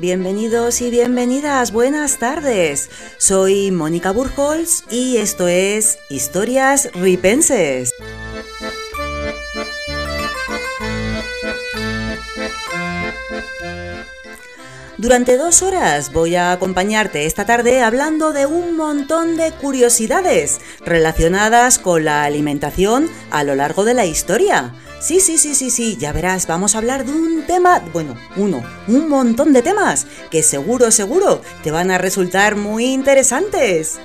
bienvenidos 0.00 0.80
y 0.80 0.90
bienvenidas, 0.90 1.72
buenas 1.72 2.18
tardes. 2.18 2.90
Soy 3.16 3.70
Mónica 3.70 4.12
Burholz 4.12 4.84
y 4.90 5.16
esto 5.16 5.48
es 5.48 5.98
Historias 6.08 6.90
Ripenses. 6.94 7.92
Durante 14.96 15.36
dos 15.36 15.62
horas 15.62 16.12
voy 16.12 16.34
a 16.34 16.52
acompañarte 16.52 17.26
esta 17.26 17.44
tarde 17.44 17.82
hablando 17.82 18.32
de 18.32 18.46
un 18.46 18.76
montón 18.76 19.36
de 19.36 19.52
curiosidades 19.52 20.60
relacionadas 20.84 21.78
con 21.78 22.04
la 22.04 22.24
alimentación 22.24 23.08
a 23.30 23.44
lo 23.44 23.54
largo 23.54 23.84
de 23.84 23.94
la 23.94 24.06
historia. 24.06 24.74
Sí, 25.00 25.20
sí, 25.20 25.38
sí, 25.38 25.54
sí, 25.54 25.70
sí, 25.70 25.96
ya 25.96 26.12
verás, 26.12 26.48
vamos 26.48 26.74
a 26.74 26.78
hablar 26.78 27.04
de 27.04 27.12
un 27.12 27.44
tema, 27.46 27.80
bueno, 27.92 28.16
uno, 28.36 28.64
un 28.88 29.08
montón 29.08 29.52
de 29.52 29.62
temas 29.62 30.08
que 30.28 30.42
seguro, 30.42 30.90
seguro 30.90 31.40
te 31.62 31.70
van 31.70 31.92
a 31.92 31.98
resultar 31.98 32.56
muy 32.56 32.86
interesantes. 32.86 34.00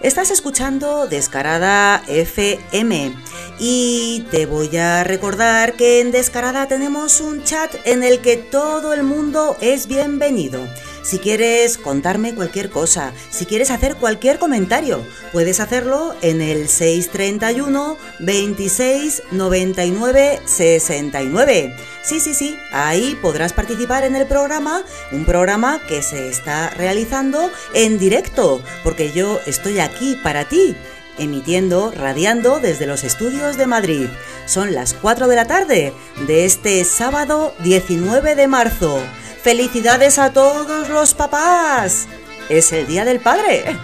Estás 0.00 0.30
escuchando 0.30 1.08
Descarada 1.08 2.04
FM 2.06 3.14
y 3.58 4.26
te 4.30 4.46
voy 4.46 4.76
a 4.76 5.02
recordar 5.02 5.74
que 5.74 6.00
en 6.00 6.12
Descarada 6.12 6.68
tenemos 6.68 7.20
un 7.20 7.42
chat 7.42 7.74
en 7.84 8.02
el 8.02 8.20
que 8.20 8.36
todo 8.36 8.92
el 8.92 9.02
mundo 9.02 9.56
es 9.60 9.86
bienvenido. 9.86 10.60
Si 11.04 11.18
quieres 11.18 11.76
contarme 11.76 12.34
cualquier 12.34 12.70
cosa, 12.70 13.12
si 13.30 13.44
quieres 13.44 13.70
hacer 13.70 13.96
cualquier 13.96 14.38
comentario, 14.38 15.04
puedes 15.32 15.60
hacerlo 15.60 16.14
en 16.22 16.40
el 16.40 16.66
631 16.66 17.98
26 18.20 19.22
99 19.30 20.40
69. 20.46 21.76
Sí, 22.02 22.20
sí, 22.20 22.32
sí, 22.32 22.56
ahí 22.72 23.18
podrás 23.20 23.52
participar 23.52 24.04
en 24.04 24.16
el 24.16 24.26
programa, 24.26 24.82
un 25.12 25.26
programa 25.26 25.78
que 25.86 26.00
se 26.00 26.28
está 26.28 26.70
realizando 26.70 27.50
en 27.74 27.98
directo, 27.98 28.62
porque 28.82 29.12
yo 29.12 29.40
estoy 29.46 29.80
aquí 29.80 30.18
para 30.22 30.48
ti 30.48 30.74
emitiendo, 31.18 31.92
radiando 31.92 32.60
desde 32.60 32.86
los 32.86 33.04
estudios 33.04 33.58
de 33.58 33.66
Madrid. 33.66 34.08
Son 34.46 34.74
las 34.74 34.94
4 34.94 35.28
de 35.28 35.36
la 35.36 35.44
tarde 35.44 35.92
de 36.26 36.44
este 36.46 36.82
sábado 36.84 37.54
19 37.60 38.34
de 38.34 38.48
marzo. 38.48 39.00
¡Felicidades 39.44 40.18
a 40.18 40.32
todos 40.32 40.88
los 40.88 41.12
papás! 41.12 42.08
Es 42.48 42.72
el 42.72 42.86
Día 42.86 43.04
del 43.04 43.20
Padre. 43.20 43.76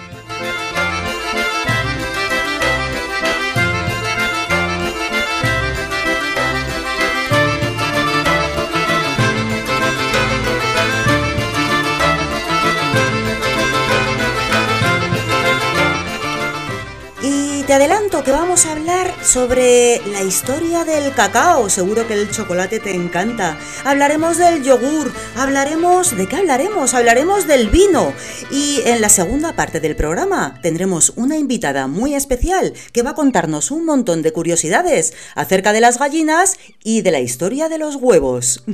Te 17.70 17.74
adelanto 17.74 18.24
que 18.24 18.32
vamos 18.32 18.66
a 18.66 18.72
hablar 18.72 19.14
sobre 19.24 20.00
la 20.10 20.24
historia 20.24 20.84
del 20.84 21.14
cacao. 21.14 21.70
Seguro 21.70 22.04
que 22.08 22.14
el 22.14 22.28
chocolate 22.28 22.80
te 22.80 22.92
encanta. 22.92 23.56
Hablaremos 23.84 24.38
del 24.38 24.64
yogur. 24.64 25.12
Hablaremos. 25.36 26.16
¿De 26.16 26.26
qué 26.26 26.34
hablaremos? 26.34 26.94
Hablaremos 26.94 27.46
del 27.46 27.68
vino. 27.68 28.12
Y 28.50 28.80
en 28.86 29.00
la 29.00 29.08
segunda 29.08 29.54
parte 29.54 29.78
del 29.78 29.94
programa 29.94 30.58
tendremos 30.62 31.10
una 31.10 31.38
invitada 31.38 31.86
muy 31.86 32.16
especial 32.16 32.72
que 32.92 33.02
va 33.02 33.10
a 33.10 33.14
contarnos 33.14 33.70
un 33.70 33.84
montón 33.84 34.22
de 34.22 34.32
curiosidades 34.32 35.12
acerca 35.36 35.72
de 35.72 35.80
las 35.80 35.96
gallinas 35.96 36.58
y 36.82 37.02
de 37.02 37.12
la 37.12 37.20
historia 37.20 37.68
de 37.68 37.78
los 37.78 37.94
huevos. 37.94 38.64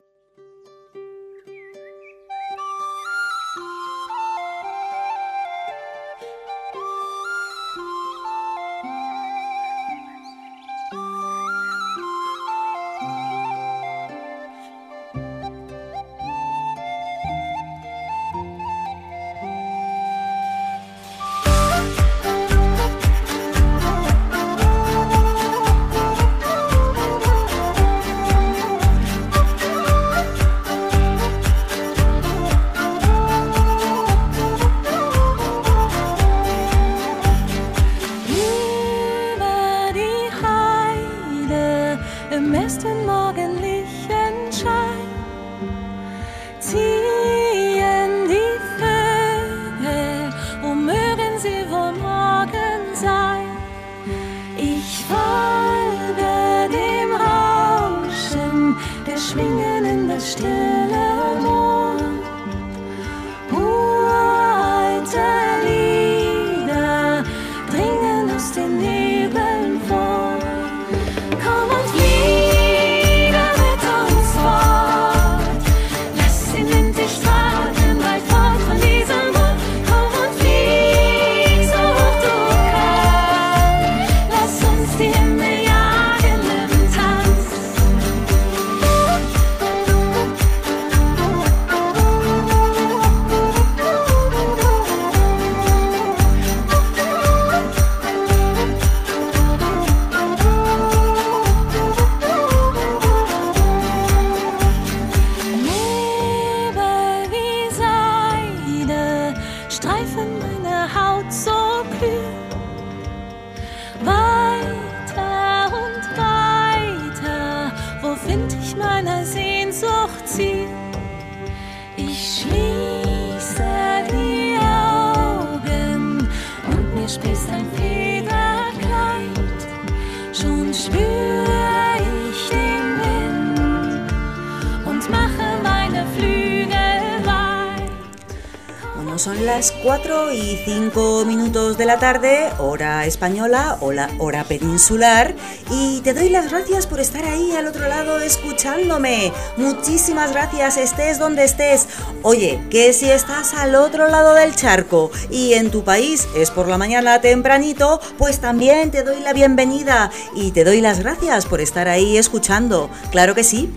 5 140.67 141.25
minutos 141.27 141.79
de 141.79 141.85
la 141.85 142.01
tarde, 142.01 142.51
hora 142.59 143.07
española 143.07 143.79
o 143.81 143.93
la 143.93 144.11
hora 144.19 144.43
peninsular, 144.43 145.33
y 145.71 146.01
te 146.01 146.13
doy 146.13 146.29
las 146.29 146.51
gracias 146.51 146.89
por 146.89 146.99
estar 146.99 147.25
ahí 147.25 147.53
al 147.53 147.69
otro 147.69 147.87
lado 147.87 148.19
escuchándome. 148.19 149.33
Muchísimas 149.57 150.33
gracias, 150.33 150.77
estés 150.77 151.21
donde 151.21 151.45
estés. 151.45 151.87
Oye, 152.25 152.61
que 152.69 152.93
si 152.93 153.09
estás 153.09 153.55
al 153.55 153.77
otro 153.77 154.09
lado 154.09 154.35
del 154.35 154.57
charco 154.57 155.13
y 155.31 155.55
en 155.55 155.71
tu 155.71 155.85
país 155.85 156.27
es 156.35 156.51
por 156.51 156.67
la 156.67 156.79
mañana 156.79 157.21
tempranito, 157.21 158.01
pues 158.19 158.41
también 158.41 158.91
te 158.91 159.05
doy 159.05 159.21
la 159.21 159.33
bienvenida 159.33 160.11
y 160.35 160.51
te 160.51 160.65
doy 160.65 160.81
las 160.81 160.99
gracias 160.99 161.47
por 161.47 161.61
estar 161.61 161.87
ahí 161.87 162.17
escuchando. 162.17 162.91
Claro 163.13 163.37
que 163.37 163.45
sí. 163.45 163.73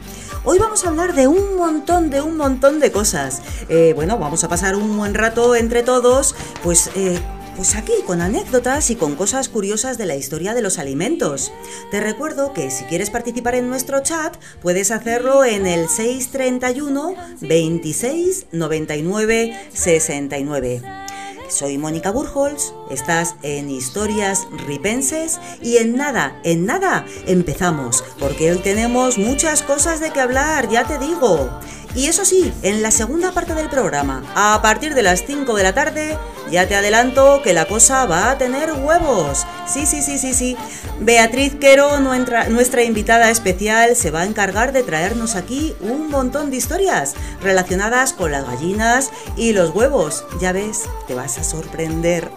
Hoy 0.52 0.58
vamos 0.58 0.84
a 0.84 0.90
hablar 0.90 1.14
de 1.14 1.28
un 1.28 1.58
montón, 1.58 2.10
de 2.10 2.22
un 2.22 2.36
montón 2.36 2.80
de 2.80 2.92
cosas. 2.92 3.44
Eh, 3.70 3.94
bueno, 3.94 4.18
vamos 4.18 4.44
a 4.44 4.50
pasar 4.50 4.76
un 4.76 4.98
buen 4.98 5.14
rato 5.14 5.56
entre 5.56 5.84
todos, 5.84 6.36
pues... 6.64 6.90
Eh, 6.96 7.20
pues 7.56 7.76
aquí 7.76 7.92
con 8.08 8.22
anécdotas 8.22 8.90
y 8.90 8.96
con 8.96 9.16
cosas 9.16 9.50
curiosas 9.50 9.98
de 9.98 10.06
la 10.06 10.16
historia 10.16 10.54
de 10.54 10.62
los 10.62 10.80
alimentos. 10.80 11.52
Te 11.92 12.00
recuerdo 12.00 12.54
que 12.54 12.72
si 12.72 12.86
quieres 12.86 13.10
participar 13.10 13.54
en 13.54 13.68
nuestro 13.68 14.00
chat, 14.00 14.38
puedes 14.62 14.92
hacerlo 14.92 15.44
en 15.44 15.68
el 15.68 15.90
631 15.90 17.16
26 17.42 18.46
99 18.54 19.60
69. 19.74 21.09
Soy 21.50 21.80
Mónica 21.80 22.12
Burholz, 22.12 22.74
estás 22.92 23.36
en 23.42 23.72
Historias 23.72 24.48
Ripenses 24.68 25.40
y 25.64 25.78
en 25.78 25.96
nada, 25.96 26.40
en 26.44 26.66
nada, 26.66 27.06
empezamos, 27.26 28.04
porque 28.20 28.52
hoy 28.52 28.60
tenemos 28.60 29.18
muchas 29.18 29.64
cosas 29.64 30.00
de 30.00 30.12
que 30.12 30.22
hablar, 30.22 30.70
ya 30.70 30.86
te 30.86 31.00
digo. 31.00 31.50
Y 31.96 32.06
eso 32.06 32.24
sí, 32.24 32.54
en 32.62 32.82
la 32.82 32.92
segunda 32.92 33.32
parte 33.32 33.56
del 33.56 33.70
programa, 33.70 34.24
a 34.36 34.62
partir 34.62 34.94
de 34.94 35.02
las 35.02 35.24
5 35.26 35.56
de 35.56 35.64
la 35.64 35.74
tarde, 35.74 36.18
ya 36.52 36.68
te 36.68 36.76
adelanto 36.76 37.42
que 37.44 37.54
la 37.54 37.66
cosa 37.66 38.06
va 38.06 38.32
a 38.32 38.38
tener 38.38 38.72
huevos. 38.74 39.46
Sí, 39.68 39.86
sí, 39.86 40.02
sí, 40.02 40.18
sí, 40.18 40.34
sí. 40.34 40.58
Beatriz 41.00 41.56
Quero, 41.60 42.00
nuestra 42.00 42.84
invitada 42.84 43.32
especial, 43.32 43.96
se 43.96 44.12
va 44.12 44.22
a 44.22 44.26
encargar 44.26 44.72
de 44.72 44.84
traernos 44.84 45.36
aquí 45.36 45.76
un 45.80 46.10
montón 46.10 46.52
de 46.52 46.58
historias 46.58 47.16
relacionadas 47.42 48.14
con 48.14 48.32
las 48.32 48.46
gallinas 48.46 49.10
y 49.36 49.54
los 49.54 49.72
huevos. 49.72 50.26
Ya 50.40 50.52
ves, 50.52 50.84
te 51.08 51.16
vas 51.16 51.38
a 51.38 51.44
sorprender. 51.44 52.30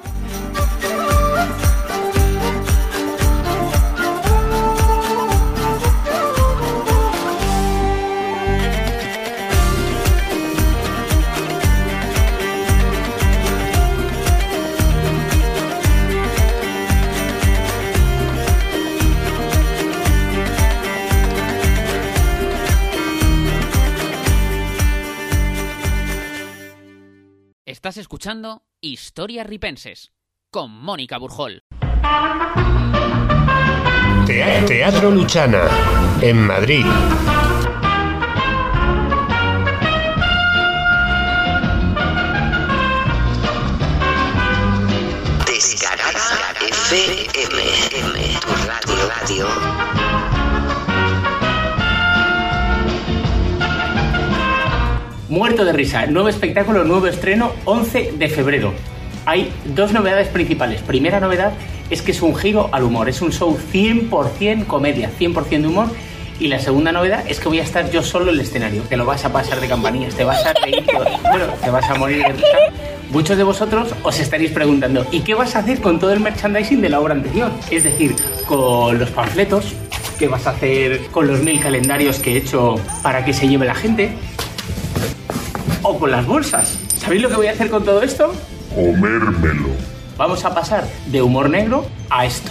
Estás 27.83 27.97
escuchando 27.97 28.63
Historias 28.81 29.45
Ripenses 29.45 30.13
con 30.53 30.71
Mónica 30.71 31.19
Burjol. 31.19 31.65
Teatro 34.25 35.11
Luchana, 35.11 35.65
en 36.21 36.47
Madrid. 36.47 36.87
Descarada 45.45 46.55
FM, 46.61 48.41
tu 48.83 48.95
radio. 49.09 50.02
Muerto 55.33 55.65
de 55.65 55.73
risa, 55.73 56.05
nuevo 56.05 56.29
espectáculo, 56.29 56.85
nuevo 56.85 57.07
estreno, 57.07 57.53
11 57.65 58.13
de 58.19 58.29
febrero. 58.29 58.75
Hay 59.25 59.51
dos 59.65 59.91
novedades 59.91 60.29
principales. 60.29 60.83
Primera 60.83 61.21
novedad 61.21 61.55
es 61.89 62.03
que 62.03 62.11
es 62.11 62.21
un 62.21 62.37
giro 62.37 62.69
al 62.71 62.83
humor, 62.83 63.09
es 63.09 63.23
un 63.23 63.33
show 63.33 63.59
100% 63.73 64.67
comedia, 64.67 65.11
100% 65.19 65.49
de 65.49 65.67
humor. 65.67 65.87
Y 66.39 66.49
la 66.49 66.59
segunda 66.59 66.93
novedad 66.93 67.25
es 67.27 67.41
que 67.41 67.49
voy 67.49 67.61
a 67.61 67.63
estar 67.63 67.91
yo 67.91 68.03
solo 68.03 68.31
en 68.31 68.35
el 68.35 68.41
escenario. 68.41 68.83
Te 68.83 68.99
lo 68.99 69.07
vas 69.07 69.25
a 69.25 69.33
pasar 69.33 69.59
de 69.59 69.69
campanillas, 69.69 70.15
te 70.15 70.25
vas 70.25 70.45
a 70.45 70.53
reír, 70.53 70.85
bueno, 70.93 71.47
te 71.65 71.71
vas 71.71 71.89
a 71.89 71.95
morir 71.95 72.19
de 72.19 72.33
risa. 72.35 72.59
Muchos 73.09 73.39
de 73.39 73.45
vosotros 73.45 73.95
os 74.03 74.21
estaréis 74.21 74.51
preguntando, 74.51 75.07
¿y 75.13 75.21
qué 75.21 75.33
vas 75.35 75.57
a 75.57 75.61
hacer 75.61 75.81
con 75.81 75.99
todo 75.99 76.13
el 76.13 76.21
merchandising 76.21 76.83
de 76.83 76.91
la 76.91 77.01
obra 77.01 77.15
anterior? 77.15 77.51
Es 77.71 77.85
decir, 77.85 78.15
con 78.47 78.99
los 78.99 79.09
panfletos, 79.09 79.73
¿qué 80.19 80.29
vas 80.29 80.47
a 80.47 80.51
hacer 80.51 81.07
con 81.07 81.27
los 81.27 81.41
mil 81.41 81.59
calendarios 81.59 82.19
que 82.19 82.35
he 82.35 82.37
hecho 82.37 82.75
para 83.03 83.25
que 83.25 83.33
se 83.33 83.49
lleve 83.49 83.65
la 83.65 83.75
gente? 83.75 84.13
O 85.83 85.99
con 85.99 86.11
las 86.11 86.27
bolsas. 86.27 86.79
¿Sabéis 86.99 87.23
lo 87.23 87.29
que 87.29 87.37
voy 87.37 87.47
a 87.47 87.53
hacer 87.53 87.71
con 87.71 87.85
todo 87.85 88.03
esto? 88.03 88.33
Comérmelo. 88.75 89.69
Vamos 90.17 90.45
a 90.45 90.55
pasar 90.55 90.87
de 91.07 91.23
humor 91.23 91.51
negro 91.51 91.87
a 92.11 92.27
esto. 92.27 92.51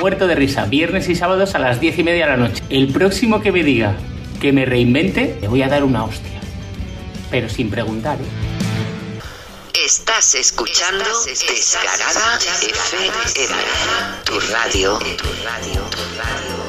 Muerto 0.00 0.26
de 0.26 0.34
risa, 0.34 0.64
viernes 0.64 1.08
y 1.08 1.14
sábados 1.14 1.54
a 1.54 1.58
las 1.58 1.80
diez 1.80 1.98
y 1.98 2.02
media 2.02 2.26
de 2.26 2.30
la 2.32 2.36
noche. 2.36 2.62
El 2.70 2.88
próximo 2.88 3.40
que 3.40 3.52
me 3.52 3.62
diga 3.62 3.94
que 4.40 4.52
me 4.52 4.64
reinvente, 4.64 5.38
le 5.40 5.48
voy 5.48 5.62
a 5.62 5.68
dar 5.68 5.84
una 5.84 6.04
hostia. 6.04 6.40
Pero 7.30 7.48
sin 7.48 7.70
preguntar, 7.70 8.18
¿eh? 8.20 8.52
Estás 9.84 10.34
escuchando 10.34 11.04
Descarada 11.26 12.38
FM, 12.62 13.16
tu 14.24 14.38
radio. 14.52 14.98
Tu 14.98 15.14
radio, 15.44 15.82
tu 15.90 15.98
radio. 16.16 16.61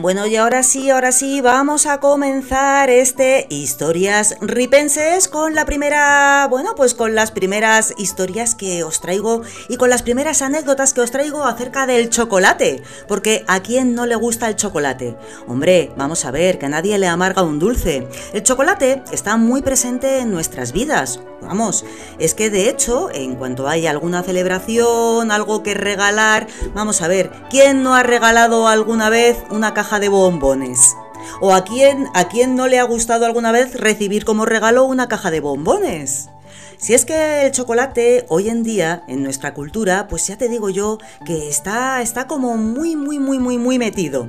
Bueno, 0.00 0.26
y 0.26 0.36
ahora 0.36 0.62
sí, 0.62 0.88
ahora 0.88 1.12
sí, 1.12 1.42
vamos 1.42 1.84
a 1.84 2.00
comenzar 2.00 2.88
este 2.88 3.46
Historias 3.50 4.34
Ripenses 4.40 5.28
con 5.28 5.54
la 5.54 5.66
primera, 5.66 6.46
bueno, 6.48 6.74
pues 6.74 6.94
con 6.94 7.14
las 7.14 7.30
primeras 7.30 7.92
historias 7.98 8.54
que 8.54 8.82
os 8.82 9.02
traigo 9.02 9.42
y 9.68 9.76
con 9.76 9.90
las 9.90 10.00
primeras 10.00 10.40
anécdotas 10.40 10.94
que 10.94 11.02
os 11.02 11.10
traigo 11.10 11.44
acerca 11.44 11.86
del 11.86 12.08
chocolate, 12.08 12.82
porque 13.08 13.44
¿a 13.46 13.60
quién 13.60 13.94
no 13.94 14.06
le 14.06 14.16
gusta 14.16 14.48
el 14.48 14.56
chocolate? 14.56 15.18
Hombre, 15.46 15.92
vamos 15.98 16.24
a 16.24 16.30
ver, 16.30 16.58
que 16.58 16.64
a 16.64 16.70
nadie 16.70 16.96
le 16.96 17.06
amarga 17.06 17.42
un 17.42 17.58
dulce. 17.58 18.08
El 18.32 18.42
chocolate 18.42 19.02
está 19.12 19.36
muy 19.36 19.60
presente 19.60 20.20
en 20.20 20.30
nuestras 20.30 20.72
vidas, 20.72 21.20
vamos, 21.42 21.84
es 22.18 22.34
que 22.34 22.48
de 22.48 22.70
hecho, 22.70 23.10
en 23.12 23.34
cuanto 23.34 23.68
hay 23.68 23.86
alguna 23.86 24.22
celebración, 24.22 25.30
algo 25.30 25.62
que 25.62 25.74
regalar, 25.74 26.46
vamos 26.74 27.02
a 27.02 27.08
ver, 27.08 27.30
¿quién 27.50 27.82
no 27.82 27.94
ha 27.94 28.02
regalado 28.02 28.66
alguna 28.66 29.10
vez 29.10 29.36
una 29.50 29.74
caja 29.74 29.89
de 29.98 30.08
bombones. 30.08 30.94
¿O 31.40 31.52
a 31.52 31.64
quién, 31.64 32.08
a 32.14 32.28
quién 32.28 32.54
no 32.54 32.68
le 32.68 32.78
ha 32.78 32.84
gustado 32.84 33.26
alguna 33.26 33.52
vez 33.52 33.74
recibir 33.74 34.24
como 34.24 34.46
regalo 34.46 34.84
una 34.84 35.08
caja 35.08 35.30
de 35.30 35.40
bombones? 35.40 36.28
Si 36.76 36.94
es 36.94 37.04
que 37.04 37.46
el 37.46 37.52
chocolate 37.52 38.24
hoy 38.28 38.48
en 38.48 38.62
día 38.62 39.02
en 39.06 39.22
nuestra 39.22 39.52
cultura, 39.52 40.08
pues 40.08 40.26
ya 40.26 40.38
te 40.38 40.48
digo 40.48 40.70
yo 40.70 40.98
que 41.26 41.48
está, 41.48 42.00
está 42.00 42.26
como 42.26 42.56
muy, 42.56 42.96
muy, 42.96 43.18
muy, 43.18 43.38
muy, 43.38 43.58
muy 43.58 43.78
metido. 43.78 44.28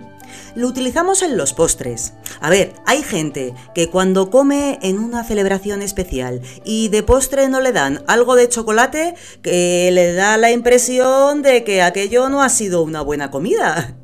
Lo 0.55 0.67
utilizamos 0.67 1.21
en 1.21 1.37
los 1.37 1.53
postres. 1.53 2.13
A 2.41 2.49
ver, 2.49 2.73
hay 2.85 3.03
gente 3.03 3.53
que 3.73 3.89
cuando 3.89 4.29
come 4.29 4.79
en 4.81 4.99
una 4.99 5.23
celebración 5.23 5.81
especial 5.81 6.41
y 6.65 6.89
de 6.89 7.03
postre 7.03 7.47
no 7.47 7.61
le 7.61 7.71
dan 7.71 8.03
algo 8.07 8.35
de 8.35 8.49
chocolate, 8.49 9.15
que 9.41 9.89
le 9.93 10.13
da 10.13 10.37
la 10.37 10.51
impresión 10.51 11.41
de 11.41 11.63
que 11.63 11.81
aquello 11.81 12.29
no 12.29 12.41
ha 12.41 12.49
sido 12.49 12.81
una 12.83 13.01
buena 13.01 13.31
comida. 13.31 13.95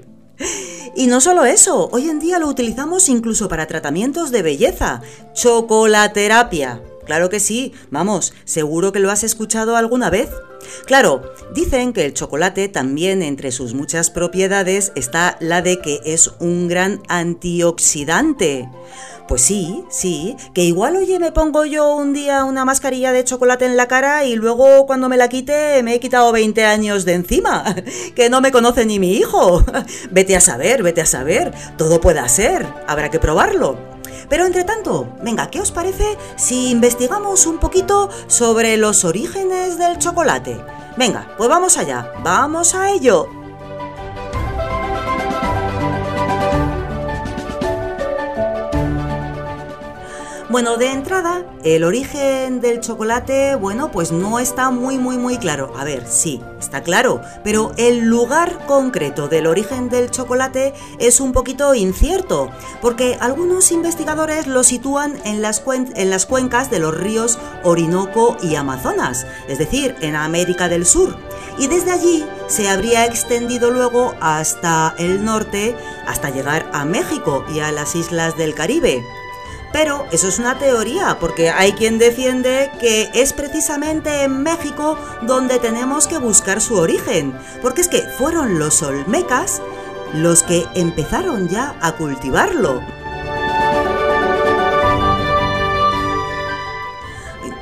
Y 0.95 1.07
no 1.07 1.21
solo 1.21 1.45
eso, 1.45 1.89
hoy 1.91 2.09
en 2.09 2.19
día 2.19 2.39
lo 2.39 2.47
utilizamos 2.47 3.07
incluso 3.09 3.47
para 3.47 3.67
tratamientos 3.67 4.31
de 4.31 4.41
belleza, 4.41 5.01
chocolaterapia. 5.33 6.81
Claro 7.07 7.29
que 7.29 7.39
sí, 7.39 7.71
vamos, 7.89 8.33
seguro 8.43 8.91
que 8.91 8.99
lo 8.99 9.09
has 9.09 9.23
escuchado 9.23 9.77
alguna 9.77 10.09
vez. 10.09 10.29
Claro, 10.85 11.21
dicen 11.55 11.93
que 11.93 12.05
el 12.05 12.13
chocolate 12.13 12.67
también 12.67 13.23
entre 13.23 13.53
sus 13.53 13.73
muchas 13.73 14.09
propiedades 14.09 14.91
está 14.95 15.37
la 15.39 15.61
de 15.61 15.79
que 15.79 16.01
es 16.03 16.33
un 16.39 16.67
gran 16.67 17.01
antioxidante. 17.07 18.69
Pues 19.25 19.41
sí, 19.41 19.85
sí, 19.89 20.35
que 20.53 20.63
igual 20.63 20.97
oye 20.97 21.17
me 21.17 21.31
pongo 21.31 21.63
yo 21.63 21.95
un 21.95 22.13
día 22.13 22.43
una 22.43 22.65
mascarilla 22.65 23.13
de 23.13 23.23
chocolate 23.23 23.65
en 23.65 23.77
la 23.77 23.87
cara 23.87 24.25
y 24.25 24.35
luego 24.35 24.85
cuando 24.85 25.07
me 25.07 25.17
la 25.17 25.29
quite 25.29 25.83
me 25.83 25.95
he 25.95 25.99
quitado 26.01 26.33
20 26.33 26.65
años 26.65 27.05
de 27.05 27.13
encima, 27.13 27.73
que 28.15 28.29
no 28.29 28.41
me 28.41 28.51
conoce 28.51 28.85
ni 28.85 28.99
mi 28.99 29.13
hijo. 29.13 29.63
Vete 30.11 30.35
a 30.35 30.41
saber, 30.41 30.83
vete 30.83 31.01
a 31.01 31.05
saber, 31.05 31.53
todo 31.77 32.01
puede 32.01 32.27
ser, 32.27 32.65
habrá 32.85 33.09
que 33.09 33.19
probarlo. 33.19 33.96
Pero 34.29 34.45
entre 34.45 34.63
tanto, 34.63 35.07
venga, 35.21 35.49
¿qué 35.49 35.61
os 35.61 35.71
parece 35.71 36.17
si 36.35 36.71
investigamos 36.71 37.45
un 37.45 37.59
poquito 37.59 38.09
sobre 38.27 38.77
los 38.77 39.05
orígenes 39.05 39.77
del 39.77 39.97
chocolate? 39.97 40.63
Venga, 40.97 41.33
pues 41.37 41.49
vamos 41.49 41.77
allá, 41.77 42.11
vamos 42.23 42.73
a 42.73 42.91
ello. 42.91 43.36
Bueno, 50.49 50.77
de 50.77 50.93
entrada, 50.93 51.43
el 51.65 51.83
origen 51.83 52.61
del 52.61 52.79
chocolate, 52.79 53.55
bueno, 53.55 53.91
pues 53.91 54.13
no 54.13 54.39
está 54.39 54.71
muy, 54.71 54.97
muy, 54.97 55.17
muy 55.17 55.37
claro. 55.37 55.73
A 55.77 55.83
ver, 55.83 56.07
sí, 56.07 56.41
está 56.57 56.83
claro, 56.83 57.21
pero 57.43 57.73
el 57.75 58.05
lugar 58.05 58.65
concreto 58.65 59.27
del 59.27 59.45
origen 59.45 59.89
del 59.89 60.09
chocolate 60.09 60.73
es 60.99 61.19
un 61.19 61.33
poquito 61.33 61.75
incierto, 61.75 62.49
porque 62.81 63.17
algunos 63.19 63.73
investigadores 63.73 64.47
lo 64.47 64.63
sitúan 64.63 65.17
en 65.25 65.41
las, 65.41 65.61
en 65.67 66.09
las 66.09 66.25
cuencas 66.25 66.71
de 66.71 66.79
los 66.79 66.97
ríos 66.97 67.37
Orinoco 67.65 68.37
y 68.41 68.55
Amazonas, 68.55 69.27
es 69.49 69.57
decir, 69.57 69.97
en 69.99 70.15
América 70.15 70.69
del 70.69 70.85
Sur. 70.85 71.17
Y 71.57 71.67
desde 71.67 71.91
allí 71.91 72.25
se 72.47 72.69
habría 72.69 73.05
extendido 73.05 73.69
luego 73.69 74.13
hasta 74.21 74.95
el 74.97 75.25
norte, 75.25 75.75
hasta 76.07 76.29
llegar 76.29 76.69
a 76.71 76.85
México 76.85 77.43
y 77.53 77.59
a 77.59 77.73
las 77.73 77.95
islas 77.95 78.37
del 78.37 78.55
Caribe. 78.55 79.03
Pero 79.73 80.05
eso 80.11 80.27
es 80.27 80.39
una 80.39 80.57
teoría, 80.57 81.17
porque 81.19 81.49
hay 81.49 81.73
quien 81.73 81.97
defiende 81.97 82.71
que 82.79 83.09
es 83.13 83.33
precisamente 83.33 84.23
en 84.23 84.41
México 84.43 84.97
donde 85.23 85.59
tenemos 85.59 86.07
que 86.07 86.17
buscar 86.17 86.61
su 86.61 86.75
origen, 86.77 87.37
porque 87.61 87.81
es 87.81 87.87
que 87.87 88.01
fueron 88.01 88.59
los 88.59 88.81
olmecas 88.81 89.61
los 90.13 90.43
que 90.43 90.65
empezaron 90.73 91.49
ya 91.49 91.75
a 91.81 91.93
cultivarlo. 91.93 92.81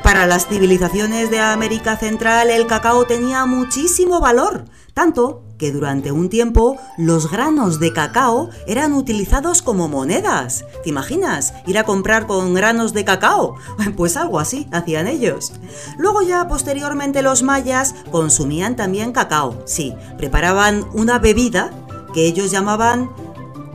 Para 0.04 0.28
las 0.28 0.48
civilizaciones 0.48 1.32
de 1.32 1.40
América 1.40 1.98
Central 1.98 2.52
el 2.52 2.68
cacao 2.68 3.06
tenía 3.06 3.48
muchísimo 3.48 4.20
valor, 4.20 4.66
tanto 4.94 5.45
que 5.58 5.72
durante 5.72 6.12
un 6.12 6.30
tiempo 6.30 6.78
los 6.98 7.32
granos 7.32 7.80
de 7.80 7.94
cacao 7.94 8.50
eran 8.68 8.94
utilizados 8.94 9.62
como 9.62 9.88
monedas. 9.88 10.66
¿Te 10.84 10.90
imaginas? 10.90 11.54
Ir 11.66 11.78
a 11.78 11.84
comprar 11.84 12.28
con 12.28 12.54
granos 12.54 12.94
de 12.94 13.06
cacao. 13.06 13.56
Pues 13.96 14.18
algo 14.18 14.40
así 14.40 14.68
hacían 14.72 15.08
ellos. 15.08 15.54
Luego 15.98 16.22
ya 16.22 16.48
posteriormente 16.48 17.22
los 17.22 17.44
mayas 17.44 17.96
consumían 18.12 18.76
también 18.76 19.14
cacao. 19.14 19.62
Sí, 19.66 19.94
preparaban 20.18 20.86
una 20.94 21.18
bebida 21.20 21.72
que 22.14 22.26
ellos 22.26 22.52
llamaban 22.52 23.10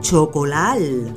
chocolal. 0.01 1.15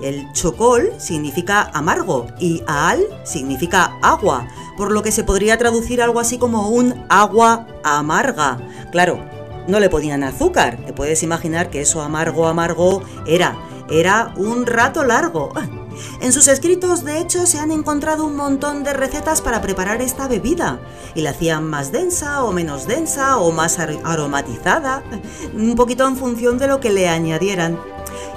El 0.00 0.32
chocol 0.32 0.92
significa 0.98 1.70
amargo 1.74 2.26
y 2.38 2.62
al 2.68 3.00
significa 3.24 3.98
agua, 4.00 4.46
por 4.76 4.92
lo 4.92 5.02
que 5.02 5.10
se 5.10 5.24
podría 5.24 5.58
traducir 5.58 6.00
algo 6.00 6.20
así 6.20 6.38
como 6.38 6.68
un 6.68 7.04
agua 7.08 7.66
amarga. 7.82 8.58
Claro, 8.92 9.20
no 9.68 9.78
le 9.78 9.90
ponían 9.90 10.24
azúcar, 10.24 10.78
te 10.84 10.92
puedes 10.92 11.22
imaginar 11.22 11.70
que 11.70 11.82
eso 11.82 12.02
amargo 12.02 12.48
amargo 12.48 13.02
era, 13.26 13.56
era 13.90 14.32
un 14.36 14.66
rato 14.66 15.04
largo. 15.04 15.52
En 16.20 16.32
sus 16.32 16.46
escritos, 16.46 17.02
de 17.04 17.18
hecho, 17.18 17.44
se 17.44 17.58
han 17.58 17.72
encontrado 17.72 18.24
un 18.24 18.36
montón 18.36 18.84
de 18.84 18.92
recetas 18.92 19.42
para 19.42 19.60
preparar 19.60 20.00
esta 20.00 20.28
bebida, 20.28 20.78
y 21.16 21.22
la 21.22 21.30
hacían 21.30 21.64
más 21.64 21.90
densa 21.90 22.44
o 22.44 22.52
menos 22.52 22.86
densa 22.86 23.38
o 23.38 23.50
más 23.50 23.80
aromatizada, 23.80 25.02
un 25.54 25.74
poquito 25.74 26.06
en 26.06 26.16
función 26.16 26.56
de 26.58 26.68
lo 26.68 26.78
que 26.78 26.92
le 26.92 27.08
añadieran. 27.08 27.80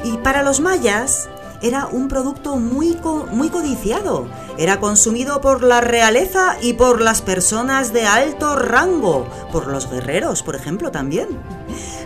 Y 0.03 0.17
para 0.17 0.41
los 0.41 0.59
mayas, 0.59 1.29
era 1.61 1.87
un 1.87 2.07
producto 2.07 2.55
muy, 2.57 2.97
muy 3.31 3.49
codiciado. 3.49 4.27
Era 4.57 4.79
consumido 4.79 5.41
por 5.41 5.63
la 5.63 5.81
realeza 5.81 6.57
y 6.61 6.73
por 6.73 7.01
las 7.01 7.21
personas 7.21 7.93
de 7.93 8.05
alto 8.05 8.55
rango, 8.55 9.27
por 9.51 9.67
los 9.67 9.89
guerreros, 9.89 10.43
por 10.43 10.55
ejemplo, 10.55 10.91
también. 10.91 11.27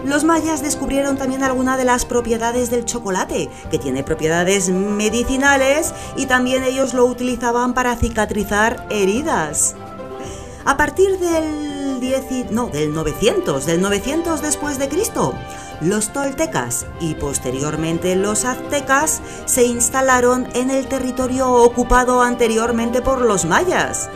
Los 0.05 0.23
mayas 0.23 0.61
descubrieron 0.61 1.17
también 1.17 1.43
algunas 1.43 1.77
de 1.77 1.85
las 1.85 2.05
propiedades 2.05 2.69
del 2.69 2.85
chocolate, 2.85 3.49
que 3.71 3.79
tiene 3.79 4.03
propiedades 4.03 4.69
medicinales 4.69 5.93
y 6.15 6.27
también 6.27 6.63
ellos 6.63 6.93
lo 6.93 7.05
utilizaban 7.05 7.73
para 7.73 7.95
cicatrizar 7.95 8.85
heridas. 8.89 9.75
A 10.65 10.77
partir 10.77 11.19
del, 11.19 11.99
10, 11.99 12.51
no, 12.51 12.67
del 12.67 12.93
900, 12.93 13.65
del 13.65 13.81
900 13.81 14.41
después 14.41 14.79
de 14.79 14.89
Cristo, 14.89 15.33
los 15.81 16.13
toltecas 16.13 16.85
y 16.99 17.15
posteriormente 17.15 18.15
los 18.15 18.45
aztecas 18.45 19.21
se 19.45 19.63
instalaron 19.63 20.47
en 20.53 20.69
el 20.69 20.87
territorio 20.87 21.51
ocupado 21.51 22.21
anteriormente 22.21 23.01
por 23.01 23.21
los 23.21 23.45
mayas. 23.45 24.09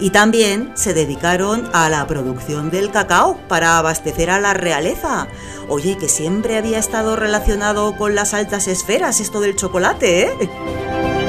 Y 0.00 0.10
también 0.10 0.72
se 0.74 0.92
dedicaron 0.92 1.70
a 1.72 1.88
la 1.88 2.06
producción 2.06 2.70
del 2.70 2.90
cacao 2.90 3.38
para 3.48 3.78
abastecer 3.78 4.28
a 4.28 4.40
la 4.40 4.52
realeza. 4.52 5.28
Oye, 5.68 5.96
que 5.96 6.08
siempre 6.08 6.58
había 6.58 6.78
estado 6.78 7.14
relacionado 7.14 7.96
con 7.96 8.14
las 8.14 8.34
altas 8.34 8.66
esferas 8.66 9.20
esto 9.20 9.40
del 9.40 9.54
chocolate, 9.54 10.22
¿eh? 10.22 11.23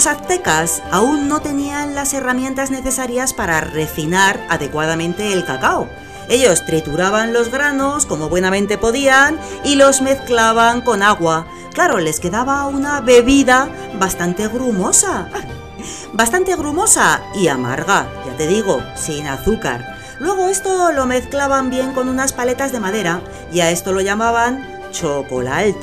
Los 0.00 0.06
aztecas 0.06 0.82
aún 0.90 1.28
no 1.28 1.42
tenían 1.42 1.94
las 1.94 2.14
herramientas 2.14 2.70
necesarias 2.70 3.34
para 3.34 3.60
refinar 3.60 4.40
adecuadamente 4.48 5.34
el 5.34 5.44
cacao. 5.44 5.90
Ellos 6.30 6.64
trituraban 6.64 7.34
los 7.34 7.50
granos 7.50 8.06
como 8.06 8.30
buenamente 8.30 8.78
podían 8.78 9.38
y 9.62 9.74
los 9.74 10.00
mezclaban 10.00 10.80
con 10.80 11.02
agua. 11.02 11.46
Claro, 11.74 11.98
les 11.98 12.18
quedaba 12.18 12.66
una 12.66 13.02
bebida 13.02 13.68
bastante 13.98 14.48
grumosa. 14.48 15.28
Bastante 16.14 16.56
grumosa 16.56 17.20
y 17.34 17.48
amarga, 17.48 18.08
ya 18.24 18.34
te 18.38 18.46
digo, 18.46 18.82
sin 18.96 19.26
azúcar. 19.26 19.98
Luego 20.18 20.48
esto 20.48 20.92
lo 20.92 21.04
mezclaban 21.04 21.68
bien 21.68 21.92
con 21.92 22.08
unas 22.08 22.32
paletas 22.32 22.72
de 22.72 22.80
madera 22.80 23.20
y 23.52 23.60
a 23.60 23.70
esto 23.70 23.92
lo 23.92 24.00
llamaban 24.00 24.66
chocolate. 24.92 25.76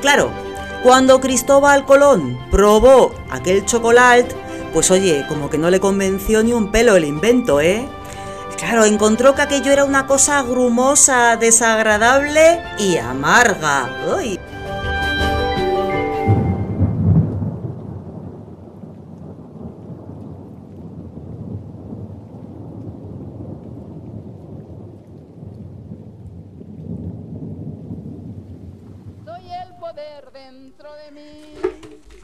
Claro, 0.00 0.32
cuando 0.82 1.20
Cristóbal 1.20 1.84
Colón 1.84 2.38
probó 2.50 3.12
aquel 3.30 3.64
chocolate, 3.64 4.34
pues 4.72 4.90
oye, 4.90 5.24
como 5.28 5.50
que 5.50 5.58
no 5.58 5.70
le 5.70 5.80
convenció 5.80 6.42
ni 6.42 6.52
un 6.52 6.70
pelo 6.70 6.96
el 6.96 7.04
invento, 7.04 7.60
¿eh? 7.60 7.88
Claro, 8.56 8.84
encontró 8.84 9.34
que 9.34 9.42
aquello 9.42 9.70
era 9.70 9.84
una 9.84 10.06
cosa 10.06 10.42
grumosa, 10.42 11.36
desagradable 11.36 12.60
y 12.78 12.96
amarga. 12.96 13.88
¡Uy! 14.16 14.38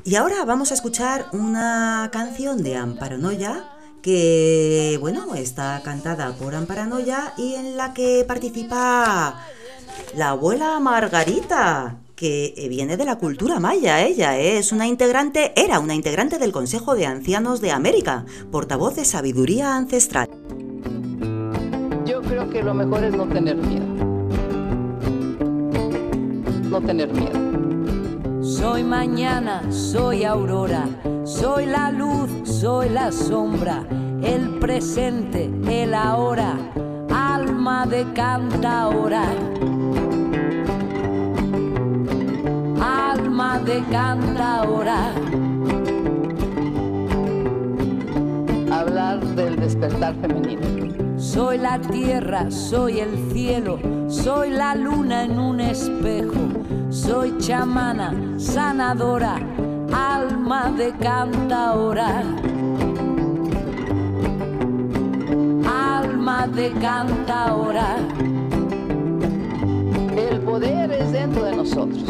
Y 0.06 0.16
ahora 0.16 0.44
vamos 0.44 0.70
a 0.70 0.74
escuchar 0.74 1.28
una 1.32 2.10
canción 2.12 2.62
de 2.62 2.76
Amparanoia 2.76 3.64
que, 4.02 4.98
bueno, 5.00 5.34
está 5.34 5.80
cantada 5.82 6.34
por 6.34 6.54
Amparanoia 6.54 7.32
y 7.38 7.54
en 7.54 7.78
la 7.78 7.94
que 7.94 8.22
participa 8.28 9.40
la 10.14 10.28
abuela 10.28 10.78
Margarita, 10.78 11.96
que 12.14 12.66
viene 12.68 12.98
de 12.98 13.06
la 13.06 13.16
cultura 13.16 13.60
maya, 13.60 14.02
ella 14.02 14.38
es 14.38 14.72
una 14.72 14.86
integrante, 14.86 15.54
era 15.56 15.80
una 15.80 15.94
integrante 15.94 16.38
del 16.38 16.52
Consejo 16.52 16.94
de 16.94 17.06
Ancianos 17.06 17.62
de 17.62 17.70
América, 17.70 18.26
portavoz 18.52 18.96
de 18.96 19.06
sabiduría 19.06 19.74
ancestral. 19.74 20.28
Yo 22.04 22.20
creo 22.20 22.50
que 22.50 22.62
lo 22.62 22.74
mejor 22.74 23.04
es 23.04 23.16
no 23.16 23.26
tener 23.26 23.56
miedo. 23.56 23.86
No 26.68 26.82
tener 26.82 27.10
miedo. 27.10 27.43
Soy 28.44 28.84
mañana, 28.84 29.62
soy 29.72 30.24
aurora, 30.24 30.86
soy 31.24 31.64
la 31.64 31.90
luz, 31.90 32.30
soy 32.44 32.90
la 32.90 33.10
sombra, 33.10 33.86
el 34.22 34.58
presente, 34.58 35.50
el 35.66 35.94
ahora, 35.94 36.54
alma 37.10 37.86
de 37.86 38.04
cantaora. 38.12 39.32
Alma 42.82 43.60
de 43.60 43.82
cantaora. 43.90 45.14
Hablar 48.70 49.24
del 49.24 49.56
despertar 49.56 50.14
femenino. 50.16 51.03
Soy 51.24 51.56
la 51.56 51.80
tierra, 51.80 52.50
soy 52.50 53.00
el 53.00 53.32
cielo, 53.32 53.78
soy 54.08 54.50
la 54.50 54.74
luna 54.74 55.24
en 55.24 55.38
un 55.38 55.58
espejo, 55.58 56.34
soy 56.90 57.38
chamana, 57.38 58.12
sanadora, 58.38 59.36
alma 59.90 60.70
de 60.76 60.92
cantaora. 60.92 62.22
Alma 65.66 66.46
de 66.46 66.70
cantaora. 66.72 67.96
El 70.14 70.40
poder 70.40 70.92
es 70.92 71.10
dentro 71.10 71.42
de 71.42 71.56
nosotros. 71.56 72.04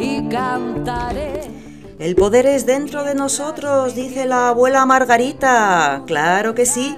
Y 0.00 0.28
cantaré. 0.28 1.65
El 1.98 2.14
poder 2.14 2.44
es 2.44 2.66
dentro 2.66 3.04
de 3.04 3.14
nosotros, 3.14 3.94
dice 3.94 4.26
la 4.26 4.50
abuela 4.50 4.84
Margarita. 4.84 6.02
Claro 6.06 6.54
que 6.54 6.66
sí. 6.66 6.94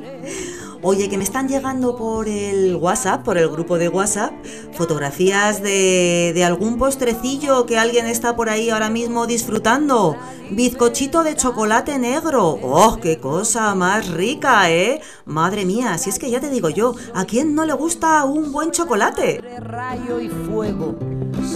Oye, 0.83 1.09
que 1.09 1.19
me 1.19 1.25
están 1.25 1.49
llegando 1.49 1.97
por 1.97 2.29
el 2.29 2.77
WhatsApp, 2.77 3.25
por 3.25 3.37
el 3.37 3.49
grupo 3.49 3.79
de 3.79 3.89
WhatsApp, 3.89 4.33
fotografías 4.73 5.61
de, 5.61 6.33
de, 6.35 6.45
algún 6.45 6.79
postrecillo 6.79 7.67
que 7.67 7.79
alguien 7.79 8.07
está 8.07 8.37
por 8.37 8.49
ahí 8.49 8.71
ahora 8.71 8.89
mismo 8.89 9.27
disfrutando. 9.27 10.17
Bizcochito 10.51 11.25
de 11.25 11.35
chocolate 11.35 11.99
negro. 11.99 12.59
¡Oh, 12.63 12.99
qué 13.03 13.19
cosa 13.19 13.75
más 13.75 14.09
rica, 14.09 14.71
eh! 14.71 15.01
Madre 15.27 15.65
mía, 15.65 15.99
si 15.99 16.11
es 16.11 16.19
que 16.19 16.31
ya 16.31 16.41
te 16.41 16.49
digo 16.49 16.71
yo, 16.71 16.95
¿a 17.13 17.25
quién 17.25 17.57
no 17.57 17.65
le 17.65 17.73
gusta 17.73 18.25
un 18.25 18.53
buen 18.53 18.71
chocolate? 18.71 19.41
Rayo 19.59 20.21
y 20.21 20.29
fuego, 20.29 20.97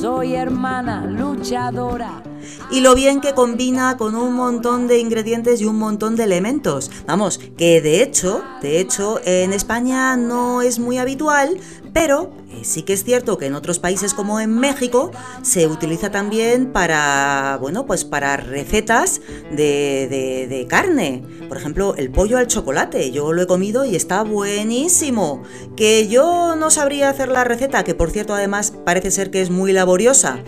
soy 0.02 0.34
hermana 0.34 1.06
luchadora 1.06 2.24
y 2.72 2.80
lo 2.80 2.96
bien 2.96 3.20
que 3.20 3.34
combina 3.34 3.96
con 3.96 4.16
un 4.16 4.34
montón 4.34 4.88
de 4.88 4.98
ingredientes 4.98 5.60
y 5.60 5.64
un 5.64 5.78
montón 5.78 6.16
de 6.16 6.24
elementos. 6.24 6.90
Vamos, 7.06 7.38
que 7.56 7.80
de 7.80 8.02
hecho, 8.02 8.42
de 8.62 8.80
hecho, 8.80 9.20
en 9.24 9.52
España 9.52 10.16
no 10.16 10.60
es 10.60 10.80
muy 10.80 10.98
habitual, 10.98 11.56
pero 11.92 12.32
sí 12.62 12.82
que 12.82 12.92
es 12.92 13.04
cierto 13.04 13.38
que 13.38 13.46
en 13.46 13.54
otros 13.54 13.78
países 13.78 14.14
como 14.14 14.40
en 14.40 14.58
México 14.58 15.10
se 15.42 15.66
utiliza 15.66 16.10
también 16.10 16.72
para, 16.72 17.58
bueno, 17.60 17.86
pues 17.86 18.04
para 18.04 18.36
recetas 18.36 19.20
de, 19.50 20.46
de, 20.48 20.66
carne. 20.68 21.22
Por 21.48 21.56
ejemplo, 21.56 21.94
el 21.96 22.10
pollo 22.10 22.38
al 22.38 22.46
chocolate. 22.46 23.10
Yo 23.10 23.32
lo 23.32 23.42
he 23.42 23.46
comido 23.46 23.84
y 23.84 23.96
está 23.96 24.22
buenísimo. 24.22 25.42
Que 25.76 26.08
yo 26.08 26.56
no 26.56 26.70
sabría 26.70 27.08
hacer 27.08 27.28
la 27.28 27.44
receta, 27.44 27.84
que 27.84 27.94
por 27.94 28.10
cierto 28.10 28.34
además 28.34 28.72
parece 28.84 29.10
ser 29.10 29.30
que 29.30 29.42
es 29.42 29.50
muy 29.50 29.72
laboriosa, 29.72 30.38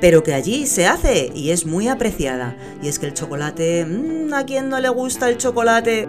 pero 0.00 0.22
que 0.22 0.34
allí 0.34 0.66
se 0.66 0.86
hace 0.86 1.32
y 1.34 1.50
es 1.50 1.66
muy 1.66 1.88
apreciada. 1.88 2.56
Y 2.82 2.88
es 2.88 2.98
que 2.98 3.06
el 3.06 3.14
chocolate, 3.14 3.86
mmm, 3.86 4.34
¿a 4.34 4.44
quién 4.44 4.68
no 4.68 4.78
le 4.80 4.88
gusta 4.88 5.28
el 5.28 5.38
chocolate? 5.38 6.08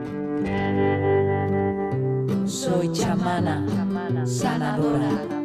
Soy 2.46 2.92
chamana, 2.92 3.66
sanadora. 4.26 5.43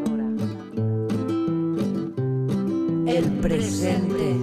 El 3.08 3.24
presente, 3.40 4.36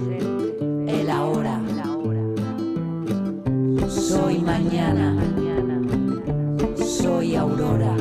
el 0.88 1.08
ahora. 1.08 1.60
Soy 3.88 4.40
mañana, 4.40 5.16
soy 6.76 7.36
aurora. 7.36 7.94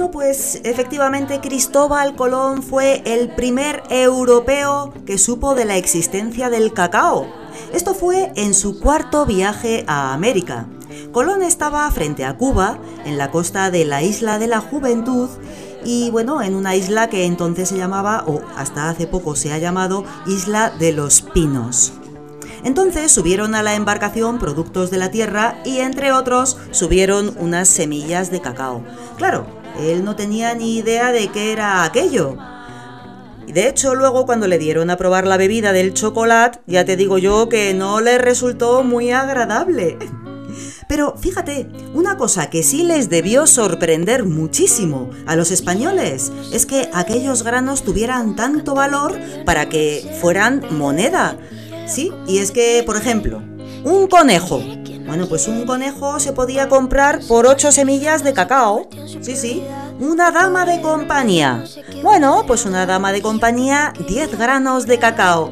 Bueno, 0.00 0.12
pues 0.12 0.62
efectivamente 0.64 1.42
Cristóbal 1.42 2.16
Colón 2.16 2.62
fue 2.62 3.02
el 3.04 3.34
primer 3.34 3.82
europeo 3.90 4.94
que 5.04 5.18
supo 5.18 5.54
de 5.54 5.66
la 5.66 5.76
existencia 5.76 6.48
del 6.48 6.72
cacao. 6.72 7.26
Esto 7.74 7.92
fue 7.92 8.32
en 8.34 8.54
su 8.54 8.80
cuarto 8.80 9.26
viaje 9.26 9.84
a 9.86 10.14
América. 10.14 10.66
Colón 11.12 11.42
estaba 11.42 11.90
frente 11.90 12.24
a 12.24 12.38
Cuba, 12.38 12.78
en 13.04 13.18
la 13.18 13.30
costa 13.30 13.70
de 13.70 13.84
la 13.84 14.02
isla 14.02 14.38
de 14.38 14.46
la 14.46 14.62
Juventud, 14.62 15.28
y 15.84 16.08
bueno, 16.08 16.40
en 16.40 16.54
una 16.54 16.76
isla 16.76 17.10
que 17.10 17.26
entonces 17.26 17.68
se 17.68 17.76
llamaba, 17.76 18.24
o 18.26 18.40
hasta 18.56 18.88
hace 18.88 19.06
poco 19.06 19.36
se 19.36 19.52
ha 19.52 19.58
llamado, 19.58 20.06
Isla 20.26 20.70
de 20.78 20.92
los 20.92 21.20
Pinos. 21.20 21.92
Entonces 22.64 23.12
subieron 23.12 23.54
a 23.54 23.62
la 23.62 23.74
embarcación 23.74 24.38
productos 24.38 24.90
de 24.90 24.96
la 24.96 25.10
tierra 25.10 25.60
y 25.66 25.80
entre 25.80 26.12
otros 26.12 26.56
subieron 26.70 27.34
unas 27.38 27.68
semillas 27.68 28.30
de 28.30 28.40
cacao. 28.40 28.82
Claro, 29.16 29.59
él 29.80 30.04
no 30.04 30.16
tenía 30.16 30.54
ni 30.54 30.76
idea 30.76 31.12
de 31.12 31.28
qué 31.28 31.52
era 31.52 31.84
aquello. 31.84 32.36
Y 33.46 33.52
de 33.52 33.68
hecho 33.68 33.94
luego 33.94 34.26
cuando 34.26 34.46
le 34.46 34.58
dieron 34.58 34.90
a 34.90 34.96
probar 34.96 35.26
la 35.26 35.36
bebida 35.36 35.72
del 35.72 35.94
chocolate, 35.94 36.60
ya 36.66 36.84
te 36.84 36.96
digo 36.96 37.18
yo 37.18 37.48
que 37.48 37.74
no 37.74 38.00
le 38.00 38.18
resultó 38.18 38.84
muy 38.84 39.10
agradable. 39.10 39.98
Pero 40.88 41.16
fíjate, 41.16 41.68
una 41.94 42.16
cosa 42.16 42.50
que 42.50 42.62
sí 42.62 42.82
les 42.82 43.08
debió 43.08 43.46
sorprender 43.46 44.24
muchísimo 44.24 45.10
a 45.26 45.36
los 45.36 45.52
españoles 45.52 46.32
es 46.52 46.66
que 46.66 46.90
aquellos 46.92 47.44
granos 47.44 47.84
tuvieran 47.84 48.34
tanto 48.34 48.74
valor 48.74 49.16
para 49.44 49.68
que 49.68 50.04
fueran 50.20 50.64
moneda. 50.72 51.36
Sí, 51.86 52.12
y 52.26 52.38
es 52.38 52.50
que, 52.50 52.82
por 52.84 52.96
ejemplo, 52.96 53.40
un 53.84 54.08
conejo. 54.08 54.62
Bueno, 55.10 55.26
pues 55.26 55.48
un 55.48 55.66
conejo 55.66 56.20
se 56.20 56.32
podía 56.32 56.68
comprar 56.68 57.18
por 57.26 57.44
8 57.44 57.72
semillas 57.72 58.22
de 58.22 58.32
cacao. 58.32 58.88
Sí, 59.20 59.34
sí. 59.34 59.64
Una 59.98 60.30
dama 60.30 60.64
de 60.64 60.80
compañía. 60.80 61.64
Bueno, 62.00 62.44
pues 62.46 62.64
una 62.64 62.86
dama 62.86 63.10
de 63.10 63.20
compañía, 63.20 63.92
10 64.06 64.38
granos 64.38 64.86
de 64.86 65.00
cacao. 65.00 65.50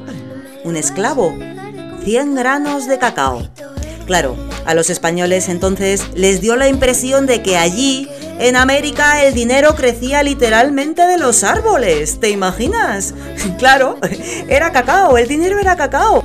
Un 0.62 0.76
esclavo, 0.76 1.36
100 2.04 2.36
granos 2.36 2.86
de 2.86 3.00
cacao. 3.00 3.48
Claro, 4.06 4.36
a 4.64 4.74
los 4.74 4.90
españoles 4.90 5.48
entonces 5.48 6.04
les 6.14 6.40
dio 6.40 6.54
la 6.54 6.68
impresión 6.68 7.26
de 7.26 7.42
que 7.42 7.56
allí, 7.56 8.08
en 8.38 8.54
América, 8.54 9.24
el 9.24 9.34
dinero 9.34 9.74
crecía 9.74 10.22
literalmente 10.22 11.04
de 11.04 11.18
los 11.18 11.42
árboles. 11.42 12.20
¿Te 12.20 12.30
imaginas? 12.30 13.12
Claro, 13.58 13.96
era 14.48 14.70
cacao, 14.70 15.18
el 15.18 15.26
dinero 15.26 15.58
era 15.58 15.74
cacao. 15.74 16.22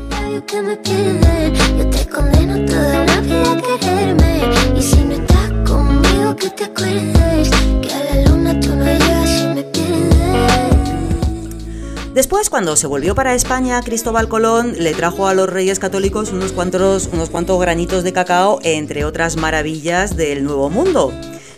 Después, 12.14 12.52
cuando 12.52 12.76
se 12.76 12.86
volvió 12.86 13.16
para 13.16 13.34
España, 13.34 13.82
Cristóbal 13.82 14.28
Colón 14.28 14.76
le 14.78 14.94
trajo 14.94 15.28
a 15.28 15.34
los 15.34 15.50
reyes 15.50 15.80
católicos 15.80 16.32
unos 16.32 16.52
cuantos, 16.52 17.10
unos 17.12 17.32
cuantos 17.32 17.60
granitos 17.60 18.04
de 18.04 18.14
cacao, 18.14 18.60
entre 18.64 19.04
otras 19.04 19.36
maravillas 19.36 20.16
del 20.16 20.44
Nuevo 20.44 20.70
Mundo. 20.70 21.12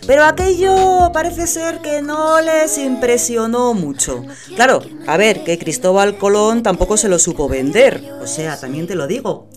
Pero 0.06 0.24
aquello 0.24 1.10
parece 1.12 1.46
ser 1.46 1.80
que 1.80 2.00
no 2.00 2.40
les 2.40 2.78
impresionó 2.78 3.74
mucho. 3.74 4.24
Claro, 4.54 4.80
a 5.06 5.16
ver, 5.16 5.42
que 5.42 5.58
Cristóbal 5.58 6.16
Colón 6.16 6.62
tampoco 6.62 6.96
se 6.96 7.08
lo 7.08 7.18
supo 7.18 7.48
vender. 7.48 8.02
O 8.22 8.26
sea, 8.26 8.58
también 8.58 8.86
te 8.86 8.94
lo 8.94 9.06
digo. 9.06 9.48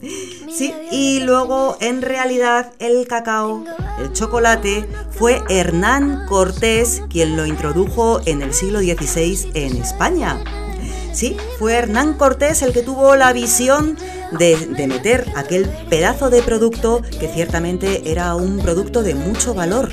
Sí, 0.52 0.74
y 0.92 1.20
luego 1.20 1.78
en 1.82 2.02
realidad 2.02 2.74
el 2.80 3.08
cacao, 3.08 3.64
el 4.00 4.12
chocolate, 4.14 4.88
fue 5.12 5.42
Hernán 5.50 6.26
Cortés 6.28 7.04
quien 7.10 7.38
lo 7.38 7.46
introdujo 7.46 8.20
en 8.26 8.42
el 8.42 8.54
siglo 8.54 8.80
XVI 8.80 9.52
en 9.54 9.78
España. 9.78 10.44
Sí, 11.14 11.38
fue 11.58 11.74
Hernán 11.74 12.14
Cortés 12.14 12.62
el 12.62 12.74
que 12.74 12.82
tuvo 12.82 13.16
la 13.16 13.34
visión 13.34 13.98
de, 14.38 14.88
meter 14.88 15.26
aquel 15.36 15.68
pedazo 15.90 16.30
de 16.30 16.42
producto 16.42 17.02
que 17.20 17.28
ciertamente 17.28 18.12
era 18.12 18.36
un 18.36 18.60
producto 18.60 19.04
de 19.04 19.16
mucho 19.16 19.54
valor. 19.54 19.92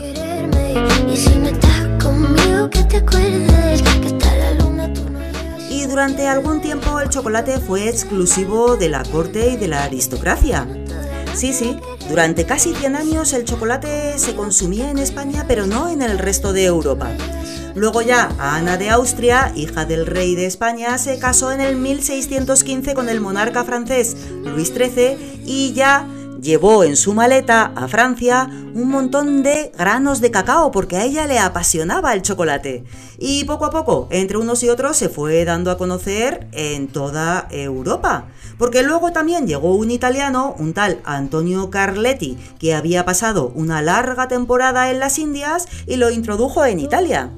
Y 5.70 5.86
durante 5.86 6.26
algún 6.28 6.60
tiempo 6.60 7.00
el 7.00 7.08
chocolate 7.08 7.58
fue 7.58 7.88
exclusivo 7.88 8.76
de 8.76 8.88
la 8.88 9.02
corte 9.04 9.50
y 9.50 9.56
de 9.56 9.68
la 9.68 9.84
aristocracia. 9.84 10.66
Sí, 11.34 11.52
sí, 11.52 11.78
durante 12.08 12.46
casi 12.46 12.74
100 12.74 12.96
años 12.96 13.32
el 13.32 13.44
chocolate 13.44 14.18
se 14.18 14.34
consumía 14.34 14.90
en 14.90 14.98
España, 14.98 15.44
pero 15.46 15.66
no 15.66 15.88
en 15.88 16.02
el 16.02 16.18
resto 16.18 16.52
de 16.52 16.64
Europa. 16.64 17.10
Luego 17.74 18.00
ya 18.00 18.30
Ana 18.38 18.78
de 18.78 18.88
Austria, 18.88 19.52
hija 19.54 19.84
del 19.84 20.06
rey 20.06 20.34
de 20.34 20.46
España, 20.46 20.96
se 20.96 21.18
casó 21.18 21.52
en 21.52 21.60
el 21.60 21.76
1615 21.76 22.94
con 22.94 23.10
el 23.10 23.20
monarca 23.20 23.64
francés 23.64 24.16
Luis 24.44 24.68
XIII 24.68 25.42
y 25.44 25.74
ya 25.74 26.08
llevó 26.46 26.84
en 26.84 26.96
su 26.96 27.12
maleta 27.12 27.72
a 27.74 27.88
Francia 27.88 28.48
un 28.72 28.88
montón 28.88 29.42
de 29.42 29.72
granos 29.76 30.20
de 30.20 30.30
cacao 30.30 30.70
porque 30.70 30.96
a 30.96 31.04
ella 31.04 31.26
le 31.26 31.40
apasionaba 31.40 32.14
el 32.14 32.22
chocolate. 32.22 32.84
Y 33.18 33.44
poco 33.44 33.64
a 33.64 33.70
poco, 33.70 34.06
entre 34.12 34.38
unos 34.38 34.62
y 34.62 34.68
otros, 34.68 34.96
se 34.96 35.08
fue 35.08 35.44
dando 35.44 35.72
a 35.72 35.76
conocer 35.76 36.46
en 36.52 36.86
toda 36.86 37.48
Europa. 37.50 38.28
Porque 38.58 38.84
luego 38.84 39.10
también 39.10 39.46
llegó 39.46 39.74
un 39.74 39.90
italiano, 39.90 40.54
un 40.58 40.72
tal 40.72 41.00
Antonio 41.04 41.68
Carletti, 41.68 42.38
que 42.60 42.74
había 42.74 43.04
pasado 43.04 43.50
una 43.54 43.82
larga 43.82 44.28
temporada 44.28 44.90
en 44.90 45.00
las 45.00 45.18
Indias 45.18 45.66
y 45.86 45.96
lo 45.96 46.10
introdujo 46.10 46.64
en 46.64 46.78
Italia. 46.78 47.32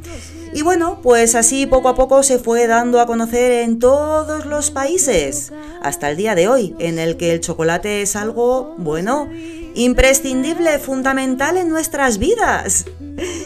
Y 0.53 0.63
bueno, 0.63 1.01
pues 1.03 1.35
así 1.35 1.67
poco 1.67 1.89
a 1.89 1.95
poco 1.95 2.23
se 2.23 2.39
fue 2.39 2.67
dando 2.67 3.01
a 3.01 3.07
conocer 3.07 3.53
en 3.53 3.79
todos 3.79 4.47
los 4.47 4.71
países, 4.71 5.53
hasta 5.83 6.11
el 6.11 6.17
día 6.17 6.35
de 6.35 6.49
hoy, 6.49 6.75
en 6.79 6.99
el 6.99 7.17
que 7.17 7.33
el 7.33 7.41
chocolate 7.41 8.03
es 8.03 8.17
algo, 8.17 8.75
bueno, 8.79 9.29
imprescindible, 9.75 10.79
fundamental 10.79 11.57
en 11.57 11.69
nuestras 11.69 12.19
vidas. 12.19 12.87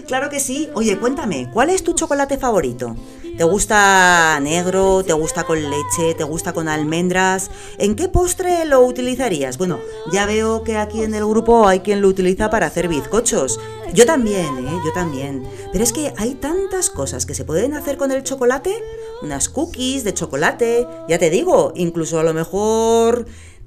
Claro 0.07 0.29
que 0.29 0.39
sí. 0.39 0.69
Oye, 0.75 0.99
cuéntame, 0.99 1.49
¿cuál 1.51 1.71
es 1.71 1.83
tu 1.83 1.95
chocolate 1.95 2.37
favorito? 2.37 2.95
¿Te 3.43 3.49
gusta 3.49 4.39
negro? 4.41 5.03
¿Te 5.05 5.13
gusta 5.15 5.43
con 5.43 5.61
leche? 5.61 6.15
¿Te 6.17 6.23
gusta 6.23 6.53
con 6.53 6.69
almendras? 6.69 7.51
¿En 7.77 7.97
qué 7.97 8.07
postre 8.07 8.65
lo 8.67 8.83
utilizarías? 8.83 9.59
Bueno, 9.59 9.81
ya 10.13 10.27
veo 10.27 10.63
que 10.63 10.77
aquí 10.77 11.03
en 11.03 11.13
el 11.13 11.27
grupo 11.27 11.67
hay 11.67 11.81
quien 11.81 12.03
lo 12.03 12.07
utiliza 12.07 12.51
para 12.51 12.69
hacer 12.69 12.87
bizcochos. 12.87 13.59
Yo 13.95 14.07
también, 14.07 14.47
¿eh? 14.59 14.81
Yo 14.85 14.93
también. 14.93 15.43
Pero 15.73 15.83
es 15.83 15.93
que 15.93 16.15
hay 16.19 16.37
tantas 16.37 16.89
cosas 16.89 17.27
que 17.27 17.35
se 17.35 17.45
pueden 17.45 17.75
hacer 17.75 17.97
con 17.97 18.13
el 18.13 18.23
chocolate. 18.23 18.81
Unas 19.23 19.49
cookies 19.49 20.05
de 20.05 20.15
chocolate. 20.15 20.87
Ya 21.09 21.19
te 21.19 21.29
digo, 21.29 21.73
incluso 21.75 22.21
a 22.21 22.23
lo 22.23 22.35
mejor 22.35 23.27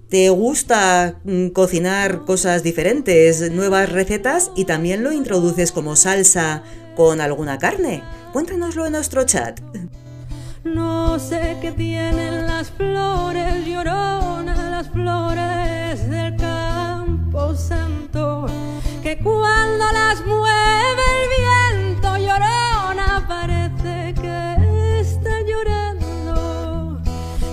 ¿Te 0.09 0.29
gusta 0.29 1.15
mm, 1.23 1.47
cocinar 1.47 2.25
cosas 2.25 2.61
diferentes, 2.61 3.51
nuevas 3.51 3.91
recetas 3.91 4.51
y 4.55 4.65
también 4.65 5.03
lo 5.03 5.11
introduces 5.11 5.71
como 5.71 5.95
salsa 5.95 6.61
con 6.95 7.21
alguna 7.21 7.57
carne? 7.57 8.03
Cuéntanoslo 8.31 8.85
en 8.85 8.91
nuestro 8.91 9.25
chat. 9.25 9.59
No 10.63 11.17
sé 11.17 11.57
qué 11.59 11.71
tienen 11.71 12.45
las 12.45 12.69
flores 12.69 13.65
lloronas, 13.65 14.57
las 14.57 14.89
flores 14.89 16.07
del 16.09 16.35
campo 16.37 17.55
santo, 17.55 18.45
que 19.01 19.17
cuando 19.17 19.85
las 19.91 20.23
mueve 20.23 21.03
el 21.21 21.29
viento 21.81 22.17
llorona 22.17 23.25
parece 23.27 24.13
que 24.21 24.99
está 24.99 25.41
llorando, 25.41 27.01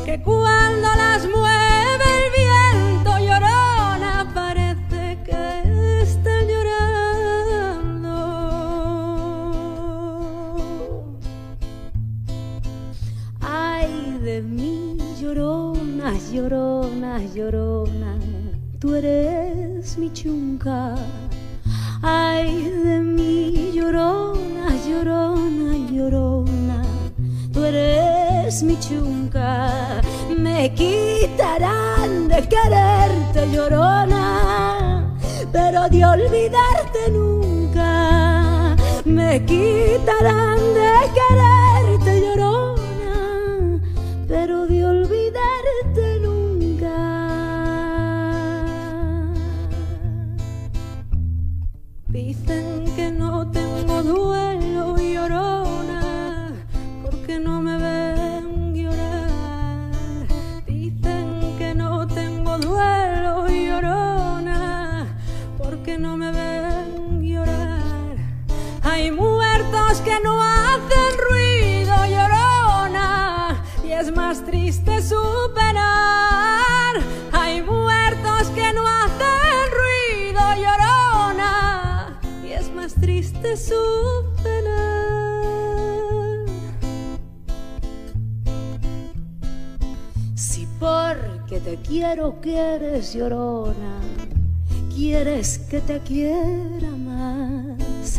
que 0.04 0.20
cuando 0.22 0.88
las 0.96 1.26
mueve 1.28 1.51
llorona, 16.32 17.18
llorona, 17.34 18.16
tú 18.80 18.94
eres 18.94 19.98
mi 19.98 20.10
chunca. 20.12 20.94
Ay 22.02 22.70
de 22.84 23.00
mí 23.00 23.70
llorona, 23.74 24.66
llorona, 24.88 25.76
llorona, 25.90 26.82
tú 27.52 27.62
eres 27.62 28.62
mi 28.62 28.78
chunca. 28.80 30.00
Me 30.38 30.72
quitarán 30.72 32.28
de 32.28 32.48
quererte 32.48 33.52
llorona, 33.52 35.14
pero 35.52 35.88
de 35.90 36.04
olvidarte 36.04 37.10
nunca. 37.10 38.74
Me 39.04 39.44
quitarán 39.44 40.58
de 40.80 40.92
quererte 41.18 42.20
llorona, 42.24 43.80
pero 44.26 44.66
de 44.66 44.81
tengo 54.02 54.18
duelo 54.18 54.51
Si 90.34 90.66
porque 90.80 91.60
te 91.60 91.76
quiero 91.86 92.40
quieres 92.40 93.12
llorona, 93.12 94.00
quieres 94.94 95.58
que 95.58 95.80
te 95.82 96.00
quiera 96.00 96.88
más. 96.96 98.18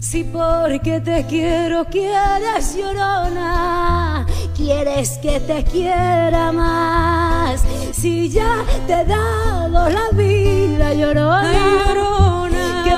Si 0.00 0.22
porque 0.22 1.00
te 1.00 1.24
quiero 1.24 1.86
quieres 1.86 2.76
llorona, 2.76 4.26
quieres 4.54 5.16
que 5.16 5.40
te 5.40 5.64
quiera 5.64 6.52
más. 6.52 7.64
Si 7.92 8.28
ya 8.28 8.62
te 8.86 9.00
he 9.00 9.04
dado 9.06 9.88
la 9.88 10.10
vida 10.12 10.92
llorona, 10.92 11.52
¿qué 11.52 11.94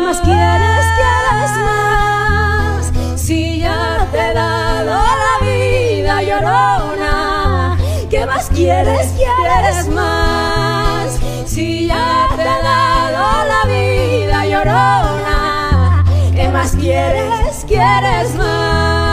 más 0.07 0.21
quieres, 0.21 0.87
quieres 0.95 1.51
más? 1.65 2.93
Si 3.21 3.59
ya 3.59 4.07
te 4.13 4.19
he 4.19 4.35
dado 4.35 5.03
la 5.25 5.45
vida 5.45 6.23
llorona, 6.23 7.77
¿qué 8.09 8.25
más 8.25 8.49
quieres, 8.51 9.13
quieres 9.17 9.89
más? 9.89 11.19
Si 11.45 11.89
ya 11.89 12.29
te 12.37 12.43
he 12.43 12.45
dado 12.45 13.49
la 13.49 13.65
vida 13.67 14.47
llorona, 14.47 16.05
¿qué 16.37 16.49
más 16.51 16.77
quieres, 16.77 17.65
quieres 17.67 18.33
más? 18.37 19.06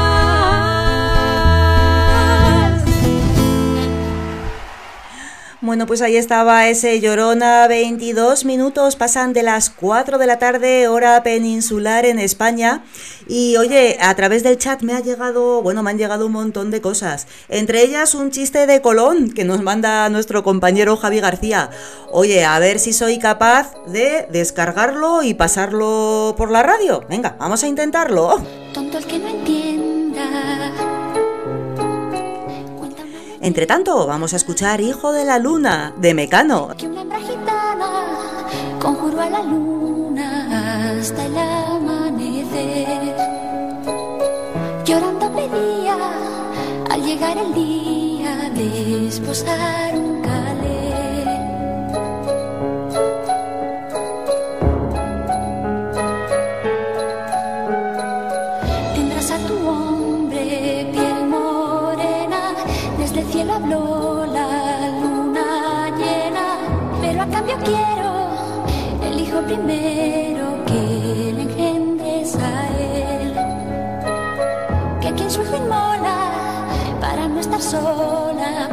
Bueno, 5.64 5.86
pues 5.86 6.02
ahí 6.02 6.18
estaba 6.18 6.68
ese 6.68 7.00
Llorona, 7.00 7.70
22 7.70 8.44
minutos, 8.44 8.98
pasan 8.98 9.32
de 9.32 9.44
las 9.44 9.70
4 9.70 10.18
de 10.18 10.28
la 10.28 10.38
tarde, 10.38 10.90
hora 10.90 11.24
peninsular 11.24 12.06
en 12.06 12.20
España. 12.20 12.84
Y 13.30 13.56
oye, 13.56 13.98
a 14.02 14.14
través 14.14 14.44
del 14.44 14.58
chat 14.58 14.82
me 14.82 14.92
ha 14.92 15.00
llegado, 15.00 15.62
bueno, 15.62 15.82
me 15.82 15.92
han 15.92 15.98
llegado 15.98 16.26
un 16.26 16.34
montón 16.34 16.70
de 16.70 16.82
cosas. 16.82 17.28
Entre 17.48 17.82
ellas 17.82 18.14
un 18.14 18.30
chiste 18.30 18.68
de 18.68 18.82
Colón 18.82 19.32
que 19.32 19.46
nos 19.46 19.62
manda 19.62 20.10
nuestro 20.10 20.44
compañero 20.44 20.98
Javi 20.98 21.22
García. 21.22 21.70
Oye, 22.12 22.44
a 22.44 22.60
ver 22.60 22.78
si 22.78 22.92
soy 22.92 23.18
capaz 23.18 23.74
de 23.88 24.28
descargarlo 24.34 25.24
y 25.24 25.34
pasarlo 25.34 26.36
por 26.38 26.52
la 26.52 26.62
radio. 26.62 27.06
Venga, 27.10 27.38
vamos 27.40 27.64
a 27.64 27.68
intentarlo. 27.68 28.36
Tonto 28.74 28.98
el 28.98 29.06
que 29.06 29.18
no 29.18 29.33
Entre 33.44 33.66
tanto, 33.66 34.08
vamos 34.08 34.32
a 34.32 34.38
escuchar 34.38 34.80
Hijo 34.80 35.12
de 35.12 35.26
la 35.26 35.38
Luna, 35.38 35.94
de 35.98 36.14
Mecano. 36.14 36.70
Que 36.78 36.88
una 36.88 37.02
hembra 37.02 37.20
gitana 37.20 37.90
conjuró 38.80 39.20
a 39.20 39.30
la 39.30 39.44
luna 39.44 40.94
hasta 40.98 41.26
el 41.26 41.38
amanecer. 41.38 43.14
Llorando 44.86 45.30
pedía 45.36 45.98
al 46.90 47.04
llegar 47.04 47.38
el 47.38 47.54
día 47.54 48.50
de 48.56 49.08
esposar 49.10 50.03
primero 69.46 70.64
que 70.66 71.34
le 71.36 71.42
engendres 71.44 72.36
a 72.36 72.68
él. 72.70 73.34
Que 75.02 75.12
quien 75.14 75.30
su 75.30 75.42
hijo 75.42 75.56
inmola 75.58 76.18
para 77.00 77.28
no 77.28 77.40
estar 77.40 77.62
sola, 77.62 78.70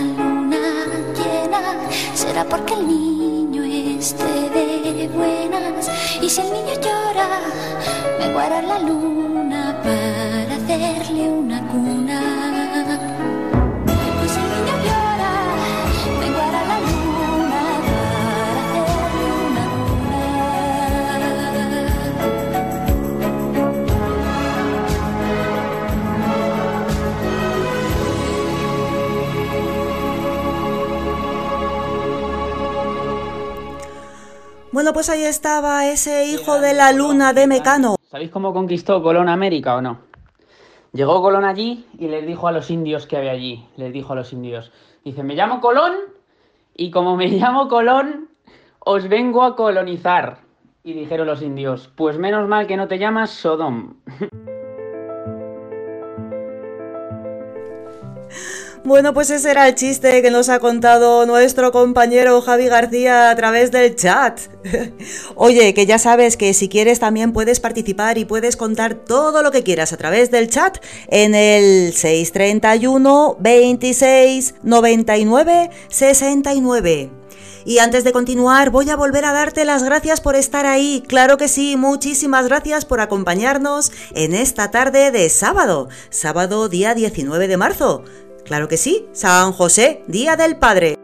luna 0.00 0.58
llena, 1.16 1.60
será 2.14 2.44
porque 2.44 2.74
el 2.74 2.86
niño 2.86 3.62
esté 3.64 4.24
de 4.50 5.08
buenas. 5.08 5.90
Y 6.20 6.28
si 6.28 6.40
el 6.40 6.52
niño 6.52 6.74
llora, 6.80 7.40
me 8.18 8.32
guarda 8.32 8.62
la 8.62 8.78
luna 8.78 9.19
Bueno, 34.90 35.04
pues 35.04 35.10
ahí 35.10 35.22
estaba 35.22 35.86
ese 35.86 36.26
hijo 36.26 36.58
de 36.58 36.74
la 36.74 36.90
luna 36.90 37.32
de 37.32 37.46
Mecano. 37.46 37.94
¿Sabéis 38.10 38.32
cómo 38.32 38.52
conquistó 38.52 39.00
Colón 39.04 39.28
América 39.28 39.76
o 39.76 39.80
no? 39.80 40.00
Llegó 40.92 41.22
Colón 41.22 41.44
allí 41.44 41.86
y 41.96 42.08
les 42.08 42.26
dijo 42.26 42.48
a 42.48 42.52
los 42.52 42.72
indios 42.72 43.06
que 43.06 43.16
había 43.16 43.30
allí, 43.30 43.64
les 43.76 43.92
dijo 43.92 44.14
a 44.14 44.16
los 44.16 44.32
indios, 44.32 44.72
dice, 45.04 45.22
me 45.22 45.36
llamo 45.36 45.60
Colón 45.60 45.92
y 46.74 46.90
como 46.90 47.14
me 47.14 47.28
llamo 47.28 47.68
Colón, 47.68 48.30
os 48.80 49.08
vengo 49.08 49.44
a 49.44 49.54
colonizar. 49.54 50.38
Y 50.82 50.92
dijeron 50.92 51.28
los 51.28 51.40
indios, 51.40 51.88
pues 51.94 52.18
menos 52.18 52.48
mal 52.48 52.66
que 52.66 52.76
no 52.76 52.88
te 52.88 52.98
llamas 52.98 53.30
Sodom. 53.30 53.94
Bueno, 58.82 59.12
pues 59.12 59.28
ese 59.28 59.50
era 59.50 59.68
el 59.68 59.74
chiste 59.74 60.22
que 60.22 60.30
nos 60.30 60.48
ha 60.48 60.58
contado 60.58 61.26
nuestro 61.26 61.70
compañero 61.70 62.40
Javi 62.40 62.66
García 62.66 63.28
a 63.28 63.36
través 63.36 63.70
del 63.70 63.94
chat. 63.94 64.40
Oye, 65.34 65.74
que 65.74 65.84
ya 65.84 65.98
sabes 65.98 66.38
que 66.38 66.54
si 66.54 66.70
quieres 66.70 66.98
también 66.98 67.34
puedes 67.34 67.60
participar 67.60 68.16
y 68.16 68.24
puedes 68.24 68.56
contar 68.56 68.94
todo 68.94 69.42
lo 69.42 69.50
que 69.50 69.62
quieras 69.62 69.92
a 69.92 69.98
través 69.98 70.30
del 70.30 70.48
chat 70.48 70.78
en 71.08 71.34
el 71.34 71.92
631 71.92 73.36
26 73.38 74.54
99 74.62 75.70
69. 75.88 77.10
Y 77.66 77.78
antes 77.78 78.04
de 78.04 78.12
continuar, 78.12 78.70
voy 78.70 78.88
a 78.88 78.96
volver 78.96 79.26
a 79.26 79.32
darte 79.32 79.66
las 79.66 79.82
gracias 79.82 80.22
por 80.22 80.36
estar 80.36 80.64
ahí. 80.64 81.02
Claro 81.06 81.36
que 81.36 81.48
sí, 81.48 81.76
muchísimas 81.76 82.46
gracias 82.46 82.86
por 82.86 83.02
acompañarnos 83.02 83.92
en 84.14 84.32
esta 84.32 84.70
tarde 84.70 85.10
de 85.10 85.28
sábado, 85.28 85.90
sábado 86.08 86.70
día 86.70 86.94
19 86.94 87.46
de 87.46 87.56
marzo. 87.58 88.04
Claro 88.50 88.66
que 88.66 88.76
sí, 88.76 89.06
San 89.12 89.52
José, 89.52 90.02
Día 90.08 90.34
del 90.34 90.56
Padre. 90.56 90.96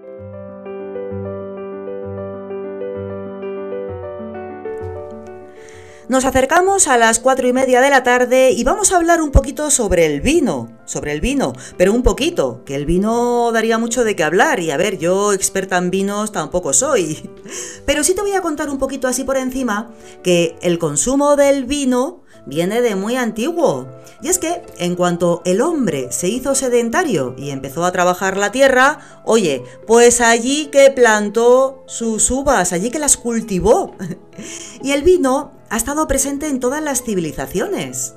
Nos 6.08 6.24
acercamos 6.24 6.88
a 6.88 6.96
las 6.96 7.20
cuatro 7.20 7.46
y 7.46 7.52
media 7.52 7.80
de 7.80 7.90
la 7.90 8.02
tarde 8.02 8.50
y 8.50 8.64
vamos 8.64 8.90
a 8.90 8.96
hablar 8.96 9.22
un 9.22 9.30
poquito 9.30 9.70
sobre 9.70 10.06
el 10.06 10.22
vino, 10.22 10.76
sobre 10.86 11.12
el 11.12 11.20
vino, 11.20 11.52
pero 11.76 11.92
un 11.92 12.02
poquito, 12.02 12.64
que 12.64 12.74
el 12.74 12.84
vino 12.84 13.52
daría 13.52 13.78
mucho 13.78 14.02
de 14.02 14.16
qué 14.16 14.24
hablar 14.24 14.58
y 14.58 14.72
a 14.72 14.76
ver, 14.76 14.98
yo 14.98 15.32
experta 15.32 15.78
en 15.78 15.92
vinos 15.92 16.32
tampoco 16.32 16.72
soy, 16.72 17.30
pero 17.86 18.02
sí 18.02 18.16
te 18.16 18.22
voy 18.22 18.32
a 18.32 18.42
contar 18.42 18.70
un 18.70 18.78
poquito 18.78 19.06
así 19.06 19.22
por 19.22 19.36
encima 19.36 19.92
que 20.24 20.56
el 20.62 20.80
consumo 20.80 21.36
del 21.36 21.64
vino 21.64 22.24
viene 22.46 22.80
de 22.80 22.94
muy 22.94 23.16
antiguo. 23.16 23.86
Y 24.22 24.28
es 24.28 24.38
que 24.38 24.62
en 24.78 24.96
cuanto 24.96 25.42
el 25.44 25.60
hombre 25.60 26.10
se 26.10 26.28
hizo 26.28 26.54
sedentario 26.54 27.34
y 27.36 27.50
empezó 27.50 27.84
a 27.84 27.92
trabajar 27.92 28.36
la 28.36 28.52
tierra, 28.52 29.00
oye, 29.24 29.62
pues 29.86 30.20
allí 30.20 30.66
que 30.66 30.90
plantó 30.90 31.84
sus 31.86 32.30
uvas, 32.30 32.72
allí 32.72 32.90
que 32.90 32.98
las 32.98 33.16
cultivó. 33.16 33.94
y 34.82 34.92
el 34.92 35.02
vino 35.02 35.52
ha 35.68 35.76
estado 35.76 36.08
presente 36.08 36.48
en 36.48 36.60
todas 36.60 36.82
las 36.82 37.02
civilizaciones. 37.02 38.14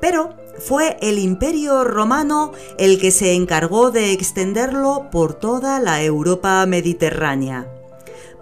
Pero 0.00 0.34
fue 0.58 0.96
el 1.00 1.18
imperio 1.18 1.84
romano 1.84 2.52
el 2.78 3.00
que 3.00 3.10
se 3.10 3.34
encargó 3.34 3.90
de 3.90 4.12
extenderlo 4.12 5.08
por 5.10 5.34
toda 5.34 5.80
la 5.80 6.02
Europa 6.02 6.64
mediterránea. 6.66 7.73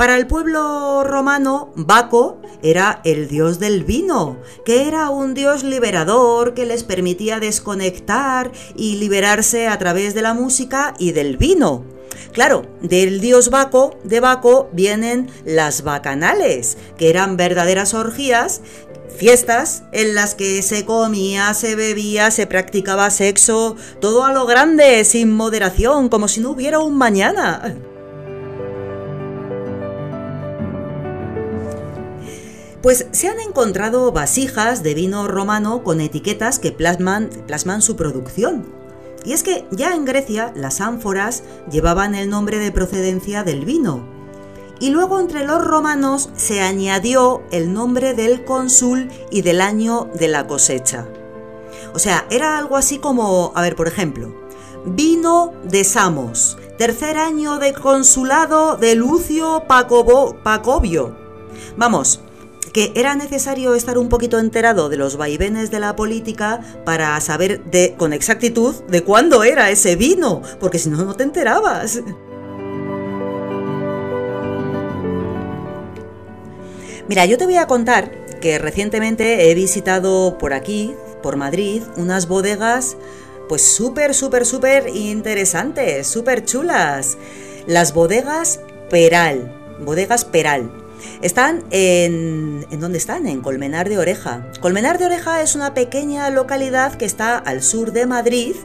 Para 0.03 0.17
el 0.17 0.27
pueblo 0.27 1.05
romano, 1.05 1.71
Baco 1.77 2.41
era 2.61 3.01
el 3.05 3.29
dios 3.29 3.61
del 3.61 3.85
vino, 3.85 4.37
que 4.65 4.89
era 4.89 5.11
un 5.11 5.33
dios 5.33 5.63
liberador 5.63 6.55
que 6.55 6.67
les 6.67 6.83
permitía 6.83 7.39
desconectar 7.39 8.51
y 8.75 8.97
liberarse 8.97 9.69
a 9.69 9.79
través 9.79 10.13
de 10.15 10.23
la 10.23 10.35
música 10.35 10.95
y 10.99 11.13
del 11.13 11.37
vino. 11.37 11.85
Claro, 12.33 12.67
del 12.81 13.21
dios 13.21 13.49
Baco, 13.51 13.97
de 14.03 14.19
Baco, 14.19 14.69
vienen 14.73 15.31
las 15.45 15.85
bacanales, 15.85 16.79
que 16.99 17.09
eran 17.09 17.37
verdaderas 17.37 17.95
orgías 17.95 18.61
Fiestas 19.17 19.85
en 19.93 20.17
las 20.17 20.35
que 20.35 20.63
se 20.63 20.85
comía, 20.85 21.55
se 21.55 21.77
bebía, 21.77 22.33
se 22.33 22.49
practicaba 22.49 23.09
sexo, 23.11 23.77
todo 24.01 24.25
a 24.25 24.33
lo 24.33 24.47
grande, 24.47 25.05
sin 25.05 25.31
moderación, 25.31 26.09
como 26.09 26.27
si 26.27 26.41
no 26.41 26.51
hubiera 26.51 26.81
un 26.81 26.97
mañana. 26.97 27.77
Pues 32.83 33.07
se 33.13 33.29
han 33.29 33.39
encontrado 33.39 34.11
vasijas 34.11 34.83
de 34.83 34.95
vino 34.95 35.29
romano 35.29 35.85
con 35.85 36.01
etiquetas 36.01 36.59
que 36.59 36.73
plasman, 36.73 37.31
su 37.81 37.95
producción. 37.95 38.67
Y 39.25 39.35
es 39.35 39.45
que 39.45 39.65
ya 39.71 39.95
en 39.95 40.05
Grecia 40.05 40.53
las 40.57 40.81
ánforas 40.81 41.45
llevaban 41.71 42.17
el 42.17 42.29
nombre 42.29 42.59
de 42.59 42.73
procedencia 42.73 43.45
del 43.45 43.65
vino. 43.65 44.05
Y 44.81 44.91
luego 44.91 45.21
entre 45.21 45.47
los 45.47 45.65
romanos 45.65 46.31
se 46.35 46.61
añadió 46.61 47.43
el 47.53 47.73
nombre 47.73 48.15
del 48.15 48.45
cónsul 48.45 49.09
y 49.31 49.43
del 49.43 49.61
año 49.61 50.11
de 50.15 50.27
la 50.27 50.49
cosecha. 50.49 51.07
O 51.95 52.01
sea, 52.01 52.27
era 52.31 52.59
algo 52.59 52.77
así 52.77 52.99
como, 52.99 53.53
a 53.55 53.63
ver, 53.63 53.77
por 53.77 53.87
ejemplo, 53.87 54.35
vino 54.85 55.53
de 55.63 55.85
Samos, 55.85 56.59
tercer 56.79 57.17
año 57.17 57.61
de 57.61 57.75
consulado 57.75 58.77
de 58.77 58.97
Lucio 58.97 59.63
Pacobio. 59.69 61.17
Vamos, 61.77 62.21
que 62.73 62.93
era 62.95 63.15
necesario 63.15 63.75
estar 63.75 63.99
un 63.99 64.09
poquito 64.09 64.39
enterado 64.39 64.89
de 64.89 64.97
los 64.97 65.17
vaivenes 65.17 65.71
de 65.71 65.81
la 65.81 65.97
política 65.97 66.61
para 66.85 67.21
saber 67.21 67.63
de, 67.65 67.95
con 67.99 68.13
exactitud 68.13 68.75
de 68.89 69.03
cuándo 69.03 69.45
era 69.45 69.71
ese 69.71 69.97
vino, 69.97 70.43
porque 70.61 70.79
si 70.79 70.89
no, 70.89 71.05
no 71.05 71.15
te 71.15 71.25
enterabas. 71.25 72.01
Mira, 77.09 77.27
yo 77.27 77.37
te 77.37 77.45
voy 77.45 77.57
a 77.57 77.67
contar 77.67 78.11
que 78.41 78.59
recientemente 78.59 79.51
he 79.51 79.55
visitado 79.55 80.39
por 80.39 80.53
aquí, 80.53 80.95
por 81.23 81.37
Madrid, 81.37 81.83
unas 81.97 82.27
bodegas 82.27 82.97
pues 83.49 83.63
súper, 83.63 84.15
súper, 84.15 84.47
súper 84.47 84.89
interesantes, 84.89 86.07
súper 86.07 86.45
chulas. 86.45 87.19
Las 87.67 87.93
bodegas 87.93 88.61
Peral, 88.89 89.77
bodegas 89.81 90.25
Peral. 90.25 90.82
Están 91.21 91.65
en... 91.71 92.67
¿En 92.71 92.81
dónde 92.81 92.99
están? 92.99 93.27
En 93.27 93.41
Colmenar 93.41 93.89
de 93.89 93.99
Oreja. 93.99 94.47
Colmenar 94.61 94.99
de 94.99 95.07
Oreja 95.07 95.43
es 95.43 95.55
una 95.55 95.75
pequeña 95.75 96.29
localidad 96.31 96.95
que 96.95 97.05
está 97.05 97.39
al 97.39 97.63
sur 97.63 97.93
de 97.93 98.07
Madrid 98.07 98.57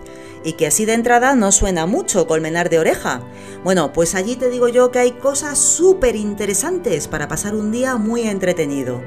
y 0.44 0.54
que 0.54 0.68
así 0.68 0.86
de 0.86 0.94
entrada 0.94 1.36
no 1.36 1.52
suena 1.52 1.86
mucho 1.86 2.28
Colmenar 2.28 2.70
de 2.70 2.80
Oreja. 2.80 3.22
Bueno, 3.64 3.92
pues 3.94 4.16
allí 4.16 4.36
te 4.36 4.50
digo 4.50 4.68
yo 4.68 4.92
que 4.92 5.00
hay 5.00 5.12
cosas 5.12 5.58
súper 5.58 6.16
interesantes 6.16 7.08
para 7.08 7.28
pasar 7.28 7.56
un 7.56 7.72
día 7.72 7.98
muy 7.98 8.22
entretenido. 8.22 9.02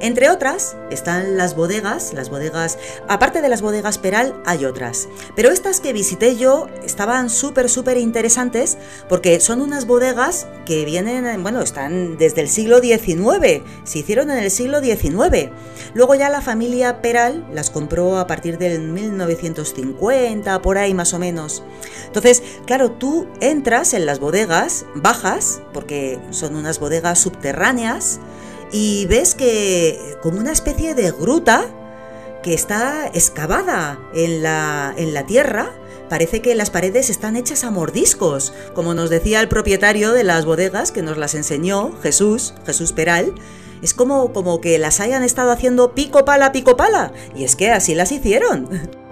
Entre 0.00 0.30
otras 0.30 0.76
están 0.90 1.36
las 1.36 1.54
bodegas, 1.54 2.14
las 2.14 2.30
bodegas, 2.30 2.78
aparte 3.06 3.42
de 3.42 3.50
las 3.50 3.60
bodegas 3.60 3.98
Peral 3.98 4.34
hay 4.46 4.64
otras, 4.64 5.08
pero 5.36 5.50
estas 5.50 5.80
que 5.80 5.92
visité 5.92 6.36
yo 6.36 6.68
estaban 6.82 7.28
súper, 7.28 7.68
súper 7.68 7.98
interesantes 7.98 8.78
porque 9.10 9.40
son 9.40 9.60
unas 9.60 9.86
bodegas 9.86 10.46
que 10.64 10.86
vienen, 10.86 11.42
bueno, 11.42 11.60
están 11.60 12.16
desde 12.16 12.40
el 12.40 12.48
siglo 12.48 12.80
XIX, 12.80 13.62
se 13.84 13.98
hicieron 13.98 14.30
en 14.30 14.38
el 14.38 14.50
siglo 14.50 14.80
XIX. 14.80 15.50
Luego 15.92 16.14
ya 16.14 16.30
la 16.30 16.40
familia 16.40 17.02
Peral 17.02 17.46
las 17.52 17.68
compró 17.68 18.18
a 18.18 18.26
partir 18.26 18.56
del 18.56 18.80
1950, 18.80 20.62
por 20.62 20.78
ahí 20.78 20.94
más 20.94 21.12
o 21.12 21.18
menos. 21.18 21.62
Entonces, 22.06 22.42
claro, 22.64 22.92
tú 22.92 23.26
entras 23.40 23.92
en 23.92 24.06
las 24.06 24.18
bodegas, 24.18 24.86
bajas, 24.94 25.60
porque 25.74 26.18
son 26.30 26.56
unas 26.56 26.78
bodegas 26.78 27.18
subterráneas, 27.18 28.20
y 28.72 29.06
ves 29.06 29.34
que 29.34 30.16
como 30.22 30.38
una 30.38 30.52
especie 30.52 30.94
de 30.94 31.10
gruta 31.10 31.64
que 32.42 32.54
está 32.54 33.08
excavada 33.12 33.98
en 34.14 34.42
la, 34.42 34.94
en 34.96 35.12
la 35.12 35.26
tierra, 35.26 35.70
parece 36.08 36.40
que 36.40 36.54
las 36.54 36.70
paredes 36.70 37.10
están 37.10 37.36
hechas 37.36 37.64
a 37.64 37.70
mordiscos, 37.70 38.52
como 38.74 38.94
nos 38.94 39.10
decía 39.10 39.40
el 39.40 39.48
propietario 39.48 40.12
de 40.12 40.24
las 40.24 40.44
bodegas 40.44 40.92
que 40.92 41.02
nos 41.02 41.18
las 41.18 41.34
enseñó, 41.34 41.92
Jesús, 42.02 42.54
Jesús 42.66 42.92
Peral. 42.92 43.34
Es 43.82 43.94
como, 43.94 44.32
como 44.32 44.60
que 44.60 44.78
las 44.78 45.00
hayan 45.00 45.22
estado 45.22 45.50
haciendo 45.52 45.94
pico 45.94 46.24
pala, 46.24 46.52
pico 46.52 46.76
pala. 46.76 47.12
Y 47.34 47.44
es 47.44 47.56
que 47.56 47.70
así 47.70 47.94
las 47.94 48.12
hicieron. 48.12 48.68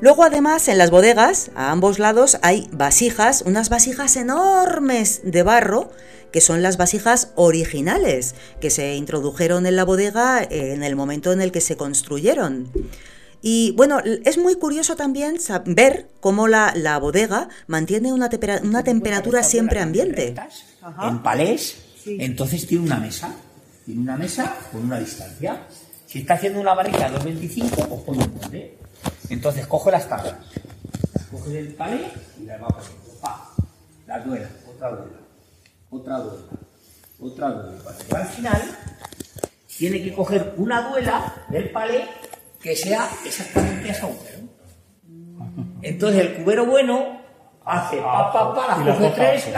Luego 0.00 0.22
además 0.22 0.68
en 0.68 0.78
las 0.78 0.90
bodegas, 0.90 1.50
a 1.56 1.70
ambos 1.70 1.98
lados, 1.98 2.38
hay 2.42 2.68
vasijas, 2.72 3.42
unas 3.42 3.68
vasijas 3.68 4.16
enormes 4.16 5.20
de 5.24 5.42
barro, 5.42 5.90
que 6.30 6.40
son 6.40 6.62
las 6.62 6.76
vasijas 6.76 7.32
originales, 7.34 8.34
que 8.60 8.70
se 8.70 8.94
introdujeron 8.94 9.66
en 9.66 9.76
la 9.76 9.84
bodega 9.84 10.46
en 10.48 10.84
el 10.84 10.94
momento 10.94 11.32
en 11.32 11.40
el 11.40 11.50
que 11.50 11.60
se 11.60 11.76
construyeron. 11.76 12.70
Y 13.40 13.72
bueno, 13.76 14.00
es 14.24 14.38
muy 14.38 14.56
curioso 14.56 14.96
también 14.96 15.36
ver 15.66 16.08
cómo 16.20 16.48
la, 16.48 16.72
la 16.76 16.98
bodega 16.98 17.48
mantiene 17.66 18.12
una, 18.12 18.28
una 18.62 18.84
temperatura 18.84 19.42
siempre 19.42 19.80
ambiente. 19.80 20.34
En 21.02 21.22
palés, 21.22 21.76
entonces 22.06 22.66
tiene 22.66 22.84
una 22.84 22.98
mesa. 22.98 23.34
Tiene 23.84 24.00
una 24.02 24.16
mesa 24.16 24.54
con 24.70 24.84
una 24.84 24.98
distancia. 24.98 25.66
Si 26.06 26.20
está 26.20 26.34
haciendo 26.34 26.60
una 26.60 26.74
barrica 26.74 27.10
de 27.10 27.18
2.25, 27.18 27.88
pues 27.88 28.00
pone 28.02 28.24
un 28.24 28.34
molde. 28.40 28.78
Entonces 29.30 29.66
coge 29.66 29.90
las 29.90 30.08
tablas, 30.08 30.34
coge 31.30 31.58
el 31.58 31.74
palé 31.74 32.10
y 32.40 32.44
las 32.44 32.62
va 32.62 32.68
poniendo. 32.68 32.96
Pa, 33.20 33.50
las 34.06 34.24
duela, 34.24 34.48
otra 34.68 34.90
duela, 34.90 35.18
otra 35.90 36.18
duela, 36.18 36.44
otra 37.20 37.50
duela. 37.50 37.78
Y 38.10 38.14
al 38.14 38.26
final, 38.26 38.62
tiene 39.78 40.02
que 40.02 40.12
coger 40.12 40.54
una 40.56 40.90
duela 40.90 41.46
del 41.48 41.70
palé 41.70 42.08
que 42.60 42.74
sea 42.74 43.08
exactamente 43.24 43.90
ese 43.90 44.02
agujero. 44.02 44.38
Entonces 45.82 46.20
el 46.20 46.34
cubero 46.34 46.66
bueno 46.66 47.20
hace 47.64 47.98
pa, 47.98 48.32
pa, 48.32 48.54
pa, 48.54 48.78
las 48.84 48.96
coge 48.96 49.10
tres 49.10 49.48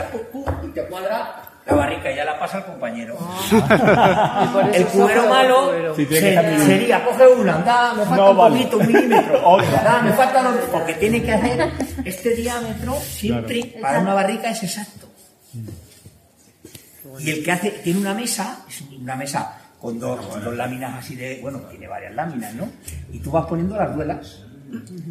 y 0.63 0.67
te 0.69 0.85
cuadra 0.87 1.40
la 1.71 1.77
barrica 1.77 2.11
ya 2.15 2.25
la 2.25 2.39
pasa 2.39 2.57
al 2.57 2.65
compañero. 2.65 3.17
Ah. 3.53 4.69
el 4.73 4.85
cubero 4.87 5.27
malo 5.27 5.95
sería, 5.95 7.03
coge 7.03 7.27
una, 7.27 7.55
anda, 7.55 7.93
me 7.93 8.05
falta 8.05 8.29
un 8.29 8.37
poquito, 8.37 8.77
un 8.77 8.87
milímetro. 8.87 9.57
me 10.03 10.13
falta 10.13 10.43
dos, 10.43 10.55
porque 10.71 10.93
tiene 10.95 11.21
que 11.21 11.31
hacer 11.31 11.71
este 12.05 12.35
diámetro 12.35 12.95
siempre 12.95 13.75
para 13.81 13.99
una 13.99 14.13
barrica 14.13 14.49
es 14.49 14.63
exacto. 14.63 15.07
Y 17.19 17.29
el 17.29 17.43
que 17.43 17.51
hace, 17.51 17.71
tiene 17.83 17.99
una 17.99 18.13
mesa, 18.13 18.65
es 18.67 18.81
una 18.81 19.15
mesa 19.15 19.57
con 19.79 19.99
dos, 19.99 20.19
dos 20.43 20.55
láminas 20.55 20.99
así 20.99 21.15
de, 21.15 21.39
bueno, 21.41 21.59
tiene 21.69 21.87
varias 21.87 22.13
láminas, 22.13 22.53
¿no? 22.55 22.69
Y 23.11 23.19
tú 23.19 23.31
vas 23.31 23.45
poniendo 23.47 23.75
las 23.77 23.95
duelas. 23.95 24.43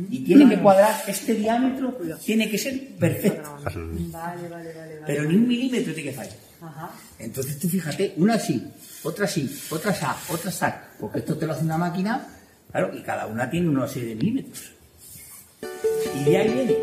Y 0.08 0.20
tiene 0.20 0.48
que 0.48 0.58
cuadrar 0.58 0.94
este 1.06 1.34
diámetro, 1.34 1.98
tiene 2.24 2.48
que 2.48 2.56
ser 2.56 2.96
perfecto. 2.98 3.58
Vale, 3.64 4.48
vale, 4.48 4.72
vale. 4.72 5.00
Pero 5.06 5.24
ni 5.24 5.36
un 5.36 5.46
milímetro 5.46 5.92
tiene 5.92 6.10
que 6.10 6.16
fallar. 6.16 6.49
Entonces 7.18 7.58
tú 7.58 7.68
fíjate, 7.68 8.14
una 8.16 8.34
así, 8.34 8.66
otra 9.02 9.24
así, 9.24 9.60
otra 9.70 9.92
así, 9.92 10.04
otra 10.30 10.50
así, 10.50 10.66
porque 10.98 11.20
esto 11.20 11.36
te 11.36 11.46
lo 11.46 11.52
hace 11.52 11.64
una 11.64 11.78
máquina, 11.78 12.26
claro, 12.70 12.94
y 12.94 13.02
cada 13.02 13.26
una 13.26 13.48
tiene 13.48 13.68
una 13.68 13.88
serie 13.88 14.10
de 14.10 14.14
milímetros. 14.16 14.72
Y 16.14 16.24
de 16.24 16.36
ahí 16.36 16.52
viene. 16.52 16.76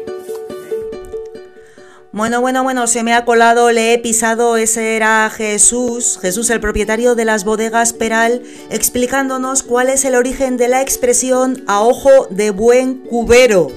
Bueno, 2.11 2.41
bueno, 2.41 2.63
bueno, 2.63 2.87
se 2.87 3.03
me 3.03 3.13
ha 3.13 3.25
colado, 3.25 3.71
le 3.71 3.93
he 3.93 3.99
pisado, 3.99 4.57
ese 4.57 4.95
era 4.95 5.29
Jesús, 5.29 6.17
Jesús 6.19 6.49
el 6.49 6.59
propietario 6.59 7.13
de 7.13 7.25
las 7.25 7.43
bodegas 7.43 7.93
Peral, 7.93 8.41
explicándonos 8.71 9.61
cuál 9.61 9.89
es 9.89 10.03
el 10.03 10.15
origen 10.15 10.57
de 10.57 10.67
la 10.67 10.81
expresión 10.81 11.63
a 11.67 11.81
ojo 11.81 12.27
de 12.31 12.49
buen 12.49 12.99
cubero. 13.01 13.67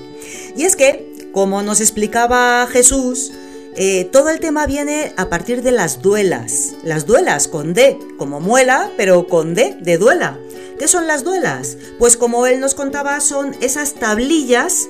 Y 0.56 0.64
es 0.64 0.76
que, 0.76 1.28
como 1.32 1.60
nos 1.62 1.82
explicaba 1.82 2.66
Jesús, 2.66 3.32
eh, 3.76 4.08
todo 4.12 4.30
el 4.30 4.40
tema 4.40 4.66
viene 4.66 5.12
a 5.16 5.28
partir 5.28 5.62
de 5.62 5.72
las 5.72 6.02
duelas. 6.02 6.74
Las 6.82 7.06
duelas 7.06 7.48
con 7.48 7.72
D, 7.72 7.98
como 8.18 8.40
muela, 8.40 8.90
pero 8.96 9.26
con 9.26 9.54
D 9.54 9.76
de 9.80 9.98
duela. 9.98 10.38
¿Qué 10.78 10.88
son 10.88 11.06
las 11.06 11.24
duelas? 11.24 11.76
Pues 11.98 12.16
como 12.16 12.46
él 12.46 12.58
nos 12.58 12.74
contaba, 12.74 13.20
son 13.20 13.54
esas 13.60 13.94
tablillas 13.94 14.88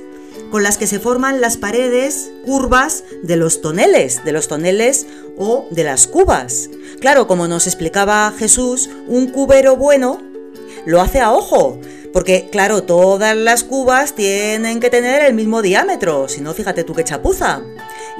con 0.51 0.63
las 0.63 0.79
que 0.79 0.87
se 0.87 1.01
forman 1.01 1.41
las 1.41 1.57
paredes 1.57 2.31
curvas 2.45 3.05
de 3.23 3.37
los 3.37 3.61
toneles, 3.61 4.25
de 4.25 4.33
los 4.33 4.49
toneles 4.49 5.07
o 5.37 5.67
de 5.71 5.85
las 5.85 6.07
cubas. 6.07 6.71
Claro, 7.01 7.27
como 7.27 7.49
nos 7.49 7.67
explicaba 7.67 8.33
Jesús, 8.37 8.89
un 9.07 9.31
cubero 9.31 9.77
bueno 9.77 10.23
lo 10.87 11.01
hace 11.01 11.21
a 11.21 11.33
ojo, 11.33 11.79
porque 12.13 12.49
claro, 12.51 12.83
todas 12.85 13.37
las 13.37 13.65
cubas 13.65 14.15
tienen 14.15 14.81
que 14.81 14.91
tener 14.91 15.23
el 15.23 15.35
mismo 15.35 15.63
diámetro, 15.63 16.29
si 16.29 16.41
no, 16.41 16.55
fíjate 16.55 16.85
tú 16.85 16.95
qué 16.95 17.05
chapuza. 17.05 17.63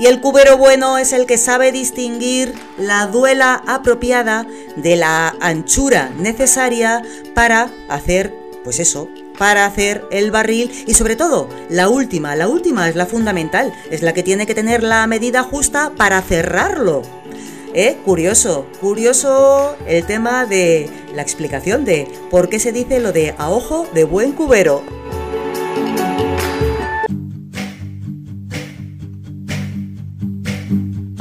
Y 0.01 0.07
el 0.07 0.23
cubero 0.23 0.57
bueno 0.57 0.97
es 0.97 1.13
el 1.13 1.27
que 1.27 1.37
sabe 1.37 1.73
distinguir 1.73 2.55
la 2.79 3.07
duela 3.07 3.63
apropiada 3.67 4.47
de 4.77 4.97
la 4.97 5.37
anchura 5.41 6.11
necesaria 6.17 7.03
para 7.35 7.71
hacer, 7.91 8.35
pues 8.65 8.81
eso, 8.81 9.11
para 9.37 9.67
hacer 9.67 10.03
el 10.11 10.31
barril 10.31 10.73
y 10.87 10.95
sobre 10.95 11.17
todo 11.17 11.51
la 11.69 11.91
última, 11.91 12.35
la 12.35 12.49
última 12.49 12.89
es 12.89 12.97
la 12.97 13.05
fundamental, 13.05 13.75
es 13.91 14.01
la 14.01 14.15
que 14.15 14.23
tiene 14.23 14.47
que 14.47 14.55
tener 14.55 14.83
la 14.83 15.07
medida 15.07 15.43
justa 15.43 15.93
para 15.95 16.23
cerrarlo. 16.23 17.03
¿Eh? 17.75 17.99
Curioso, 18.03 18.67
curioso 18.81 19.77
el 19.87 20.07
tema 20.07 20.47
de 20.47 20.89
la 21.15 21.21
explicación 21.21 21.85
de 21.85 22.09
por 22.31 22.49
qué 22.49 22.59
se 22.59 22.73
dice 22.73 23.01
lo 23.01 23.13
de 23.13 23.35
a 23.37 23.51
ojo 23.51 23.87
de 23.93 24.05
buen 24.05 24.33
cubero. 24.33 24.83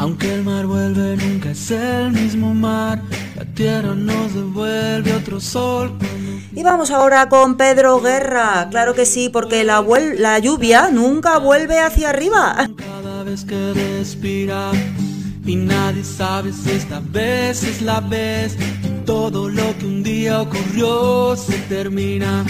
Aunque 0.10 0.34
el 0.34 0.44
mar 0.44 0.66
vuelve, 0.66 1.18
nunca 1.18 1.52
es 1.52 1.70
el 1.70 2.12
mismo 2.12 2.56
mar. 2.56 3.00
La 3.36 3.46
tierra 3.46 3.94
nos 3.94 4.34
devuelve 4.34 5.14
otro 5.14 5.40
sol. 5.40 5.92
Y 6.52 6.64
vamos 6.64 6.90
ahora 6.90 7.30
con 7.30 7.58
Pedro 7.58 8.02
Guerra. 8.02 8.70
Claro 8.72 8.96
que 8.96 9.06
sí, 9.06 9.30
porque 9.30 9.64
la, 9.64 9.86
la 10.18 10.40
lluvia 10.40 10.90
nunca 10.90 11.38
vuelve 11.38 11.78
hacia 11.78 12.10
arriba. 12.10 12.56
Cada 12.76 13.24
vez 13.24 13.46
que 13.46 13.72
respira 13.74 14.72
y 15.46 15.56
nadie 15.56 16.04
sabe 16.04 16.54
si 16.54 16.72
esta 16.72 17.02
vez 17.02 17.62
es 17.62 17.84
la 17.84 18.00
vez. 18.00 18.58
Todo 19.06 19.48
lo 19.48 19.78
que 19.78 19.86
un 19.86 20.02
día 20.02 20.42
ocurrió 20.42 21.36
se 21.36 21.56
termina. 21.70 22.44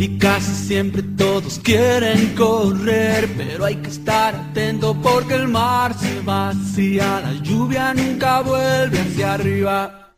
Y 0.00 0.16
casi 0.16 0.52
siempre 0.52 1.02
todos 1.02 1.58
quieren 1.58 2.34
correr, 2.36 3.28
pero 3.36 3.64
hay 3.64 3.74
que 3.76 3.90
estar 3.90 4.32
atento 4.32 4.96
porque 5.02 5.34
el 5.34 5.48
mar 5.48 5.92
se 5.98 6.20
vacía, 6.20 7.20
la 7.20 7.32
lluvia 7.42 7.92
nunca 7.94 8.40
vuelve 8.42 9.00
hacia 9.00 9.34
arriba. 9.34 10.14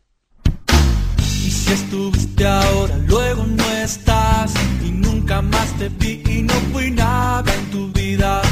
Y 1.17 1.49
si 1.49 1.73
estuviste 1.73 2.45
ahora, 2.45 2.95
luego 3.07 3.43
no 3.47 3.67
estás, 3.71 4.53
y 4.85 4.91
nunca 4.91 5.41
más 5.41 5.75
te 5.79 5.89
vi 5.89 6.21
y 6.29 6.43
no 6.43 6.53
fui 6.71 6.91
nada 6.91 7.51
en 7.51 7.71
tu 7.71 7.91
vida. 7.91 8.43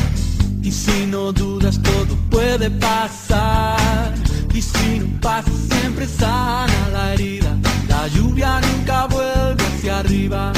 Y 0.63 0.71
si 0.71 1.05
no 1.05 1.31
dudas, 1.31 1.79
todo 1.83 2.15
puede 2.31 2.71
pasar. 2.71 4.15
Y 4.51 4.63
si 4.63 4.99
no 4.99 5.21
pasa, 5.21 5.51
siempre 5.69 6.07
sana 6.07 6.89
la 6.91 7.13
herida. 7.13 7.55
La 7.87 8.07
lluvia 8.07 8.59
nunca 8.61 9.05
vuelve 9.05 9.63
hacia 9.63 9.99
arriba. 9.99 10.53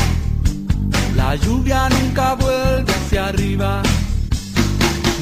La 1.23 1.35
lluvia 1.35 1.87
nunca 1.89 2.33
vuelve 2.33 2.91
hacia 2.91 3.27
arriba. 3.27 3.83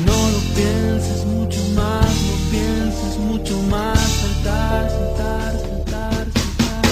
No 0.05 0.17
lo 0.33 0.39
pienses 0.55 1.25
mucho 1.25 1.59
más, 1.75 2.09
no 2.27 2.35
pienses 2.49 3.17
mucho 3.17 3.55
más. 3.69 3.99
Saltar, 3.99 4.89
saltar, 4.89 5.51
saltar, 5.65 6.25
saltar. 6.33 6.85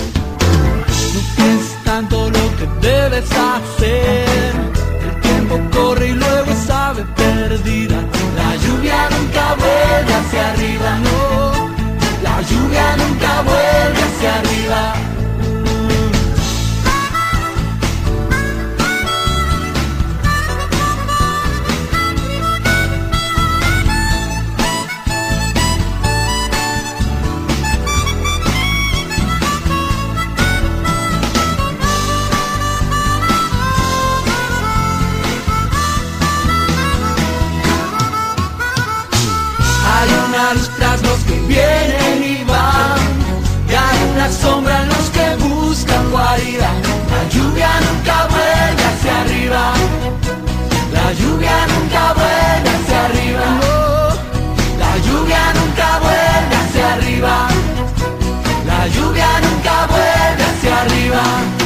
No 1.15 1.21
pienses 1.35 1.83
tanto 1.85 2.29
lo 2.29 2.45
que 2.57 2.87
debes 2.87 3.31
hacer 3.31 4.27
corre 5.71 6.07
y 6.09 6.13
luego 6.13 6.51
sabe 6.65 7.03
perdida. 7.15 7.97
La 8.35 8.55
lluvia 8.57 9.09
nunca 9.09 9.55
vuelve 9.55 10.13
hacia 10.13 10.51
arriba, 10.51 10.89
no. 11.05 11.51
La 12.23 12.41
lluvia 12.41 12.97
nunca 12.97 13.41
vuelve 13.41 14.01
hacia 14.07 14.35
arriba. 14.39 15.06
La 46.37 47.23
lluvia 47.33 47.79
nunca 47.79 48.27
vuelve 48.27 48.83
hacia 48.83 49.21
arriba, 49.21 49.73
la 50.93 51.11
lluvia 51.13 51.65
nunca 51.65 52.13
vuelve 52.13 52.69
hacia 52.69 53.05
arriba, 53.05 53.45
la 54.77 54.97
lluvia 54.99 55.53
nunca 55.53 55.99
vuelve 55.99 56.55
hacia 56.55 56.93
arriba, 56.93 57.47
la 58.67 58.87
lluvia 58.87 59.39
nunca 59.39 59.87
vuelve 59.87 60.43
hacia 60.43 60.81
arriba. 60.81 61.56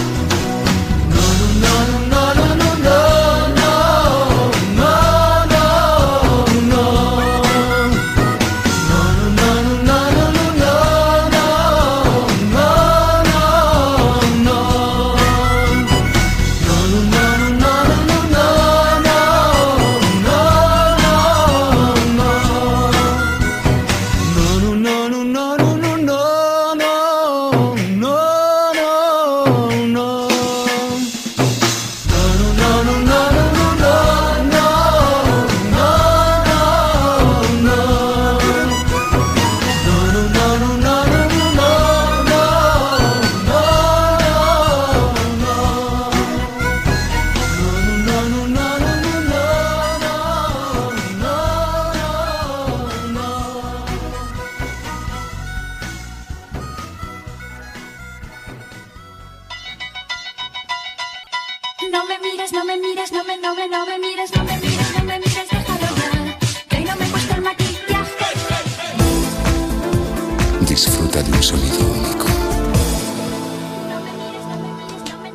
Disfruta 71.11 71.23
de 71.23 71.31
un 71.31 71.43
sonido 71.43 71.79
único. 71.79 72.25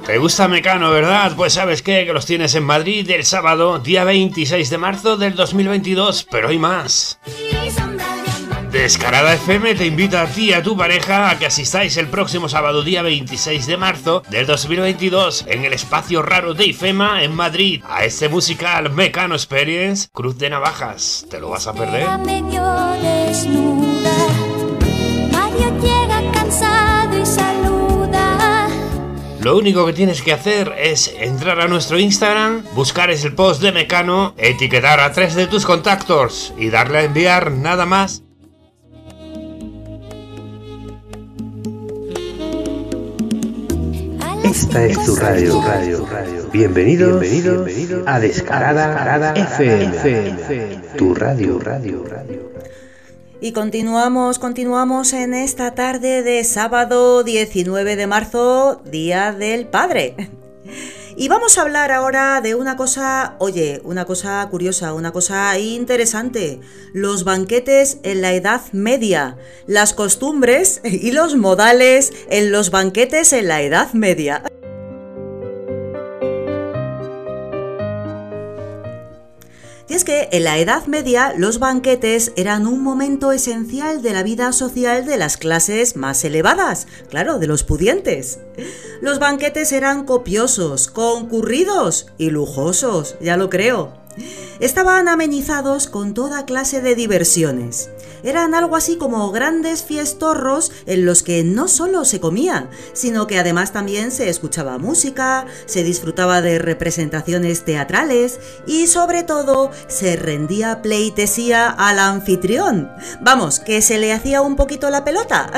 ¿Te 0.07 0.18
gusta 0.18 0.49
Mecano, 0.49 0.91
verdad? 0.91 1.33
Pues 1.37 1.55
sabes 1.55 1.83
qué, 1.83 2.07
que 2.07 2.12
los 2.12 2.27
tienes 2.27 2.55
en 2.55 2.62
Madrid 2.64 3.11
el 3.11 3.24
sábado, 3.24 3.79
día 3.81 4.05
26 4.05 4.70
de 4.70 4.79
marzo 4.79 5.16
del 5.16 5.35
2022, 5.35 6.27
pero 6.31 6.49
hay 6.49 6.59
más. 6.59 7.18
Descarada 8.70 9.35
FM 9.35 9.74
te 9.74 9.87
invita 9.87 10.22
a 10.22 10.27
ti 10.27 10.51
y 10.51 10.53
a 10.53 10.62
tu 10.62 10.77
pareja 10.77 11.31
a 11.31 11.39
que 11.39 11.47
asistáis 11.47 11.97
el 11.97 12.09
próximo 12.09 12.49
sábado 12.49 12.83
día 12.83 13.03
26 13.03 13.66
de 13.66 13.77
marzo 13.77 14.22
del 14.29 14.47
2022 14.47 15.47
en 15.49 15.64
el 15.64 15.72
espacio 15.72 16.20
raro 16.22 16.53
de 16.53 16.66
IFEMA 16.66 17.22
en 17.22 17.35
Madrid 17.35 17.83
a 17.89 18.05
este 18.05 18.29
musical 18.29 18.91
Mecano 18.91 19.35
Experience 19.35 20.09
Cruz 20.12 20.37
de 20.39 20.51
Navajas. 20.51 21.27
¿Te 21.31 21.41
lo 21.41 21.49
vas 21.49 21.66
a 21.66 21.72
perder? 21.72 22.07
Lo 29.47 29.57
único 29.57 29.86
que 29.86 29.92
tienes 29.92 30.22
que 30.22 30.32
hacer 30.32 30.74
es 30.76 31.14
entrar 31.20 31.61
a 31.61 31.68
nuestro 31.68 32.01
Instagram, 32.01 32.64
buscar 32.74 33.12
el 33.12 33.32
post 33.32 33.62
de 33.62 33.70
Mecano, 33.70 34.34
etiquetar 34.38 34.99
a 34.99 35.12
tres 35.12 35.36
de 35.36 35.47
tus 35.47 35.64
contactos 35.64 36.53
y 36.59 36.68
darle 36.68 36.99
a 36.99 37.05
enviar 37.05 37.53
nada 37.53 37.86
más. 37.86 38.24
Esta 44.42 44.84
es 44.84 45.05
tu 45.05 45.14
radio, 45.14 45.62
radio, 45.62 46.07
radio. 46.11 46.51
Bienvenido, 46.53 47.20
bienvenido 47.20 48.03
a 48.05 48.18
Descarada, 48.18 49.32
FM, 49.32 50.80
tu 50.99 51.14
radio, 51.14 51.61
radio, 51.61 52.03
radio. 52.03 52.45
Y 53.39 53.53
continuamos, 53.53 54.39
continuamos 54.39 55.12
en 55.12 55.34
esta 55.34 55.74
tarde 55.74 56.22
de 56.22 56.43
sábado 56.43 57.22
19 57.22 57.95
de 57.95 58.07
marzo, 58.07 58.80
Día 58.87 59.32
del 59.32 59.66
Padre. 59.66 60.30
Y 61.18 61.28
vamos 61.28 61.57
a 61.57 61.62
hablar 61.62 61.93
ahora 61.93 62.41
de 62.43 62.55
una 62.55 62.76
cosa, 62.76 63.37
oye, 63.39 63.80
una 63.84 64.05
cosa 64.05 64.47
curiosa, 64.51 64.93
una 64.93 65.12
cosa 65.12 65.59
interesante. 65.59 66.61
Los 66.93 67.24
banquetes 67.24 67.99
en 68.03 68.20
la 68.20 68.34
Edad 68.34 68.61
Media, 68.72 69.37
las 69.66 69.95
costumbres 69.95 70.80
y 70.84 71.12
los 71.12 71.37
modales 71.37 72.12
en 72.30 72.53
los 72.53 72.70
banquetes 72.70 73.32
en 73.32 73.49
la 73.49 73.62
Edad 73.62 73.93
Media. 73.93 74.43
Y 79.89 79.95
es 79.95 80.05
que 80.05 80.28
en 80.32 80.45
la 80.45 80.59
Edad 80.59 80.87
Media 80.87 81.32
los 81.37 81.61
banquetes 81.61 82.32
eran 82.37 82.66
un 82.66 82.82
momento 82.82 83.30
esencial 83.30 84.03
de 84.03 84.12
la 84.12 84.24
vida 84.24 84.53
social 84.53 85.07
de 85.07 85.16
las 85.16 85.37
clases 85.37 85.95
más 85.95 86.24
elevadas, 86.24 86.89
claro, 87.09 87.39
de 87.39 87.47
los 87.47 87.62
pudientes. 87.62 88.41
Los 89.01 89.20
banquetes 89.20 89.70
eran 89.70 90.05
copiosos, 90.05 90.89
concurridos 90.89 92.07
y 92.18 92.30
lujosos, 92.30 93.16
ya 93.20 93.37
lo 93.37 93.49
creo. 93.49 94.05
Estaban 94.61 95.09
amenizados 95.09 95.87
con 95.87 96.14
toda 96.14 96.47
clase 96.47 96.81
de 96.81 96.95
diversiones. 96.95 97.91
Eran 98.23 98.55
algo 98.55 98.77
así 98.77 98.97
como 98.97 99.31
grandes 99.31 99.85
fiestorros 99.85 100.73
en 100.87 101.05
los 101.05 101.23
que 101.23 101.45
no 101.45 101.69
solo 101.69 102.05
se 102.05 102.21
comía, 102.21 102.71
sino 102.93 103.27
que 103.27 103.39
además 103.39 103.73
también 103.73 104.11
se 104.11 104.29
escuchaba 104.29 104.79
música, 104.79 105.47
se 105.67 105.85
disfrutaba 105.85 106.43
de 106.43 106.59
representaciones 106.59 107.64
teatrales 107.64 108.41
y 108.67 108.87
sobre 108.87 109.23
todo 109.23 109.71
se 109.89 110.17
rendía 110.17 110.83
pleitesía 110.83 111.69
al 111.69 111.99
anfitrión. 111.99 112.91
Vamos, 113.21 113.61
que 113.61 113.83
se 113.83 113.99
le 113.99 114.12
hacía 114.12 114.41
un 114.41 114.57
poquito 114.57 114.91
la 114.91 115.05
pelota. 115.05 115.51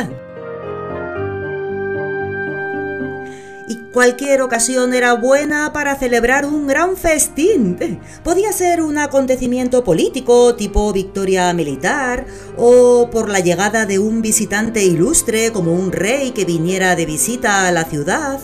Cualquier 3.92 4.42
ocasión 4.42 4.92
era 4.92 5.14
buena 5.14 5.72
para 5.72 5.96
celebrar 5.96 6.44
un 6.44 6.66
gran 6.66 6.94
festín. 6.96 7.78
Podía 8.22 8.52
ser 8.52 8.82
un 8.82 8.98
acontecimiento 8.98 9.82
político 9.82 10.54
tipo 10.56 10.92
victoria 10.92 11.50
militar 11.54 12.26
o 12.58 13.08
por 13.10 13.30
la 13.30 13.40
llegada 13.40 13.86
de 13.86 13.98
un 13.98 14.20
visitante 14.20 14.84
ilustre 14.84 15.52
como 15.52 15.72
un 15.72 15.90
rey 15.90 16.32
que 16.32 16.44
viniera 16.44 16.96
de 16.96 17.06
visita 17.06 17.66
a 17.66 17.72
la 17.72 17.84
ciudad. 17.84 18.38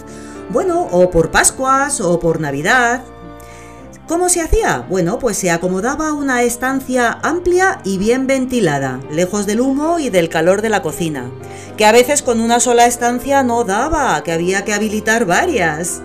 Bueno, 0.51 0.89
o 0.91 1.11
por 1.11 1.31
Pascuas 1.31 2.01
o 2.01 2.19
por 2.19 2.41
Navidad. 2.41 3.05
¿Cómo 4.07 4.29
se 4.29 4.43
hacía? 4.43 4.85
Bueno, 4.91 5.19
pues 5.19 5.39
se 5.39 5.51
acomodaba 5.51 6.13
una 6.13 6.43
estancia 6.43 7.19
amplia 7.23 7.81
y 7.85 7.97
bien 7.97 8.27
ventilada, 8.27 9.01
lejos 9.11 9.47
del 9.47 9.63
humo 9.63 9.99
y 9.99 10.11
del 10.11 10.29
calor 10.29 10.61
de 10.61 10.69
la 10.69 10.83
cocina, 10.83 11.31
que 11.79 11.87
a 11.87 11.93
veces 11.93 12.21
con 12.21 12.41
una 12.41 12.61
sola 12.61 12.85
estancia 12.85 13.43
no 13.43 13.65
daba, 13.65 14.23
que 14.23 14.33
había 14.33 14.63
que 14.63 14.75
habilitar 14.75 15.25
varias. 15.25 16.03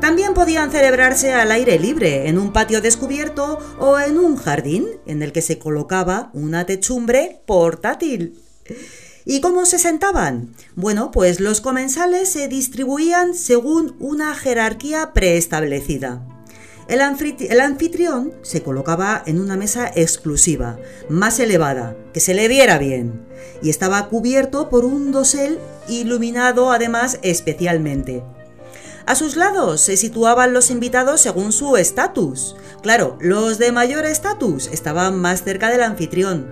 También 0.00 0.32
podían 0.32 0.70
celebrarse 0.70 1.34
al 1.34 1.52
aire 1.52 1.78
libre, 1.78 2.28
en 2.28 2.38
un 2.38 2.50
patio 2.50 2.80
descubierto 2.80 3.58
o 3.78 3.98
en 3.98 4.16
un 4.16 4.36
jardín, 4.36 4.86
en 5.04 5.22
el 5.22 5.32
que 5.32 5.42
se 5.42 5.58
colocaba 5.58 6.30
una 6.32 6.64
techumbre 6.64 7.42
portátil. 7.44 8.40
¿Y 9.26 9.42
cómo 9.42 9.66
se 9.66 9.78
sentaban? 9.78 10.54
Bueno, 10.76 11.10
pues 11.10 11.40
los 11.40 11.60
comensales 11.60 12.30
se 12.30 12.48
distribuían 12.48 13.34
según 13.34 13.96
una 13.98 14.34
jerarquía 14.34 15.12
preestablecida. 15.12 16.33
El, 16.86 17.00
anfitrión 17.00 18.34
se 18.42 18.62
colocaba 18.62 19.22
en 19.24 19.40
una 19.40 19.56
mesa 19.56 19.90
exclusiva, 19.94 20.78
más 21.08 21.40
elevada, 21.40 21.96
que 22.12 22.20
se 22.20 22.34
le 22.34 22.46
viera 22.46 22.78
bien, 22.78 23.26
y 23.62 23.70
estaba 23.70 24.08
cubierto 24.08 24.68
por 24.68 24.84
un 24.84 25.10
dosel 25.10 25.58
iluminado 25.88 26.70
además 26.72 27.18
especialmente. 27.22 28.22
A 29.06 29.14
sus 29.14 29.36
lados 29.36 29.80
se 29.80 29.96
situaban 29.96 30.52
los 30.52 30.70
invitados 30.70 31.20
según 31.20 31.52
su 31.52 31.76
estatus. 31.76 32.56
Claro, 32.82 33.18
los 33.20 33.58
de 33.58 33.70
mayor 33.70 34.06
estatus 34.06 34.68
estaban 34.68 35.18
más 35.18 35.42
cerca 35.42 35.70
del 35.70 35.82
anfitrión. 35.82 36.48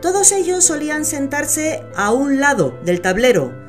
Todos 0.00 0.32
ellos 0.32 0.64
solían 0.64 1.04
sentarse 1.04 1.80
a 1.94 2.10
un 2.10 2.40
lado 2.40 2.76
del 2.84 3.00
tablero, 3.00 3.61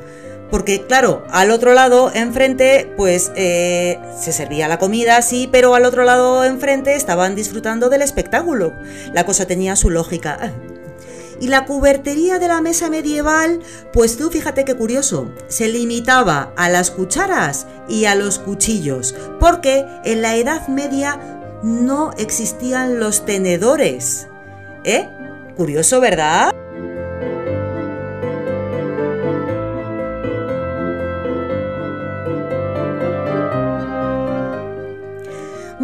porque 0.53 0.85
claro, 0.85 1.23
al 1.31 1.49
otro 1.49 1.73
lado, 1.73 2.11
enfrente, 2.13 2.93
pues 2.95 3.31
eh, 3.35 3.97
se 4.21 4.31
servía 4.31 4.67
la 4.67 4.77
comida, 4.77 5.19
sí, 5.23 5.49
pero 5.51 5.73
al 5.73 5.83
otro 5.83 6.03
lado, 6.03 6.43
enfrente, 6.43 6.93
estaban 6.93 7.33
disfrutando 7.33 7.89
del 7.89 8.03
espectáculo. 8.03 8.71
La 9.13 9.25
cosa 9.25 9.47
tenía 9.47 9.75
su 9.75 9.89
lógica. 9.89 10.53
Y 11.41 11.47
la 11.47 11.65
cubertería 11.65 12.37
de 12.37 12.49
la 12.49 12.61
mesa 12.61 12.91
medieval, 12.91 13.61
pues 13.93 14.15
tú 14.15 14.29
fíjate 14.29 14.63
qué 14.63 14.75
curioso, 14.75 15.33
se 15.47 15.69
limitaba 15.69 16.53
a 16.55 16.69
las 16.69 16.91
cucharas 16.91 17.65
y 17.89 18.05
a 18.05 18.13
los 18.13 18.37
cuchillos, 18.37 19.15
porque 19.39 19.87
en 20.05 20.21
la 20.21 20.35
Edad 20.35 20.67
Media 20.67 21.19
no 21.63 22.11
existían 22.19 22.99
los 22.99 23.25
tenedores. 23.25 24.27
¿Eh? 24.83 25.09
Curioso, 25.57 25.99
¿verdad? 25.99 26.51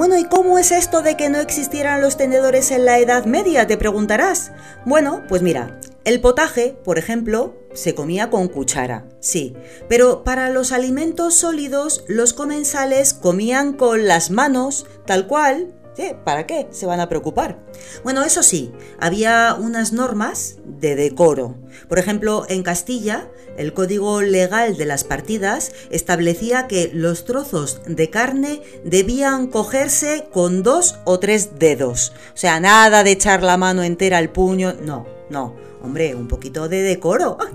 Bueno, 0.09 0.25
¿y 0.25 0.27
cómo 0.27 0.57
es 0.57 0.71
esto 0.71 1.03
de 1.03 1.15
que 1.15 1.29
no 1.29 1.39
existieran 1.39 2.01
los 2.01 2.17
tenedores 2.17 2.71
en 2.71 2.83
la 2.83 2.97
Edad 2.97 3.25
Media? 3.25 3.67
Te 3.67 3.77
preguntarás. 3.77 4.51
Bueno, 4.83 5.21
pues 5.29 5.43
mira, 5.43 5.79
el 6.03 6.19
potaje, 6.19 6.75
por 6.83 6.97
ejemplo, 6.97 7.55
se 7.75 7.93
comía 7.93 8.31
con 8.31 8.47
cuchara, 8.47 9.05
sí, 9.19 9.55
pero 9.87 10.23
para 10.23 10.49
los 10.49 10.71
alimentos 10.71 11.35
sólidos 11.35 12.05
los 12.07 12.33
comensales 12.33 13.13
comían 13.13 13.73
con 13.73 14.07
las 14.07 14.31
manos, 14.31 14.87
tal 15.05 15.27
cual, 15.27 15.75
¿Para 16.23 16.47
qué 16.47 16.67
se 16.71 16.85
van 16.85 16.99
a 16.99 17.09
preocupar? 17.09 17.59
Bueno, 18.03 18.23
eso 18.23 18.43
sí, 18.43 18.71
había 18.99 19.55
unas 19.59 19.91
normas 19.91 20.57
de 20.65 20.95
decoro. 20.95 21.55
Por 21.87 21.99
ejemplo, 21.99 22.45
en 22.47 22.63
Castilla, 22.63 23.29
el 23.57 23.73
código 23.73 24.21
legal 24.21 24.77
de 24.77 24.85
las 24.85 25.03
partidas 25.03 25.71
establecía 25.89 26.67
que 26.67 26.89
los 26.93 27.25
trozos 27.25 27.81
de 27.85 28.09
carne 28.09 28.61
debían 28.85 29.47
cogerse 29.47 30.27
con 30.31 30.63
dos 30.63 30.99
o 31.03 31.19
tres 31.19 31.59
dedos. 31.59 32.13
O 32.33 32.37
sea, 32.37 32.59
nada 32.59 33.03
de 33.03 33.11
echar 33.11 33.43
la 33.43 33.57
mano 33.57 33.83
entera 33.83 34.17
al 34.17 34.29
puño. 34.29 34.75
No, 34.81 35.05
no. 35.29 35.55
Hombre, 35.81 36.15
un 36.15 36.27
poquito 36.27 36.69
de 36.69 36.81
decoro. 36.81 37.37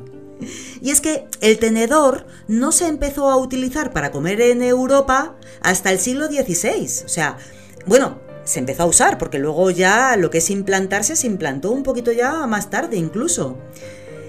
Y 0.83 0.91
es 0.91 1.01
que 1.01 1.27
el 1.41 1.59
tenedor 1.59 2.27
no 2.49 2.73
se 2.73 2.89
empezó 2.89 3.31
a 3.31 3.37
utilizar 3.37 3.93
para 3.93 4.11
comer 4.11 4.43
en 4.43 4.63
Europa 4.63 5.37
hasta 5.63 5.91
el 5.91 5.99
siglo 5.99 6.27
XVI. 6.27 7.05
O 7.05 7.09
sea, 7.09 7.39
bueno, 7.87 8.19
se 8.45 8.59
empezó 8.59 8.85
a 8.85 8.87
usar, 8.87 9.19
porque 9.19 9.39
luego 9.39 9.71
ya 9.71 10.17
lo 10.17 10.31
que 10.31 10.39
es 10.39 10.51
implantarse 10.51 11.17
se 11.17 11.27
implantó 11.27 11.71
un 11.71 11.83
poquito 11.83 12.13
ya 12.13 12.47
más 12.47 12.71
tarde 12.71 12.97
incluso. 12.97 13.59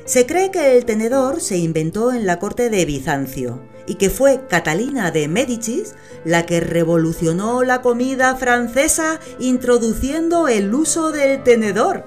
Se 0.05 0.25
cree 0.25 0.51
que 0.51 0.77
el 0.77 0.85
tenedor 0.85 1.41
se 1.41 1.57
inventó 1.57 2.13
en 2.13 2.25
la 2.25 2.39
corte 2.39 2.69
de 2.69 2.85
Bizancio 2.85 3.74
y 3.87 3.95
que 3.95 4.09
fue 4.09 4.41
Catalina 4.47 5.11
de 5.11 5.27
Médicis 5.27 5.95
la 6.23 6.45
que 6.45 6.59
revolucionó 6.59 7.63
la 7.63 7.81
comida 7.81 8.35
francesa 8.35 9.19
introduciendo 9.39 10.47
el 10.47 10.73
uso 10.73 11.11
del 11.11 11.43
tenedor. 11.43 12.05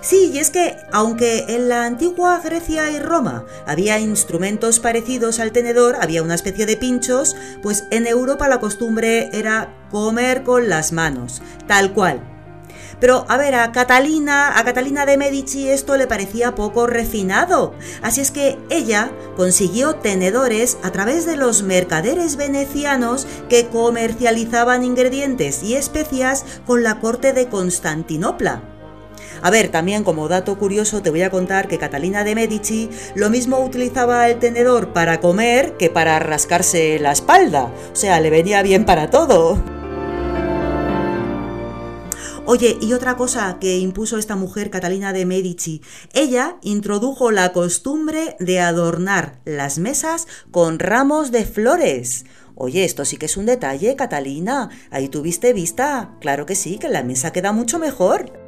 Sí, 0.00 0.30
y 0.32 0.38
es 0.38 0.50
que 0.50 0.76
aunque 0.92 1.44
en 1.48 1.68
la 1.68 1.84
antigua 1.84 2.40
Grecia 2.42 2.90
y 2.90 2.98
Roma 2.98 3.44
había 3.66 3.98
instrumentos 3.98 4.80
parecidos 4.80 5.40
al 5.40 5.52
tenedor, 5.52 5.96
había 6.00 6.22
una 6.22 6.34
especie 6.34 6.66
de 6.66 6.76
pinchos, 6.76 7.36
pues 7.62 7.84
en 7.90 8.06
Europa 8.06 8.48
la 8.48 8.60
costumbre 8.60 9.30
era 9.32 9.74
comer 9.90 10.44
con 10.44 10.68
las 10.68 10.92
manos, 10.92 11.42
tal 11.66 11.92
cual, 11.92 12.35
pero 13.00 13.26
a 13.28 13.36
ver, 13.36 13.54
a 13.54 13.72
Catalina, 13.72 14.58
a 14.58 14.64
Catalina 14.64 15.06
de 15.06 15.16
Medici 15.16 15.68
esto 15.68 15.96
le 15.96 16.06
parecía 16.06 16.54
poco 16.54 16.86
refinado. 16.86 17.74
Así 18.02 18.20
es 18.20 18.30
que 18.30 18.58
ella 18.70 19.10
consiguió 19.36 19.96
tenedores 19.96 20.78
a 20.82 20.90
través 20.90 21.26
de 21.26 21.36
los 21.36 21.62
mercaderes 21.62 22.36
venecianos 22.36 23.26
que 23.48 23.66
comercializaban 23.66 24.84
ingredientes 24.84 25.62
y 25.62 25.74
especias 25.74 26.44
con 26.64 26.82
la 26.82 27.00
corte 27.00 27.32
de 27.32 27.48
Constantinopla. 27.48 28.62
A 29.42 29.50
ver, 29.50 29.68
también 29.68 30.02
como 30.02 30.28
dato 30.28 30.58
curioso 30.58 31.02
te 31.02 31.10
voy 31.10 31.22
a 31.22 31.30
contar 31.30 31.68
que 31.68 31.78
Catalina 31.78 32.24
de 32.24 32.34
Medici 32.34 32.90
lo 33.14 33.30
mismo 33.30 33.58
utilizaba 33.58 34.28
el 34.28 34.38
tenedor 34.38 34.92
para 34.92 35.20
comer 35.20 35.76
que 35.76 35.90
para 35.90 36.18
rascarse 36.18 36.98
la 36.98 37.12
espalda. 37.12 37.70
O 37.92 37.96
sea, 37.96 38.20
le 38.20 38.30
venía 38.30 38.62
bien 38.62 38.84
para 38.84 39.10
todo. 39.10 39.75
Oye, 42.48 42.78
y 42.80 42.92
otra 42.92 43.16
cosa 43.16 43.58
que 43.60 43.76
impuso 43.78 44.18
esta 44.18 44.36
mujer, 44.36 44.70
Catalina 44.70 45.12
de 45.12 45.26
Medici, 45.26 45.82
ella 46.14 46.58
introdujo 46.62 47.32
la 47.32 47.52
costumbre 47.52 48.36
de 48.38 48.60
adornar 48.60 49.40
las 49.44 49.80
mesas 49.80 50.28
con 50.52 50.78
ramos 50.78 51.32
de 51.32 51.44
flores. 51.44 52.24
Oye, 52.54 52.84
esto 52.84 53.04
sí 53.04 53.16
que 53.16 53.26
es 53.26 53.36
un 53.36 53.46
detalle, 53.46 53.96
Catalina. 53.96 54.70
Ahí 54.92 55.08
tuviste 55.08 55.52
vista. 55.52 56.14
Claro 56.20 56.46
que 56.46 56.54
sí, 56.54 56.78
que 56.78 56.88
la 56.88 57.02
mesa 57.02 57.32
queda 57.32 57.50
mucho 57.50 57.80
mejor. 57.80 58.45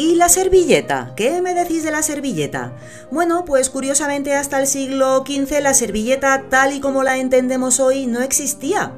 ¿Y 0.00 0.14
la 0.14 0.30
servilleta? 0.30 1.12
¿Qué 1.14 1.42
me 1.42 1.52
decís 1.52 1.82
de 1.82 1.90
la 1.90 2.02
servilleta? 2.02 2.72
Bueno, 3.10 3.44
pues 3.44 3.68
curiosamente 3.68 4.32
hasta 4.32 4.58
el 4.58 4.66
siglo 4.66 5.22
XV 5.26 5.60
la 5.60 5.74
servilleta 5.74 6.46
tal 6.48 6.72
y 6.72 6.80
como 6.80 7.02
la 7.02 7.18
entendemos 7.18 7.80
hoy 7.80 8.06
no 8.06 8.22
existía. 8.22 8.94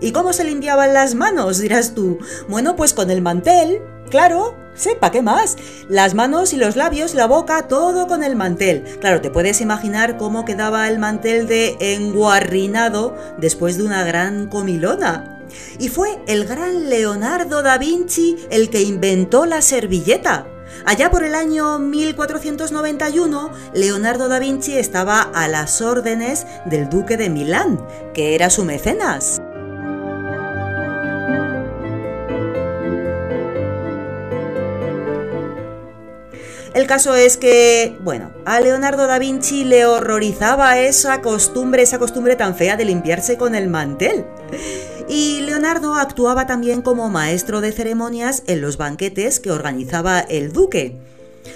¿Y 0.00 0.12
cómo 0.12 0.32
se 0.32 0.44
limpiaban 0.44 0.94
las 0.94 1.14
manos? 1.14 1.58
dirás 1.58 1.92
tú. 1.94 2.16
Bueno, 2.48 2.74
pues 2.74 2.94
con 2.94 3.10
el 3.10 3.20
mantel, 3.20 3.82
claro, 4.08 4.54
sepa 4.74 5.10
qué 5.10 5.20
más. 5.20 5.58
Las 5.90 6.14
manos 6.14 6.54
y 6.54 6.56
los 6.56 6.74
labios, 6.74 7.12
la 7.12 7.26
boca, 7.26 7.68
todo 7.68 8.06
con 8.06 8.24
el 8.24 8.34
mantel. 8.34 8.84
Claro, 8.98 9.20
te 9.20 9.30
puedes 9.30 9.60
imaginar 9.60 10.16
cómo 10.16 10.46
quedaba 10.46 10.88
el 10.88 10.98
mantel 10.98 11.48
de 11.48 11.76
enguarrinado 11.80 13.14
después 13.36 13.76
de 13.76 13.82
una 13.82 14.04
gran 14.04 14.48
comilona. 14.48 15.39
Y 15.78 15.88
fue 15.88 16.18
el 16.26 16.46
gran 16.46 16.88
Leonardo 16.88 17.62
da 17.62 17.78
Vinci 17.78 18.36
el 18.50 18.70
que 18.70 18.82
inventó 18.82 19.46
la 19.46 19.62
servilleta. 19.62 20.46
Allá 20.86 21.10
por 21.10 21.24
el 21.24 21.34
año 21.34 21.78
1491, 21.78 23.50
Leonardo 23.74 24.28
da 24.28 24.38
Vinci 24.38 24.78
estaba 24.78 25.20
a 25.20 25.48
las 25.48 25.80
órdenes 25.80 26.46
del 26.64 26.88
duque 26.88 27.16
de 27.16 27.28
Milán, 27.28 27.84
que 28.14 28.34
era 28.34 28.50
su 28.50 28.64
mecenas. 28.64 29.42
El 36.72 36.86
caso 36.86 37.16
es 37.16 37.36
que, 37.36 37.98
bueno, 38.02 38.30
a 38.44 38.60
Leonardo 38.60 39.08
da 39.08 39.18
Vinci 39.18 39.64
le 39.64 39.86
horrorizaba 39.86 40.78
esa 40.78 41.20
costumbre, 41.20 41.82
esa 41.82 41.98
costumbre 41.98 42.36
tan 42.36 42.54
fea 42.54 42.76
de 42.76 42.84
limpiarse 42.84 43.36
con 43.36 43.56
el 43.56 43.68
mantel. 43.68 44.24
Y 45.08 45.40
Leonardo 45.40 45.96
actuaba 45.96 46.46
también 46.46 46.82
como 46.82 47.08
maestro 47.08 47.60
de 47.60 47.72
ceremonias 47.72 48.44
en 48.46 48.60
los 48.60 48.76
banquetes 48.76 49.40
que 49.40 49.50
organizaba 49.50 50.20
el 50.20 50.52
duque. 50.52 50.96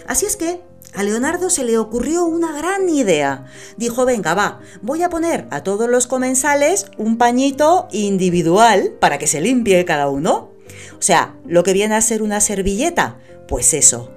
Así 0.08 0.26
es 0.26 0.36
que 0.36 0.60
a 0.94 1.04
Leonardo 1.04 1.48
se 1.48 1.62
le 1.62 1.78
ocurrió 1.78 2.24
una 2.24 2.56
gran 2.56 2.88
idea. 2.88 3.44
Dijo, 3.76 4.04
venga, 4.04 4.34
va, 4.34 4.60
voy 4.82 5.04
a 5.04 5.10
poner 5.10 5.46
a 5.50 5.62
todos 5.62 5.88
los 5.88 6.08
comensales 6.08 6.86
un 6.98 7.18
pañito 7.18 7.86
individual 7.92 8.92
para 8.98 9.18
que 9.18 9.28
se 9.28 9.40
limpie 9.40 9.84
cada 9.84 10.08
uno. 10.08 10.50
O 10.98 11.02
sea, 11.02 11.36
lo 11.46 11.62
que 11.62 11.72
viene 11.72 11.94
a 11.94 12.00
ser 12.00 12.20
una 12.20 12.40
servilleta, 12.40 13.18
pues 13.46 13.74
eso. 13.74 14.10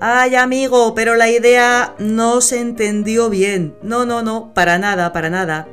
Ay, 0.00 0.36
amigo, 0.36 0.94
pero 0.94 1.16
la 1.16 1.28
idea 1.28 1.96
no 1.98 2.40
se 2.40 2.60
entendió 2.60 3.30
bien. 3.30 3.74
No, 3.82 4.06
no, 4.06 4.22
no, 4.22 4.54
para 4.54 4.78
nada, 4.78 5.12
para 5.12 5.28
nada. 5.28 5.66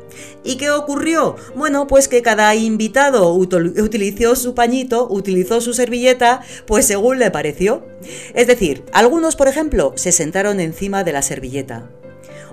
¿Y 0.44 0.58
qué 0.58 0.72
ocurrió? 0.72 1.36
Bueno, 1.54 1.86
pues 1.86 2.08
que 2.08 2.24
cada 2.24 2.56
invitado 2.56 3.32
utilizó 3.34 4.36
su 4.36 4.56
pañito, 4.56 5.08
utilizó 5.08 5.62
su 5.62 5.76
servilleta, 5.76 6.42
pues 6.66 6.88
según 6.88 7.20
le 7.20 7.30
pareció. 7.30 7.86
Es 8.34 8.48
decir, 8.48 8.84
algunos, 8.94 9.36
por 9.36 9.48
ejemplo, 9.48 9.94
se 9.96 10.12
sentaron 10.12 10.60
encima 10.60 11.04
de 11.04 11.14
la 11.14 11.22
servilleta. 11.22 11.90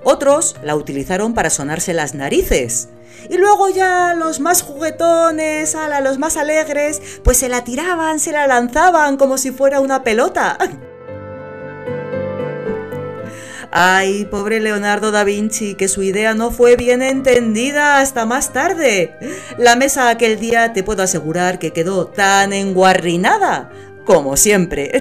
Otros 0.05 0.57
la 0.63 0.77
utilizaron 0.77 1.33
para 1.33 1.49
sonarse 1.49 1.95
las 1.95 2.15
narices. 2.15 2.91
Y 3.31 3.39
luego 3.39 3.71
ya 3.71 4.15
los 4.15 4.41
más 4.41 4.61
juguetones, 4.61 5.75
los 6.03 6.19
más 6.19 6.37
alegres, 6.37 7.01
pues 7.23 7.39
se 7.39 7.49
la 7.49 7.65
tiraban, 7.65 8.21
se 8.21 8.33
la 8.33 8.47
lanzaban 8.47 9.17
como 9.17 9.39
si 9.39 9.53
fuera 9.53 9.81
una 9.81 10.03
pelota. 10.03 10.59
Ay, 13.75 14.27
pobre 14.27 14.61
Leonardo 14.61 15.13
da 15.13 15.25
Vinci, 15.25 15.75
que 15.75 15.89
su 15.89 16.03
idea 16.03 16.35
no 16.35 16.51
fue 16.51 16.77
bien 16.77 17.01
entendida 17.01 18.01
hasta 18.01 18.27
más 18.27 18.53
tarde. 18.53 19.17
La 19.57 19.77
mesa 19.77 20.11
aquel 20.11 20.39
día 20.39 20.75
te 20.75 20.83
puedo 20.83 21.03
asegurar 21.03 21.59
que 21.59 21.73
quedó 21.73 22.07
tan 22.07 22.53
enguarrinada 22.53 23.71
como 24.05 24.37
siempre. 24.37 25.01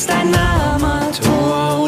Ist 0.00 0.10
ein 0.10 0.32
Tor 1.20 1.79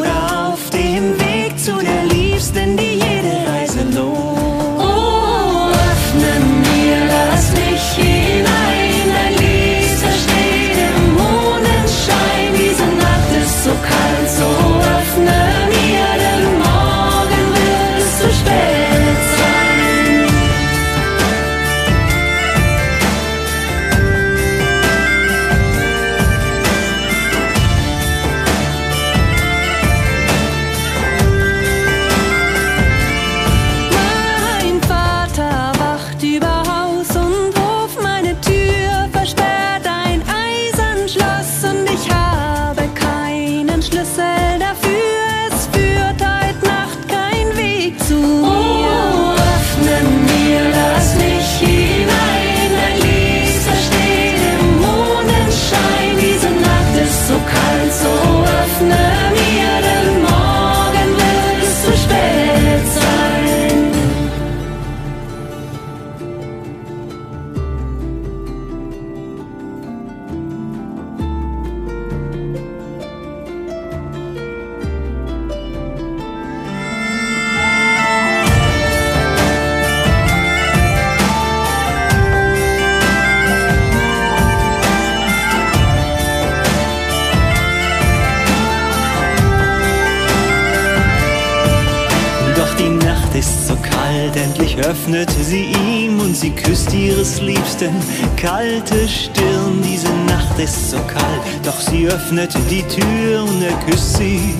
Öffnet 95.03 95.31
sie 95.31 95.65
ihm 95.85 96.17
und 96.21 96.33
sie 96.33 96.51
küsst 96.51 96.93
ihres 96.93 97.41
Liebsten. 97.41 97.93
Kalte 98.37 99.05
Stirn, 99.05 99.81
diese 99.83 100.07
Nacht 100.29 100.57
ist 100.57 100.91
so 100.91 100.97
kalt, 100.97 101.41
doch 101.65 101.77
sie 101.77 102.07
öffnet 102.07 102.53
die 102.69 102.83
Tür 102.83 103.43
und 103.43 103.61
er 103.61 103.73
küsst 103.85 104.15
sie 104.15 104.55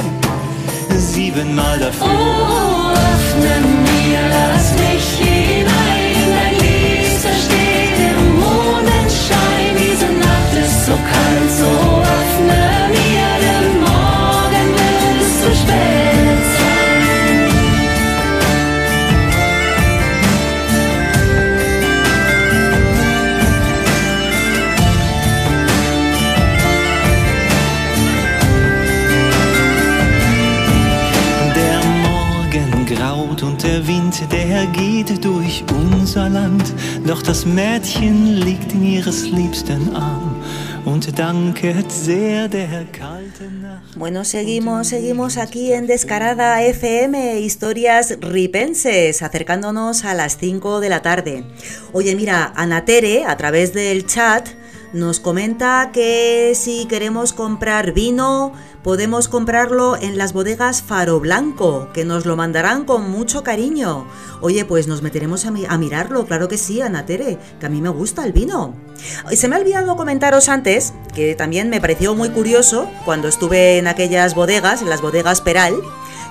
siebenmal 0.97 1.79
dafür. 1.79 2.07
Oh, 2.07 2.91
öffne 2.91 3.55
mir, 3.83 4.19
lass 4.29 4.73
mich 4.73 5.29
hinein, 5.29 5.82
Geht 34.71 35.23
durch 35.23 35.63
unser 35.71 36.29
Land. 36.29 36.73
Doch 37.05 37.21
das 37.21 37.45
Mädchen 37.45 38.37
liegt 38.37 38.73
in 38.73 38.83
ihres 38.83 39.29
Liebsten 39.29 39.95
Arm 39.95 40.41
und 40.85 41.17
danket 41.19 41.91
sehr 41.91 42.47
der 42.47 42.85
kalten. 42.91 43.65
Bueno, 43.95 44.23
seguimos, 44.23 44.87
seguimos 44.87 45.37
aquí 45.37 45.73
en 45.73 45.85
Descarada 45.85 46.61
FM, 46.63 47.39
historias 47.39 48.17
ripenses, 48.21 49.21
acercándonos 49.21 50.05
a 50.05 50.13
las 50.13 50.37
5 50.37 50.79
de 50.79 50.89
la 50.89 51.01
tarde. 51.01 51.43
Oye, 51.91 52.15
mira, 52.15 52.53
Anatere, 52.55 53.25
a 53.25 53.35
través 53.37 53.73
del 53.73 54.05
chat, 54.05 54.49
nos 54.93 55.19
comenta 55.19 55.89
que 55.91 56.53
si 56.55 56.85
queremos 56.85 57.33
comprar 57.33 57.91
vino, 57.93 58.53
podemos 58.83 59.27
comprarlo 59.27 59.97
en 59.97 60.17
las 60.17 60.33
bodegas 60.33 60.83
Faro 60.83 61.19
Blanco, 61.19 61.89
que 61.93 62.05
nos 62.05 62.25
lo 62.25 62.35
mandarán 62.35 62.85
con 62.85 63.09
mucho 63.09 63.43
cariño. 63.43 64.05
Oye, 64.41 64.65
pues 64.65 64.87
nos 64.87 65.01
meteremos 65.01 65.45
a, 65.45 65.51
a 65.67 65.77
mirarlo, 65.77 66.25
claro 66.25 66.47
que 66.47 66.57
sí, 66.57 66.79
Anatere, 66.81 67.39
que 67.59 67.65
a 67.65 67.69
mí 67.69 67.81
me 67.81 67.89
gusta 67.89 68.23
el 68.23 68.33
vino. 68.33 68.75
Y 69.31 69.35
se 69.35 69.47
me 69.47 69.55
ha 69.55 69.59
olvidado 69.59 69.95
comentaros 69.95 70.47
antes, 70.47 70.93
que 71.13 71.33
también 71.35 71.69
me 71.69 71.81
pareció 71.81 72.13
muy 72.13 72.29
curioso 72.29 72.89
cuando 73.03 73.27
estuve 73.27 73.79
en 73.79 73.87
aquellas 73.87 74.35
bodegas, 74.35 74.81
en 74.81 74.89
las 74.89 75.01
bodegas 75.01 75.41
Peral, 75.41 75.73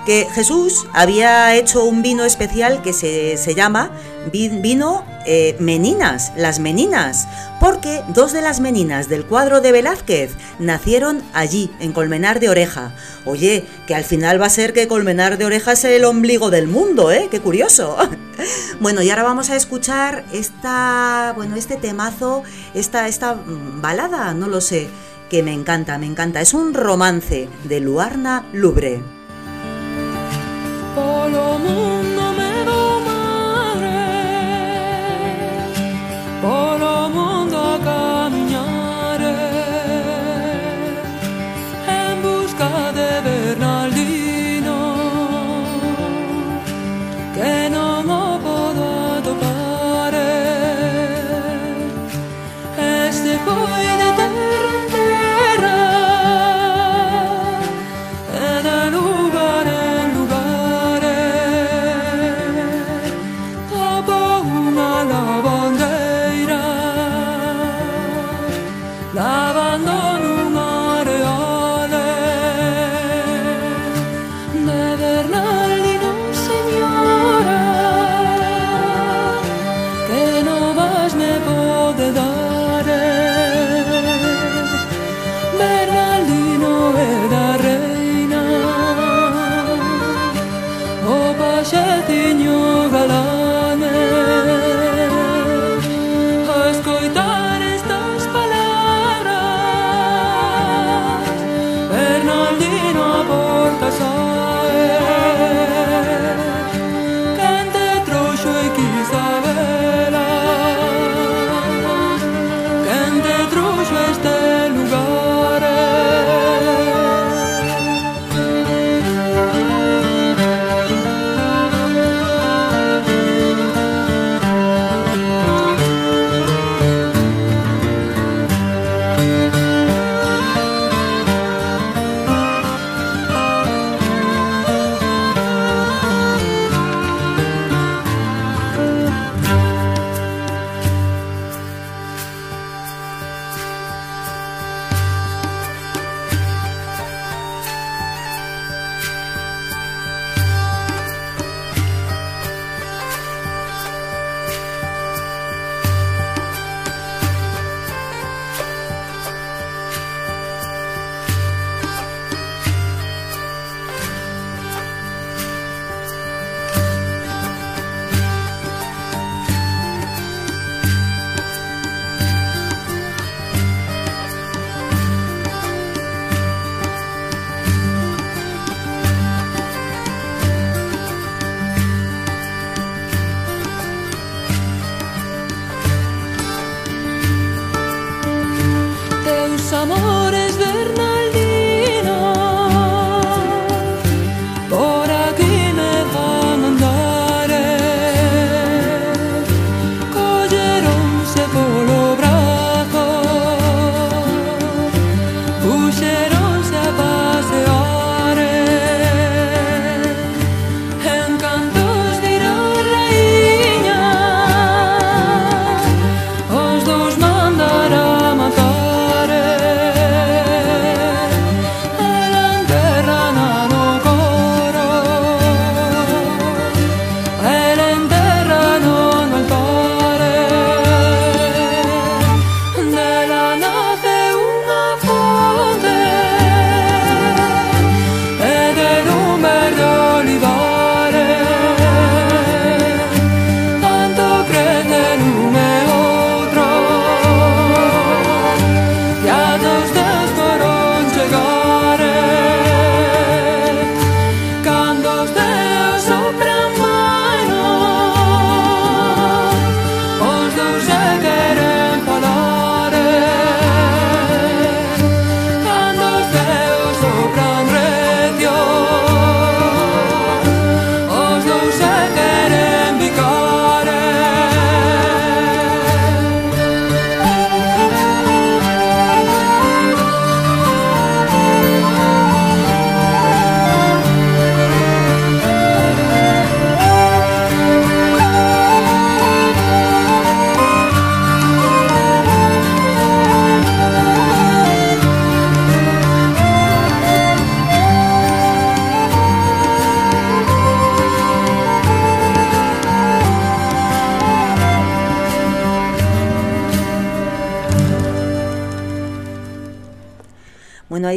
que 0.05 0.27
Jesús 0.33 0.85
había 0.93 1.55
hecho 1.55 1.83
un 1.85 2.01
vino 2.01 2.25
especial 2.25 2.81
que 2.81 2.93
se, 2.93 3.37
se 3.37 3.55
llama 3.55 3.91
vi- 4.31 4.49
vino 4.49 5.05
eh, 5.25 5.55
Meninas, 5.59 6.33
las 6.35 6.59
Meninas, 6.59 7.27
porque 7.59 8.03
dos 8.09 8.33
de 8.33 8.41
las 8.41 8.59
Meninas 8.59 9.07
del 9.07 9.25
cuadro 9.25 9.61
de 9.61 9.71
Velázquez 9.71 10.31
nacieron 10.59 11.21
allí, 11.33 11.71
en 11.79 11.93
Colmenar 11.93 12.39
de 12.41 12.49
Oreja. 12.49 12.91
Oye, 13.25 13.65
que 13.87 13.95
al 13.95 14.03
final 14.03 14.41
va 14.41 14.47
a 14.47 14.49
ser 14.49 14.73
que 14.73 14.87
Colmenar 14.89 15.37
de 15.37 15.45
Oreja 15.45 15.71
es 15.71 15.83
el 15.85 16.03
ombligo 16.03 16.49
del 16.49 16.67
mundo, 16.67 17.11
¿eh? 17.11 17.27
¡Qué 17.31 17.39
curioso! 17.39 17.95
Bueno, 18.79 19.01
y 19.03 19.09
ahora 19.11 19.23
vamos 19.23 19.49
a 19.51 19.55
escuchar 19.55 20.25
esta, 20.33 21.31
bueno, 21.37 21.55
este 21.55 21.75
temazo, 21.77 22.43
esta, 22.73 23.07
esta 23.07 23.37
balada, 23.45 24.33
no 24.33 24.47
lo 24.47 24.59
sé, 24.59 24.87
que 25.29 25.43
me 25.43 25.53
encanta, 25.53 25.97
me 25.99 26.07
encanta. 26.07 26.41
Es 26.41 26.53
un 26.53 26.73
romance 26.73 27.47
de 27.63 27.79
Luarna 27.79 28.45
Lubre. 28.51 29.01
Polo 30.95 31.57
mundo 31.57 32.32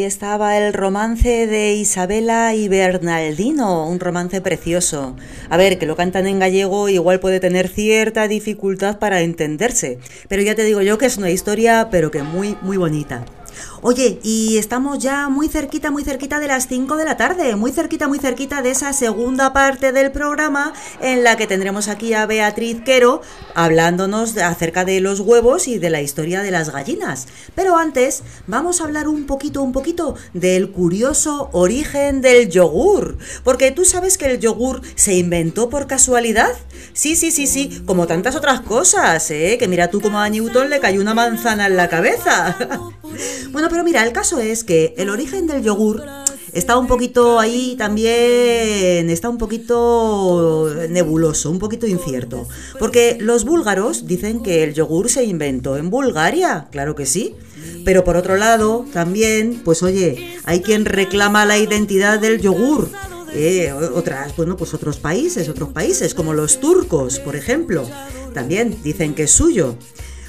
estaba 0.07 0.57
el 0.57 0.73
romance 0.73 1.47
de 1.47 1.75
Isabela 1.75 2.55
y 2.55 2.69
Bernardino, 2.69 3.89
un 3.89 4.01
romance 4.01 4.41
precioso. 4.41 5.17
A 5.51 5.57
ver, 5.57 5.79
que 5.79 5.87
lo 5.87 5.97
cantan 5.97 6.27
en 6.27 6.39
gallego 6.39 6.89
igual 6.89 7.21
puede 7.21 7.41
tener 7.41 7.69
cierta 7.69 8.29
dificultad 8.29 8.99
para 8.99 9.21
entenderse, 9.21 9.99
pero 10.29 10.43
ya 10.43 10.55
te 10.55 10.65
digo 10.65 10.81
yo 10.83 10.99
que 10.99 11.07
es 11.07 11.19
una 11.19 11.31
historia 11.31 11.89
pero 11.91 12.11
que 12.11 12.23
muy 12.23 12.57
muy 12.63 12.77
bonita. 12.77 13.25
Oye, 13.83 14.19
y 14.23 14.59
estamos 14.59 14.99
ya 14.99 15.29
muy 15.29 15.49
cerquita, 15.49 15.91
muy 15.91 16.05
cerquita 16.05 16.41
de 16.41 16.49
las 16.49 16.67
5 16.67 16.97
de 16.97 17.05
la 17.05 17.17
tarde, 17.17 17.57
muy 17.57 17.73
cerquita, 17.73 18.09
muy 18.09 18.19
cerquita 18.19 18.63
de 18.63 18.71
esa 18.71 18.93
segunda 18.93 19.53
parte 19.53 19.93
del 19.93 20.13
programa 20.13 20.73
en 21.01 21.25
la 21.25 21.37
que 21.37 21.47
tendremos 21.47 21.89
aquí 21.89 22.15
a 22.15 22.27
Beatriz 22.27 22.81
Quero 22.85 23.23
hablándonos 23.57 24.37
acerca 24.37 24.85
de 24.85 25.01
los 25.01 25.21
huevos 25.21 25.67
y 25.67 25.79
de 25.79 25.89
la 25.89 26.03
historia 26.03 26.43
de 26.43 26.51
las 26.51 26.71
gallinas. 26.71 27.27
Pero 27.55 27.79
antes 27.79 28.23
vamos 28.47 28.81
a 28.81 28.85
hablar 28.85 29.09
un 29.09 29.25
poquito, 29.25 29.63
un 29.63 29.73
poquito 29.73 30.15
del 30.35 30.71
curioso 30.71 31.49
origen 31.53 32.21
del 32.21 32.51
yogur, 32.51 33.17
porque 33.45 33.71
tú 33.71 33.87
sabes 33.87 34.19
que 34.19 34.27
el 34.27 34.41
yogur 34.41 34.83
se 34.95 35.15
inventó 35.15 35.71
por 35.71 35.87
casualidad. 35.87 36.53
Sí, 36.93 37.17
sí, 37.17 37.31
sí, 37.31 37.47
sí, 37.47 37.83
como 37.87 38.07
tantas 38.07 38.37
otras 38.37 38.61
cosas, 38.61 39.31
¿eh? 39.31 39.57
Que 39.59 39.69
mira 39.69 39.89
tú 39.89 40.03
como 40.03 40.19
a 40.19 40.29
Newton 40.29 40.69
le 40.69 40.79
cayó 40.79 41.01
una 41.01 41.15
manzana 41.15 41.67
en 41.67 41.77
la 41.77 41.89
cabeza. 41.89 42.57
Bueno, 43.51 43.69
pero 43.71 43.83
mira, 43.83 44.03
el 44.03 44.13
caso 44.13 44.41
es 44.41 44.63
que 44.63 44.93
el 44.99 45.09
origen 45.09 45.47
del 45.47 45.63
yogur 45.63 46.05
está 46.57 46.77
un 46.79 46.87
poquito 46.87 47.39
ahí 47.39 47.77
también, 47.77 49.11
está 49.11 49.29
un 49.29 49.39
poquito 49.39 50.73
nebuloso, 50.89 51.51
un 51.51 51.59
poquito 51.59 51.87
incierto. 51.87 52.49
Porque 52.79 53.19
los 53.21 53.45
búlgaros 53.45 54.07
dicen 54.07 54.43
que 54.43 54.65
el 54.65 54.75
yogur 54.75 55.11
se 55.11 55.25
inventó 55.25 55.77
en 55.77 55.91
Bulgaria, 55.91 56.69
claro 56.73 56.95
que 56.95 57.07
sí. 57.07 57.35
Pero 57.85 58.05
por 58.05 58.17
otro 58.17 58.37
lado, 58.37 58.85
también, 58.93 59.61
pues 59.65 59.83
oye, 59.83 60.39
hay 60.45 60.61
quien 60.61 60.85
reclama 60.85 61.45
la 61.45 61.59
identidad 61.59 62.19
del 62.19 62.41
yogur. 62.41 62.91
Eh, 63.33 63.73
otras, 63.73 64.35
bueno, 64.37 64.57
pues 64.57 64.73
otros 64.73 64.99
países, 64.99 65.49
otros 65.49 65.69
países, 65.69 66.15
como 66.15 66.33
los 66.33 66.59
turcos, 66.59 67.19
por 67.19 67.37
ejemplo, 67.37 67.87
también 68.33 68.77
dicen 68.83 69.15
que 69.15 69.25
es 69.25 69.31
suyo. 69.31 69.77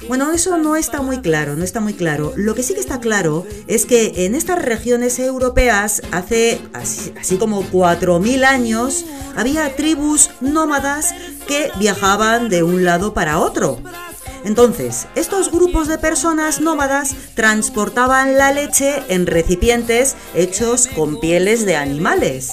Bueno, 0.06 0.32
eso 0.32 0.56
no 0.58 0.76
está 0.76 1.02
muy 1.02 1.18
claro, 1.18 1.56
no 1.56 1.64
está 1.64 1.80
muy 1.80 1.94
claro. 1.94 2.32
Lo 2.36 2.54
que 2.54 2.62
sí 2.62 2.74
que 2.74 2.80
está 2.80 3.00
claro 3.00 3.46
es 3.66 3.84
que 3.84 4.24
en 4.26 4.34
estas 4.34 4.62
regiones 4.62 5.18
europeas, 5.18 6.02
hace 6.12 6.60
así, 6.72 7.12
así 7.20 7.36
como 7.36 7.62
4.000 7.64 8.44
años, 8.44 9.04
había 9.36 9.74
tribus 9.74 10.30
nómadas 10.40 11.14
que 11.46 11.70
viajaban 11.78 12.48
de 12.48 12.62
un 12.62 12.84
lado 12.84 13.12
para 13.12 13.38
otro. 13.38 13.80
Entonces, 14.48 15.06
estos 15.14 15.52
grupos 15.52 15.88
de 15.88 15.98
personas 15.98 16.62
nómadas 16.62 17.14
transportaban 17.34 18.38
la 18.38 18.50
leche 18.50 19.02
en 19.08 19.26
recipientes 19.26 20.16
hechos 20.34 20.86
con 20.86 21.20
pieles 21.20 21.66
de 21.66 21.76
animales. 21.76 22.52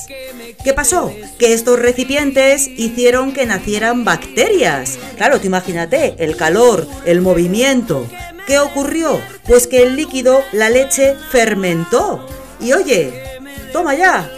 ¿Qué 0.61 0.73
pasó? 0.73 1.13
Que 1.39 1.53
estos 1.53 1.79
recipientes 1.79 2.67
hicieron 2.67 3.31
que 3.31 3.45
nacieran 3.45 4.03
bacterias. 4.03 4.99
Claro, 5.15 5.39
tú 5.39 5.47
imagínate, 5.47 6.15
el 6.19 6.35
calor, 6.35 6.85
el 7.05 7.21
movimiento. 7.21 8.05
¿Qué 8.45 8.59
ocurrió? 8.59 9.21
Pues 9.47 9.65
que 9.65 9.81
el 9.81 9.95
líquido, 9.95 10.43
la 10.51 10.69
leche, 10.69 11.15
fermentó. 11.31 12.27
Y 12.59 12.73
oye, 12.73 13.23
toma 13.71 13.95
ya. 13.95 14.29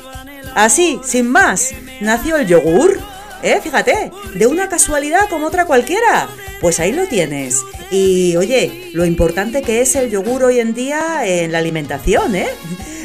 Así, 0.53 0.99
sin 1.03 1.27
más, 1.27 1.71
nació 2.01 2.37
el 2.37 2.45
yogur. 2.45 2.99
¿Eh? 3.43 3.59
Fíjate, 3.61 4.11
de 4.33 4.47
una 4.47 4.69
casualidad 4.69 5.29
como 5.29 5.47
otra 5.47 5.65
cualquiera. 5.65 6.27
Pues 6.59 6.79
ahí 6.79 6.91
lo 6.91 7.07
tienes. 7.07 7.61
Y 7.91 8.35
oye, 8.35 8.89
lo 8.93 9.05
importante 9.05 9.61
que 9.61 9.81
es 9.81 9.95
el 9.95 10.09
yogur 10.09 10.43
hoy 10.43 10.59
en 10.59 10.73
día 10.73 11.25
en 11.25 11.51
la 11.51 11.59
alimentación, 11.59 12.35
¿eh? 12.35 12.47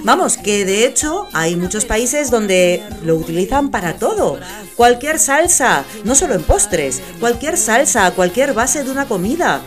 Vamos, 0.05 0.37
que 0.37 0.65
de 0.65 0.85
hecho 0.85 1.29
hay 1.33 1.55
muchos 1.55 1.85
países 1.85 2.31
donde 2.31 2.83
lo 3.05 3.15
utilizan 3.15 3.71
para 3.71 3.95
todo. 3.99 4.41
Cualquier 4.75 5.21
salsa, 5.21 5.85
no 6.03 6.17
solo 6.17 6.35
en 6.35 6.43
postres, 6.43 7.01
cualquier 7.21 7.57
salsa, 7.57 8.11
cualquier 8.11 8.53
base 8.53 8.83
de 8.83 8.91
una 8.91 9.07
comida. 9.07 9.63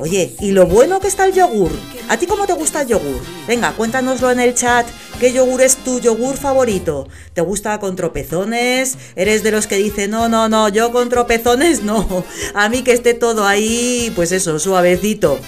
Oye, 0.00 0.34
¿y 0.40 0.52
lo 0.52 0.66
bueno 0.66 0.98
que 0.98 1.08
está 1.08 1.26
el 1.26 1.34
yogur? 1.34 1.70
¿A 2.08 2.16
ti 2.16 2.26
cómo 2.26 2.46
te 2.46 2.54
gusta 2.54 2.80
el 2.80 2.88
yogur? 2.88 3.20
Venga, 3.46 3.72
cuéntanoslo 3.72 4.30
en 4.30 4.40
el 4.40 4.54
chat. 4.54 4.86
¿Qué 5.20 5.30
yogur 5.30 5.60
es 5.60 5.76
tu 5.76 6.00
yogur 6.00 6.38
favorito? 6.38 7.06
¿Te 7.34 7.42
gusta 7.42 7.78
con 7.78 7.96
tropezones? 7.96 8.96
¿Eres 9.14 9.42
de 9.42 9.50
los 9.50 9.66
que 9.66 9.76
dice 9.76 10.08
no, 10.08 10.30
no, 10.30 10.48
no, 10.48 10.70
yo 10.70 10.90
con 10.90 11.10
tropezones 11.10 11.82
no? 11.82 12.24
A 12.54 12.70
mí 12.70 12.82
que 12.82 12.92
esté 12.92 13.12
todo 13.12 13.46
ahí, 13.46 14.10
pues 14.16 14.32
eso, 14.32 14.58
suavecito. 14.58 15.38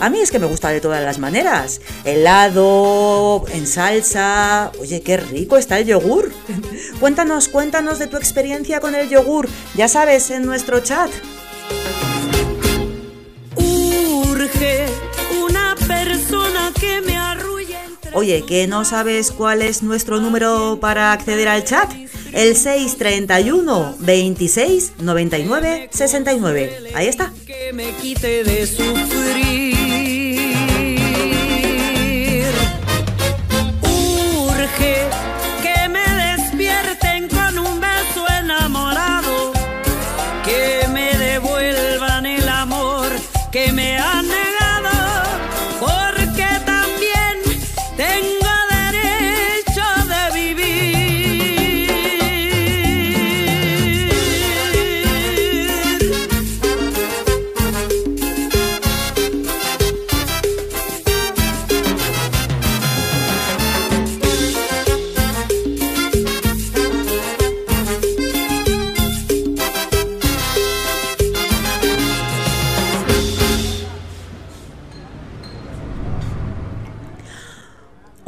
A 0.00 0.10
mí 0.10 0.18
es 0.18 0.32
que 0.32 0.40
me 0.40 0.46
gusta 0.46 0.70
de 0.70 0.80
todas 0.80 1.04
las 1.04 1.20
maneras. 1.20 1.80
Helado, 2.04 3.44
en 3.52 3.68
salsa. 3.68 4.72
Oye, 4.80 5.02
qué 5.02 5.18
rico 5.18 5.56
está 5.56 5.78
el 5.78 5.86
yogur. 5.86 6.32
Cuéntanos, 6.98 7.46
cuéntanos 7.46 8.00
de 8.00 8.08
tu 8.08 8.16
experiencia 8.16 8.80
con 8.80 8.96
el 8.96 9.08
yogur. 9.08 9.48
Ya 9.76 9.86
sabes, 9.86 10.30
en 10.30 10.44
nuestro 10.44 10.80
chat. 10.80 11.10
Una 15.42 15.74
persona 15.86 16.72
que 16.78 17.00
me 17.00 17.16
arrulle. 17.16 17.78
Oye, 18.12 18.44
¿que 18.46 18.66
no 18.66 18.84
sabes 18.84 19.30
cuál 19.30 19.62
es 19.62 19.82
nuestro 19.82 20.20
número 20.20 20.78
para 20.80 21.12
acceder 21.12 21.48
al 21.48 21.64
chat? 21.64 21.90
El 22.32 22.56
631 22.56 23.96
26 24.00 24.92
99 24.98 25.88
69. 25.90 26.92
Ahí 26.94 27.06
está. 27.08 27.32
que 27.46 27.72
me 27.72 27.90
quite 27.92 28.44
de 28.44 28.66
sufrir. 28.66 29.69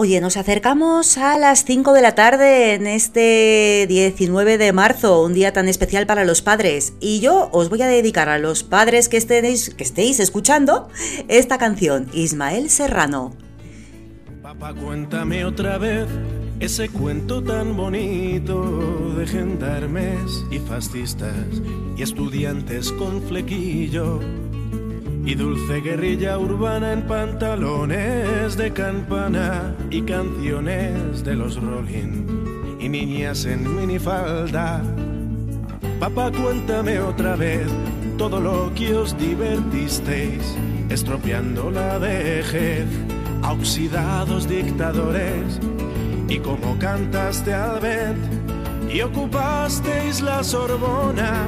Oye, 0.02 0.20
nos 0.20 0.36
acercamos 0.36 1.16
a 1.16 1.38
las 1.38 1.64
5 1.64 1.92
de 1.92 2.02
la 2.02 2.16
tarde 2.16 2.74
en 2.74 2.88
este 2.88 3.86
19 3.88 4.58
de 4.58 4.72
marzo, 4.72 5.22
un 5.22 5.32
día 5.32 5.52
tan 5.52 5.68
especial 5.68 6.08
para 6.08 6.24
los 6.24 6.42
padres. 6.42 6.94
Y 6.98 7.20
yo 7.20 7.48
os 7.52 7.68
voy 7.68 7.82
a 7.82 7.86
dedicar 7.86 8.28
a 8.28 8.40
los 8.40 8.64
padres 8.64 9.08
que 9.08 9.16
estéis, 9.16 9.72
que 9.72 9.84
estéis 9.84 10.18
escuchando 10.18 10.88
esta 11.28 11.56
canción, 11.56 12.08
Ismael 12.12 12.68
Serrano. 12.68 13.36
Papá, 14.42 14.74
cuéntame 14.74 15.44
otra 15.44 15.78
vez 15.78 16.08
ese 16.58 16.88
cuento 16.88 17.40
tan 17.40 17.76
bonito 17.76 19.14
de 19.16 19.24
gendarmes 19.24 20.44
y 20.50 20.58
fascistas 20.58 21.62
y 21.96 22.02
estudiantes 22.02 22.90
con 22.90 23.22
flequillo 23.22 24.18
y 25.24 25.34
dulce 25.34 25.80
guerrilla 25.80 26.38
urbana 26.38 26.92
en 26.92 27.02
pantalones 27.02 28.56
de 28.56 28.72
campana 28.72 29.74
y 29.90 30.02
canciones 30.02 31.24
de 31.24 31.36
los 31.36 31.60
Rolling 31.60 32.78
y 32.80 32.88
niñas 32.88 33.44
en 33.44 33.76
minifalda. 33.76 34.82
Papá, 36.00 36.32
cuéntame 36.32 36.98
otra 36.98 37.36
vez 37.36 37.68
todo 38.18 38.40
lo 38.40 38.72
que 38.74 38.94
os 38.94 39.16
divertisteis, 39.16 40.56
estropeando 40.88 41.70
la 41.70 41.98
vejez 41.98 42.86
a 43.42 43.52
oxidados 43.52 44.48
dictadores 44.48 45.60
y 46.28 46.38
cómo 46.38 46.76
cantaste 46.78 47.54
al 47.54 47.80
vent 47.80 48.92
y 48.92 49.00
ocupasteis 49.00 50.20
la 50.20 50.42
Sorbona 50.42 51.46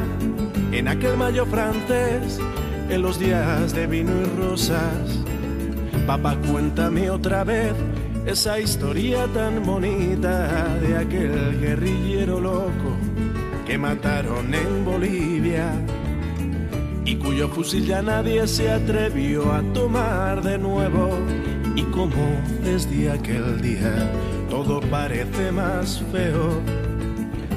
en 0.73 0.89
aquel 0.89 1.17
mayo 1.17 1.45
francés 1.47 2.41
en 2.89 3.03
los 3.03 3.19
días 3.19 3.75
de 3.75 3.87
vino 3.87 4.13
y 4.21 4.25
rosas. 4.41 5.19
Papá, 6.07 6.37
cuéntame 6.51 7.11
otra 7.11 7.45
vez 7.45 7.73
esa 8.27 8.59
historia 8.59 9.27
tan 9.35 9.63
bonita 9.65 10.77
de 10.81 10.97
aquel 10.97 11.61
guerrillero 11.61 12.41
loco 12.41 12.97
que 13.67 13.79
mataron 13.79 14.55
en 14.55 14.85
Bolivia 14.85 15.73
y 17.05 17.17
cuyo 17.17 17.49
fusil 17.49 17.87
ya 17.87 18.03
nadie 18.03 18.47
se 18.47 18.71
atrevió 18.71 19.53
a 19.53 19.63
tomar 19.73 20.43
de 20.43 20.59
nuevo 20.59 21.11
y 21.77 21.83
como 21.85 22.41
desde 22.63 23.11
aquel 23.11 23.61
día 23.61 24.11
todo 24.49 24.81
parece 24.81 25.53
más 25.53 26.03
feo. 26.13 26.63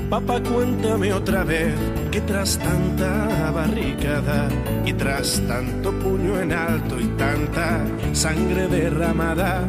Papá, 0.09 0.41
cuéntame 0.41 1.11
otra 1.11 1.43
vez 1.43 1.75
que 2.11 2.21
tras 2.21 2.57
tanta 2.57 3.51
barricada 3.51 4.47
y 4.85 4.93
tras 4.93 5.41
tanto 5.45 5.91
puño 5.99 6.39
en 6.39 6.53
alto 6.53 6.97
y 6.97 7.07
tanta 7.17 7.83
sangre 8.13 8.69
derramada, 8.69 9.67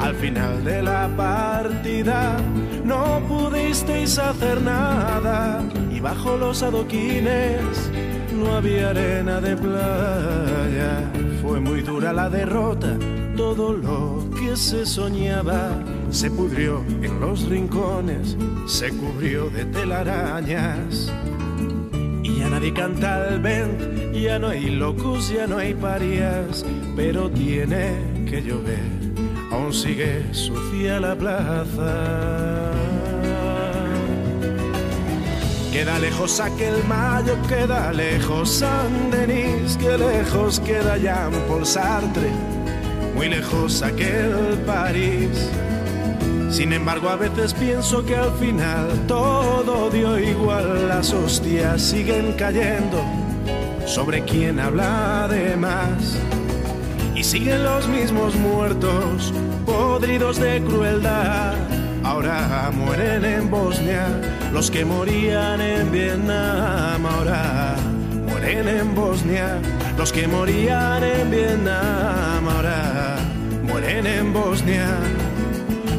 al 0.00 0.14
final 0.16 0.64
de 0.64 0.82
la 0.82 1.08
partida 1.16 2.36
no 2.84 3.22
pudisteis 3.28 4.18
hacer 4.18 4.60
nada 4.60 5.62
y 5.92 6.00
bajo 6.00 6.36
los 6.36 6.64
adoquines 6.64 7.60
no 8.34 8.56
había 8.56 8.90
arena 8.90 9.40
de 9.40 9.56
playa. 9.56 11.12
Fue 11.40 11.60
muy 11.60 11.82
dura 11.82 12.12
la 12.12 12.28
derrota, 12.28 12.96
todo 13.40 13.72
lo 13.72 14.22
que 14.38 14.54
se 14.54 14.84
soñaba 14.84 15.70
se 16.10 16.30
pudrió 16.30 16.84
en 17.00 17.20
los 17.20 17.48
rincones, 17.48 18.36
se 18.66 18.90
cubrió 18.90 19.48
de 19.48 19.64
telarañas. 19.64 21.10
Y 22.22 22.40
ya 22.40 22.50
nadie 22.50 22.74
canta 22.74 23.28
al 23.28 23.40
vent, 23.40 24.12
ya 24.12 24.38
no 24.38 24.48
hay 24.48 24.68
locos, 24.68 25.30
ya 25.30 25.46
no 25.46 25.56
hay 25.56 25.72
parias, 25.72 26.66
pero 26.94 27.30
tiene 27.30 27.94
que 28.28 28.42
llover, 28.42 28.90
aún 29.50 29.72
sigue 29.72 30.22
sucia 30.34 31.00
la 31.00 31.16
plaza. 31.16 32.72
Queda 35.72 35.98
lejos 35.98 36.40
aquel 36.40 36.84
mayo, 36.86 37.38
queda 37.48 37.90
lejos 37.90 38.50
San 38.50 39.10
Denis, 39.10 39.78
que 39.78 39.96
lejos 39.96 40.60
queda 40.60 40.98
Jean 40.98 41.32
Paul 41.48 41.64
Sartre, 41.64 42.30
muy 43.20 43.28
lejos 43.28 43.82
aquel 43.82 44.32
París. 44.66 45.50
Sin 46.50 46.72
embargo, 46.72 47.10
a 47.10 47.16
veces 47.16 47.52
pienso 47.52 48.02
que 48.02 48.16
al 48.16 48.32
final 48.38 48.88
todo 49.06 49.90
dio 49.90 50.18
igual, 50.18 50.88
las 50.88 51.12
hostias 51.12 51.82
siguen 51.82 52.32
cayendo 52.32 52.98
sobre 53.84 54.24
quien 54.24 54.58
habla 54.58 55.28
de 55.28 55.54
más. 55.54 56.16
Y 57.14 57.22
siguen 57.22 57.62
los 57.62 57.86
mismos 57.88 58.34
muertos, 58.36 59.34
podridos 59.66 60.40
de 60.40 60.62
crueldad. 60.62 61.56
Ahora 62.02 62.70
mueren 62.72 63.26
en 63.26 63.50
Bosnia 63.50 64.06
los 64.50 64.70
que 64.70 64.86
morían 64.86 65.60
en 65.60 65.92
Vietnam. 65.92 67.04
Ahora 67.04 67.76
mueren 68.30 68.66
en 68.66 68.94
Bosnia 68.94 69.58
los 69.98 70.10
que 70.10 70.26
morían 70.26 71.04
en 71.04 71.30
Vietnam. 71.30 72.48
Ahora 72.48 73.09
mueren 73.80 74.06
en 74.06 74.32
Bosnia 74.32 74.98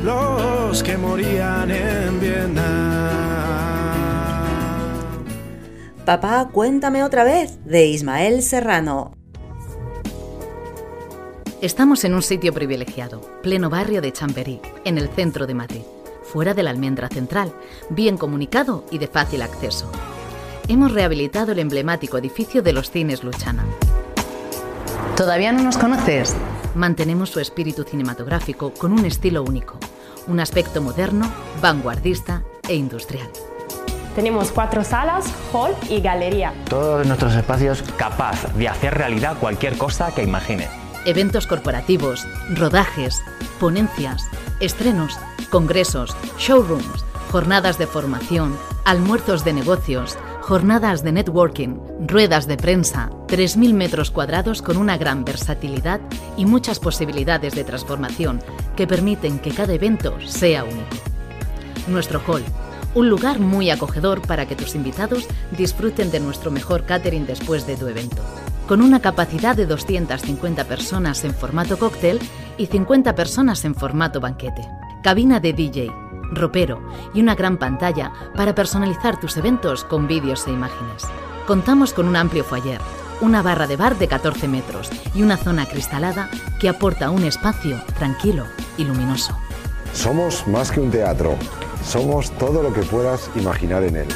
los 0.03 0.84
que 0.84 0.97
morían 0.97 1.71
en 1.71 2.19
Vietnam. 2.19 2.61
Papá, 6.05 6.49
cuéntame 6.51 7.03
otra 7.03 7.23
vez, 7.23 7.63
de 7.65 7.86
Ismael 7.86 8.43
Serrano. 8.43 9.15
Estamos 11.61 12.03
en 12.03 12.15
un 12.15 12.23
sitio 12.23 12.53
privilegiado, 12.53 13.21
pleno 13.43 13.69
barrio 13.69 14.01
de 14.01 14.11
Chamberí, 14.11 14.59
en 14.84 14.97
el 14.97 15.09
centro 15.09 15.45
de 15.45 15.53
Madrid, 15.53 15.84
fuera 16.23 16.53
de 16.53 16.63
la 16.63 16.71
almendra 16.71 17.07
central, 17.07 17.53
bien 17.89 18.17
comunicado 18.17 18.86
y 18.91 18.97
de 18.97 19.07
fácil 19.07 19.43
acceso. 19.43 19.91
Hemos 20.67 20.91
rehabilitado 20.91 21.51
el 21.51 21.59
emblemático 21.59 22.17
edificio 22.17 22.63
de 22.63 22.73
los 22.73 22.89
cines 22.89 23.23
Luchana. 23.23 23.65
¿Todavía 25.15 25.51
no 25.51 25.61
nos 25.63 25.77
conoces? 25.77 26.36
Mantenemos 26.76 27.30
su 27.30 27.41
espíritu 27.41 27.84
cinematográfico 27.84 28.74
con 28.74 28.93
un 28.93 29.05
estilo 29.05 29.43
único, 29.43 29.78
un 30.28 30.39
aspecto 30.39 30.82
moderno, 30.82 31.30
vanguardista 31.61 32.43
e 32.67 32.76
industrial. 32.76 33.30
Tenemos 34.15 34.51
cuatro 34.51 34.84
salas, 34.84 35.26
hall 35.51 35.74
y 35.89 35.99
galería. 35.99 36.53
Todos 36.69 37.05
nuestros 37.05 37.36
espacios 37.36 37.84
capaz 37.97 38.53
de 38.55 38.69
hacer 38.69 38.93
realidad 38.93 39.38
cualquier 39.39 39.78
cosa 39.78 40.13
que 40.13 40.24
imagine. 40.24 40.67
Eventos 41.05 41.45
corporativos, 41.45 42.26
rodajes, 42.55 43.22
ponencias, 43.59 44.28
estrenos, 44.59 45.17
congresos, 45.49 46.15
showrooms, 46.38 47.05
jornadas 47.32 47.78
de 47.78 47.88
formación, 47.88 48.57
almuerzos 48.86 49.43
de 49.43 49.53
negocios, 49.53 50.17
jornadas 50.41 51.03
de 51.03 51.11
networking, 51.11 51.77
ruedas 52.07 52.47
de 52.47 52.57
prensa, 52.57 53.09
3.000 53.27 53.73
metros 53.73 54.09
cuadrados 54.09 54.61
con 54.61 54.77
una 54.77 54.97
gran 54.97 55.23
versatilidad 55.23 56.01
y 56.35 56.45
muchas 56.45 56.79
posibilidades 56.79 57.53
de 57.53 57.63
transformación 57.63 58.41
que 58.75 58.87
permiten 58.87 59.39
que 59.39 59.51
cada 59.51 59.73
evento 59.73 60.15
sea 60.25 60.63
único. 60.63 60.97
Nuestro 61.87 62.21
hall, 62.27 62.43
un 62.95 63.09
lugar 63.09 63.39
muy 63.39 63.69
acogedor 63.69 64.21
para 64.21 64.47
que 64.47 64.55
tus 64.55 64.75
invitados 64.75 65.27
disfruten 65.57 66.11
de 66.11 66.19
nuestro 66.19 66.49
mejor 66.49 66.85
catering 66.85 67.27
después 67.27 67.67
de 67.67 67.77
tu 67.77 67.87
evento. 67.87 68.21
Con 68.67 68.81
una 68.81 68.99
capacidad 68.99 69.55
de 69.55 69.67
250 69.67 70.63
personas 70.65 71.23
en 71.23 71.33
formato 71.33 71.77
cóctel 71.77 72.19
y 72.57 72.65
50 72.65 73.15
personas 73.15 73.63
en 73.63 73.75
formato 73.75 74.19
banquete. 74.19 74.67
Cabina 75.03 75.39
de 75.39 75.53
DJ, 75.53 75.91
ropero 76.32 76.82
y 77.13 77.21
una 77.21 77.36
gran 77.36 77.57
pantalla 77.57 78.11
para 78.36 78.55
personalizar 78.55 79.19
tus 79.19 79.38
eventos 79.38 79.84
con 79.84 80.07
vídeos 80.07 80.47
e 80.47 80.51
imágenes. 80.51 81.03
Contamos 81.45 81.93
con 81.93 82.07
un 82.07 82.15
amplio 82.15 82.43
foyer, 82.43 82.79
una 83.19 83.41
barra 83.41 83.67
de 83.67 83.77
bar 83.77 83.97
de 83.97 84.07
14 84.07 84.47
metros 84.47 84.89
y 85.13 85.21
una 85.21 85.38
zona 85.38 85.67
cristalada 85.67 86.29
que 86.59 86.69
aporta 86.69 87.11
un 87.11 87.23
espacio 87.23 87.82
tranquilo 87.97 88.45
y 88.77 88.86
luminoso. 88.86 89.38
Somos 89.93 90.47
más 90.47 90.71
que 90.71 90.79
un 90.79 90.89
teatro, 90.89 91.36
somos 91.86 92.32
todo 92.32 92.63
lo 92.63 92.73
que 92.73 92.82
puedas 92.82 93.29
imaginar 93.36 93.84
en 93.84 93.97
él. 93.97 94.07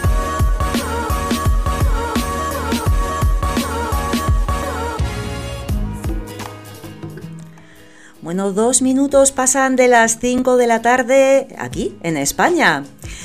Bueno, 8.26 8.54
dos 8.54 8.82
minutos 8.82 9.32
pasan 9.32 9.76
de 9.76 9.88
las 9.88 10.18
5 10.18 10.58
de 10.58 10.66
la 10.66 10.82
tarde 10.82 11.48
aquí, 11.60 11.96
en 12.02 12.18
España. 12.18 12.84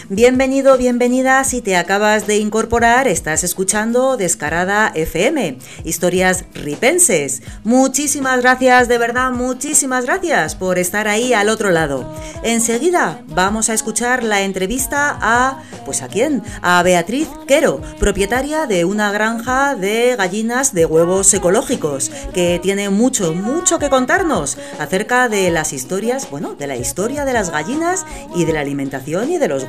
Bienvenido, 0.09 0.77
bienvenida. 0.77 1.43
Si 1.45 1.61
te 1.61 1.77
acabas 1.77 2.27
de 2.27 2.39
incorporar, 2.39 3.09
estás 3.09 3.45
escuchando 3.45 4.17
Descarada 4.17 4.91
FM, 4.95 5.59
historias 5.85 6.45
ripenses. 6.55 7.43
Muchísimas 7.65 8.41
gracias, 8.41 8.89
de 8.89 8.99
verdad, 8.99 9.31
muchísimas 9.31 10.07
gracias 10.07 10.55
por 10.55 10.79
estar 10.79 11.09
ahí 11.09 11.33
al 11.33 11.49
otro 11.49 11.71
lado. 11.71 12.13
Enseguida 12.43 13.23
vamos 13.29 13.71
a 13.71 13.75
escuchar 13.75 14.25
la 14.25 14.43
entrevista 14.43 15.17
a, 15.21 15.63
pues 15.85 16.03
a 16.03 16.09
quién, 16.09 16.43
a 16.63 16.83
Beatriz 16.83 17.29
Quero, 17.47 17.81
propietaria 17.99 18.67
de 18.67 18.85
una 18.85 19.13
granja 19.13 19.75
de 19.75 20.17
gallinas 20.17 20.75
de 20.75 20.87
huevos 20.87 21.33
ecológicos, 21.35 22.11
que 22.33 22.59
tiene 22.63 22.91
mucho, 22.91 23.33
mucho 23.33 23.79
que 23.79 23.91
contarnos 23.91 24.59
acerca 24.79 25.29
de 25.29 25.51
las 25.51 25.73
historias, 25.73 26.29
bueno, 26.31 26.55
de 26.55 26.67
la 26.67 26.77
historia 26.77 27.25
de 27.25 27.33
las 27.33 27.51
gallinas 27.51 28.07
y 28.35 28.45
de 28.45 28.53
la 28.53 28.61
alimentación 28.61 29.31
y 29.31 29.39
de 29.39 29.49
los 29.49 29.69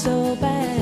so 0.00 0.34
bad. 0.36 0.79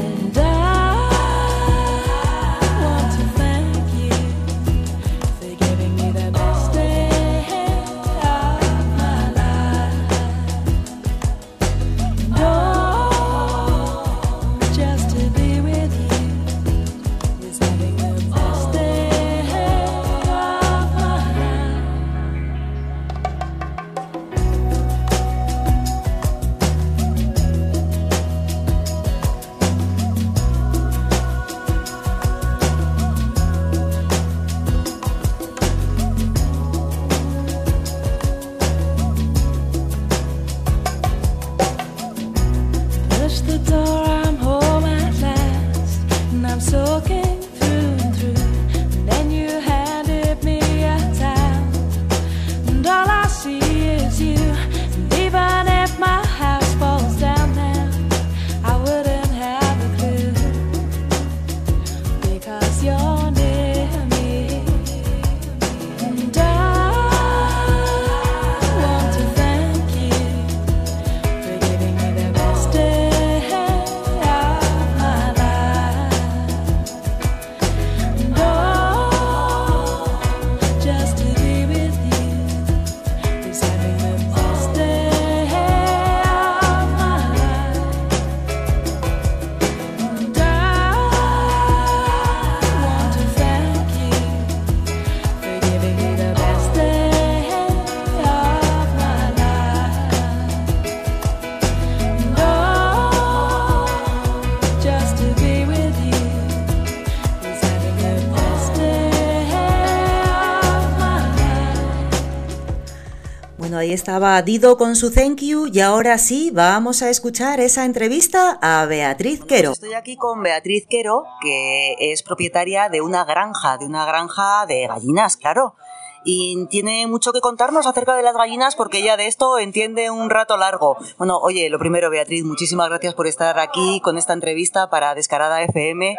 Bueno, 113.79 113.91
ahí 113.91 113.95
estaba 113.95 114.43
Dido 114.43 114.77
con 114.77 114.97
su 114.97 115.13
thank 115.13 115.39
you 115.41 115.69
y 115.73 115.79
ahora 115.79 116.19
sí 116.19 116.51
vamos 116.53 117.01
a 117.03 117.11
escuchar 117.11 117.61
esa 117.61 117.85
entrevista 117.85 118.59
a 118.61 118.85
Beatriz 118.87 119.45
Quero. 119.45 119.71
Estoy 119.71 119.95
aquí 119.95 120.17
con 120.17 120.43
Beatriz 120.43 120.85
Quero, 120.91 121.23
que 121.41 121.95
es 122.01 122.25
propietaria 122.25 122.89
de 122.89 123.03
una 123.03 123.25
granja, 123.25 123.79
de 123.79 123.87
una 123.87 124.05
granja 124.05 124.67
de 124.67 124.89
gallinas, 124.89 125.37
claro. 125.37 125.77
Y 126.25 126.67
tiene 126.71 127.07
mucho 127.07 127.33
que 127.33 127.41
contarnos 127.41 127.87
acerca 127.87 128.17
de 128.17 128.25
las 128.25 128.35
gallinas 128.35 128.75
porque 128.75 128.99
ella 128.99 129.17
de 129.17 129.29
esto 129.29 129.61
entiende 129.61 130.11
un 130.11 130.29
rato 130.29 130.57
largo. 130.57 130.97
Bueno, 131.17 131.39
oye, 131.39 131.71
lo 131.71 131.79
primero, 131.79 132.11
Beatriz, 132.11 132.43
muchísimas 132.43 132.89
gracias 132.89 133.15
por 133.15 133.29
estar 133.29 133.61
aquí 133.61 134.01
con 134.03 134.19
esta 134.19 134.33
entrevista 134.33 134.91
para 134.91 135.15
Descarada 135.15 135.63
FM. 135.63 136.17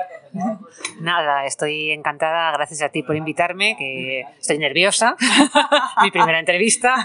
Nada, 0.99 1.45
estoy 1.45 1.91
encantada, 1.91 2.51
gracias 2.51 2.81
a 2.81 2.89
ti 2.89 3.03
por 3.03 3.15
invitarme, 3.15 3.75
que 3.77 4.21
estoy 4.39 4.57
nerviosa, 4.57 5.15
mi 6.03 6.11
primera 6.11 6.39
entrevista, 6.39 6.95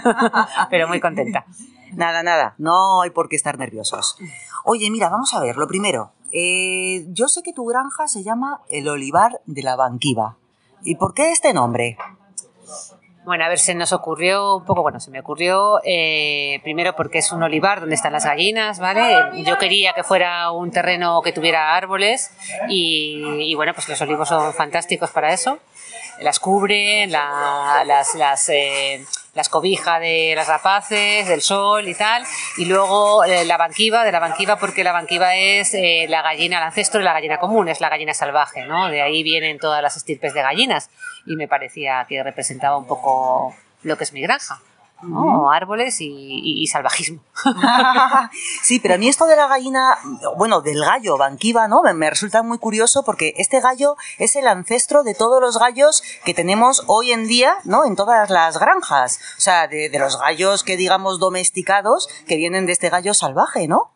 pero 0.69 0.87
muy 0.87 0.99
contenta. 0.99 1.45
Nada, 1.93 2.23
nada, 2.23 2.55
no 2.57 3.01
hay 3.01 3.09
por 3.09 3.29
qué 3.29 3.35
estar 3.35 3.57
nerviosos. 3.57 4.17
Oye, 4.65 4.89
mira, 4.91 5.09
vamos 5.09 5.33
a 5.33 5.39
ver, 5.39 5.55
lo 5.55 5.67
primero, 5.67 6.11
eh, 6.31 7.05
yo 7.09 7.27
sé 7.27 7.41
que 7.43 7.53
tu 7.53 7.65
granja 7.65 8.07
se 8.07 8.23
llama 8.23 8.61
El 8.69 8.87
Olivar 8.89 9.39
de 9.45 9.63
la 9.63 9.75
Banquiva. 9.75 10.37
¿Y 10.83 10.95
por 10.95 11.13
qué 11.13 11.31
este 11.31 11.53
nombre? 11.53 11.97
Bueno, 13.25 13.43
a 13.43 13.49
ver, 13.49 13.57
se 13.57 13.73
nos 13.73 13.91
ocurrió 13.91 14.57
un 14.57 14.65
poco, 14.65 14.83
bueno, 14.83 14.99
se 14.99 15.09
me 15.09 15.19
ocurrió 15.19 15.79
eh, 15.83 16.59
primero 16.63 16.95
porque 16.95 17.17
es 17.17 17.31
un 17.31 17.41
olivar 17.41 17.79
donde 17.79 17.95
están 17.95 18.13
las 18.13 18.23
gallinas, 18.25 18.79
¿vale? 18.79 19.17
Yo 19.43 19.57
quería 19.57 19.93
que 19.93 20.03
fuera 20.03 20.51
un 20.51 20.69
terreno 20.69 21.21
que 21.23 21.31
tuviera 21.33 21.75
árboles 21.75 22.29
y, 22.69 23.53
bueno, 23.55 23.73
pues 23.73 23.89
los 23.89 23.99
olivos 24.01 24.29
son 24.29 24.53
fantásticos 24.53 25.09
para 25.09 25.33
eso. 25.33 25.57
Las 26.21 26.39
cubren, 26.39 27.11
la- 27.11 27.83
las, 27.85 28.13
las, 28.15 28.47
eh, 28.49 29.03
las 29.35 29.49
cobija 29.49 29.99
de 29.99 30.33
las 30.35 30.47
rapaces, 30.47 31.27
del 31.27 31.41
sol 31.41 31.87
y 31.87 31.93
tal. 31.93 32.25
Y 32.57 32.65
luego 32.65 33.23
eh, 33.23 33.45
la 33.45 33.57
banquiva, 33.57 34.03
de 34.03 34.11
la 34.11 34.19
banquiva 34.19 34.57
porque 34.57 34.83
la 34.83 34.93
banquiva 34.93 35.35
es 35.35 35.73
eh, 35.75 36.07
la 36.09 36.23
gallina, 36.23 36.57
el 36.57 36.63
ancestro 36.63 36.99
de 36.99 37.05
la 37.05 37.13
gallina 37.13 37.37
común, 37.37 37.67
es 37.67 37.81
la 37.81 37.89
gallina 37.89 38.13
salvaje, 38.13 38.65
¿no? 38.65 38.89
De 38.89 39.01
ahí 39.01 39.21
vienen 39.21 39.59
todas 39.59 39.83
las 39.83 39.95
estirpes 39.97 40.33
de 40.33 40.41
gallinas 40.41 40.89
y 41.25 41.35
me 41.35 41.47
parecía 41.47 42.05
que 42.07 42.23
representaba 42.23 42.77
un 42.77 42.87
poco 42.87 43.55
lo 43.83 43.97
que 43.97 44.05
es 44.05 44.13
mi 44.13 44.21
granja. 44.21 44.59
¿No? 45.01 45.51
Árboles 45.51 46.01
y, 46.01 46.07
y- 46.07 46.61
y 46.63 46.67
salvajismo. 46.67 47.19
Sí, 48.63 48.79
pero 48.79 48.95
a 48.95 48.97
mí 48.97 49.07
esto 49.07 49.25
de 49.27 49.35
la 49.35 49.47
gallina, 49.47 49.97
bueno, 50.37 50.61
del 50.61 50.79
gallo 50.79 51.17
banquiva, 51.17 51.67
¿no? 51.67 51.81
Me, 51.83 51.93
me 51.93 52.09
resulta 52.09 52.41
muy 52.43 52.57
curioso 52.57 53.03
porque 53.03 53.33
este 53.37 53.59
gallo 53.61 53.95
es 54.17 54.35
el 54.35 54.47
ancestro 54.47 55.03
de 55.03 55.13
todos 55.13 55.39
los 55.41 55.59
gallos 55.59 56.01
que 56.23 56.33
tenemos 56.33 56.83
hoy 56.87 57.11
en 57.11 57.27
día, 57.27 57.55
¿no? 57.63 57.85
En 57.85 57.95
todas 57.95 58.29
las 58.29 58.57
granjas. 58.59 59.19
O 59.37 59.41
sea, 59.41 59.67
de, 59.67 59.89
de 59.89 59.99
los 59.99 60.19
gallos 60.19 60.63
que 60.63 60.77
digamos 60.77 61.19
domesticados 61.19 62.07
que 62.27 62.37
vienen 62.37 62.65
de 62.65 62.71
este 62.73 62.89
gallo 62.89 63.13
salvaje, 63.13 63.67
¿no? 63.67 63.91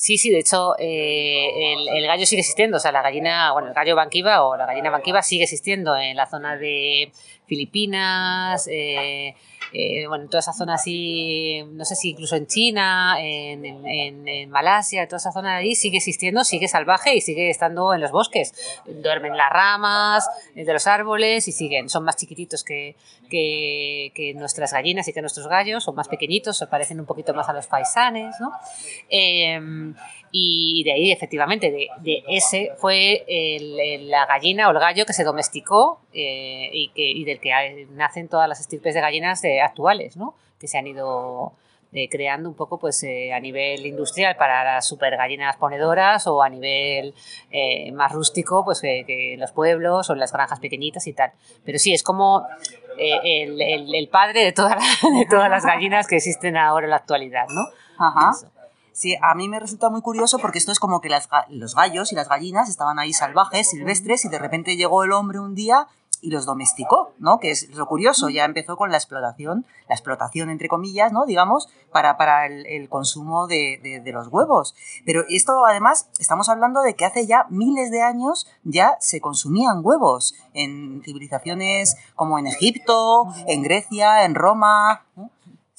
Sí, 0.00 0.16
sí, 0.16 0.30
de 0.30 0.38
hecho, 0.38 0.74
eh, 0.78 1.72
el, 1.74 1.88
el 1.88 2.06
gallo 2.06 2.24
sigue 2.24 2.40
existiendo, 2.42 2.76
o 2.76 2.80
sea, 2.80 2.92
la 2.92 3.02
gallina, 3.02 3.50
bueno, 3.52 3.66
el 3.68 3.74
gallo 3.74 3.96
banquiva 3.96 4.44
o 4.44 4.56
la 4.56 4.64
gallina 4.64 4.90
banquiva 4.90 5.22
sigue 5.22 5.42
existiendo 5.42 5.96
en 5.96 6.16
la 6.16 6.26
zona 6.26 6.56
de 6.56 7.10
Filipinas, 7.46 8.68
eh, 8.70 9.34
eh, 9.72 10.06
bueno, 10.06 10.24
en 10.24 10.30
toda 10.30 10.40
esa 10.40 10.52
zona 10.52 10.74
así, 10.74 11.62
no 11.72 11.84
sé 11.84 11.94
si 11.94 12.10
incluso 12.10 12.36
en 12.36 12.46
China, 12.46 13.16
en, 13.20 13.64
en- 13.64 13.86
en- 13.86 14.28
en 14.28 14.50
Malasia, 14.50 15.06
toda 15.06 15.18
esa 15.18 15.32
zona 15.32 15.52
de 15.54 15.58
ahí 15.64 15.74
sigue 15.74 15.98
existiendo, 15.98 16.44
sigue 16.44 16.68
salvaje 16.68 17.14
y 17.14 17.20
sigue 17.20 17.50
estando 17.50 17.92
en 17.94 18.00
los 18.00 18.10
bosques. 18.10 18.52
Duermen 18.86 19.32
en 19.32 19.38
las 19.38 19.50
ramas 19.50 20.28
eh, 20.54 20.64
de 20.64 20.72
los 20.72 20.86
árboles 20.86 21.46
y 21.48 21.52
siguen, 21.52 21.88
son 21.88 22.04
más 22.04 22.16
chiquititos 22.16 22.64
que, 22.64 22.96
que, 23.30 24.12
que 24.14 24.34
nuestras 24.34 24.72
gallinas 24.72 25.06
y 25.08 25.12
que 25.12 25.20
nuestros 25.20 25.46
gallos, 25.48 25.84
son 25.84 25.94
más 25.94 26.08
pequeñitos, 26.08 26.56
se 26.56 26.66
parecen 26.66 26.98
un 27.00 27.06
poquito 27.06 27.34
más 27.34 27.48
a 27.48 27.52
los 27.52 27.66
paisanes, 27.66 28.34
¿no? 28.40 28.50
Eh, 29.10 29.60
y 30.30 30.82
de 30.84 30.92
ahí, 30.92 31.10
efectivamente, 31.10 31.70
de, 31.70 31.88
de 32.00 32.22
ese 32.28 32.72
fue 32.76 33.24
el- 33.28 33.80
el- 33.80 34.08
la 34.10 34.26
gallina 34.26 34.68
o 34.68 34.72
el 34.72 34.78
gallo 34.78 35.06
que 35.06 35.14
se 35.14 35.24
domesticó 35.24 36.00
eh, 36.12 36.70
y, 36.72 36.88
que, 36.90 37.02
y 37.10 37.24
del 37.24 37.40
que 37.40 37.52
hay- 37.52 37.86
nacen 37.90 38.28
todas 38.28 38.48
las 38.48 38.60
estirpes 38.60 38.94
de 38.94 39.00
gallinas 39.00 39.42
de- 39.42 39.60
actuales, 39.60 40.16
¿no? 40.16 40.34
Que 40.58 40.66
se 40.68 40.78
han 40.78 40.86
ido 40.86 41.52
eh, 41.92 42.08
creando 42.10 42.48
un 42.50 42.54
poco 42.54 42.78
pues 42.78 43.02
eh, 43.02 43.32
a 43.32 43.40
nivel 43.40 43.86
industrial 43.86 44.36
para 44.36 44.62
las 44.62 44.86
super 44.86 45.16
gallinas 45.16 45.56
ponedoras 45.56 46.26
o 46.26 46.42
a 46.42 46.48
nivel 46.50 47.14
eh, 47.50 47.90
más 47.92 48.12
rústico 48.12 48.62
pues 48.64 48.80
que, 48.82 49.34
en 49.34 49.40
los 49.40 49.52
pueblos 49.52 50.10
o 50.10 50.12
en 50.12 50.18
las 50.18 50.32
granjas 50.32 50.60
pequeñitas 50.60 51.06
y 51.06 51.14
tal. 51.14 51.32
Pero 51.64 51.78
sí, 51.78 51.94
es 51.94 52.02
como 52.02 52.46
eh, 52.98 53.42
el, 53.44 53.60
el- 53.62 53.94
el 53.94 54.08
padre 54.08 54.44
de, 54.44 54.52
todas 54.52 54.76
las- 54.76 55.02
de 55.18 55.26
todas 55.30 55.48
las 55.50 55.64
gallinas 55.64 56.06
que 56.06 56.16
existen 56.16 56.56
ahora 56.56 56.84
en 56.86 56.90
la 56.90 56.96
actualidad, 56.96 57.46
¿no? 57.48 57.62
Ajá. 57.98 58.32
Sí, 58.92 59.14
a 59.22 59.34
mí 59.36 59.48
me 59.48 59.60
resulta 59.60 59.90
muy 59.90 60.02
curioso 60.02 60.38
porque 60.40 60.58
esto 60.58 60.72
es 60.72 60.80
como 60.80 61.00
que 61.00 61.08
las 61.08 61.28
los 61.50 61.76
gallos 61.76 62.10
y 62.12 62.16
las 62.16 62.28
gallinas 62.28 62.68
estaban 62.68 62.98
ahí 62.98 63.12
salvajes, 63.12 63.70
silvestres, 63.70 64.24
y 64.24 64.28
de 64.28 64.40
repente 64.40 64.76
llegó 64.76 65.04
el 65.04 65.12
hombre 65.12 65.38
un 65.38 65.54
día 65.54 65.86
y 66.20 66.30
los 66.30 66.46
domesticó, 66.46 67.12
¿no? 67.18 67.38
Que 67.38 67.50
es 67.50 67.68
lo 67.76 67.86
curioso, 67.86 68.28
ya 68.28 68.44
empezó 68.44 68.76
con 68.76 68.90
la 68.90 68.96
explotación, 68.96 69.66
la 69.88 69.94
explotación 69.94 70.50
entre 70.50 70.68
comillas, 70.68 71.12
¿no? 71.12 71.26
Digamos, 71.26 71.68
para, 71.92 72.16
para 72.16 72.46
el, 72.46 72.88
consumo 72.88 73.46
de, 73.46 74.00
de- 74.04 74.12
los 74.12 74.28
huevos. 74.28 74.74
Pero 75.04 75.24
esto 75.28 75.64
además, 75.66 76.08
estamos 76.18 76.48
hablando 76.48 76.80
de 76.82 76.94
que 76.94 77.04
hace 77.04 77.26
ya 77.26 77.46
miles 77.50 77.90
de 77.90 78.02
años 78.02 78.46
ya 78.64 78.96
se 79.00 79.20
consumían 79.20 79.80
huevos 79.82 80.34
en 80.54 81.02
civilizaciones 81.04 81.96
como 82.14 82.38
en 82.38 82.46
Egipto, 82.46 83.26
en 83.46 83.62
Grecia, 83.62 84.24
en 84.24 84.34
Roma. 84.34 85.04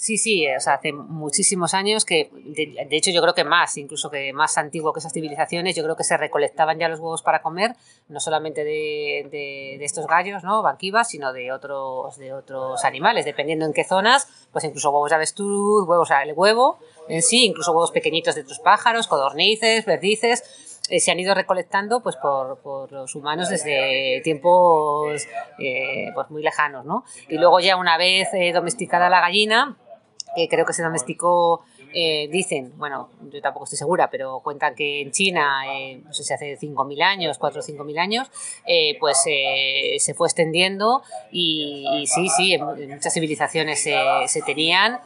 Sí, 0.01 0.17
sí, 0.17 0.45
eh, 0.45 0.55
o 0.55 0.61
sea, 0.61 0.75
hace 0.75 0.93
muchísimos 0.93 1.73
años 1.73 2.05
que, 2.05 2.29
de, 2.33 2.87
hecho 2.95 3.11
yo 3.11 3.21
creo 3.21 3.33
que 3.33 3.43
más, 3.43 3.75
incluso 3.75 4.09
que 4.09 4.31
más 4.31 4.57
antiguo 4.57 4.93
que 4.93 5.01
esas 5.01 5.11
civilizaciones, 5.11 5.75
yo 5.75 5.83
creo 5.83 5.97
que 5.97 6.05
se 6.05 6.15
recolectaban 6.15 6.79
ya 6.79 6.87
los 6.87 7.01
huevos 7.01 7.21
para 7.21 7.41
comer, 7.41 7.75
no 8.07 8.21
solamente 8.21 8.63
de, 8.63 9.27
de- 9.29 9.83
estos 9.83 10.07
gallos, 10.07 10.41
¿no? 10.45 10.63
Banquivas, 10.63 11.09
sino 11.09 11.33
de 11.33 11.51
otros, 11.51 12.15
de 12.15 12.31
otros 12.31 12.85
animales, 12.85 13.25
dependiendo 13.25 13.65
en 13.65 13.73
qué 13.73 13.83
zonas, 13.83 14.29
pues 14.53 14.63
incluso 14.63 14.89
huevos 14.89 15.09
de 15.09 15.17
avestruz, 15.17 15.85
huevos, 15.85 16.09
el 16.23 16.31
huevo 16.33 16.79
en 17.09 17.21
sí, 17.21 17.47
incluso 17.47 17.73
huevos 17.73 17.91
pequeñitos 17.91 18.35
de 18.35 18.43
otros 18.43 18.59
pájaros, 18.59 19.05
codornices, 19.05 19.83
perdices, 19.83 20.79
eh, 20.89 21.01
se 21.01 21.11
han 21.11 21.19
ido 21.19 21.35
recolectando 21.35 21.99
pues 22.01 22.15
por, 22.15 22.59
por 22.59 22.89
los 22.93 23.15
humanos 23.15 23.49
desde 23.49 24.21
tiempos 24.23 25.27
eh, 25.59 26.07
pues 26.15 26.29
muy 26.29 26.41
lejanos, 26.41 26.85
¿no? 26.85 27.03
Y 27.27 27.37
luego 27.37 27.59
ya 27.59 27.75
una 27.75 27.97
vez 27.97 28.29
eh, 28.33 28.53
domesticada 28.53 29.09
la 29.09 29.19
gallina, 29.19 29.75
que 30.35 30.47
creo 30.47 30.65
que 30.65 30.73
se 30.73 30.83
domesticó, 30.83 31.63
eh, 31.93 32.27
dicen, 32.31 32.73
bueno, 32.77 33.09
yo 33.31 33.41
tampoco 33.41 33.63
estoy 33.63 33.77
segura, 33.77 34.09
pero 34.09 34.41
cuentan 34.41 34.75
que 34.75 35.01
en 35.01 35.11
China, 35.11 35.61
eh, 35.73 36.01
no 36.05 36.13
sé 36.13 36.23
si 36.23 36.33
hace 36.33 36.57
5.000 36.57 37.01
años, 37.01 37.37
4 37.39 37.61
o 37.61 37.63
5.000 37.63 37.99
años, 37.99 38.27
eh, 38.65 38.97
pues 38.99 39.23
se 39.23 40.13
fue 40.13 40.27
extendiendo 40.27 41.01
y, 41.31 41.87
y 41.93 42.07
sí, 42.07 42.29
sí, 42.29 42.53
en, 42.53 42.61
en 42.77 42.89
muchas 42.91 43.13
civilizaciones 43.13 43.81
se, 43.81 43.97
se 44.27 44.41
tenían. 44.41 44.99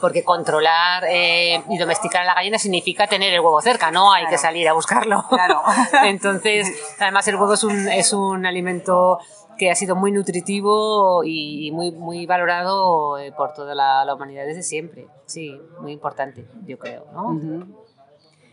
Porque 0.00 0.24
controlar 0.24 1.04
eh, 1.10 1.62
y 1.68 1.76
domesticar 1.76 2.22
a 2.22 2.24
la 2.24 2.34
gallina 2.34 2.58
significa 2.58 3.06
tener 3.06 3.34
el 3.34 3.40
huevo 3.40 3.60
cerca, 3.60 3.90
no 3.90 4.14
hay 4.14 4.26
que 4.28 4.38
salir 4.38 4.66
a 4.66 4.72
buscarlo. 4.72 5.26
Claro. 5.28 5.60
Entonces, 6.04 6.72
además 6.98 7.28
el 7.28 7.36
huevo 7.36 7.52
es 7.52 7.64
un, 7.64 7.86
es 7.86 8.14
un 8.14 8.46
alimento 8.46 9.18
que 9.60 9.70
ha 9.70 9.74
sido 9.74 9.94
muy 9.94 10.10
nutritivo 10.10 11.22
y 11.22 11.70
muy, 11.72 11.92
muy 11.92 12.24
valorado 12.24 13.18
eh, 13.18 13.30
por 13.30 13.52
toda 13.52 13.74
la, 13.74 14.06
la 14.06 14.14
humanidad 14.14 14.46
desde 14.46 14.62
siempre. 14.62 15.06
Sí, 15.26 15.60
muy 15.82 15.92
importante, 15.92 16.46
yo 16.64 16.78
creo, 16.78 17.04
¿no? 17.12 17.38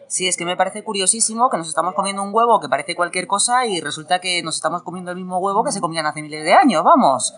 Sí, 0.07 0.27
es 0.27 0.35
que 0.35 0.43
me 0.43 0.57
parece 0.57 0.83
curiosísimo 0.83 1.49
que 1.49 1.55
nos 1.55 1.69
estamos 1.69 1.93
comiendo 1.93 2.23
un 2.23 2.31
huevo 2.33 2.59
que 2.59 2.67
parece 2.67 2.93
cualquier 2.93 3.25
cosa 3.25 3.65
y 3.65 3.79
resulta 3.79 4.19
que 4.19 4.43
nos 4.43 4.55
estamos 4.55 4.83
comiendo 4.83 5.11
el 5.11 5.15
mismo 5.15 5.37
huevo 5.37 5.63
que 5.63 5.71
se 5.71 5.79
comían 5.79 6.05
hace 6.05 6.21
miles 6.21 6.43
de 6.43 6.51
años, 6.51 6.83
vamos, 6.83 7.33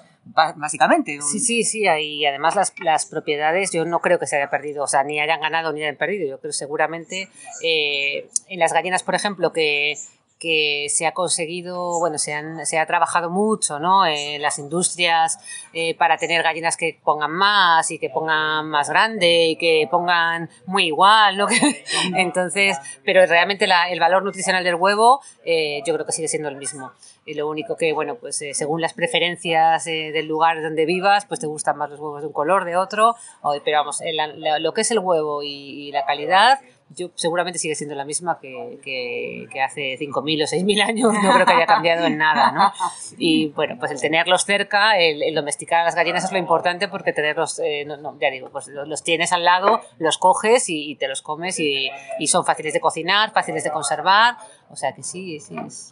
básicamente. 0.56 1.22
Sí, 1.22 1.40
sí, 1.40 1.64
sí, 1.64 1.84
y 1.84 2.26
además 2.26 2.56
las, 2.56 2.74
las 2.80 3.06
propiedades 3.06 3.72
yo 3.72 3.86
no 3.86 4.00
creo 4.00 4.18
que 4.18 4.26
se 4.26 4.38
haya 4.38 4.50
perdido, 4.50 4.84
o 4.84 4.88
sea, 4.88 5.04
ni 5.04 5.20
hayan 5.20 5.42
ganado 5.42 5.74
ni 5.74 5.84
hayan 5.84 5.98
perdido. 5.98 6.28
Yo 6.28 6.40
creo 6.40 6.54
seguramente 6.54 7.30
eh, 7.64 8.28
en 8.48 8.60
las 8.60 8.74
gallinas, 8.74 9.04
por 9.04 9.14
ejemplo, 9.14 9.54
que, 9.54 9.94
que 10.40 10.88
se 10.90 11.06
ha 11.06 11.12
conseguido, 11.14 12.00
bueno, 12.00 12.18
se, 12.18 12.34
han- 12.34 12.66
se 12.66 12.80
ha 12.80 12.86
trabajado 12.86 13.30
mucho, 13.30 13.78
¿no? 13.78 14.06
En 14.06 14.42
las 14.42 14.58
industrias 14.58 15.38
eh, 15.74 15.96
para 15.96 16.18
tener 16.18 16.42
gallinas 16.44 16.78
que 16.78 16.98
pongan 17.04 17.32
más 17.32 17.92
y 17.92 18.00
que 18.00 18.10
pongan 18.10 18.70
más 18.70 18.90
grande 18.90 19.48
y 19.48 19.56
que 19.58 19.86
pongan 19.92 20.50
muy 20.66 20.86
igual, 20.86 21.36
¿no? 21.38 21.48
Entonces, 22.16 22.78
pero 23.04 23.26
realmente 23.26 23.66
el 23.90 24.00
valor 24.00 24.24
nutricional 24.24 24.64
del 24.64 24.76
huevo 24.76 25.20
eh, 25.44 25.82
yo 25.86 25.94
creo 25.94 26.06
que 26.06 26.12
sigue 26.14 26.28
siendo 26.28 26.50
el 26.50 26.56
mismo. 26.56 26.92
Y 27.26 27.34
lo 27.34 27.48
único 27.48 27.76
que, 27.76 27.92
bueno, 27.94 28.16
pues 28.16 28.42
eh, 28.42 28.54
según 28.54 28.82
las 28.82 28.94
preferencias 28.94 29.86
eh, 29.88 30.12
del 30.14 30.26
lugar 30.28 30.62
donde 30.64 30.86
vivas, 30.86 31.26
pues 31.26 31.40
te 31.40 31.48
gustan 31.48 31.78
más 31.78 31.90
los 31.90 32.00
huevos 32.00 32.22
de 32.22 32.28
un 32.28 32.34
color, 32.34 32.66
de 32.66 32.76
otro, 32.78 33.16
o- 33.42 33.56
pero 33.64 33.80
vamos, 33.80 34.02
el- 34.02 34.18
lo 34.64 34.74
que 34.74 34.82
es 34.82 34.92
el 34.92 35.00
huevo 35.00 35.44
y 35.44 35.92
la 35.92 36.06
calidad 36.06 36.60
yo 36.96 37.10
seguramente 37.16 37.60
sigue 37.60 37.76
siendo 37.76 37.96
la 37.96 38.06
misma 38.06 38.40
que, 38.40 38.80
que, 38.84 39.48
que 39.52 39.62
hace 39.62 39.98
5.000 40.00 40.12
o 40.12 40.22
6.000 40.22 40.82
años, 40.84 41.14
no 41.14 41.34
creo 41.34 41.46
que 41.46 41.54
haya 41.54 41.66
cambiado 41.66 42.06
en 42.06 42.18
nada, 42.18 42.52
¿no? 42.52 42.72
Y 43.18 43.50
bueno, 43.50 43.76
pues 43.80 43.92
el 43.92 44.02
tenerlos 44.02 44.44
cerca, 44.44 44.98
el, 44.98 45.22
el 45.22 45.36
domesticar 45.36 45.82
a 45.82 45.86
las 45.86 45.96
gallinas 45.96 46.24
es 46.24 46.32
lo 46.32 46.40
importante 46.40 46.88
porque 46.88 47.14
tenerlos, 47.14 47.60
eh, 47.60 47.86
no, 47.86 47.98
no, 47.98 48.18
ya 48.20 48.32
digo, 48.32 48.50
pues 48.50 48.68
los, 48.68 49.04
tienes 49.04 49.32
al 49.34 49.46
lado, 49.46 49.82
los 50.00 50.18
coges 50.18 50.70
y, 50.70 50.92
y 50.92 50.96
te 50.96 51.08
los 51.08 51.22
comes 51.22 51.60
y, 51.60 51.90
y 52.18 52.28
son 52.28 52.44
fáciles 52.46 52.74
de 52.74 52.80
cocinar, 52.80 53.32
fáciles 53.32 53.64
de 53.64 53.72
conservar, 53.72 54.38
o 54.72 54.76
sea 54.76 54.94
que 54.94 55.04
sí, 55.04 55.40
sí. 55.40 55.56
Es... 55.66 55.92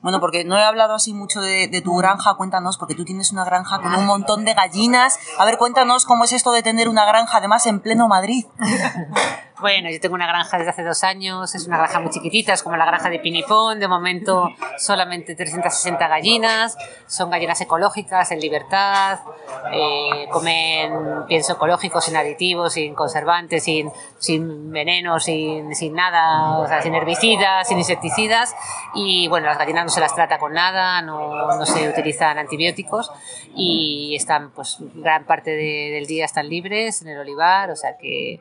Bueno, 0.00 0.20
porque 0.20 0.44
no 0.44 0.56
he 0.56 0.62
hablado 0.62 0.94
así 0.94 1.12
mucho 1.12 1.40
de, 1.40 1.68
de 1.68 1.82
tu 1.82 1.96
granja, 1.96 2.34
cuéntanos, 2.34 2.78
porque 2.78 2.94
tú 2.94 3.04
tienes 3.04 3.30
una 3.32 3.44
granja 3.44 3.80
con 3.80 3.94
un 3.94 4.06
montón 4.06 4.44
de 4.44 4.54
gallinas. 4.54 5.18
A 5.38 5.44
ver, 5.44 5.58
cuéntanos 5.58 6.06
cómo 6.06 6.24
es 6.24 6.32
esto 6.32 6.52
de 6.52 6.62
tener 6.62 6.88
una 6.88 7.04
granja, 7.04 7.38
además 7.38 7.66
en 7.66 7.80
pleno 7.80 8.08
Madrid. 8.08 8.46
Bueno, 9.60 9.90
yo 9.90 9.98
tengo 9.98 10.14
una 10.14 10.28
granja 10.28 10.56
desde 10.56 10.70
hace 10.70 10.84
dos 10.84 11.02
años, 11.02 11.52
es 11.54 11.66
una 11.66 11.78
granja 11.78 11.98
muy 11.98 12.10
chiquitita, 12.10 12.52
es 12.52 12.62
como 12.62 12.76
la 12.76 12.84
granja 12.86 13.10
de 13.10 13.18
Pinipón, 13.18 13.80
de 13.80 13.88
momento 13.88 14.50
solamente 14.78 15.34
360 15.34 16.06
gallinas, 16.06 16.76
son 17.08 17.28
gallinas 17.28 17.60
ecológicas, 17.60 18.30
en 18.30 18.38
libertad, 18.38 19.18
eh, 19.72 20.28
comen 20.30 21.26
pienso 21.26 21.54
ecológico, 21.54 22.00
sin 22.00 22.16
aditivos, 22.16 22.74
sin 22.74 22.94
conservantes, 22.94 23.64
sin, 23.64 23.90
sin 24.18 24.70
veneno, 24.70 25.18
sin, 25.18 25.74
sin 25.74 25.92
nada, 25.92 26.58
o 26.58 26.68
sea, 26.68 26.80
sin 26.80 26.94
herbicidas, 26.94 27.66
sin 27.66 27.78
insecticidas, 27.78 28.54
y 28.94 29.26
bueno, 29.26 29.46
las 29.48 29.58
gallinas 29.58 29.86
no 29.86 29.90
se 29.90 30.00
las 30.00 30.14
trata 30.14 30.38
con 30.38 30.52
nada, 30.52 31.02
no, 31.02 31.48
no 31.58 31.66
se 31.66 31.88
utilizan 31.88 32.38
antibióticos, 32.38 33.10
y 33.56 34.14
están, 34.14 34.50
pues, 34.52 34.76
gran 34.94 35.24
parte 35.24 35.50
de- 35.50 35.90
del 35.94 36.06
día 36.06 36.26
están 36.26 36.48
libres 36.48 37.02
en 37.02 37.08
el 37.08 37.18
olivar, 37.18 37.72
o 37.72 37.76
sea 37.76 37.96
que 37.98 38.40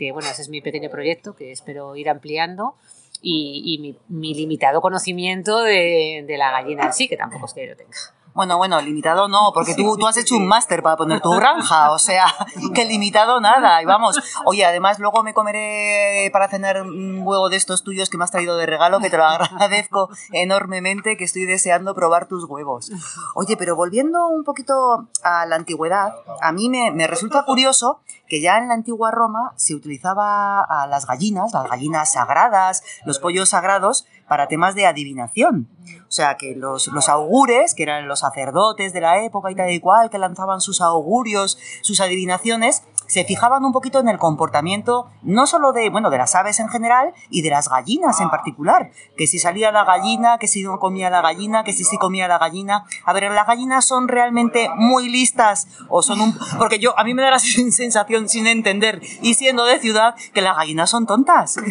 que 0.00 0.12
bueno, 0.12 0.30
ese 0.30 0.40
es 0.40 0.48
mi 0.48 0.62
pequeño 0.62 0.88
proyecto 0.88 1.36
que 1.36 1.52
espero 1.52 1.94
ir 1.94 2.08
ampliando 2.08 2.74
y, 3.20 3.78
mi, 3.82 3.98
mi 4.08 4.32
limitado 4.32 4.80
conocimiento 4.80 5.62
de, 5.62 6.24
de 6.26 6.38
la 6.38 6.50
gallina 6.52 6.86
en 6.86 6.94
sí, 6.94 7.06
que 7.06 7.18
tampoco 7.18 7.44
es 7.44 7.52
que 7.52 7.66
lo 7.66 7.76
tenga. 7.76 7.98
Bueno, 8.32 8.56
bueno, 8.58 8.80
limitado 8.80 9.28
no, 9.28 9.50
porque 9.52 9.74
tú, 9.74 9.96
tú 9.96 10.06
has 10.06 10.16
hecho 10.16 10.36
un 10.36 10.46
máster 10.46 10.82
para 10.82 10.96
poner 10.96 11.20
tu 11.20 11.30
granja, 11.30 11.90
o 11.90 11.98
sea, 11.98 12.26
que 12.74 12.84
limitado 12.84 13.40
nada, 13.40 13.82
y 13.82 13.84
vamos. 13.86 14.20
Oye, 14.44 14.64
además 14.64 14.98
luego 14.98 15.22
me 15.22 15.34
comeré 15.34 16.30
para 16.32 16.48
cenar 16.48 16.82
un 16.82 17.20
huevo 17.22 17.48
de 17.48 17.56
estos 17.56 17.82
tuyos 17.82 18.08
que 18.08 18.18
me 18.18 18.24
has 18.24 18.30
traído 18.30 18.56
de 18.56 18.66
regalo, 18.66 19.00
que 19.00 19.10
te 19.10 19.16
lo 19.16 19.24
agradezco 19.24 20.10
enormemente, 20.32 21.16
que 21.16 21.24
estoy 21.24 21.44
deseando 21.44 21.94
probar 21.94 22.28
tus 22.28 22.44
huevos. 22.44 22.92
Oye, 23.34 23.56
pero 23.56 23.74
volviendo 23.74 24.28
un 24.28 24.44
poquito 24.44 25.08
a 25.22 25.46
la 25.46 25.56
antigüedad, 25.56 26.14
a 26.40 26.52
mí 26.52 26.68
me, 26.68 26.90
me 26.92 27.06
resulta 27.06 27.44
curioso 27.44 28.00
que 28.28 28.40
ya 28.40 28.58
en 28.58 28.68
la 28.68 28.74
antigua 28.74 29.10
Roma 29.10 29.52
se 29.56 29.74
utilizaba 29.74 30.60
a 30.60 30.86
las 30.86 31.06
gallinas, 31.06 31.52
las 31.52 31.68
gallinas 31.68 32.12
sagradas, 32.12 32.84
los 33.04 33.18
pollos 33.18 33.48
sagrados, 33.48 34.06
para 34.30 34.46
temas 34.46 34.76
de 34.76 34.86
adivinación. 34.86 35.68
O 36.02 36.12
sea, 36.12 36.36
que 36.36 36.54
los, 36.54 36.86
los 36.86 37.08
augures, 37.08 37.74
que 37.74 37.82
eran 37.82 38.06
los 38.06 38.20
sacerdotes 38.20 38.92
de 38.92 39.00
la 39.00 39.24
época 39.24 39.50
y 39.50 39.56
tal 39.56 39.72
y 39.72 39.80
cual, 39.80 40.08
que 40.08 40.18
lanzaban 40.18 40.60
sus 40.60 40.80
augurios, 40.80 41.58
sus 41.82 42.00
adivinaciones, 42.00 42.84
se 43.10 43.24
fijaban 43.24 43.64
un 43.64 43.72
poquito 43.72 43.98
en 43.98 44.08
el 44.08 44.18
comportamiento 44.18 45.10
no 45.22 45.48
solo 45.48 45.72
de, 45.72 45.90
bueno, 45.90 46.10
de 46.10 46.18
las 46.18 46.36
aves 46.36 46.60
en 46.60 46.68
general 46.68 47.12
y 47.28 47.42
de 47.42 47.50
las 47.50 47.68
gallinas 47.68 48.20
en 48.20 48.30
particular. 48.30 48.92
Que 49.16 49.26
si 49.26 49.40
salía 49.40 49.72
la 49.72 49.82
gallina, 49.82 50.38
que 50.38 50.46
si 50.46 50.62
no 50.62 50.78
comía 50.78 51.10
la 51.10 51.20
gallina, 51.20 51.64
que 51.64 51.72
si 51.72 51.82
sí 51.82 51.98
comía 51.98 52.28
la 52.28 52.38
gallina. 52.38 52.84
A 53.04 53.12
ver, 53.12 53.28
las 53.32 53.48
gallinas 53.48 53.84
son 53.84 54.06
realmente 54.06 54.70
muy 54.76 55.08
listas 55.08 55.66
o 55.88 56.02
son 56.02 56.20
un... 56.20 56.38
Porque 56.58 56.78
yo, 56.78 56.96
a 56.96 57.02
mí 57.02 57.12
me 57.12 57.22
da 57.22 57.32
la 57.32 57.38
sensación 57.40 58.28
sin 58.28 58.46
entender 58.46 59.00
y 59.22 59.34
siendo 59.34 59.64
de 59.64 59.80
ciudad 59.80 60.14
que 60.32 60.40
las 60.40 60.56
gallinas 60.56 60.88
son 60.88 61.06
tontas. 61.06 61.56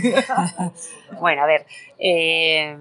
Bueno, 1.20 1.42
a 1.42 1.48
ver, 1.48 1.66
eh, 1.98 2.78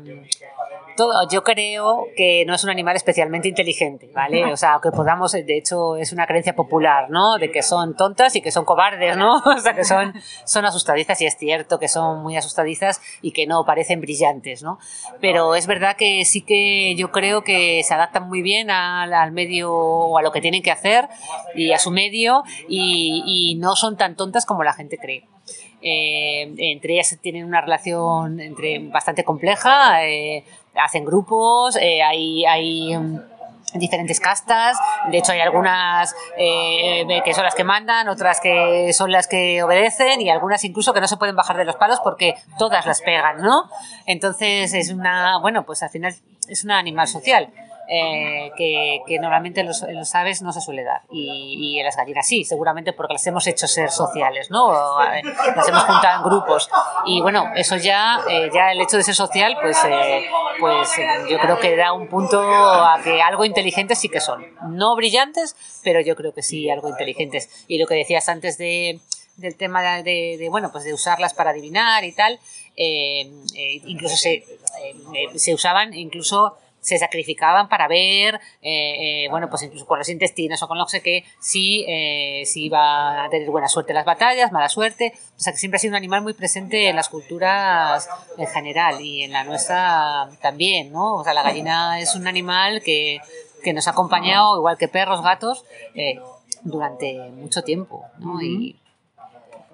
todo, 0.98 1.28
yo 1.30 1.44
creo 1.44 2.08
que 2.16 2.44
no 2.44 2.54
es 2.54 2.64
un 2.64 2.70
animal 2.70 2.96
especialmente 2.96 3.48
inteligente, 3.48 4.10
¿vale? 4.12 4.44
O 4.52 4.56
sea, 4.56 4.80
que 4.82 4.90
podamos, 4.90 5.32
de 5.32 5.56
hecho, 5.56 5.96
es 5.96 6.12
una 6.12 6.26
creencia 6.26 6.56
popular, 6.56 7.08
¿no? 7.10 7.38
De 7.38 7.52
que 7.52 7.62
son 7.62 7.94
tontas 7.96 8.34
y 8.34 8.42
que 8.42 8.50
son 8.50 8.64
cobardes, 8.64 9.16
¿no? 9.16 9.36
O 9.46 9.58
sea, 9.58 9.74
que 9.74 9.84
son, 9.84 10.12
son 10.44 10.64
asustadizas 10.64 11.20
y 11.22 11.26
es 11.26 11.36
cierto 11.36 11.78
que 11.78 11.86
son 11.86 12.22
muy 12.22 12.36
asustadizas 12.36 13.00
y 13.22 13.30
que 13.30 13.46
no 13.46 13.64
parecen 13.64 14.00
brillantes, 14.00 14.62
¿no? 14.62 14.78
Pero 15.20 15.54
es 15.54 15.66
verdad 15.68 15.96
que 15.96 16.24
sí 16.24 16.42
que 16.42 16.96
yo 16.96 17.12
creo 17.12 17.44
que 17.44 17.82
se 17.84 17.94
adaptan 17.94 18.28
muy 18.28 18.42
bien 18.42 18.70
al, 18.70 19.14
al 19.14 19.30
medio 19.30 19.72
o 19.72 20.18
a 20.18 20.22
lo 20.22 20.32
que 20.32 20.40
tienen 20.40 20.62
que 20.62 20.72
hacer 20.72 21.08
y 21.54 21.72
a 21.72 21.78
su 21.78 21.92
medio 21.92 22.42
y, 22.68 23.22
y 23.24 23.54
no 23.54 23.76
son 23.76 23.96
tan 23.96 24.16
tontas 24.16 24.44
como 24.44 24.64
la 24.64 24.72
gente 24.72 24.98
cree. 24.98 25.24
Eh, 25.80 26.52
entre 26.58 26.94
ellas 26.94 27.16
tienen 27.20 27.44
una 27.44 27.60
relación 27.60 28.40
entre 28.40 28.80
bastante 28.80 29.22
compleja, 29.22 30.04
eh, 30.04 30.42
hacen 30.78 31.04
grupos, 31.04 31.76
eh, 31.76 32.02
hay, 32.02 32.44
hay 32.44 32.96
mm, 32.96 33.20
diferentes 33.74 34.20
castas, 34.20 34.78
de 35.10 35.18
hecho 35.18 35.32
hay 35.32 35.40
algunas 35.40 36.14
eh, 36.36 37.06
que 37.24 37.34
son 37.34 37.44
las 37.44 37.54
que 37.54 37.64
mandan, 37.64 38.08
otras 38.08 38.40
que 38.40 38.92
son 38.92 39.12
las 39.12 39.26
que 39.26 39.62
obedecen 39.62 40.20
y 40.20 40.30
algunas 40.30 40.64
incluso 40.64 40.94
que 40.94 41.00
no 41.00 41.08
se 41.08 41.16
pueden 41.16 41.36
bajar 41.36 41.56
de 41.56 41.64
los 41.64 41.76
palos 41.76 42.00
porque 42.02 42.34
todas 42.58 42.86
las 42.86 43.02
pegan, 43.02 43.42
¿no? 43.42 43.64
Entonces 44.06 44.72
es 44.74 44.90
una, 44.90 45.38
bueno, 45.38 45.64
pues 45.64 45.82
al 45.82 45.90
final 45.90 46.14
es 46.48 46.64
un 46.64 46.70
animal 46.70 47.06
social. 47.06 47.52
Eh, 47.88 48.50
que, 48.56 49.00
que 49.06 49.18
normalmente 49.18 49.60
en 49.60 49.66
los, 49.68 49.82
los 49.88 50.14
aves 50.14 50.42
no 50.42 50.52
se 50.52 50.60
suele 50.60 50.84
dar. 50.84 51.02
Y, 51.10 51.56
y 51.58 51.78
en 51.78 51.86
las 51.86 51.96
gallinas 51.96 52.26
sí, 52.26 52.44
seguramente 52.44 52.92
porque 52.92 53.14
las 53.14 53.26
hemos 53.26 53.46
hecho 53.46 53.66
ser 53.66 53.90
sociales, 53.90 54.50
¿no? 54.50 54.66
O, 54.66 55.02
eh, 55.02 55.22
las 55.56 55.68
hemos 55.68 55.84
juntado 55.84 56.18
en 56.18 56.22
grupos. 56.28 56.68
Y 57.06 57.20
bueno, 57.22 57.50
eso 57.56 57.76
ya, 57.76 58.20
eh, 58.28 58.50
ya 58.52 58.72
el 58.72 58.80
hecho 58.80 58.96
de 58.96 59.02
ser 59.02 59.14
social, 59.14 59.56
pues, 59.60 59.76
eh, 59.84 60.26
pues 60.60 60.98
eh, 60.98 61.06
yo 61.30 61.38
creo 61.38 61.58
que 61.58 61.76
da 61.76 61.92
un 61.92 62.08
punto 62.08 62.40
a 62.42 63.00
que 63.02 63.22
algo 63.22 63.44
inteligentes 63.44 63.98
sí 63.98 64.08
que 64.08 64.20
son, 64.20 64.44
no 64.68 64.94
brillantes, 64.96 65.56
pero 65.82 66.00
yo 66.00 66.14
creo 66.16 66.34
que 66.34 66.42
sí 66.42 66.68
algo 66.70 66.88
inteligentes. 66.88 67.64
Y 67.68 67.78
lo 67.78 67.86
que 67.86 67.94
decías 67.94 68.28
antes 68.28 68.58
de 68.58 69.00
del 69.36 69.54
tema 69.56 69.80
de, 69.82 70.02
de- 70.02 70.36
de, 70.36 70.48
bueno 70.48 70.72
pues 70.72 70.82
de 70.82 70.92
usarlas 70.92 71.32
para 71.32 71.50
adivinar 71.50 72.02
y 72.02 72.10
tal 72.12 72.40
eh, 72.74 73.20
eh, 73.54 73.80
incluso 73.86 74.16
se, 74.16 74.32
eh, 74.34 74.44
eh, 75.14 75.38
se 75.38 75.54
usaban 75.54 75.94
incluso 75.94 76.56
se 76.88 76.98
sacrificaban 76.98 77.68
para 77.68 77.86
ver, 77.86 78.40
eh, 78.62 79.24
eh, 79.24 79.28
bueno, 79.30 79.48
pues 79.48 79.62
incluso 79.62 79.86
con 79.86 79.98
los 79.98 80.08
intestinos 80.08 80.62
o 80.62 80.68
con 80.68 80.78
lo 80.78 80.86
que 80.86 80.90
sé 80.90 81.02
qué, 81.02 81.24
si, 81.40 81.84
eh, 81.86 82.42
si 82.46 82.64
iba 82.64 83.24
a 83.24 83.28
tener 83.28 83.48
buena 83.50 83.68
suerte 83.68 83.92
en 83.92 83.96
las 83.96 84.06
batallas, 84.06 84.52
mala 84.52 84.68
suerte. 84.68 85.12
O 85.36 85.40
sea, 85.40 85.52
que 85.52 85.58
siempre 85.58 85.76
ha 85.76 85.80
sido 85.80 85.92
un 85.92 85.96
animal 85.96 86.22
muy 86.22 86.34
presente 86.34 86.88
en 86.88 86.96
las 86.96 87.08
culturas 87.08 88.08
en 88.36 88.46
general 88.46 89.00
y 89.00 89.22
en 89.22 89.32
la 89.32 89.44
nuestra 89.44 90.28
también, 90.40 90.92
¿no? 90.92 91.16
O 91.16 91.24
sea, 91.24 91.34
la 91.34 91.42
gallina 91.42 92.00
es 92.00 92.14
un 92.14 92.26
animal 92.26 92.82
que, 92.82 93.20
que 93.62 93.72
nos 93.72 93.86
ha 93.86 93.90
acompañado, 93.90 94.56
igual 94.56 94.78
que 94.78 94.88
perros, 94.88 95.22
gatos, 95.22 95.64
eh, 95.94 96.18
durante 96.62 97.14
mucho 97.30 97.62
tiempo, 97.62 98.04
¿no? 98.18 98.40
Y, 98.42 98.76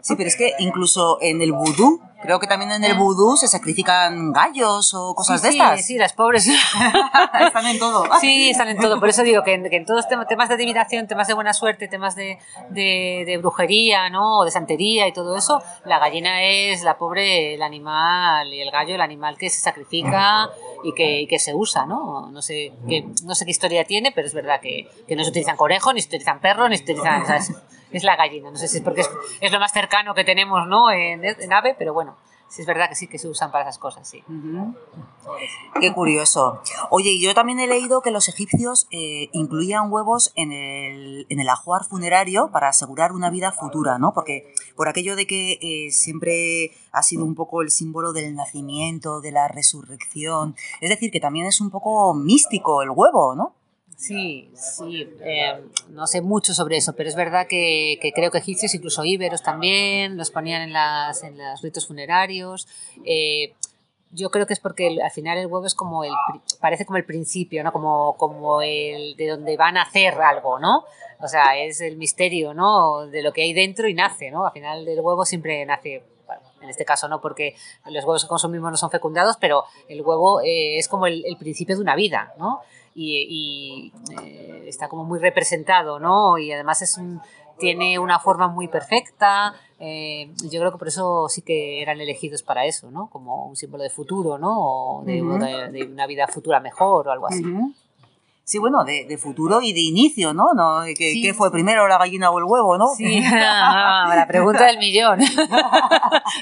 Sí, 0.06 0.16
pero 0.16 0.28
es 0.28 0.36
que 0.36 0.52
incluso 0.58 1.16
en 1.22 1.40
el 1.40 1.52
vudú, 1.52 1.98
creo 2.22 2.38
que 2.38 2.46
también 2.46 2.70
en 2.72 2.84
el 2.84 2.92
vudú 2.92 3.38
se 3.38 3.48
sacrifican 3.48 4.32
gallos 4.32 4.92
o 4.92 5.14
cosas 5.14 5.40
Sí, 5.40 5.46
de 5.46 5.52
sí, 5.54 5.58
estas. 5.58 5.86
Sí, 5.86 5.96
las 5.96 6.12
pobres. 6.12 6.46
están 7.40 7.66
en 7.66 7.78
todo. 7.78 8.04
Sí, 8.20 8.50
están 8.50 8.68
en 8.68 8.76
todo. 8.78 9.00
Por 9.00 9.08
eso 9.08 9.22
digo 9.22 9.42
que 9.42 9.54
en, 9.54 9.70
que 9.70 9.76
en 9.76 9.86
todos 9.86 10.06
tem- 10.06 10.26
temas 10.28 10.50
de 10.50 10.56
adivinación, 10.56 11.06
temas 11.06 11.26
de 11.26 11.32
buena 11.32 11.54
suerte, 11.54 11.88
temas 11.88 12.16
de, 12.16 12.38
de, 12.68 13.24
de 13.26 13.38
brujería, 13.38 14.10
¿no? 14.10 14.40
O 14.40 14.44
de 14.44 14.50
santería 14.50 15.08
y 15.08 15.12
todo 15.14 15.38
eso, 15.38 15.62
la 15.86 15.98
gallina 15.98 16.42
es 16.44 16.82
la 16.82 16.98
pobre, 16.98 17.54
el 17.54 17.62
animal, 17.62 18.52
y 18.52 18.60
el 18.60 18.70
gallo, 18.70 18.94
el 18.96 19.00
animal 19.00 19.38
que 19.38 19.48
se 19.48 19.60
sacrifica 19.60 20.50
y 20.84 20.92
que, 20.92 21.22
y 21.22 21.26
que 21.26 21.38
se 21.38 21.54
usa, 21.54 21.86
¿no? 21.86 22.28
No 22.30 22.42
sé, 22.42 22.74
qué, 22.86 23.06
no 23.24 23.34
sé 23.34 23.46
qué 23.46 23.52
historia 23.52 23.84
tiene, 23.86 24.12
pero 24.12 24.26
es 24.26 24.34
verdad 24.34 24.60
que, 24.60 24.86
que 25.08 25.16
no 25.16 25.24
se 25.24 25.30
utilizan 25.30 25.56
conejos, 25.56 25.94
ni 25.94 26.02
se 26.02 26.08
utilizan 26.08 26.40
perros, 26.40 26.68
ni 26.68 26.76
se 26.76 26.82
utilizan... 26.82 27.24
es, 27.94 28.04
la 28.04 28.16
gallina. 28.16 28.50
No 28.50 28.56
sé 28.56 28.68
si 28.68 28.78
es 28.78 28.82
porque 28.82 29.02
es, 29.40 29.52
lo 29.52 29.60
más 29.60 29.72
cercano 29.72 30.14
que 30.14 30.24
tenemos, 30.24 30.66
¿no? 30.66 30.90
En, 30.90 31.24
ave, 31.52 31.74
pero 31.78 31.92
bueno, 31.92 32.16
sí 32.48 32.62
es 32.62 32.66
verdad 32.66 32.88
que 32.88 32.94
sí 32.94 33.06
que 33.06 33.18
se 33.18 33.28
usan 33.28 33.50
para 33.50 33.64
esas 33.64 33.78
cosas, 33.78 34.08
sí. 34.08 34.22
Qué 35.80 35.92
curioso. 35.92 36.60
Oye, 36.90 37.18
yo 37.20 37.34
también 37.34 37.60
he 37.60 37.66
leído 37.66 38.02
que 38.02 38.10
los 38.10 38.28
egipcios 38.28 38.86
eh, 38.90 39.28
incluían 39.32 39.90
huevos 39.90 40.32
en 40.36 40.52
el, 40.52 41.26
en 41.28 41.40
el 41.40 41.48
ajuar 41.48 41.84
funerario 41.84 42.50
para 42.52 42.68
asegurar 42.68 43.12
una 43.12 43.30
vida 43.30 43.52
futura, 43.52 43.98
¿no? 43.98 44.12
Porque 44.12 44.52
por 44.76 44.88
aquello 44.88 45.16
de 45.16 45.26
que 45.26 45.58
eh, 45.60 45.90
siempre 45.90 46.72
ha 46.92 47.02
sido 47.02 47.24
un 47.24 47.34
poco 47.34 47.62
el 47.62 47.70
símbolo 47.70 48.12
del 48.12 48.34
nacimiento, 48.34 49.20
de 49.20 49.32
la 49.32 49.48
resurrección. 49.48 50.54
Es 50.80 50.90
decir, 50.90 51.10
que 51.10 51.20
también 51.20 51.46
es 51.46 51.60
un 51.60 51.70
poco 51.70 52.14
místico 52.14 52.82
el 52.82 52.90
huevo, 52.90 53.34
¿no? 53.34 53.54
Sí, 53.96 54.50
sí, 54.54 55.08
eh, 55.20 55.62
no 55.90 56.06
sé 56.06 56.20
mucho 56.20 56.52
sobre 56.52 56.76
eso, 56.76 56.94
pero 56.96 57.08
es 57.08 57.14
verdad 57.14 57.46
que, 57.46 57.98
que 58.02 58.12
creo 58.12 58.30
que 58.30 58.38
egipcios, 58.38 58.74
incluso 58.74 59.04
íberos 59.04 59.42
también, 59.42 60.16
los 60.16 60.30
ponían 60.30 60.62
en, 60.62 60.72
las, 60.72 61.22
en 61.22 61.38
los 61.38 61.62
ritos 61.62 61.86
funerarios. 61.86 62.66
Eh, 63.04 63.54
yo 64.10 64.30
creo 64.30 64.46
que 64.46 64.52
es 64.54 64.60
porque 64.60 64.88
el- 64.88 65.00
al 65.00 65.10
final 65.10 65.38
el 65.38 65.46
huevo 65.46 65.66
es 65.66 65.74
como 65.74 66.04
el, 66.04 66.12
parece 66.60 66.84
como 66.84 66.96
el 66.98 67.04
principio, 67.04 67.62
¿no? 67.64 67.72
Como, 67.72 68.16
como 68.16 68.62
el 68.62 69.16
de 69.16 69.28
donde 69.28 69.56
van 69.56 69.76
a 69.76 69.82
hacer 69.82 70.14
algo, 70.20 70.58
¿no? 70.58 70.84
O 71.20 71.28
sea, 71.28 71.56
es 71.58 71.80
el 71.80 71.96
misterio, 71.96 72.52
¿no? 72.52 73.06
De 73.06 73.22
lo 73.22 73.32
que 73.32 73.42
hay 73.42 73.52
dentro 73.52 73.88
y 73.88 73.94
nace, 73.94 74.30
¿no? 74.30 74.44
Al 74.46 74.52
final 74.52 74.84
del 74.84 75.00
huevo 75.00 75.24
siempre 75.24 75.64
nace, 75.66 76.02
bueno, 76.26 76.42
En 76.62 76.68
este 76.68 76.84
caso 76.84 77.08
no, 77.08 77.20
porque 77.20 77.54
los 77.86 78.04
huevos 78.04 78.22
que 78.24 78.28
consumimos 78.28 78.70
no 78.70 78.76
son 78.76 78.90
fecundados, 78.90 79.36
pero 79.40 79.64
el 79.88 80.02
huevo 80.02 80.40
eh, 80.42 80.78
es 80.78 80.88
como 80.88 81.06
el, 81.06 81.24
el 81.26 81.36
principio 81.36 81.74
de 81.76 81.82
una 81.82 81.94
vida, 81.96 82.34
¿no? 82.38 82.60
Y, 82.94 83.26
y, 83.28 83.92
eh, 84.22 84.64
está 84.68 84.88
como 84.88 85.04
muy 85.04 85.18
representado, 85.18 85.98
¿no? 85.98 86.38
Y 86.38 86.52
además 86.52 86.80
es 86.82 86.96
un, 86.96 87.20
tiene 87.58 87.98
una 87.98 88.18
forma 88.20 88.48
muy 88.48 88.68
perfecta. 88.68 89.54
eh, 89.80 90.30
yo 90.50 90.60
creo 90.60 90.70
que 90.72 90.78
por 90.78 90.88
eso 90.88 91.28
sí 91.28 91.42
que 91.42 91.82
eran 91.82 92.00
elegidos 92.00 92.42
para 92.42 92.64
eso, 92.64 92.90
¿no? 92.90 93.08
Como 93.10 93.46
un 93.46 93.56
símbolo 93.56 93.82
de 93.82 93.90
futuro, 93.90 94.38
¿no? 94.38 94.98
O 94.98 95.02
de, 95.04 95.20
Ujú. 95.22 95.38
de- 95.44 95.68
de 95.72 95.84
una 95.84 96.06
vida 96.06 96.26
futura 96.28 96.60
mejor 96.60 97.08
o 97.08 97.10
algo 97.10 97.26
así. 97.26 97.42
Sí, 98.46 98.58
bueno, 98.58 98.84
de, 98.84 99.06
de 99.06 99.16
futuro 99.16 99.62
y 99.62 99.72
de 99.72 99.80
inicio, 99.80 100.34
¿no? 100.34 100.52
no 100.54 100.82
¿qué, 100.84 101.18
qué 101.22 101.32
fue 101.32 101.50
primero, 101.50 101.88
la 101.88 101.96
gallina 101.96 102.30
o 102.30 102.38
el 102.38 102.44
huevo, 102.44 102.76
no? 102.76 102.88
Sí, 102.94 103.22
ah, 103.24 104.12
la 104.14 104.26
pregunta 104.26 104.66
del 104.66 104.78
millón. 104.78 105.20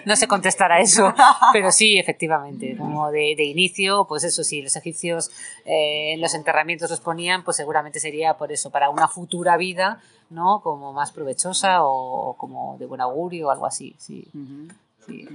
No 0.05 0.17
sé 0.17 0.27
contestar 0.27 0.73
a 0.73 0.81
eso, 0.81 1.15
pero 1.53 1.71
sí, 1.71 1.99
efectivamente, 1.99 2.77
como 2.77 3.11
de, 3.11 3.35
de 3.37 3.45
inicio, 3.45 4.07
pues 4.09 4.25
eso 4.25 4.43
sí, 4.43 4.63
los 4.63 4.75
egipcios 4.75 5.31
eh, 5.65 6.15
en 6.15 6.21
los 6.21 6.35
enterramientos 6.35 6.91
los 6.91 7.01
ponían, 7.01 7.45
pues 7.45 7.57
seguramente 7.57 8.01
sería 8.01 8.37
por 8.37 8.51
eso, 8.53 8.71
para 8.71 8.91
una 8.91 9.07
futura 9.07 9.57
vida, 9.57 10.01
¿no? 10.31 10.61
Como 10.63 10.93
más 10.93 11.13
provechosa 11.13 11.85
o, 11.85 12.31
o 12.31 12.37
como 12.37 12.77
de 12.79 12.87
buen 12.87 13.01
augurio 13.01 13.49
o 13.49 13.51
algo 13.51 13.67
así, 13.67 13.95
sí. 13.99 14.27
Sí. 15.07 15.27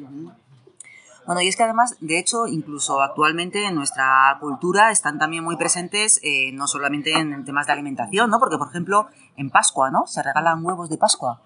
Bueno, 1.27 1.41
y 1.41 1.49
es 1.49 1.57
que 1.57 1.63
además, 1.63 1.97
de 1.99 2.19
hecho, 2.19 2.47
incluso 2.47 3.01
actualmente 3.01 3.65
en 3.65 3.75
nuestra 3.75 4.37
cultura 4.39 4.91
están 4.91 5.19
también 5.19 5.43
muy 5.43 5.57
presentes, 5.57 6.21
eh, 6.23 6.53
no 6.53 6.67
solamente 6.67 7.11
en 7.11 7.43
temas 7.43 7.67
de 7.67 7.73
alimentación, 7.73 8.29
¿no? 8.29 8.39
Porque, 8.39 8.57
por 8.57 8.69
ejemplo, 8.69 9.07
en 9.35 9.49
Pascua, 9.49 9.91
¿no? 9.91 10.07
Se 10.07 10.23
regalan 10.23 10.65
huevos 10.65 10.89
de 10.89 10.97
Pascua. 10.97 11.41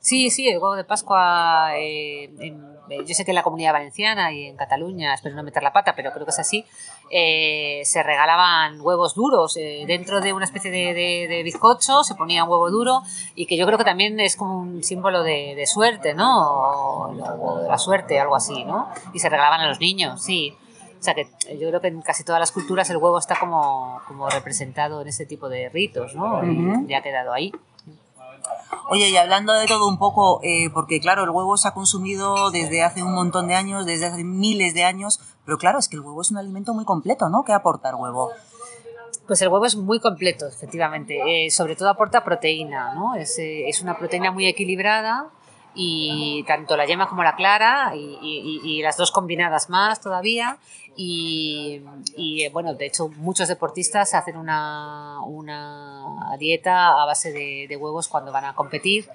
Sí, 0.00 0.30
sí, 0.30 0.48
el 0.48 0.54
huevo 0.54 0.74
de 0.74 0.84
Pascua, 0.84 1.76
eh, 1.76 2.30
eh, 2.40 3.04
yo 3.04 3.14
sé 3.14 3.26
que 3.26 3.32
en 3.32 3.34
la 3.34 3.42
comunidad 3.42 3.74
valenciana 3.74 4.32
y 4.32 4.46
en 4.46 4.56
Cataluña, 4.56 5.12
espero 5.12 5.36
no 5.36 5.42
meter 5.42 5.62
la 5.62 5.72
pata, 5.72 5.94
pero 5.94 6.12
creo 6.12 6.24
que 6.24 6.30
es 6.30 6.38
así, 6.38 6.64
eh, 7.10 7.82
se 7.84 8.02
regalaban 8.02 8.80
huevos 8.80 9.14
duros. 9.14 9.56
eh, 9.56 9.84
dentro 9.86 10.20
de 10.20 10.32
una 10.32 10.44
especie 10.44 10.70
de, 10.70 10.92
de- 10.94 11.26
de 11.28 11.42
bizcocho 11.42 12.02
se 12.04 12.14
ponía 12.14 12.44
un 12.44 12.50
huevo 12.50 12.70
duro 12.70 13.02
y 13.34 13.46
que 13.46 13.56
yo 13.56 13.66
creo 13.66 13.78
que 13.78 13.84
también 13.84 14.18
es 14.20 14.36
como 14.36 14.58
un 14.58 14.82
símbolo 14.82 15.22
de, 15.22 15.54
de 15.54 15.66
suerte, 15.66 16.14
¿no? 16.14 16.28
O, 16.40 17.08
o 17.10 17.58
de 17.62 17.68
la 17.68 17.78
suerte, 17.78 18.18
algo 18.18 18.36
así, 18.36 18.64
¿no? 18.64 18.88
Y 19.12 19.18
se 19.20 19.28
regalaban 19.28 19.60
a 19.60 19.68
los 19.68 19.78
niños, 19.80 20.22
sí. 20.22 20.56
O 20.98 21.02
sea 21.06 21.14
que 21.14 21.28
yo 21.58 21.68
creo 21.68 21.80
que 21.80 21.88
en 21.88 22.00
casi 22.02 22.24
todas 22.24 22.40
las 22.40 22.50
culturas 22.50 22.88
el 22.90 22.96
huevo 22.96 23.18
está 23.18 23.38
como, 23.38 24.00
como 24.08 24.28
representado 24.28 25.02
en 25.02 25.08
ese 25.08 25.26
tipo 25.26 25.48
de 25.48 25.68
ritos, 25.68 26.14
¿no? 26.14 26.42
Y 26.44 26.58
Ujú. 26.68 26.86
ya 26.88 26.98
ha 26.98 27.02
quedado 27.02 27.32
ahí. 27.32 27.52
Oye, 28.88 29.08
y 29.08 29.16
hablando 29.16 29.52
de 29.52 29.66
todo 29.66 29.88
un 29.88 29.98
poco, 29.98 30.40
eh, 30.42 30.70
porque 30.72 31.00
claro, 31.00 31.24
el 31.24 31.30
huevo 31.30 31.56
se 31.56 31.68
ha 31.68 31.74
consumido 31.74 32.50
desde 32.50 32.82
hace 32.82 33.02
un 33.02 33.14
montón 33.14 33.48
de 33.48 33.54
años, 33.54 33.84
desde 33.84 34.06
hace 34.06 34.22
miles 34.22 34.74
de 34.74 34.84
años, 34.84 35.20
pero 35.44 35.58
claro, 35.58 35.78
es 35.78 35.88
que 35.88 35.96
el 35.96 36.02
huevo 36.02 36.22
es 36.22 36.30
un 36.30 36.38
alimento 36.38 36.72
muy 36.72 36.84
completo, 36.84 37.28
¿no? 37.28 37.42
¿Qué 37.44 37.52
aporta 37.52 37.90
el 37.90 37.96
huevo? 37.96 38.30
Pues 39.26 39.42
el 39.42 39.48
huevo 39.48 39.66
es 39.66 39.76
muy 39.76 39.98
completo, 39.98 40.46
efectivamente. 40.46 41.46
Eh, 41.46 41.50
sobre 41.50 41.74
todo 41.74 41.88
aporta 41.88 42.22
proteína, 42.22 42.94
¿no? 42.94 43.16
Es, 43.16 43.38
eh, 43.38 43.68
es 43.68 43.82
una 43.82 43.98
proteína 43.98 44.30
muy 44.30 44.46
equilibrada 44.46 45.30
y 45.76 46.42
tanto 46.48 46.76
la 46.76 46.86
yema 46.86 47.06
como 47.08 47.22
la 47.22 47.36
clara 47.36 47.92
y, 47.94 48.18
y- 48.22 48.60
y 48.64 48.82
las 48.82 48.96
dos 48.96 49.10
combinadas 49.12 49.68
más 49.70 50.00
todavía. 50.00 50.56
Y, 50.96 51.82
y, 52.16 52.48
bueno, 52.48 52.72
de 52.74 52.86
hecho 52.86 53.08
muchos 53.16 53.48
deportistas 53.48 54.14
hacen 54.14 54.36
una, 54.38 55.20
una 55.26 56.36
dieta 56.38 57.00
a 57.02 57.04
base 57.04 57.30
de, 57.32 57.66
de 57.68 57.76
huevos 57.76 58.08
cuando 58.08 58.32
van 58.32 58.46
a 58.46 58.54
competir 58.54 59.06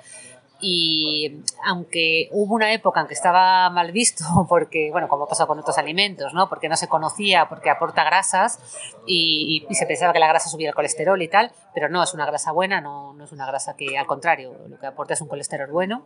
y 0.64 1.40
aunque 1.66 2.30
hubo 2.34 2.54
una 2.54 2.72
época 2.72 3.02
en 3.02 3.08
que 3.08 3.16
estaba 3.16 3.68
mal 3.72 3.92
visto, 3.92 4.24
porque, 4.48 4.90
bueno, 4.92 5.08
como 5.08 5.28
pasa 5.28 5.48
con 5.48 5.58
otros 5.58 5.80
alimentos, 5.80 6.36
¿no? 6.36 6.48
Porque 6.50 6.70
no 6.70 6.76
se 6.78 6.88
conocía, 6.88 7.50
porque 7.50 7.72
aporta 7.72 8.04
grasas 8.04 8.60
y- 9.08 9.66
y 9.68 9.74
se 9.76 9.88
pensaba 9.88 10.14
que 10.14 10.20
la 10.20 10.28
grasa 10.28 10.50
subía 10.50 10.70
el 10.70 10.76
colesterol 10.76 11.20
y 11.20 11.28
tal, 11.28 11.52
pero 11.74 11.90
no, 11.90 12.04
es 12.04 12.14
una 12.14 12.28
grasa 12.28 12.52
buena, 12.52 12.80
no, 12.80 13.14
no 13.14 13.24
es 13.24 13.32
una 13.32 13.48
grasa 13.48 13.76
que, 13.76 13.98
al 13.98 14.06
contrario, 14.06 14.54
lo 14.68 14.78
que 14.80 14.86
aporta 14.86 15.16
es 15.16 15.22
un 15.22 15.28
colesterol 15.30 15.72
bueno 15.72 16.06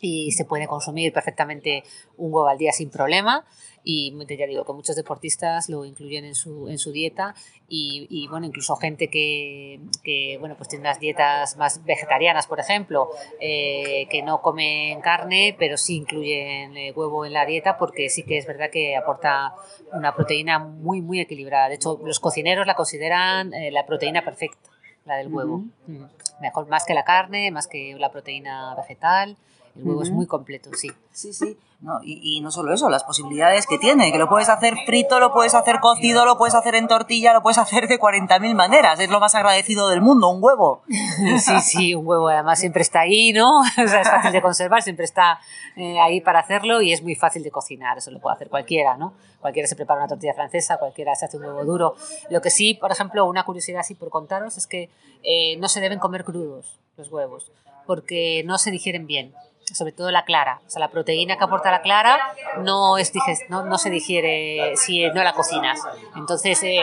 y 0.00 0.32
se 0.32 0.44
puede 0.44 0.66
consumir 0.66 1.12
perfectamente 1.12 1.82
un 2.16 2.32
huevo 2.32 2.48
al 2.48 2.58
día 2.58 2.72
sin 2.72 2.90
problema. 2.90 3.44
Y 3.82 4.14
ya 4.28 4.46
digo 4.46 4.64
que 4.64 4.72
muchos 4.74 4.94
deportistas 4.94 5.70
lo 5.70 5.86
incluyen 5.86 6.26
en 6.26 6.34
su, 6.34 6.68
en 6.68 6.78
su 6.78 6.92
dieta. 6.92 7.34
Y, 7.66 8.06
y, 8.10 8.28
bueno 8.28 8.46
incluso 8.46 8.76
gente 8.76 9.08
que, 9.08 9.80
que, 10.02 10.36
bueno 10.38 10.54
pues 10.56 10.68
tiene 10.68 10.82
unas 10.82 11.00
dietas 11.00 11.56
más 11.56 11.84
vegetarianas 11.84 12.46
por 12.46 12.58
ejemplo 12.58 13.08
eh, 13.40 14.06
que 14.10 14.22
no 14.22 14.42
comen 14.42 15.00
carne 15.00 15.54
pero 15.56 15.76
sí 15.76 15.96
incluyen 15.96 16.76
eh, 16.76 16.92
huevo 16.92 17.24
en 17.24 17.32
la 17.32 17.46
dieta 17.46 17.78
porque 17.78 18.08
sí 18.08 18.24
que 18.24 18.38
es 18.38 18.46
verdad 18.46 18.70
que 18.70 18.96
aporta 18.96 19.54
una 19.92 20.14
proteína 20.14 20.58
muy 20.58 21.00
muy 21.00 21.20
equilibrada. 21.20 21.68
De 21.68 21.76
hecho 21.76 21.98
los 22.04 22.20
cocineros 22.20 22.66
la 22.66 22.74
consideran 22.74 23.54
eh, 23.54 23.70
la 23.70 23.86
proteína 23.86 24.24
perfecta 24.24 24.68
la 25.06 25.16
del 25.16 25.32
huevo. 25.32 25.54
Ujú. 25.54 25.92
Mm. 25.92 26.08
mejor 26.42 26.68
más 26.68 26.84
que 26.84 26.92
la 26.92 27.04
carne 27.04 27.50
más 27.50 27.66
que 27.66 27.96
la 27.98 28.10
proteína 28.10 28.74
vegetal 28.74 29.38
el 29.80 29.88
huevo 29.88 30.02
es 30.02 30.10
muy 30.10 30.26
completo 30.26 30.70
sí 30.74 30.90
Sí, 31.12 31.32
sí. 31.32 31.58
No, 31.80 32.00
y, 32.02 32.36
y 32.36 32.40
no 32.40 32.50
solo 32.50 32.74
eso, 32.74 32.90
las 32.90 33.04
posibilidades 33.04 33.66
que 33.66 33.78
tiene, 33.78 34.12
que 34.12 34.18
lo 34.18 34.28
puedes 34.28 34.50
hacer 34.50 34.74
frito, 34.84 35.18
lo 35.18 35.32
puedes 35.32 35.54
hacer 35.54 35.80
cocido, 35.80 36.26
lo 36.26 36.36
puedes 36.36 36.54
hacer 36.54 36.74
en 36.74 36.88
tortilla, 36.88 37.32
lo 37.32 37.42
puedes 37.42 37.56
hacer 37.56 37.88
de 37.88 37.98
40.000 37.98 38.54
maneras. 38.54 39.00
Es 39.00 39.08
lo 39.08 39.18
más 39.18 39.34
agradecido 39.34 39.88
del 39.88 40.02
mundo, 40.02 40.28
un 40.28 40.42
huevo. 40.42 40.82
Sí, 41.38 41.60
sí, 41.60 41.94
un 41.94 42.06
huevo 42.06 42.28
además 42.28 42.58
siempre 42.58 42.82
está 42.82 43.00
ahí, 43.00 43.32
¿no? 43.32 43.60
O 43.84 43.88
sea, 43.88 44.00
es 44.00 44.08
fácil 44.08 44.32
de 44.32 44.42
conservar, 44.42 44.82
siempre 44.82 45.04
está 45.04 45.40
eh, 45.76 45.98
ahí 46.00 46.20
para 46.20 46.40
hacerlo 46.40 46.82
y 46.82 46.92
es 46.92 47.02
muy 47.02 47.14
fácil 47.14 47.42
de 47.42 47.50
cocinar, 47.50 47.98
eso 47.98 48.10
lo 48.10 48.20
puede 48.20 48.36
hacer 48.36 48.48
cualquiera, 48.48 48.96
¿no? 48.96 49.14
Cualquiera 49.40 49.66
se 49.66 49.76
prepara 49.76 50.00
una 50.00 50.08
tortilla 50.08 50.34
francesa, 50.34 50.76
cualquiera 50.76 51.14
se 51.14 51.24
hace 51.24 51.38
un 51.38 51.44
huevo 51.44 51.64
duro. 51.64 51.94
Lo 52.28 52.40
que 52.40 52.50
sí, 52.50 52.74
por 52.74 52.92
ejemplo, 52.92 53.26
una 53.26 53.44
curiosidad 53.44 53.80
así 53.80 53.94
por 53.94 54.10
contaros 54.10 54.58
es 54.58 54.66
que 54.66 54.90
eh, 55.22 55.56
no 55.56 55.68
se 55.68 55.80
deben 55.80 55.98
comer 55.98 56.24
crudos 56.24 56.78
los 56.96 57.10
huevos, 57.10 57.50
porque 57.86 58.42
no 58.44 58.58
se 58.58 58.70
digieren 58.70 59.06
bien 59.06 59.34
sobre 59.74 59.92
todo 59.92 60.10
la 60.10 60.24
clara. 60.24 60.60
O 60.66 60.70
sea, 60.70 60.80
la 60.80 60.88
proteína 60.88 61.36
que 61.36 61.44
aporta 61.44 61.70
la 61.70 61.82
clara 61.82 62.18
no, 62.58 62.98
es 62.98 63.12
no, 63.48 63.64
no 63.64 63.78
se 63.78 63.90
digiere 63.90 64.76
si 64.76 65.08
no 65.10 65.22
la 65.22 65.32
cocinas. 65.32 65.80
Entonces, 66.16 66.62
eh, 66.62 66.80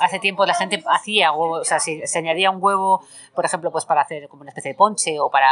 hace 0.00 0.18
tiempo 0.18 0.46
la 0.46 0.54
gente 0.54 0.82
hacía 0.86 1.32
huevos, 1.32 1.60
o 1.60 1.64
sea, 1.64 1.80
si 1.80 2.06
se 2.06 2.18
añadía 2.18 2.50
un 2.50 2.62
huevo, 2.62 3.02
por 3.34 3.44
ejemplo, 3.44 3.70
pues 3.70 3.84
para 3.84 4.02
hacer 4.02 4.28
como 4.28 4.42
una 4.42 4.50
especie 4.50 4.72
de 4.72 4.74
ponche 4.76 5.18
o 5.18 5.30
para 5.30 5.50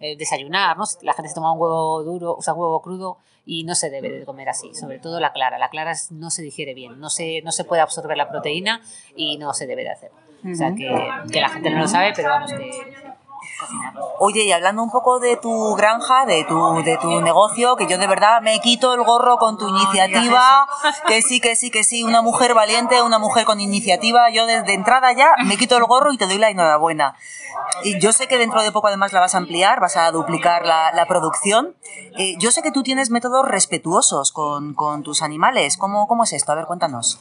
eh, 0.00 0.16
desayunar, 0.16 0.76
¿no? 0.76 0.84
La 1.02 1.14
gente 1.14 1.28
se 1.28 1.34
toma 1.34 1.52
un 1.52 1.60
huevo 1.60 2.02
duro, 2.02 2.34
o 2.34 2.42
sea, 2.42 2.54
un 2.54 2.60
huevo 2.60 2.80
crudo 2.82 3.18
y 3.44 3.64
no 3.64 3.74
se 3.74 3.90
debe 3.90 4.10
de 4.10 4.24
comer 4.24 4.48
así, 4.48 4.74
sobre 4.74 4.98
todo 4.98 5.18
la 5.20 5.32
clara. 5.32 5.58
La 5.58 5.68
clara 5.68 5.92
no 6.10 6.30
se 6.30 6.42
digiere 6.42 6.74
bien, 6.74 7.00
no 7.00 7.10
se, 7.10 7.42
no 7.42 7.52
se 7.52 7.64
puede 7.64 7.82
absorber 7.82 8.16
la 8.16 8.28
proteína 8.28 8.82
y 9.16 9.36
no 9.36 9.52
se 9.52 9.66
debe 9.66 9.82
de 9.82 9.90
hacer. 9.90 10.10
O 10.44 10.54
sea, 10.54 10.74
que, 10.74 10.88
que 11.32 11.40
la 11.40 11.48
gente 11.48 11.70
no 11.70 11.80
lo 11.80 11.88
sabe, 11.88 12.12
pero 12.16 12.30
vamos, 12.30 12.52
que 12.52 13.11
Oye, 14.18 14.44
y 14.44 14.52
hablando 14.52 14.82
un 14.82 14.90
poco 14.90 15.18
de 15.18 15.36
tu 15.36 15.74
granja, 15.74 16.26
de 16.26 16.44
tu, 16.44 16.82
de 16.84 16.96
tu 16.98 17.20
negocio, 17.20 17.76
que 17.76 17.86
yo 17.86 17.98
de 17.98 18.06
verdad 18.06 18.40
me 18.40 18.60
quito 18.60 18.94
el 18.94 19.02
gorro 19.02 19.36
con 19.36 19.58
tu 19.58 19.68
iniciativa, 19.68 20.66
que 21.06 21.22
sí, 21.22 21.40
que 21.40 21.56
sí, 21.56 21.70
que 21.70 21.84
sí, 21.84 22.04
una 22.04 22.22
mujer 22.22 22.54
valiente, 22.54 23.02
una 23.02 23.18
mujer 23.18 23.44
con 23.44 23.60
iniciativa, 23.60 24.30
yo 24.30 24.46
desde 24.46 24.74
entrada 24.74 25.12
ya 25.12 25.32
me 25.44 25.56
quito 25.56 25.76
el 25.76 25.84
gorro 25.84 26.12
y 26.12 26.18
te 26.18 26.26
doy 26.26 26.38
la 26.38 26.50
enhorabuena. 26.50 27.16
Y 27.84 27.98
yo 28.00 28.12
sé 28.12 28.28
que 28.28 28.38
dentro 28.38 28.62
de 28.62 28.72
poco 28.72 28.88
además 28.88 29.12
la 29.12 29.20
vas 29.20 29.34
a 29.34 29.38
ampliar, 29.38 29.80
vas 29.80 29.96
a 29.96 30.10
duplicar 30.10 30.64
la, 30.64 30.92
la 30.92 31.06
producción. 31.06 31.74
Eh, 32.18 32.36
yo 32.38 32.50
sé 32.50 32.62
que 32.62 32.70
tú 32.70 32.82
tienes 32.82 33.10
métodos 33.10 33.46
respetuosos 33.46 34.32
con, 34.32 34.74
con 34.74 35.02
tus 35.02 35.22
animales. 35.22 35.76
¿Cómo, 35.76 36.06
¿Cómo 36.06 36.24
es 36.24 36.32
esto? 36.32 36.52
A 36.52 36.54
ver, 36.54 36.66
cuéntanos. 36.66 37.20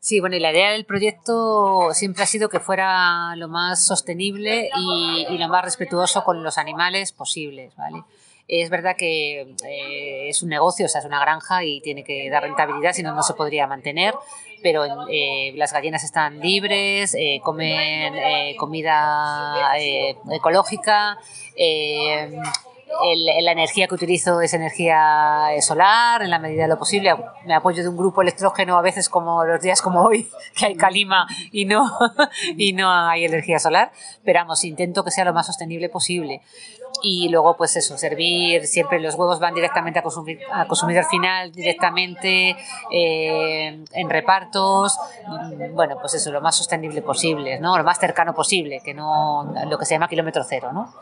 Sí, 0.00 0.20
bueno, 0.20 0.36
y 0.36 0.40
la 0.40 0.52
idea 0.52 0.70
del 0.70 0.84
proyecto 0.84 1.92
siempre 1.92 2.22
ha 2.22 2.26
sido 2.26 2.48
que 2.48 2.60
fuera 2.60 3.34
lo 3.36 3.48
más 3.48 3.84
sostenible 3.84 4.70
y, 4.76 5.36
lo 5.36 5.48
más 5.48 5.64
respetuoso 5.64 6.22
con 6.22 6.42
los 6.42 6.56
animales 6.56 7.12
posibles, 7.12 7.74
¿vale? 7.76 8.04
Es 8.46 8.70
verdad 8.70 8.96
que 8.96 9.40
eh, 9.68 10.28
es 10.28 10.42
un 10.42 10.50
negocio, 10.50 10.86
o 10.86 10.88
sea, 10.88 11.00
es 11.00 11.06
una 11.06 11.20
granja 11.20 11.64
y 11.64 11.80
tiene 11.80 12.04
que 12.04 12.30
dar 12.30 12.44
rentabilidad, 12.44 12.92
si 12.92 13.02
no, 13.02 13.12
no 13.12 13.22
se 13.22 13.34
podría 13.34 13.66
mantener, 13.66 14.14
pero 14.62 14.84
eh, 15.10 15.52
las 15.56 15.72
gallinas 15.72 16.04
están 16.04 16.40
libres, 16.40 17.14
eh, 17.14 17.40
comen 17.42 18.56
comida 18.56 19.74
ecológica, 20.30 21.18
el- 23.04 23.44
la 23.44 23.52
energía 23.52 23.86
que 23.86 23.94
utilizo 23.94 24.40
es 24.40 24.54
energía 24.54 25.52
eh, 25.54 25.62
solar 25.62 26.22
en 26.22 26.30
la 26.30 26.38
medida 26.38 26.62
de 26.62 26.68
lo 26.68 26.78
posible. 26.78 27.14
Me 27.46 27.54
apoyo 27.54 27.82
de 27.82 27.88
un 27.88 27.96
grupo 27.96 28.22
electrógeno 28.22 28.76
a 28.78 28.82
veces 28.82 29.08
como 29.08 29.44
los 29.44 29.60
días 29.60 29.80
como 29.82 30.02
hoy, 30.02 30.28
que 30.56 30.66
hay 30.66 30.76
calima 30.76 31.26
y 31.52 31.64
no, 31.64 31.90
y 32.56 32.72
no 32.72 32.90
hay 32.92 33.24
energía 33.24 33.58
solar. 33.58 33.90
Pero 34.24 34.40
vamos, 34.40 34.64
intento 34.64 35.04
que 35.04 35.10
sea 35.10 35.24
lo 35.24 35.32
más 35.32 35.46
sostenible 35.46 35.88
posible. 35.88 36.42
Y 37.02 37.28
luego, 37.28 37.56
pues 37.56 37.76
eso, 37.76 37.96
servir, 37.98 38.66
siempre 38.66 38.98
los 38.98 39.14
huevos 39.14 39.38
van 39.38 39.54
directamente 39.54 39.98
a 39.98 40.02
consumir, 40.02 40.40
a 40.50 40.66
consumidor 40.66 41.04
final, 41.04 41.52
directamente 41.52 42.56
eh, 42.90 43.84
en 43.92 44.10
repartos. 44.10 44.98
Mm, 45.26 45.74
Bueno, 45.74 45.98
pues 46.00 46.14
eso, 46.14 46.32
lo 46.32 46.40
más 46.40 46.56
sostenible 46.56 47.02
posible, 47.02 47.60
¿no? 47.60 47.76
Lo 47.76 47.84
más 47.84 47.98
cercano 48.00 48.34
posible, 48.34 48.80
que 48.84 48.94
no 48.94 49.52
lo 49.66 49.78
que 49.78 49.84
se 49.84 49.94
llama 49.94 50.08
kilómetro 50.08 50.42
cero, 50.44 50.70
¿no? 50.72 50.92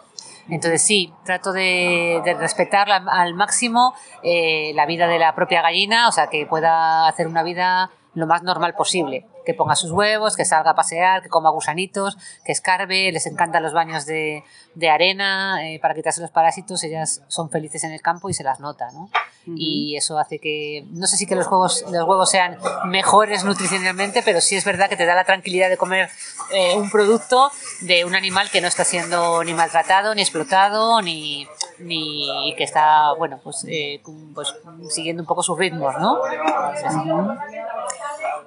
Entonces 0.49 0.83
sí, 0.83 1.13
trato 1.25 1.53
de, 1.53 2.21
de 2.25 2.35
respetar 2.35 2.89
la- 2.89 3.05
al 3.11 3.35
máximo 3.35 3.95
eh, 4.23 4.73
la 4.75 4.87
vida 4.87 5.07
de 5.09 5.19
la 5.19 5.35
propia 5.35 5.63
gallina, 5.63 6.09
o 6.09 6.13
sea, 6.13 6.29
que 6.29 6.47
pueda 6.47 7.09
hacer 7.09 7.27
una 7.27 7.43
vida 7.43 7.91
lo 8.17 8.27
más 8.27 8.43
normal 8.43 8.75
posible. 8.75 9.27
Que 9.45 9.55
ponga 9.55 9.77
sus 9.77 9.93
huevos, 9.93 10.37
que 10.37 10.45
salga 10.45 10.71
a 10.71 10.75
pasear, 10.75 11.23
que 11.23 11.29
coma 11.29 11.51
gusanitos, 11.51 12.17
que 12.45 12.51
escarbe, 12.51 13.13
les 13.13 13.27
encantan 13.27 13.63
los 13.63 13.73
baños 13.73 14.07
de, 14.07 14.43
de 14.75 14.91
arena 14.91 15.67
eh, 15.69 15.79
para 15.81 15.95
quitarse 15.95 16.21
los 16.21 16.31
parásitos, 16.31 16.83
ellas 16.83 17.23
son 17.29 17.51
felices 17.51 17.85
en 17.85 17.93
el 17.93 18.01
campo 18.01 18.29
y 18.29 18.35
se 18.35 18.43
las 18.43 18.59
nota, 18.59 18.91
¿no? 18.93 19.11
Y 19.55 19.97
eso 19.97 20.19
hace 20.19 20.41
que, 20.41 20.85
no 20.91 21.07
sé 21.07 21.17
si 21.17 21.25
que 21.25 21.37
los 21.37 21.47
huevos, 21.47 21.85
los 21.93 22.03
huevos 22.09 22.29
sean 22.29 22.59
mejores 22.87 23.45
nutricionalmente, 23.45 24.23
pero 24.25 24.41
sí 24.41 24.57
es 24.57 24.65
verdad 24.65 24.89
que 24.89 24.97
te 24.97 25.07
da 25.07 25.15
la 25.15 25.23
tranquilidad 25.23 25.69
de 25.69 25.77
comer 25.77 26.11
eh, 26.53 26.75
un 26.77 26.91
producto 26.91 27.53
de 27.83 28.05
un 28.05 28.17
animal 28.17 28.51
que 28.51 28.61
no 28.61 28.67
está 28.67 28.85
siendo 28.85 29.45
ni 29.45 29.55
maltratado, 29.55 30.17
ni 30.17 30.23
explotado, 30.23 31.01
ni, 31.01 31.47
ni 31.81 32.55
que 32.57 32.65
está, 32.65 33.13
bueno, 33.19 33.39
pues, 33.43 33.65
eh, 33.69 34.01
pues 34.35 34.55
siguiendo 34.89 35.23
un 35.23 35.27
poco 35.27 35.43
sus 35.43 35.59
ritmos, 35.59 35.95
¿no? 36.01 36.21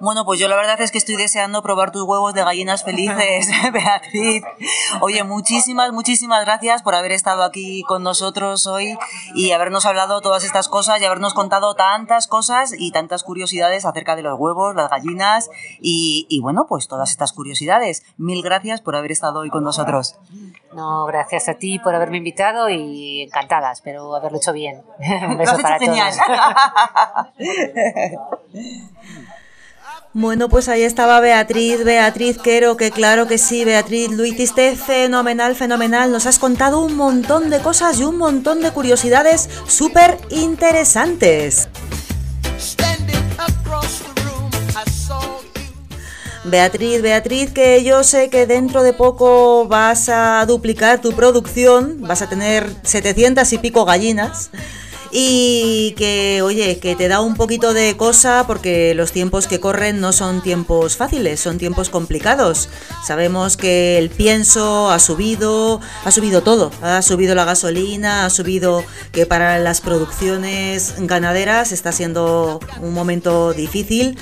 Bueno, 0.00 0.24
pues 0.24 0.40
yo 0.40 0.48
la 0.48 0.56
verdad 0.56 0.80
es 0.80 0.90
que 0.90 0.98
estoy 0.98 1.16
deseando 1.16 1.62
probar 1.62 1.92
tus 1.92 2.04
huevos 2.04 2.32
de 2.32 2.42
gallinas 2.42 2.84
felices, 2.84 3.48
Beatriz. 3.72 4.42
Oye, 5.00 5.24
muchísimas, 5.24 5.92
muchísimas 5.92 6.44
gracias 6.44 6.82
por 6.82 6.94
haber 6.94 7.12
estado 7.12 7.42
aquí 7.42 7.82
con 7.82 8.02
nosotros 8.02 8.66
hoy 8.66 8.96
y 9.34 9.52
habernos 9.52 9.84
hablado 9.84 10.22
todas 10.22 10.44
estas 10.44 10.68
cosas 10.68 11.00
y 11.00 11.04
habernos 11.04 11.34
contado 11.34 11.74
tantas 11.74 12.28
cosas 12.28 12.74
y 12.76 12.92
tantas 12.92 13.22
curiosidades 13.22 13.84
acerca 13.84 14.16
de 14.16 14.22
los 14.22 14.38
huevos, 14.38 14.74
las 14.74 14.90
gallinas 14.90 15.50
y, 15.80 16.26
y 16.30 16.40
bueno, 16.40 16.66
pues 16.66 16.88
todas 16.88 17.10
estas 17.10 17.32
curiosidades. 17.32 18.02
Mil 18.16 18.42
gracias 18.42 18.80
por 18.80 18.96
haber 18.96 19.12
estado 19.12 19.40
hoy 19.40 19.50
con 19.50 19.64
nosotros. 19.64 20.16
No, 20.74 21.04
gracias 21.04 21.48
a 21.48 21.54
ti 21.54 21.78
por 21.78 21.94
haberme 21.94 22.18
invitado 22.18 22.70
y 22.70 23.19
encantada, 23.22 23.72
espero 23.72 24.14
haberlo 24.14 24.38
hecho 24.38 24.52
bien. 24.52 24.82
Un 25.28 25.38
beso 25.38 25.58
para 25.58 25.78
todos. 25.78 26.16
Bueno, 30.12 30.48
pues 30.48 30.68
ahí 30.68 30.82
estaba 30.82 31.20
Beatriz, 31.20 31.84
Beatriz 31.84 32.36
Quero, 32.36 32.76
que 32.76 32.90
claro 32.90 33.28
que 33.28 33.38
sí, 33.38 33.64
Beatriz, 33.64 34.10
lo 34.10 34.24
hiciste 34.24 34.74
fenomenal, 34.74 35.54
fenomenal. 35.54 36.10
Nos 36.10 36.26
has 36.26 36.40
contado 36.40 36.80
un 36.80 36.96
montón 36.96 37.48
de 37.48 37.60
cosas 37.60 38.00
y 38.00 38.02
un 38.02 38.18
montón 38.18 38.60
de 38.60 38.72
curiosidades 38.72 39.48
súper 39.68 40.18
interesantes. 40.30 41.68
Beatriz, 46.44 47.02
Beatriz, 47.02 47.52
que 47.52 47.84
yo 47.84 48.02
sé 48.02 48.30
que 48.30 48.46
dentro 48.46 48.82
de 48.82 48.94
poco 48.94 49.68
vas 49.68 50.08
a 50.08 50.44
duplicar 50.46 51.00
tu 51.02 51.12
producción, 51.12 51.98
vas 52.00 52.22
a 52.22 52.30
tener 52.30 52.66
700 52.82 53.52
y 53.52 53.58
pico 53.58 53.84
gallinas. 53.84 54.50
Y 55.12 55.96
que, 55.98 56.40
oye, 56.40 56.78
que 56.78 56.94
te 56.94 57.08
da 57.08 57.20
un 57.20 57.34
poquito 57.34 57.74
de 57.74 57.96
cosa 57.96 58.44
porque 58.46 58.94
los 58.94 59.10
tiempos 59.10 59.48
que 59.48 59.58
corren 59.58 60.00
no 60.00 60.12
son 60.12 60.40
tiempos 60.40 60.96
fáciles, 60.96 61.40
son 61.40 61.58
tiempos 61.58 61.90
complicados. 61.90 62.68
Sabemos 63.04 63.56
que 63.56 63.98
el 63.98 64.08
pienso 64.08 64.88
ha 64.88 65.00
subido, 65.00 65.80
ha 66.04 66.12
subido 66.12 66.42
todo, 66.42 66.70
ha 66.80 67.02
subido 67.02 67.34
la 67.34 67.44
gasolina, 67.44 68.24
ha 68.24 68.30
subido 68.30 68.84
que 69.10 69.26
para 69.26 69.58
las 69.58 69.80
producciones 69.80 70.94
ganaderas 71.00 71.72
está 71.72 71.90
siendo 71.90 72.60
un 72.80 72.94
momento 72.94 73.52
difícil. 73.52 74.16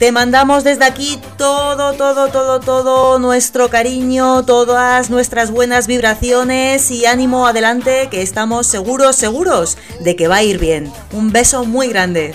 Te 0.00 0.12
mandamos 0.12 0.64
desde 0.64 0.86
aquí 0.86 1.20
todo, 1.36 1.92
todo, 1.92 2.28
todo, 2.28 2.58
todo 2.58 3.18
nuestro 3.18 3.68
cariño, 3.68 4.46
todas 4.46 5.10
nuestras 5.10 5.50
buenas 5.50 5.86
vibraciones 5.86 6.90
y 6.90 7.04
ánimo 7.04 7.46
adelante 7.46 8.08
que 8.10 8.22
estamos 8.22 8.66
seguros, 8.66 9.16
seguros 9.16 9.76
de 10.02 10.16
que 10.16 10.26
va 10.26 10.36
a 10.36 10.42
ir 10.42 10.58
bien. 10.58 10.90
Un 11.12 11.32
beso 11.32 11.66
muy 11.66 11.88
grande. 11.88 12.34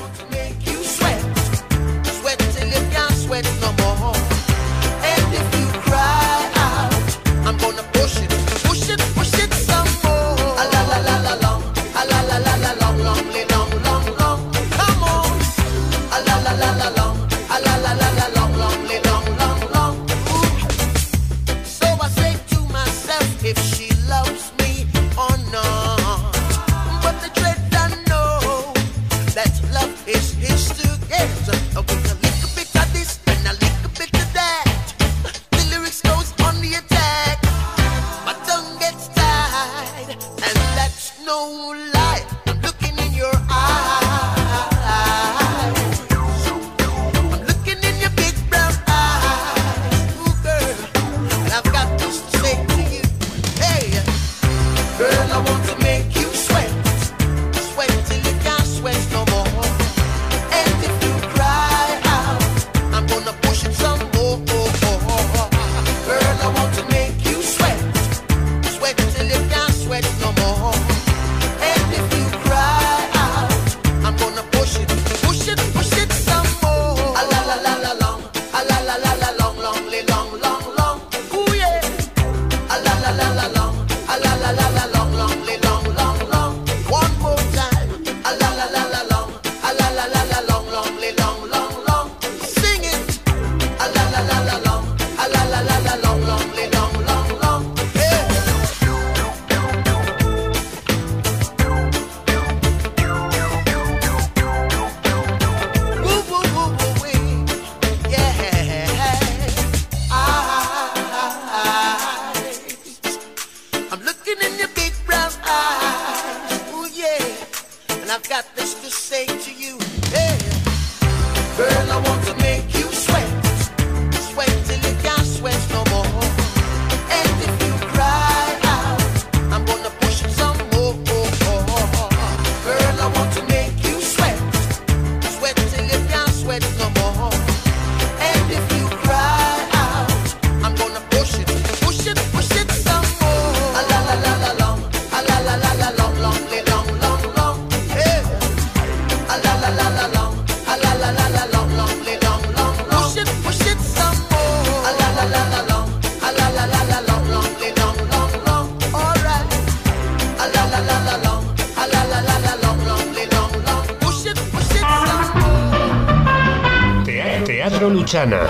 Maruchana, 168.05 168.41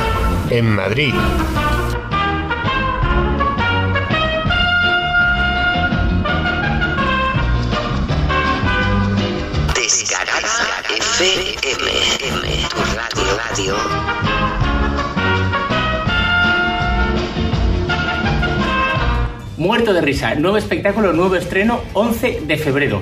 en 0.49 0.65
Madrid. 0.75 1.13
Descarada 9.73 10.83
FM, 10.89 12.67
tu 12.69 12.79
radio. 12.97 13.37
radio. 13.37 13.75
Muerto 19.55 19.93
de 19.93 20.01
risa, 20.01 20.35
nuevo 20.35 20.57
espectáculo, 20.57 21.13
nuevo 21.13 21.37
estreno, 21.37 21.79
11 21.93 22.41
de 22.41 22.57
febrero. 22.57 23.01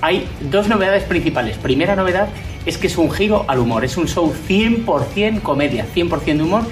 Hay 0.00 0.28
dos 0.40 0.66
novedades 0.66 1.04
principales. 1.04 1.58
Primera 1.58 1.94
novedad, 1.94 2.28
es 2.66 2.78
que 2.78 2.86
es 2.86 2.96
un 2.96 3.10
giro 3.10 3.44
al 3.48 3.58
humor, 3.58 3.84
es 3.84 3.96
un 3.96 4.06
show 4.06 4.32
100% 4.48 5.42
comedia, 5.42 5.86
100% 5.94 6.36
de 6.36 6.42
humor. 6.42 6.62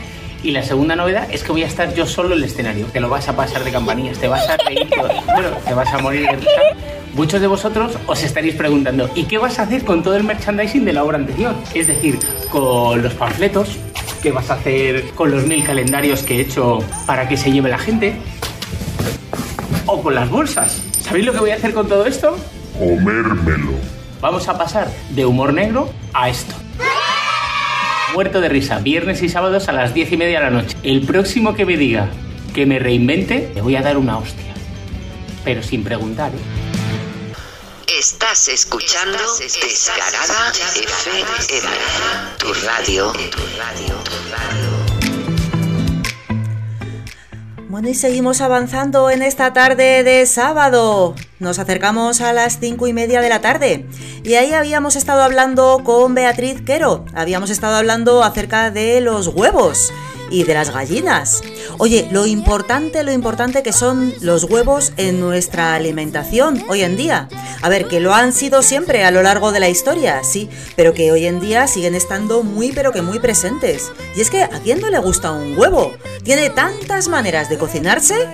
Y 0.43 0.53
la 0.53 0.63
segunda 0.63 0.97
novedad 0.97 1.29
es 1.31 1.43
que 1.43 1.53
voy 1.53 1.65
a 1.65 1.67
estar 1.67 1.95
yo 1.95 2.07
solo 2.07 2.35
en 2.35 2.39
el 2.39 2.45
escenario. 2.45 2.87
Te 2.87 3.01
lo 3.01 3.11
vas 3.11 3.29
a 3.29 3.37
pasar 3.37 3.63
de 3.63 3.71
campanillas, 3.71 4.19
te 4.19 4.27
vas 4.27 4.49
a 4.49 4.57
reír, 4.57 4.89
bueno, 4.97 5.51
te 5.67 5.75
vas 5.75 5.93
a 5.93 5.99
morir 5.99 6.23
de 6.23 6.37
risa. 6.37 6.51
Muchos 7.13 7.41
de 7.41 7.47
vosotros 7.47 7.99
os 8.07 8.23
estaréis 8.23 8.55
preguntando, 8.55 9.11
¿y 9.15 9.25
qué 9.25 9.37
vas 9.37 9.59
a 9.59 9.65
hacer 9.65 9.85
con 9.85 10.03
todo 10.03 10.17
el 10.17 10.25
merchandising 10.25 10.85
de 10.85 10.93
la 10.95 11.05
obra 11.05 11.19
anterior? 11.19 11.55
Es 11.75 11.89
decir, 11.89 12.19
con 12.51 13.03
los 13.03 13.13
panfletos, 13.15 13.77
¿qué 14.23 14.31
vas 14.31 14.49
a 14.51 14.55
hacer 14.55 15.11
con 15.11 15.31
los 15.31 15.45
mil 15.45 15.63
calendarios 15.65 16.23
que 16.23 16.37
he 16.37 16.41
hecho 16.41 16.79
para 17.07 17.29
que 17.29 17.37
se 17.37 17.53
lleve 17.53 17.69
la 17.69 17.79
gente? 17.79 18.15
O 19.85 20.01
con 20.03 20.15
las 20.15 20.31
bolsas. 20.31 20.81
¿Sabéis 21.03 21.27
lo 21.27 21.33
que 21.33 21.41
voy 21.41 21.51
a 21.51 21.57
hacer 21.57 21.75
con 21.75 21.89
todo 21.89 22.07
esto? 22.07 22.37
Comérmelo. 22.79 24.00
Vamos 24.21 24.49
a 24.49 24.59
pasar 24.59 24.93
de 25.11 25.25
humor 25.25 25.53
negro 25.53 25.91
a 26.13 26.29
esto. 26.29 26.55
Muerto 28.13 28.41
de 28.41 28.49
risa, 28.49 28.79
viernes 28.79 29.23
y 29.23 29.29
sábados 29.29 29.69
a 29.69 29.73
las 29.73 29.95
diez 29.95 30.13
y 30.13 30.17
media 30.17 30.41
de 30.41 30.45
la 30.47 30.51
noche. 30.51 30.77
El 30.83 31.03
próximo 31.03 31.55
que 31.55 31.65
me 31.65 31.77
diga 31.77 32.11
que 32.55 32.67
me 32.67 32.79
reinvente, 32.79 33.51
le 33.55 33.63
voy 33.63 33.77
a 33.77 33.83
dar 33.83 33.97
una 33.97 34.19
hostia. 34.19 34.53
Pero 35.45 35.63
sin 35.63 35.85
preguntar, 35.85 36.33
¿eh? 36.35 36.61
Estás 37.99 38.49
escuchando 38.49 39.19
Descarada 39.39 40.53
FM, 40.75 41.29
tu 42.39 42.53
radio, 42.55 43.13
tu 43.13 43.39
radio, 43.59 43.95
tu 44.05 44.13
radio. 44.31 44.80
Bueno, 47.71 47.89
y 47.89 47.95
seguimos 47.95 48.41
avanzando 48.41 49.11
en 49.11 49.23
esta 49.23 49.53
tarde 49.53 50.03
de 50.03 50.27
sábado. 50.27 51.15
Nos 51.39 51.61
acercamos 51.61 52.21
a 52.21 52.33
las 52.33 52.59
cinco 52.59 52.89
y 52.89 52.93
media 52.93 53.21
de 53.21 53.29
la 53.29 53.41
tarde. 53.41 53.87
Y 54.25 54.35
ahí 54.35 54.53
habíamos 54.53 54.97
estado 54.97 55.23
hablando 55.23 55.83
con 55.85 56.17
Beatriz 56.17 56.63
Quero. 56.67 57.05
Habíamos 57.15 57.49
estado 57.49 57.77
hablando 57.77 58.25
acerca 58.25 58.73
de 58.73 59.01
los 59.01 59.29
huevos 59.29 59.93
y 60.33 60.43
de 60.43 60.55
las 60.55 60.71
gallinas. 60.71 61.43
Oye, 61.83 62.07
lo 62.11 62.27
importante, 62.27 63.03
lo 63.05 63.11
importante 63.11 63.63
que 63.63 63.73
son 63.73 64.13
los 64.21 64.45
huevos 64.45 64.93
en 64.99 65.19
nuestra 65.19 65.75
alimentación 65.75 66.63
hoy 66.69 66.83
en 66.83 66.95
día. 66.95 67.27
A 67.63 67.71
ver, 67.71 67.89
que 67.89 68.01
lo 68.01 68.13
han 68.13 68.35
sido 68.35 68.63
siempre 68.63 69.03
a 69.03 69.11
lo 69.11 69.23
largo 69.23 69.51
de 69.51 69.61
la 69.61 69.71
historia, 69.71 70.23
sí, 70.23 70.51
pero 70.77 70.93
que 70.93 71.11
hoy 71.11 71.25
en 71.25 71.41
día 71.41 71.67
siguen 71.69 71.95
estando 71.95 72.43
muy, 72.43 72.73
pero 72.73 72.93
que 72.93 73.01
muy 73.01 73.19
presentes. 73.19 73.93
Y 74.15 74.21
es 74.21 74.29
que, 74.29 74.43
¿a 74.43 74.61
quién 74.63 74.83
no 74.83 74.91
le 74.91 74.99
gusta 74.99 75.33
un 75.33 75.57
huevo? 75.57 75.95
Tiene 76.23 76.51
tantas 76.51 77.09
maneras 77.09 77.49
de 77.49 77.57
cocinarse. 77.57 78.29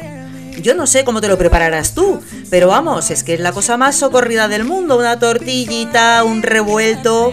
Yo 0.60 0.74
no 0.74 0.88
sé 0.88 1.04
cómo 1.04 1.20
te 1.20 1.28
lo 1.28 1.38
prepararás 1.38 1.94
tú, 1.94 2.20
pero 2.50 2.66
vamos, 2.66 3.12
es 3.12 3.22
que 3.22 3.34
es 3.34 3.40
la 3.40 3.52
cosa 3.52 3.76
más 3.76 3.94
socorrida 3.94 4.48
del 4.48 4.64
mundo, 4.64 4.98
una 4.98 5.20
tortillita, 5.20 6.24
un 6.24 6.42
revuelto. 6.42 7.32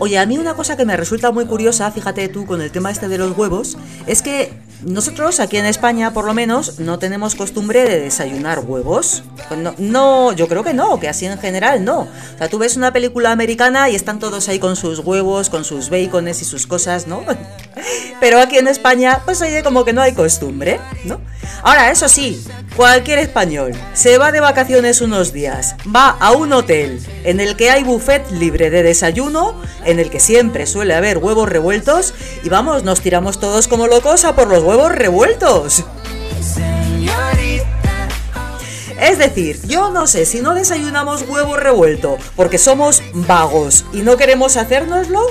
Oye, 0.00 0.16
a 0.18 0.26
mí 0.26 0.38
una 0.38 0.54
cosa 0.54 0.76
que 0.76 0.84
me 0.84 0.96
resulta 0.96 1.32
muy 1.32 1.46
curiosa, 1.46 1.90
fíjate 1.90 2.28
tú 2.28 2.46
con 2.46 2.60
el 2.62 2.70
tema 2.70 2.90
este 2.92 3.08
de 3.08 3.18
los 3.18 3.36
huevos, 3.36 3.76
es 4.06 4.22
que 4.22 4.52
nosotros 4.82 5.40
aquí 5.40 5.56
en 5.56 5.66
España, 5.66 6.12
por 6.12 6.24
lo 6.24 6.34
menos, 6.34 6.78
no 6.78 6.98
tenemos 6.98 7.34
costumbre 7.34 7.84
de 7.84 8.00
desayunar 8.00 8.60
huevos. 8.60 9.24
No, 9.56 9.74
no, 9.78 10.32
yo 10.32 10.46
creo 10.46 10.62
que 10.62 10.74
no, 10.74 11.00
que 11.00 11.08
así 11.08 11.26
en 11.26 11.38
general 11.38 11.84
no. 11.84 12.02
O 12.02 12.38
sea, 12.38 12.48
tú 12.48 12.58
ves 12.58 12.76
una 12.76 12.92
película 12.92 13.32
americana 13.32 13.90
y 13.90 13.96
están 13.96 14.18
todos 14.20 14.48
ahí 14.48 14.58
con 14.58 14.76
sus 14.76 15.00
huevos, 15.00 15.50
con 15.50 15.64
sus 15.64 15.90
bacones 15.90 16.42
y 16.42 16.44
sus 16.44 16.66
cosas, 16.66 17.06
¿no? 17.06 17.24
Pero 18.20 18.40
aquí 18.40 18.58
en 18.58 18.68
España, 18.68 19.20
pues 19.24 19.40
oye, 19.42 19.62
como 19.62 19.84
que 19.84 19.92
no 19.92 20.02
hay 20.02 20.12
costumbre, 20.12 20.80
¿no? 21.04 21.20
Ahora, 21.62 21.90
eso 21.90 22.08
sí, 22.08 22.44
cualquier 22.76 23.18
español 23.18 23.72
se 23.94 24.18
va 24.18 24.30
de 24.30 24.40
vacaciones 24.40 25.00
unos 25.00 25.32
días, 25.32 25.74
va 25.94 26.10
a 26.10 26.32
un 26.32 26.52
hotel 26.52 27.00
en 27.24 27.40
el 27.40 27.56
que 27.56 27.70
hay 27.70 27.82
buffet 27.82 28.30
libre 28.30 28.70
de 28.70 28.82
desayuno, 28.82 29.60
en 29.84 29.98
el 29.98 30.10
que 30.10 30.20
siempre 30.20 30.66
suele 30.66 30.94
haber 30.94 31.18
huevos 31.18 31.48
revueltos, 31.48 32.14
y 32.44 32.48
vamos, 32.48 32.84
nos 32.84 33.00
tiramos 33.00 33.40
todos 33.40 33.66
como 33.66 33.86
locos 33.86 34.24
a 34.24 34.36
por 34.36 34.48
los 34.48 34.62
huevos 34.68 34.92
revueltos. 34.92 35.82
Es 39.00 39.16
decir, 39.16 39.58
yo 39.66 39.90
no 39.90 40.06
sé 40.06 40.26
si 40.26 40.42
no 40.42 40.54
desayunamos 40.54 41.22
huevo 41.26 41.56
revuelto 41.56 42.18
porque 42.36 42.58
somos 42.58 43.02
vagos 43.14 43.86
y 43.94 44.02
no 44.02 44.18
queremos 44.18 44.58
hacérnoslo, 44.58 45.22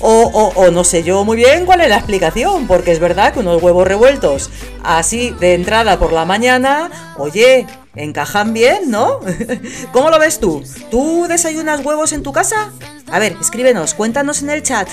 o, 0.00 0.22
o, 0.22 0.52
o, 0.54 0.70
no 0.70 0.84
sé 0.84 1.02
yo 1.02 1.22
muy 1.24 1.36
bien 1.36 1.66
cuál 1.66 1.82
es 1.82 1.90
la 1.90 1.96
explicación, 1.96 2.66
porque 2.66 2.92
es 2.92 2.98
verdad 2.98 3.34
que 3.34 3.40
unos 3.40 3.62
huevos 3.62 3.86
revueltos 3.86 4.48
así 4.82 5.34
de 5.38 5.52
entrada 5.52 5.98
por 5.98 6.14
la 6.14 6.24
mañana, 6.24 7.14
oye, 7.18 7.66
encajan 7.94 8.54
bien, 8.54 8.90
¿no? 8.90 9.20
¿Cómo 9.92 10.08
lo 10.08 10.18
ves 10.18 10.40
tú? 10.40 10.62
¿Tú 10.90 11.26
desayunas 11.28 11.84
huevos 11.84 12.12
en 12.12 12.22
tu 12.22 12.32
casa? 12.32 12.70
A 13.10 13.18
ver, 13.18 13.36
escríbenos, 13.38 13.92
cuéntanos 13.92 14.40
en 14.40 14.48
el 14.48 14.62
chat. 14.62 14.88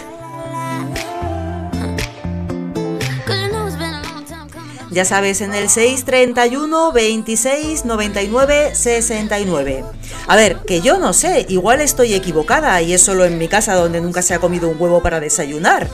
Ya 4.95 5.03
sabes, 5.03 5.41
en 5.41 5.53
el 5.53 5.67
631 5.67 6.93
26 6.93 7.84
99 7.84 8.72
69. 8.73 9.84
A 10.26 10.35
ver, 10.38 10.59
que 10.65 10.80
yo 10.80 10.99
no 10.99 11.11
sé, 11.11 11.45
igual 11.49 11.81
estoy 11.81 12.13
equivocada 12.13 12.81
y 12.81 12.93
es 12.93 13.01
solo 13.01 13.26
en 13.26 13.38
mi 13.38 13.49
casa 13.49 13.76
donde 13.76 13.99
nunca 13.99 14.22
se 14.22 14.34
ha 14.34 14.39
comido 14.39 14.69
un 14.69 14.77
huevo 14.80 15.03
para 15.03 15.19
desayunar. 15.19 15.89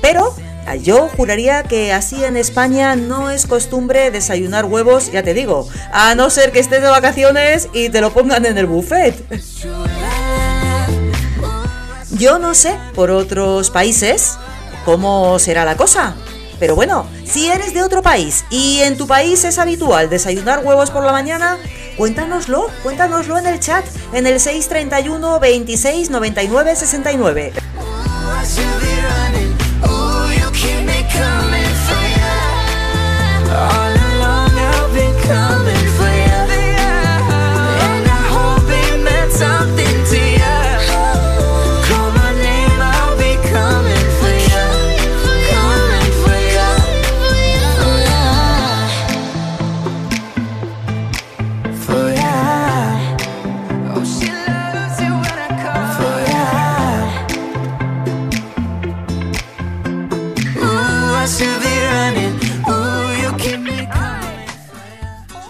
Pero 0.00 0.32
yo 0.80 1.08
juraría 1.08 1.64
que 1.64 1.92
así 1.92 2.22
en 2.22 2.36
España 2.36 2.94
no 2.94 3.32
es 3.32 3.48
costumbre 3.48 4.12
desayunar 4.12 4.66
huevos, 4.66 5.10
ya 5.10 5.24
te 5.24 5.34
digo, 5.34 5.68
a 5.92 6.14
no 6.14 6.30
ser 6.30 6.52
que 6.52 6.60
estés 6.60 6.82
de 6.82 6.88
vacaciones 6.88 7.68
y 7.72 7.88
te 7.88 8.00
lo 8.00 8.12
pongan 8.12 8.46
en 8.46 8.56
el 8.56 8.66
buffet. 8.66 9.24
Yo 12.12 12.38
no 12.38 12.54
sé 12.54 12.78
por 12.94 13.10
otros 13.10 13.70
países 13.70 14.38
cómo 14.84 15.40
será 15.40 15.64
la 15.64 15.76
cosa. 15.76 16.14
Pero 16.58 16.74
bueno, 16.74 17.06
si 17.24 17.48
eres 17.48 17.74
de 17.74 17.82
otro 17.82 18.02
país 18.02 18.44
y 18.50 18.80
en 18.80 18.96
tu 18.96 19.06
país 19.06 19.44
es 19.44 19.58
habitual 19.58 20.08
desayunar 20.08 20.64
huevos 20.64 20.90
por 20.90 21.04
la 21.04 21.12
mañana, 21.12 21.58
cuéntanoslo, 21.96 22.68
cuéntanoslo 22.82 23.38
en 23.38 23.46
el 23.46 23.60
chat, 23.60 23.84
en 24.12 24.26
el 24.26 24.40
631 24.40 25.40
26 25.40 26.10
99 26.10 26.76
69. 26.76 27.52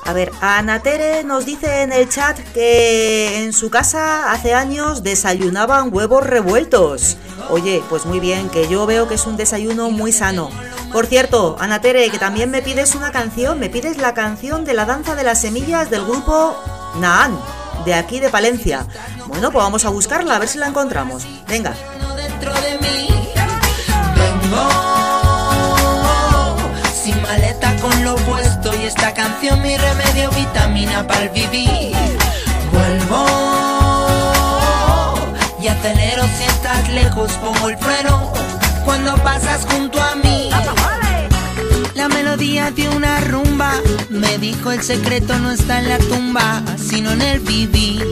A 0.07 0.12
ver, 0.12 0.31
Ana 0.41 0.83
Tere 0.83 1.24
nos 1.24 1.45
dice 1.45 1.83
en 1.83 1.93
el 1.93 2.09
chat 2.09 2.39
que 2.55 3.43
en 3.43 3.53
su 3.53 3.70
casa 3.70 4.31
hace 4.31 4.55
años 4.55 5.03
desayunaban 5.03 5.93
huevos 5.93 6.24
revueltos. 6.24 7.16
Oye, 7.51 7.83
pues 7.89 8.07
muy 8.07 8.20
bien, 8.20 8.49
que 8.49 8.69
yo 8.69 8.87
veo 8.87 9.09
que 9.09 9.15
es 9.15 9.27
un 9.27 9.37
desayuno 9.37 9.91
muy 9.91 10.12
sano. 10.12 10.51
Por 10.93 11.07
cierto, 11.07 11.57
Ana 11.59 11.81
Tere, 11.81 12.09
que 12.11 12.20
también 12.20 12.53
me 12.53 12.62
pides 12.62 12.95
una 12.95 13.11
canción, 13.11 13.59
me 13.59 13.69
pides 13.69 13.99
la 13.99 14.15
canción 14.15 14.65
de 14.65 14.74
la 14.74 14.85
danza 14.85 15.16
de 15.16 15.24
las 15.24 15.41
semillas 15.41 15.91
del 15.91 16.05
grupo 16.05 16.57
Naan, 17.01 17.37
de 17.85 17.95
aquí 17.95 18.20
de 18.20 18.31
Palencia. 18.31 18.87
Bueno, 19.27 19.51
pues 19.51 19.65
vamos 19.65 19.85
a 19.85 19.89
buscarla, 19.89 20.37
a 20.37 20.39
ver 20.39 20.49
si 20.49 20.59
la 20.59 20.69
encontramos. 20.69 21.27
Venga. 21.49 21.74
Esta 28.87 29.13
canción 29.13 29.61
mi 29.63 29.77
remedio 29.77 30.31
vitamina 30.31 31.05
para 31.07 31.25
el 31.25 31.31
vivir. 31.31 31.93
Vuelvo 32.73 33.27
y 35.61 35.67
acelero 35.67 36.23
si 36.39 36.45
estás 36.45 36.89
lejos 36.91 37.33
pongo 37.33 37.69
el 37.69 37.77
freno 37.79 38.33
cuando 38.85 39.17
pasas 39.25 39.67
junto 39.67 40.01
a 40.01 40.15
mí. 40.17 40.51
La 41.95 42.09
melodía 42.09 42.71
de 42.71 42.89
una 42.91 43.21
rumba 43.23 43.73
me 44.09 44.39
dijo 44.39 44.71
el 44.71 44.83
secreto 44.83 45.37
no 45.39 45.51
está 45.51 45.81
en 45.81 45.89
la 45.89 45.99
tumba, 45.99 46.63
sino 46.79 47.11
en 47.11 47.23
el 47.23 47.41
vivir. 47.41 48.07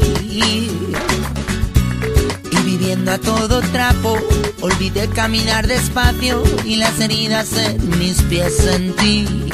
Y 2.51 2.57
viviendo 2.65 3.13
a 3.13 3.19
todo 3.19 3.61
trapo, 3.61 4.19
olvidé 4.61 5.09
caminar 5.09 5.69
despacio 5.69 6.43
y 6.65 6.77
las 6.77 6.99
heridas 6.99 7.53
en 7.53 7.99
mis 7.99 8.23
pies 8.23 8.57
sentí. 8.57 9.53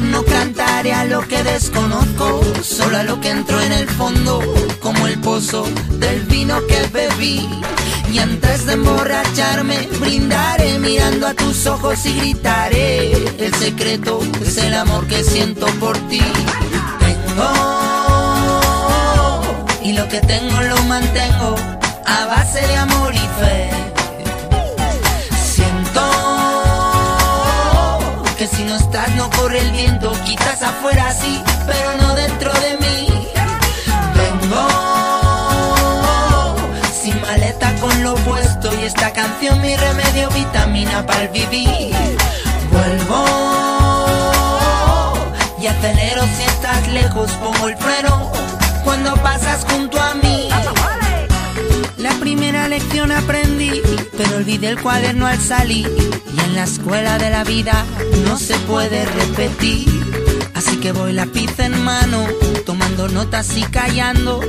No 0.00 0.24
cantaré 0.24 0.92
a 0.92 1.04
lo 1.04 1.26
que 1.26 1.42
desconozco, 1.42 2.40
solo 2.62 2.98
a 2.98 3.02
lo 3.02 3.20
que 3.20 3.30
entró 3.30 3.60
en 3.60 3.72
el 3.72 3.88
fondo, 3.88 4.40
como 4.80 5.06
el 5.06 5.18
pozo 5.20 5.66
del 5.98 6.20
vino 6.22 6.58
que 6.66 6.86
bebí. 6.92 7.48
Y 8.12 8.18
antes 8.20 8.64
de 8.66 8.74
emborracharme, 8.74 9.88
brindaré 10.00 10.78
mirando 10.78 11.26
a 11.26 11.34
tus 11.34 11.66
ojos 11.66 12.06
y 12.06 12.14
gritaré. 12.18 13.12
El 13.38 13.54
secreto 13.54 14.20
es 14.40 14.56
el 14.58 14.74
amor 14.74 15.06
que 15.06 15.22
siento 15.22 15.66
por 15.80 15.98
ti. 16.08 16.22
Tengo, 17.00 17.52
y 19.82 19.92
lo 19.92 20.08
que 20.08 20.20
tengo 20.20 20.60
lo 20.60 20.82
mantengo 20.84 21.56
a 22.06 22.26
base 22.26 22.66
de 22.66 22.76
amor 22.76 23.14
y 23.14 23.18
fe. 23.18 23.87
Si 28.50 28.64
no 28.64 28.76
estás 28.76 29.14
no 29.16 29.28
corre 29.30 29.58
el 29.60 29.70
viento, 29.72 30.12
quizás 30.24 30.62
afuera 30.62 31.12
sí, 31.12 31.42
pero 31.66 31.96
no 32.00 32.14
dentro 32.14 32.52
de 32.52 32.76
mí. 32.78 33.08
Vengo 34.14 34.68
sin 37.02 37.20
maleta 37.20 37.74
con 37.80 38.02
lo 38.02 38.14
puesto 38.16 38.70
y 38.80 38.84
esta 38.84 39.12
canción 39.12 39.60
mi 39.60 39.76
remedio, 39.76 40.30
vitamina 40.30 41.04
para 41.06 41.22
el 41.22 41.28
vivir. 41.28 41.94
Vuelvo 42.70 43.24
y 45.60 45.66
acelero 45.66 46.22
si 46.36 46.42
estás 46.44 46.88
lejos, 46.88 47.30
pongo 47.32 47.68
el 47.68 47.76
freno 47.76 48.30
cuando 48.84 49.14
pasas 49.16 49.64
junto 49.68 50.00
a 50.00 50.14
mí. 50.14 50.48
Primera 52.28 52.68
lección 52.68 53.10
aprendí, 53.10 53.80
pero 54.14 54.36
olvidé 54.36 54.68
el 54.68 54.78
cuaderno 54.78 55.26
al 55.26 55.40
salir. 55.40 55.88
Y 55.88 56.40
en 56.44 56.56
la 56.56 56.64
escuela 56.64 57.16
de 57.16 57.30
la 57.30 57.42
vida 57.42 57.86
no 58.26 58.36
se 58.36 58.54
puede 58.70 59.06
repetir. 59.06 59.88
Así 60.52 60.76
que 60.76 60.92
voy 60.92 61.14
lápiz 61.14 61.58
en 61.58 61.82
mano, 61.82 62.26
tomando 62.66 63.08
notas 63.08 63.56
y 63.56 63.62
callando. 63.62 64.42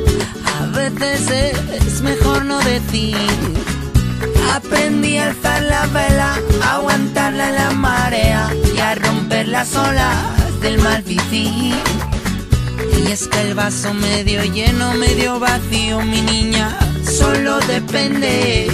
A 0.59 0.65
veces 0.75 1.53
es 1.71 2.01
mejor 2.01 2.43
no 2.43 2.59
decir. 2.59 3.15
Aprendí 4.53 5.17
a 5.17 5.27
alzar 5.27 5.63
la 5.63 5.85
vela, 5.87 6.37
a 6.61 6.75
aguantarla 6.75 7.47
en 7.47 7.55
la 7.55 7.71
marea 7.71 8.49
y 8.75 8.79
a 8.79 8.95
romper 8.95 9.47
las 9.47 9.73
olas 9.73 10.17
del 10.59 10.79
mal 10.79 11.01
vivir. 11.03 11.75
Y 13.07 13.09
es 13.09 13.29
que 13.29 13.39
el 13.39 13.53
vaso 13.53 13.93
medio 13.93 14.43
lleno, 14.43 14.93
medio 14.95 15.39
vacío, 15.39 16.01
mi 16.01 16.21
niña, 16.21 16.77
solo 17.19 17.59
depende 17.67 18.67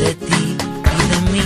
de 0.00 0.14
ti 0.14 0.56
y 0.56 1.02
de 1.10 1.18
mí. 1.32 1.44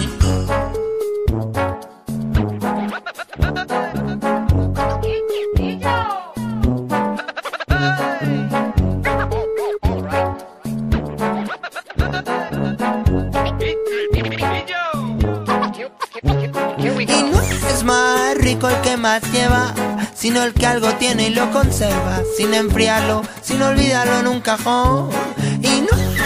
Y 17.00 17.22
no 17.32 17.40
es 17.40 17.82
más 17.84 18.36
rico 18.36 18.68
el 18.68 18.80
que 18.82 18.96
más 18.96 19.22
lleva, 19.32 19.74
sino 20.14 20.42
el 20.44 20.52
que 20.52 20.66
algo 20.66 20.92
tiene 20.94 21.28
y 21.28 21.34
lo 21.34 21.50
conserva, 21.50 22.22
sin 22.36 22.54
enfriarlo, 22.54 23.22
sin 23.42 23.62
olvidarlo 23.62 24.20
en 24.20 24.26
un 24.28 24.40
cajón. 24.40 25.10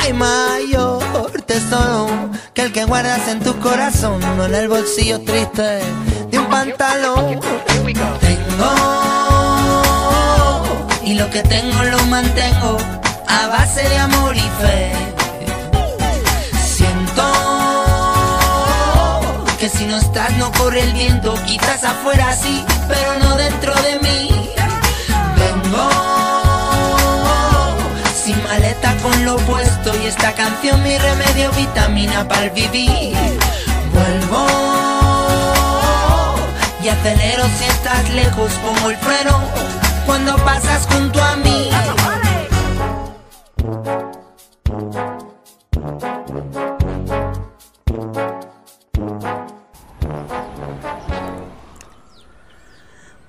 Hay 0.05 0.13
mayor 0.13 1.03
tesoro 1.47 2.31
que 2.53 2.61
el 2.61 2.73
que 2.73 2.85
guardas 2.85 3.27
en 3.27 3.41
tu 3.41 3.59
corazón, 3.59 4.21
no 4.37 4.45
en 4.45 4.55
el 4.55 4.69
bolsillo 4.69 5.19
triste 5.23 5.81
de 6.31 6.39
un 6.39 6.47
pantalón. 6.51 7.41
Tengo, 8.21 8.75
y 11.05 11.15
lo 11.15 11.31
que 11.31 11.43
tengo 11.45 11.83
lo 11.85 12.05
mantengo 12.05 12.77
a 13.27 13.47
base 13.47 13.89
de 13.89 13.97
amor 13.97 14.37
y 14.37 14.41
fe. 14.61 14.93
Siento 16.67 17.25
que 19.59 19.71
si 19.71 19.87
no 19.87 19.97
estás 19.97 20.37
no 20.37 20.53
corre 20.53 20.83
el 20.83 20.93
viento, 20.93 21.35
quizás 21.47 21.83
afuera 21.83 22.31
sí, 22.37 22.63
pero 22.89 23.19
no 23.21 23.37
dentro 23.39 23.73
de 23.77 23.99
mí. 24.01 24.51
Vengo 25.39 26.14
sin 28.25 28.43
maleta 28.45 28.97
con 29.03 29.25
lo 29.27 29.37
puesto 29.37 29.93
y 30.03 30.07
esta 30.07 30.33
canción 30.33 30.83
mi 30.83 30.97
remedio, 30.97 31.51
vitamina 31.53 32.27
para 32.27 32.49
vivir. 32.49 33.15
Vuelvo 33.93 34.47
y 36.83 36.89
acelero 36.89 37.45
si 37.59 37.65
estás 37.65 38.09
lejos, 38.11 38.53
pongo 38.55 38.91
el 38.91 38.97
freno 38.97 39.39
cuando 40.07 40.37
pasas 40.37 40.87
junto 40.91 41.23
a 41.23 41.37
mí. 41.37 41.71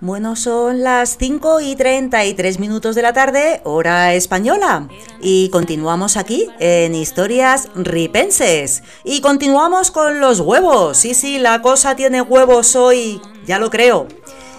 Bueno, 0.05 0.35
son 0.35 0.83
las 0.83 1.17
5 1.17 1.61
y 1.61 1.75
33 1.75 2.59
minutos 2.59 2.93
de 2.93 3.01
la 3.01 3.11
tarde, 3.11 3.61
hora 3.63 4.13
española. 4.13 4.87
Y 5.19 5.49
continuamos 5.49 6.15
aquí 6.15 6.47
en 6.59 6.93
Historias 6.93 7.69
Ripenses. 7.73 8.83
Y 9.03 9.21
continuamos 9.21 9.89
con 9.89 10.19
los 10.19 10.41
huevos. 10.41 10.97
Sí, 10.97 11.15
sí, 11.15 11.39
la 11.39 11.63
cosa 11.63 11.95
tiene 11.95 12.21
huevos 12.21 12.75
hoy, 12.75 13.19
ya 13.47 13.57
lo 13.57 13.71
creo. 13.71 14.07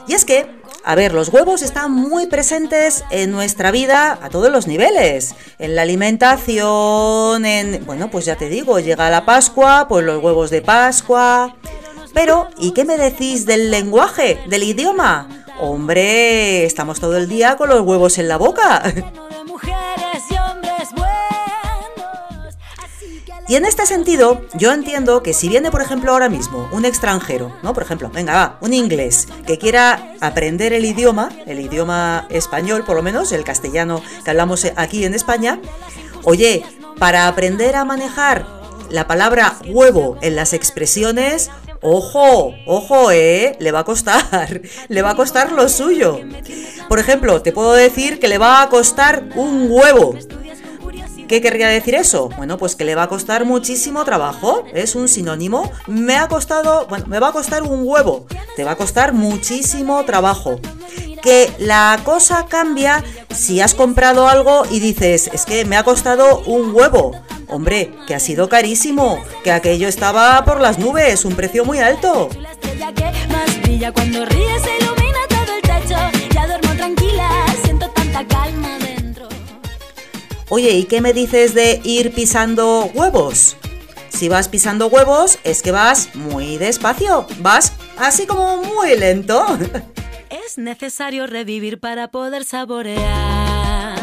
Y 0.08 0.14
es 0.14 0.24
que, 0.24 0.50
a 0.82 0.96
ver, 0.96 1.14
los 1.14 1.28
huevos 1.28 1.62
están 1.62 1.92
muy 1.92 2.26
presentes 2.26 3.04
en 3.12 3.30
nuestra 3.30 3.70
vida 3.70 4.18
a 4.20 4.30
todos 4.30 4.50
los 4.50 4.66
niveles. 4.66 5.36
En 5.60 5.76
la 5.76 5.82
alimentación, 5.82 7.46
en... 7.46 7.86
Bueno, 7.86 8.10
pues 8.10 8.24
ya 8.24 8.34
te 8.34 8.48
digo, 8.48 8.80
llega 8.80 9.10
la 9.10 9.24
Pascua, 9.24 9.86
pues 9.88 10.04
los 10.04 10.20
huevos 10.20 10.50
de 10.50 10.62
Pascua. 10.62 11.54
Pero, 12.16 12.48
¿y 12.56 12.70
qué 12.70 12.86
me 12.86 12.96
decís 12.96 13.44
del 13.44 13.70
lenguaje, 13.70 14.40
del 14.48 14.62
idioma? 14.62 15.28
Hombre, 15.60 16.64
estamos 16.64 16.98
todo 16.98 17.18
el 17.18 17.28
día 17.28 17.58
con 17.58 17.68
los 17.68 17.82
huevos 17.82 18.16
en 18.16 18.26
la 18.26 18.38
boca. 18.38 18.82
Y 23.48 23.56
en 23.56 23.66
este 23.66 23.84
sentido, 23.84 24.40
yo 24.54 24.72
entiendo 24.72 25.22
que 25.22 25.34
si 25.34 25.50
viene, 25.50 25.70
por 25.70 25.82
ejemplo, 25.82 26.10
ahora 26.10 26.30
mismo 26.30 26.70
un 26.72 26.86
extranjero, 26.86 27.54
¿no? 27.62 27.74
Por 27.74 27.82
ejemplo, 27.82 28.10
venga, 28.10 28.32
va, 28.32 28.58
un 28.62 28.72
inglés 28.72 29.28
que 29.46 29.58
quiera 29.58 30.14
aprender 30.22 30.72
el 30.72 30.86
idioma, 30.86 31.28
el 31.44 31.60
idioma 31.60 32.26
español, 32.30 32.82
por 32.86 32.96
lo 32.96 33.02
menos, 33.02 33.30
el 33.30 33.44
castellano 33.44 34.00
que 34.24 34.30
hablamos 34.30 34.66
aquí 34.76 35.04
en 35.04 35.12
España, 35.12 35.60
oye, 36.24 36.64
para 36.98 37.28
aprender 37.28 37.76
a 37.76 37.84
manejar 37.84 38.46
la 38.88 39.06
palabra 39.06 39.56
huevo 39.66 40.16
en 40.22 40.34
las 40.34 40.54
expresiones, 40.54 41.50
Ojo, 41.88 42.52
ojo, 42.66 43.12
eh, 43.12 43.54
le 43.60 43.70
va 43.70 43.78
a 43.78 43.84
costar, 43.84 44.60
le 44.88 45.02
va 45.02 45.10
a 45.10 45.14
costar 45.14 45.52
lo 45.52 45.68
suyo. 45.68 46.18
Por 46.88 46.98
ejemplo, 46.98 47.42
te 47.42 47.52
puedo 47.52 47.74
decir 47.74 48.18
que 48.18 48.26
le 48.26 48.38
va 48.38 48.60
a 48.60 48.68
costar 48.68 49.22
un 49.36 49.68
huevo. 49.70 50.18
¿Qué 51.28 51.40
querría 51.40 51.68
decir 51.68 51.96
eso? 51.96 52.28
Bueno, 52.36 52.56
pues 52.56 52.76
que 52.76 52.84
le 52.84 52.94
va 52.94 53.04
a 53.04 53.08
costar 53.08 53.44
muchísimo 53.44 54.04
trabajo, 54.04 54.64
es 54.72 54.94
un 54.94 55.08
sinónimo. 55.08 55.70
Me 55.88 56.16
ha 56.16 56.28
costado, 56.28 56.86
bueno, 56.86 57.06
me 57.08 57.18
va 57.18 57.28
a 57.28 57.32
costar 57.32 57.64
un 57.64 57.80
huevo, 57.82 58.26
te 58.54 58.62
va 58.62 58.72
a 58.72 58.76
costar 58.76 59.12
muchísimo 59.12 60.04
trabajo. 60.04 60.60
Que 61.22 61.52
la 61.58 61.98
cosa 62.04 62.46
cambia 62.48 63.02
si 63.34 63.60
has 63.60 63.74
comprado 63.74 64.28
algo 64.28 64.62
y 64.70 64.78
dices, 64.78 65.28
es 65.32 65.44
que 65.46 65.64
me 65.64 65.76
ha 65.76 65.82
costado 65.82 66.42
un 66.46 66.72
huevo. 66.72 67.12
Hombre, 67.48 67.92
que 68.06 68.14
ha 68.14 68.20
sido 68.20 68.48
carísimo, 68.48 69.22
que 69.42 69.50
aquello 69.50 69.88
estaba 69.88 70.44
por 70.44 70.60
las 70.60 70.78
nubes, 70.78 71.24
un 71.24 71.34
precio 71.34 71.64
muy 71.64 71.78
alto. 71.78 72.28
La 72.40 72.52
estrella 72.52 72.92
que 72.92 73.32
más 73.32 73.62
brilla 73.62 73.92
cuando 73.92 74.24
ríes 74.26 74.62
Oye, 80.48 80.70
¿y 80.70 80.84
qué 80.84 81.00
me 81.00 81.12
dices 81.12 81.54
de 81.54 81.80
ir 81.82 82.12
pisando 82.12 82.88
huevos? 82.94 83.56
Si 84.10 84.28
vas 84.28 84.48
pisando 84.48 84.86
huevos 84.86 85.40
es 85.42 85.60
que 85.60 85.72
vas 85.72 86.14
muy 86.14 86.56
despacio, 86.56 87.26
vas 87.40 87.72
así 87.98 88.26
como 88.26 88.62
muy 88.62 88.96
lento. 88.96 89.44
Es 90.28 90.58
necesario 90.58 91.26
revivir 91.26 91.78
para 91.78 92.08
poder 92.08 92.44
saborear. 92.44 93.96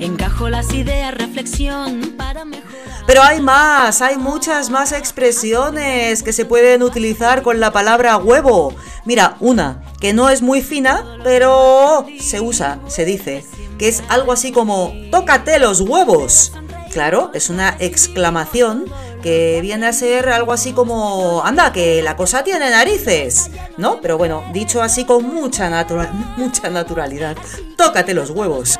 Encajo 0.00 0.48
las 0.48 0.72
ideas, 0.72 1.14
reflexión 1.14 2.14
para 2.16 2.44
mejorar. 2.44 2.91
Pero 3.06 3.22
hay 3.22 3.40
más, 3.40 4.00
hay 4.00 4.16
muchas 4.16 4.70
más 4.70 4.92
expresiones 4.92 6.22
que 6.22 6.32
se 6.32 6.44
pueden 6.44 6.82
utilizar 6.82 7.42
con 7.42 7.60
la 7.60 7.72
palabra 7.72 8.16
huevo. 8.16 8.74
Mira, 9.04 9.36
una 9.40 9.82
que 10.00 10.12
no 10.12 10.30
es 10.30 10.42
muy 10.42 10.62
fina, 10.62 11.18
pero 11.24 12.06
se 12.20 12.40
usa, 12.40 12.78
se 12.86 13.04
dice, 13.04 13.44
que 13.78 13.88
es 13.88 14.02
algo 14.08 14.32
así 14.32 14.52
como 14.52 14.92
tócate 15.10 15.58
los 15.58 15.80
huevos. 15.80 16.52
Claro, 16.92 17.30
es 17.32 17.48
una 17.50 17.76
exclamación 17.78 18.84
que 19.22 19.60
viene 19.62 19.86
a 19.86 19.92
ser 19.92 20.28
algo 20.28 20.52
así 20.52 20.72
como, 20.72 21.42
anda, 21.44 21.72
que 21.72 22.02
la 22.02 22.16
cosa 22.16 22.44
tiene 22.44 22.68
narices, 22.70 23.50
¿no? 23.78 24.00
Pero 24.00 24.18
bueno, 24.18 24.44
dicho 24.52 24.82
así 24.82 25.04
con 25.04 25.24
mucha, 25.32 25.70
natura 25.70 26.12
mucha 26.36 26.68
naturalidad, 26.68 27.36
tócate 27.76 28.12
los 28.12 28.30
huevos. 28.30 28.78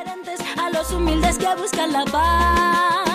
A 0.61 0.71
los 0.71 0.91
humildes 0.93 1.39
que 1.39 1.47
buscan 1.55 1.93
la 1.93 2.05
paz, 2.05 3.12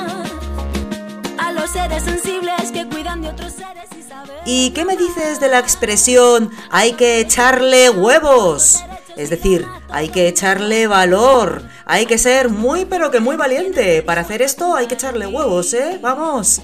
los 1.67 1.73
seres 1.73 2.03
sensibles 2.03 2.71
que 2.71 2.87
cuidan 2.87 3.21
de 3.21 3.29
otros 3.29 3.53
seres 3.53 3.89
y 3.97 4.01
saben. 4.01 4.31
¿Y 4.45 4.71
qué 4.71 4.85
me 4.85 4.95
dices 4.95 5.39
de 5.39 5.49
la 5.49 5.59
expresión 5.59 6.49
hay 6.69 6.93
que 6.93 7.19
echarle 7.19 7.89
huevos? 7.89 8.83
Es 9.17 9.29
decir, 9.29 9.65
hay 9.89 10.09
que 10.09 10.27
echarle 10.27 10.87
valor, 10.87 11.63
hay 11.85 12.05
que 12.05 12.17
ser 12.17 12.49
muy 12.49 12.85
pero 12.85 13.11
que 13.11 13.19
muy 13.19 13.35
valiente. 13.35 14.01
Para 14.01 14.21
hacer 14.21 14.41
esto 14.41 14.75
hay 14.75 14.87
que 14.87 14.93
echarle 14.93 15.27
huevos, 15.27 15.73
¿eh? 15.73 15.99
Vamos. 16.01 16.61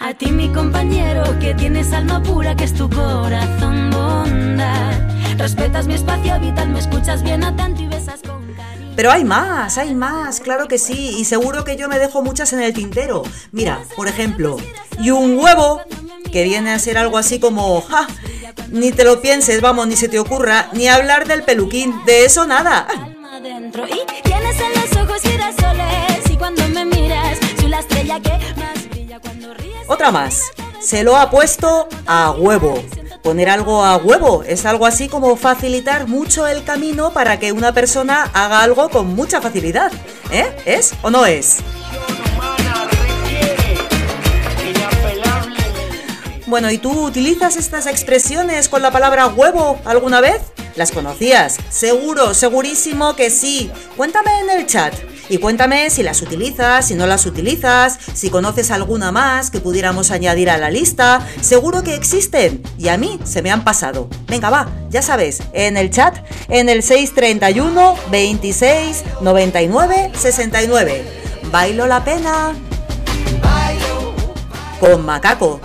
A 0.00 0.14
ti 0.14 0.32
mi 0.32 0.48
compañero 0.48 1.38
que 1.38 1.54
tienes 1.54 1.92
alma 1.92 2.22
pura 2.22 2.56
que 2.56 2.64
es 2.64 2.74
tu 2.74 2.90
corazón 2.90 3.90
bondad. 3.90 4.94
Respetas 5.38 5.86
mi 5.86 5.94
espacio 5.94 6.40
vital, 6.40 6.70
me 6.70 6.80
escuchas 6.80 7.22
bien 7.22 7.44
atento 7.44 7.82
y 7.82 7.86
besas 7.86 8.20
con. 8.22 8.33
Pero 8.96 9.10
hay 9.10 9.24
más, 9.24 9.76
hay 9.76 9.94
más, 9.94 10.40
claro 10.40 10.68
que 10.68 10.78
sí, 10.78 11.16
y 11.18 11.24
seguro 11.24 11.64
que 11.64 11.76
yo 11.76 11.88
me 11.88 11.98
dejo 11.98 12.22
muchas 12.22 12.52
en 12.52 12.60
el 12.60 12.72
tintero. 12.72 13.24
Mira, 13.50 13.82
por 13.96 14.06
ejemplo, 14.06 14.56
y 15.00 15.10
un 15.10 15.36
huevo, 15.36 15.80
que 16.30 16.44
viene 16.44 16.72
a 16.72 16.78
ser 16.78 16.98
algo 16.98 17.18
así 17.18 17.40
como, 17.40 17.80
ja, 17.82 18.06
ni 18.68 18.92
te 18.92 19.04
lo 19.04 19.20
pienses, 19.20 19.60
vamos, 19.60 19.88
ni 19.88 19.96
se 19.96 20.08
te 20.08 20.18
ocurra, 20.18 20.68
ni 20.72 20.88
hablar 20.88 21.26
del 21.26 21.42
peluquín, 21.42 22.04
de 22.06 22.24
eso 22.24 22.46
nada. 22.46 22.86
Otra 29.88 30.10
más, 30.10 30.42
se 30.80 31.02
lo 31.02 31.16
ha 31.16 31.30
puesto 31.30 31.88
a 32.06 32.30
huevo. 32.30 32.82
Poner 33.24 33.48
algo 33.48 33.82
a 33.82 33.96
huevo 33.96 34.44
es 34.46 34.66
algo 34.66 34.84
así 34.84 35.08
como 35.08 35.34
facilitar 35.36 36.06
mucho 36.06 36.46
el 36.46 36.62
camino 36.62 37.10
para 37.14 37.38
que 37.38 37.52
una 37.52 37.72
persona 37.72 38.24
haga 38.34 38.62
algo 38.62 38.90
con 38.90 39.16
mucha 39.16 39.40
facilidad. 39.40 39.90
¿Eh? 40.30 40.54
¿Es 40.66 40.92
o 41.00 41.08
no 41.08 41.24
es? 41.24 41.60
Bueno, 46.46 46.70
¿y 46.70 46.76
tú 46.76 47.06
utilizas 47.06 47.56
estas 47.56 47.86
expresiones 47.86 48.68
con 48.68 48.82
la 48.82 48.90
palabra 48.90 49.28
huevo 49.28 49.80
alguna 49.86 50.20
vez? 50.20 50.42
¿Las 50.76 50.92
conocías? 50.92 51.56
Seguro, 51.70 52.34
segurísimo 52.34 53.16
que 53.16 53.30
sí. 53.30 53.70
Cuéntame 53.96 54.30
en 54.40 54.50
el 54.50 54.66
chat. 54.66 54.92
Y 55.30 55.38
cuéntame 55.38 55.88
si 55.88 56.02
las 56.02 56.20
utilizas, 56.20 56.86
si 56.86 56.96
no 56.96 57.06
las 57.06 57.24
utilizas, 57.24 57.98
si 58.12 58.28
conoces 58.28 58.70
alguna 58.70 59.10
más 59.10 59.50
que 59.50 59.60
pudiéramos 59.60 60.10
añadir 60.10 60.50
a 60.50 60.58
la 60.58 60.68
lista. 60.68 61.26
Seguro 61.40 61.82
que 61.82 61.94
existen 61.94 62.62
y 62.76 62.88
a 62.88 62.98
mí 62.98 63.18
se 63.24 63.40
me 63.40 63.50
han 63.50 63.64
pasado. 63.64 64.10
Venga, 64.28 64.50
va, 64.50 64.68
ya 64.90 65.00
sabes, 65.00 65.42
en 65.54 65.78
el 65.78 65.90
chat, 65.90 66.18
en 66.50 66.68
el 66.68 66.82
631 66.82 67.94
26 68.10 69.04
99 69.22 70.12
69. 70.14 71.04
Bailo 71.50 71.86
la 71.86 72.04
pena. 72.04 72.52
Con 74.78 75.06
macaco. 75.06 75.60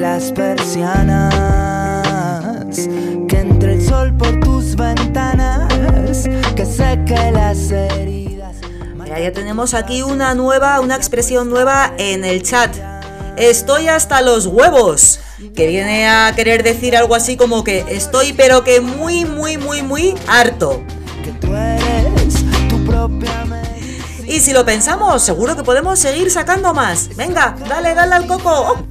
Las 0.00 0.32
persianas. 0.32 1.28
Que 3.28 3.38
entre 3.38 3.74
el 3.74 3.82
sol 3.82 4.12
por 4.16 4.40
tus 4.40 4.74
ventanas, 4.76 5.09
que 7.10 7.32
las 7.32 7.70
heridas. 7.72 8.56
Mira, 8.94 9.18
ya 9.18 9.32
tenemos 9.32 9.74
aquí 9.74 10.02
una 10.02 10.34
nueva, 10.34 10.80
una 10.80 10.94
expresión 10.94 11.50
nueva 11.50 11.92
en 11.98 12.24
el 12.24 12.42
chat. 12.42 12.74
Estoy 13.36 13.88
hasta 13.88 14.22
los 14.22 14.46
huevos. 14.46 15.18
Que 15.56 15.66
viene 15.66 16.06
a 16.06 16.32
querer 16.36 16.62
decir 16.62 16.96
algo 16.96 17.14
así 17.14 17.36
como 17.36 17.64
que 17.64 17.84
estoy 17.88 18.34
pero 18.34 18.62
que 18.62 18.80
muy, 18.80 19.24
muy, 19.24 19.56
muy, 19.56 19.82
muy 19.82 20.14
harto. 20.28 20.82
Tú 21.40 21.54
eres 21.54 22.44
tu 22.68 22.84
propia 22.84 23.46
Y 24.26 24.40
si 24.40 24.52
lo 24.52 24.64
pensamos, 24.64 25.22
seguro 25.22 25.56
que 25.56 25.64
podemos 25.64 25.98
seguir 25.98 26.30
sacando 26.30 26.74
más. 26.74 27.08
Venga, 27.16 27.56
dale, 27.68 27.94
dale 27.94 28.14
al 28.14 28.26
coco. 28.26 28.50
Oh. 28.52 28.86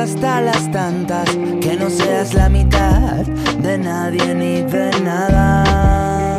Hasta 0.00 0.40
las 0.40 0.70
tantas, 0.70 1.28
que 1.60 1.76
no 1.78 1.90
seas 1.90 2.32
la 2.32 2.48
mitad 2.48 3.26
de 3.62 3.76
nadie 3.76 4.34
ni 4.34 4.62
de 4.62 4.90
nada. 5.02 6.36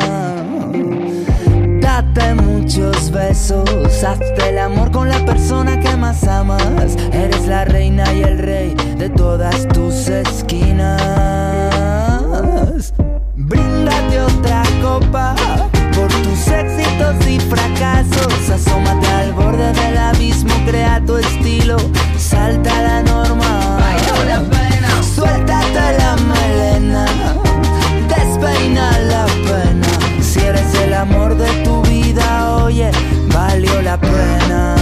Date 1.80 2.34
muchos 2.34 3.12
besos, 3.12 4.02
hazte 4.02 4.48
el 4.48 4.58
amor 4.58 4.90
con 4.90 5.08
la 5.08 5.24
persona 5.24 5.78
que 5.78 5.96
más 5.96 6.24
amas. 6.24 6.96
Eres 7.12 7.46
la 7.46 7.64
reina 7.64 8.12
y 8.12 8.22
el 8.22 8.38
rey 8.38 8.74
de 8.98 9.08
todas 9.08 9.68
tus 9.68 10.08
esquinas. 10.08 11.00
Bríndate 13.36 14.20
otra 14.22 14.64
copa 14.82 15.36
por 15.94 16.08
tus 16.08 16.48
éxitos 16.48 17.26
y 17.28 17.38
fracasos. 17.38 18.50
Asómate 18.50 19.01
al 19.32 19.44
borde 19.44 19.72
del 19.72 19.96
abismo, 19.96 20.54
crea 20.66 21.02
tu 21.04 21.16
estilo, 21.16 21.76
salta 22.18 22.82
la 22.82 23.02
norma. 23.02 23.78
Suéltate 25.14 25.98
la 25.98 26.16
melena, 26.16 27.06
despeina 28.08 28.98
la 29.00 29.26
pena. 29.26 29.88
Si 30.20 30.40
eres 30.40 30.74
el 30.74 30.94
amor 30.94 31.36
de 31.36 31.50
tu 31.64 31.82
vida, 31.82 32.56
oye, 32.64 32.90
valió 33.32 33.72
pena. 33.76 33.82
La 33.82 34.00
pena. 34.00 34.81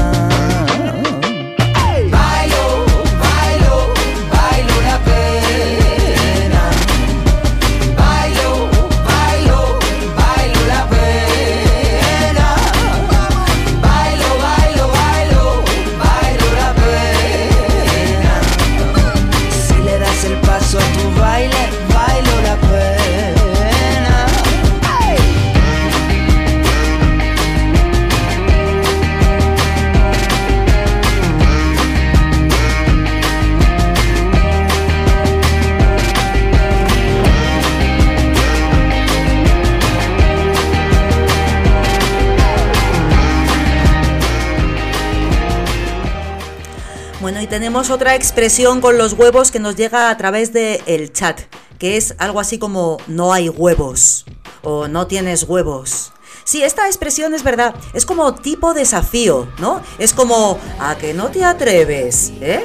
Tenemos 47.50 47.90
otra 47.90 48.14
expresión 48.14 48.80
con 48.80 48.96
los 48.96 49.14
huevos 49.14 49.50
que 49.50 49.58
nos 49.58 49.74
llega 49.74 50.08
a 50.08 50.16
través 50.16 50.52
del 50.52 50.80
el 50.86 51.12
chat, 51.12 51.40
que 51.80 51.96
es 51.96 52.14
algo 52.18 52.38
así 52.38 52.58
como 52.58 52.98
no 53.08 53.32
hay 53.32 53.48
huevos 53.48 54.24
o 54.62 54.86
no 54.86 55.08
tienes 55.08 55.42
huevos. 55.42 56.12
Sí, 56.44 56.62
esta 56.62 56.86
expresión 56.86 57.34
es 57.34 57.42
verdad, 57.42 57.74
es 57.92 58.06
como 58.06 58.34
tipo 58.36 58.72
desafío, 58.72 59.48
¿no? 59.58 59.82
Es 59.98 60.14
como 60.14 60.58
a 60.78 60.94
que 60.96 61.12
no 61.12 61.30
te 61.30 61.44
atreves, 61.44 62.32
¿eh? 62.40 62.64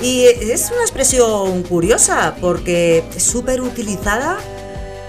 Y 0.00 0.24
es 0.24 0.70
una 0.72 0.82
expresión 0.82 1.62
curiosa 1.62 2.34
porque 2.40 3.04
es 3.14 3.22
súper 3.22 3.60
utilizada, 3.60 4.38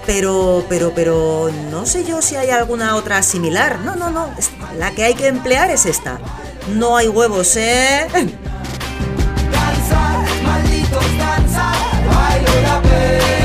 pero, 0.06 0.64
pero, 0.68 0.92
pero 0.94 1.50
no 1.72 1.86
sé 1.86 2.04
yo 2.04 2.22
si 2.22 2.36
hay 2.36 2.50
alguna 2.50 2.94
otra 2.94 3.24
similar. 3.24 3.80
No, 3.80 3.96
no, 3.96 4.10
no, 4.10 4.30
la 4.78 4.92
que 4.92 5.02
hay 5.02 5.14
que 5.14 5.26
emplear 5.26 5.72
es 5.72 5.86
esta. 5.86 6.20
No 6.76 6.96
hay 6.96 7.08
huevos, 7.08 7.56
¿eh? 7.56 8.06
Bailo 12.62 13.37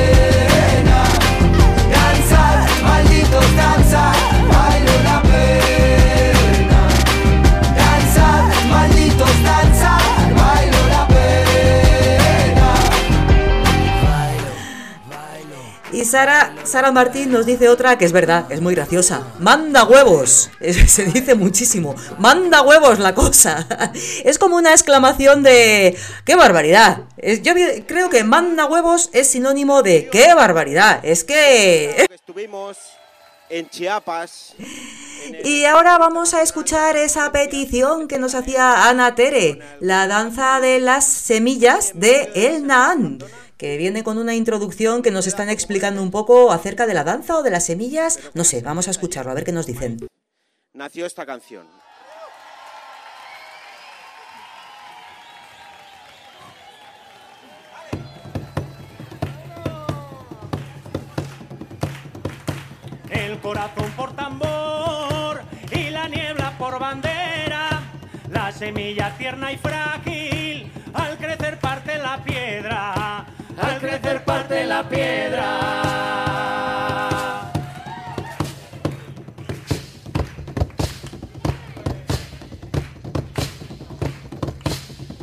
Sara, 16.14 16.54
Sara 16.64 16.92
Martín 16.92 17.32
nos 17.32 17.48
dice 17.48 17.70
otra 17.70 17.98
que 17.98 18.06
es 18.06 18.12
verdad, 18.12 18.46
es 18.52 18.62
muy 18.62 18.76
graciosa. 18.76 19.24
Manda 19.40 19.84
huevos. 19.84 20.52
Es- 20.60 20.92
se 20.92 21.06
dice 21.06 21.34
muchísimo. 21.34 21.96
Manda 22.20 22.62
huevos 22.62 23.00
la 23.00 23.16
cosa. 23.16 23.68
Es 24.24 24.38
como 24.38 24.56
una 24.58 24.74
exclamación 24.74 25.42
de 25.42 25.98
¡qué 26.24 26.36
barbaridad! 26.36 27.00
Es- 27.18 27.42
yo 27.42 27.54
creo 27.88 28.12
que 28.12 28.24
manda 28.24 28.68
huevos 28.68 29.10
es 29.12 29.28
sinónimo 29.32 29.82
de 29.82 30.08
¡qué 30.12 30.36
barbaridad! 30.36 31.00
Es 31.02 31.24
que... 31.30 32.06
Estuvimos 32.14 32.78
en 33.50 33.68
Chiapas. 33.70 34.54
Y 35.44 35.66
ahora 35.66 35.98
vamos 35.98 36.36
a 36.36 36.44
escuchar 36.44 36.96
esa 36.96 37.32
petición 37.32 38.08
que 38.08 38.20
nos 38.20 38.36
hacía 38.36 38.88
Ana 38.88 39.16
Tere, 39.16 39.58
la 39.80 40.06
danza 40.08 40.60
de 40.60 40.80
las 40.80 41.06
semillas 41.06 41.94
de 41.96 42.30
El 42.36 42.68
Naan, 42.68 43.18
que 43.64 43.78
viene 43.78 44.04
con 44.04 44.18
una 44.18 44.36
introducción 44.36 45.02
que 45.02 45.10
nos 45.10 45.26
están 45.26 45.48
explicando 45.48 46.04
un 46.04 46.12
poco 46.12 46.52
acerca 46.52 46.86
de 46.86 46.94
la 46.94 47.06
danza 47.06 47.38
o 47.38 47.44
de 47.44 47.50
las 47.50 47.66
semillas. 47.66 48.20
No 48.34 48.44
sé, 48.44 48.62
vamos 48.62 48.90
a 48.90 48.92
escucharlo, 48.92 49.32
a 49.32 49.36
ver 49.36 49.46
qué 49.46 49.54
nos 49.54 49.66
dicen. 49.66 50.06
Nació 50.74 51.06
esta 51.06 51.26
canción. 51.26 51.66
el 63.10 63.40
corazón 63.40 63.90
por 63.96 64.14
tambor 64.14 65.42
y 65.72 65.90
la 65.90 66.10
niebla 66.10 66.54
por 66.58 66.80
bandera. 66.80 67.82
La 68.30 68.52
semilla 68.52 69.16
tierna 69.18 69.54
y 69.54 69.58
frágil, 69.58 70.70
al 70.94 71.18
crecer 71.18 71.60
parte 71.60 71.98
la 71.98 72.22
piedra, 72.26 73.26
al 73.62 73.80
crecer 73.80 74.24
parte 74.24 74.66
la 74.66 74.88
piedra. 74.88 75.60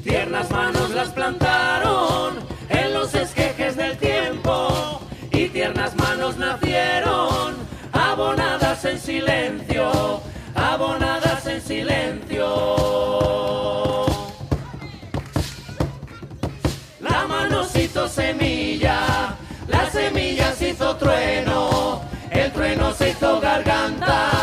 Tiernas 0.03 0.51
manos 0.51 0.91
las 0.91 1.09
plantaron 1.11 2.35
en 2.69 2.95
los 2.95 3.15
esquejes 3.15 3.77
del 3.77 3.97
tiempo 3.99 5.01
y 5.31 5.49
tiernas 5.49 5.95
manos 5.97 6.37
nacieron 6.37 7.55
abonadas 7.93 8.85
en 8.85 8.99
silencio, 8.99 10.21
abonadas 10.55 11.47
en 11.47 11.61
silencio. 11.61 13.70
Hizo 18.01 18.09
semilla, 18.09 19.37
la 19.69 19.91
semilla 19.91 20.55
se 20.55 20.71
hizo 20.71 20.97
trueno, 20.97 22.01
el 22.31 22.51
trueno 22.51 22.95
se 22.95 23.11
hizo 23.11 23.41
garganta 23.41 24.40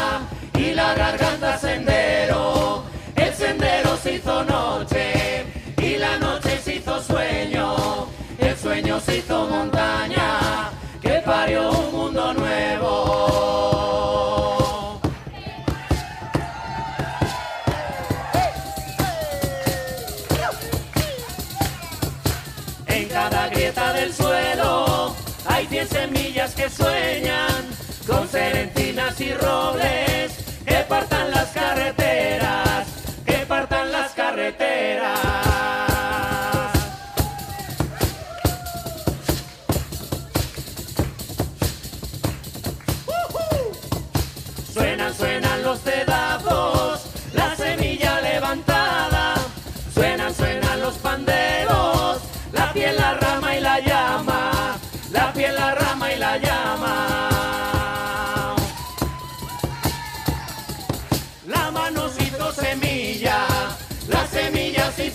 carreteras, 31.57 32.87
que 33.25 33.45
partan 33.47 33.91
las 33.91 34.11
carreteras. 34.11 35.46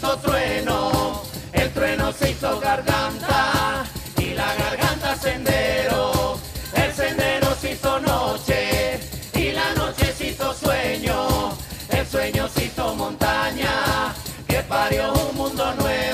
Hizo 0.03 0.17
trueno, 0.19 1.23
el 1.53 1.71
trueno 1.73 2.13
se 2.13 2.33
hizo 2.33 2.59
garganta 2.59 3.85
y 4.19 4.35
la 4.35 4.53
garganta 4.57 5.15
sendero, 5.15 6.39
el 6.75 6.93
sendero 6.93 7.55
se 7.61 7.73
hizo 7.73 8.01
noche 8.01 8.99
y 9.35 9.53
la 9.53 9.73
noche 9.75 10.13
se 10.13 10.29
hizo 10.29 10.53
sueño, 10.55 11.53
el 11.91 12.05
sueño 12.05 12.49
se 12.49 12.65
hizo 12.65 12.95
montaña 12.97 14.13
que 14.49 14.61
parió 14.63 15.13
un 15.13 15.37
mundo 15.37 15.73
nuevo. 15.75 16.12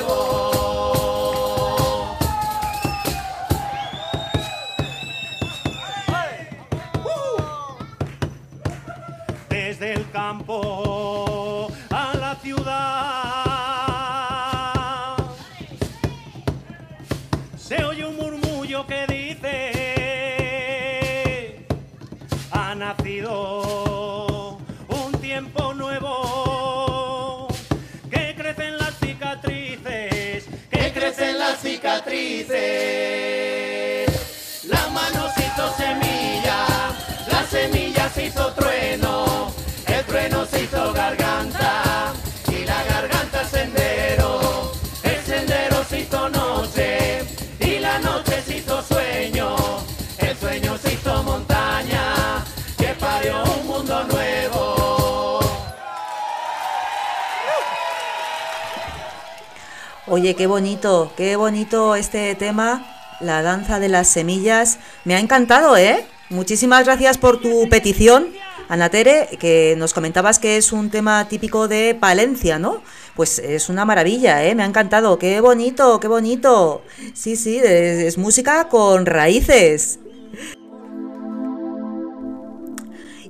Oye, 60.10 60.34
qué 60.34 60.46
bonito, 60.46 61.12
qué 61.18 61.36
bonito 61.36 61.94
este 61.94 62.34
tema, 62.34 62.86
la 63.20 63.42
danza 63.42 63.78
de 63.78 63.90
las 63.90 64.08
semillas. 64.08 64.78
Me 65.04 65.14
ha 65.14 65.18
encantado, 65.18 65.76
¿eh? 65.76 66.02
Muchísimas 66.30 66.86
gracias 66.86 67.18
por 67.18 67.42
tu 67.42 67.68
petición. 67.68 68.28
Ana 68.70 68.88
Tere, 68.88 69.28
que 69.38 69.74
nos 69.76 69.92
comentabas 69.92 70.38
que 70.38 70.56
es 70.56 70.72
un 70.72 70.88
tema 70.88 71.28
típico 71.28 71.68
de 71.68 71.94
Palencia, 71.94 72.58
¿no? 72.58 72.82
Pues 73.16 73.38
es 73.38 73.68
una 73.68 73.84
maravilla, 73.84 74.42
¿eh? 74.44 74.54
Me 74.54 74.62
ha 74.62 74.66
encantado. 74.66 75.18
Qué 75.18 75.42
bonito, 75.42 76.00
qué 76.00 76.08
bonito. 76.08 76.80
Sí, 77.12 77.36
sí, 77.36 77.58
es, 77.58 77.66
es 77.68 78.16
música 78.16 78.68
con 78.68 79.04
raíces. 79.04 79.98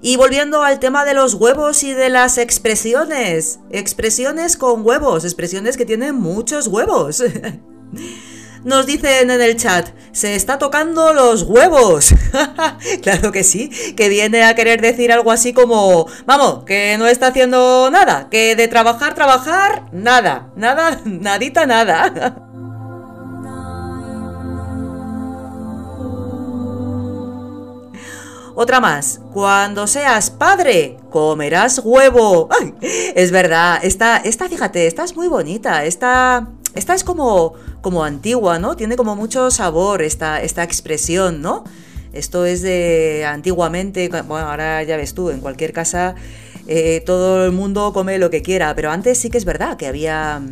Y 0.01 0.17
volviendo 0.17 0.63
al 0.63 0.79
tema 0.79 1.05
de 1.05 1.15
los 1.15 1.35
huevos 1.35 1.83
y 1.83 1.93
de 1.93 2.09
las 2.09 2.39
expresiones. 2.39 3.61
Expresiones 3.71 4.57
con 4.57 4.87
huevos, 4.87 5.25
expresiones 5.25 5.77
que 5.77 5.87
tienen 5.87 6.15
muchos 6.15 6.67
huevos. 6.69 7.23
Nos 8.65 8.87
dicen 8.87 9.31
en 9.31 9.41
el 9.41 9.57
chat, 9.57 9.89
se 10.13 10.35
está 10.35 10.59
tocando 10.59 11.13
los 11.13 11.43
huevos. 11.45 12.13
claro 13.03 13.31
que 13.31 13.45
sí, 13.45 13.71
que 13.97 14.09
viene 14.09 14.43
a 14.43 14.55
querer 14.55 14.81
decir 14.81 15.13
algo 15.13 15.31
así 15.31 15.53
como, 15.53 16.07
vamos, 16.27 16.65
que 16.65 16.97
no 16.99 17.07
está 17.07 17.29
haciendo 17.29 17.89
nada, 17.91 18.29
que 18.31 18.57
de 18.57 18.67
trabajar, 18.67 19.15
trabajar, 19.15 19.85
nada, 19.93 20.53
nada, 20.57 21.01
nadita, 21.05 21.67
nada. 21.67 22.48
Otra 28.61 28.81
más. 28.81 29.21
Cuando 29.33 29.87
seas 29.87 30.31
padre, 30.31 30.97
comerás 31.11 31.81
huevo. 31.85 32.49
Es 33.15 33.31
verdad. 33.31 33.79
Esta, 33.85 34.17
esta, 34.17 34.49
fíjate, 34.49 34.89
esta 34.89 35.05
es 35.05 35.15
muy 35.15 35.29
bonita. 35.29 35.85
Esta, 35.85 36.49
esta 36.75 36.97
es 36.97 37.05
como, 37.05 37.55
como 37.83 38.03
antigua, 38.03 38.59
¿no? 38.59 38.75
Tiene 38.75 38.97
como 38.97 39.15
mucho 39.15 39.53
sabor 39.53 40.03
esta, 40.03 40.43
esta 40.43 40.65
expresión, 40.65 41.41
¿no? 41.41 41.63
Esto 42.13 42.47
es 42.47 42.63
de 42.63 43.25
antiguamente, 43.29 44.09
bueno, 44.09 44.49
ahora 44.49 44.83
ya 44.83 44.97
ves 44.97 45.15
tú, 45.15 45.31
en 45.31 45.39
cualquier 45.39 45.73
casa 45.73 46.17
eh, 46.67 47.01
todo 47.07 47.45
el 47.47 47.53
mundo 47.53 47.93
come 47.93 48.19
lo 48.19 48.29
que 48.29 48.43
quiera, 48.43 48.75
pero 48.75 48.91
antes 48.91 49.19
sí 49.19 49.31
que 49.31 49.39
es 49.39 49.45
verdad 49.45 49.77
que 49.77 49.87
había 49.87 50.43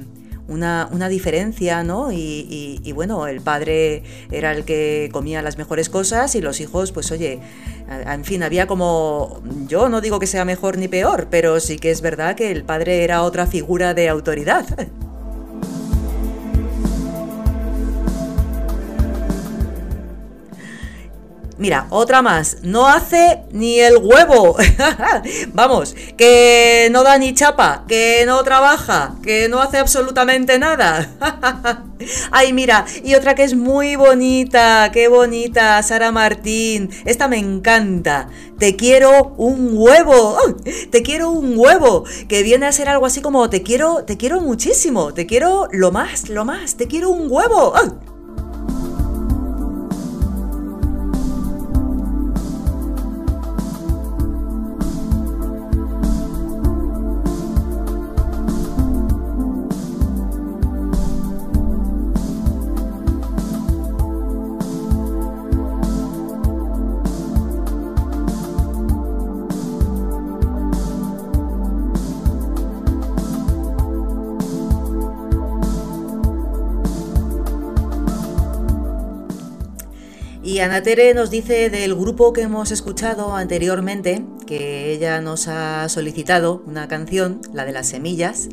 una, 0.49 0.89
una 0.93 1.09
diferencia, 1.09 1.83
¿no? 1.83 2.13
Y, 2.13 2.17
y- 2.19 2.81
y 2.85 2.93
bueno, 2.93 3.27
el 3.27 3.41
padre 3.41 4.03
era 4.31 4.53
el 4.53 4.65
que 4.65 5.09
comía 5.13 5.43
las 5.43 5.59
mejores 5.59 5.89
cosas 5.89 6.35
y 6.35 6.41
los 6.41 6.61
hijos, 6.61 6.93
pues 6.93 7.11
oye, 7.13 7.41
en 7.89 8.25
fin, 8.25 8.43
había 8.43 8.67
como, 8.67 9.43
yo 9.67 9.89
no 9.89 10.01
digo 10.01 10.19
que 10.21 10.27
sea 10.27 10.45
mejor 10.45 10.79
ni 10.79 10.89
peor, 10.89 11.29
pero 11.31 11.59
sí 11.61 11.79
que 11.79 11.91
es 11.91 12.01
verdad 12.01 12.35
que 12.37 12.51
el 12.51 12.63
padre 12.65 13.05
era 13.05 13.23
otra 13.23 13.47
figura 13.47 13.95
de 13.95 14.09
autoridad. 14.09 14.67
Mira, 21.59 21.87
otra 21.89 22.21
más. 22.21 22.59
No 22.63 22.87
hace 22.87 23.43
ni 23.51 23.81
el 23.81 23.97
huevo. 23.97 24.57
Vamos, 25.55 25.97
que 26.19 26.89
no 26.91 27.03
da 27.03 27.17
ni 27.17 27.33
chapa, 27.33 27.85
que 27.89 28.25
no 28.27 28.43
trabaja, 28.45 29.15
que 29.23 29.49
no 29.49 29.61
hace 29.61 29.79
absolutamente 29.79 30.59
nada. 30.59 31.09
Ay, 32.31 32.53
mira, 32.53 32.85
y 33.03 33.15
otra 33.15 33.35
que 33.35 33.43
es 33.43 33.55
muy 33.55 33.97
bonita, 33.97 34.91
qué 34.93 35.09
bonita, 35.09 35.83
Sara 35.83 36.13
Martín. 36.13 36.91
Esta 37.07 37.27
me 37.27 37.39
encanta. 37.39 38.29
Te 38.59 38.77
quiero 38.77 39.35
un 39.39 39.71
huevo. 39.73 40.37
Te 40.91 41.03
quiero 41.03 41.31
un 41.31 41.55
huevo, 41.57 42.05
que 42.29 42.43
viene 42.43 42.67
a 42.67 42.73
ser 42.73 42.89
algo 42.91 43.07
así 43.07 43.21
como 43.23 43.49
te 43.49 43.63
quiero, 43.63 44.05
te 44.05 44.17
quiero 44.17 44.41
muchísimo, 44.41 45.15
te 45.15 45.27
quiero 45.27 45.69
lo 45.73 45.93
más, 45.93 46.29
lo 46.29 46.45
más, 46.45 46.77
te 46.77 46.87
quiero 46.87 47.11
un 47.11 47.31
huevo. 47.31 47.75
Ana 80.67 80.83
Tere 80.83 81.15
nos 81.15 81.31
dice 81.31 81.71
del 81.71 81.95
grupo 81.95 82.33
que 82.33 82.41
hemos 82.43 82.73
escuchado 82.73 83.37
anteriormente, 83.37 84.25
que 84.49 84.91
ella 84.93 85.21
nos 85.21 85.47
ha 85.47 85.89
solicitado 85.89 86.61
una 86.67 86.89
canción, 86.89 87.41
la 87.53 87.65
de 87.65 87.71
las 87.71 87.87
semillas. 87.87 88.49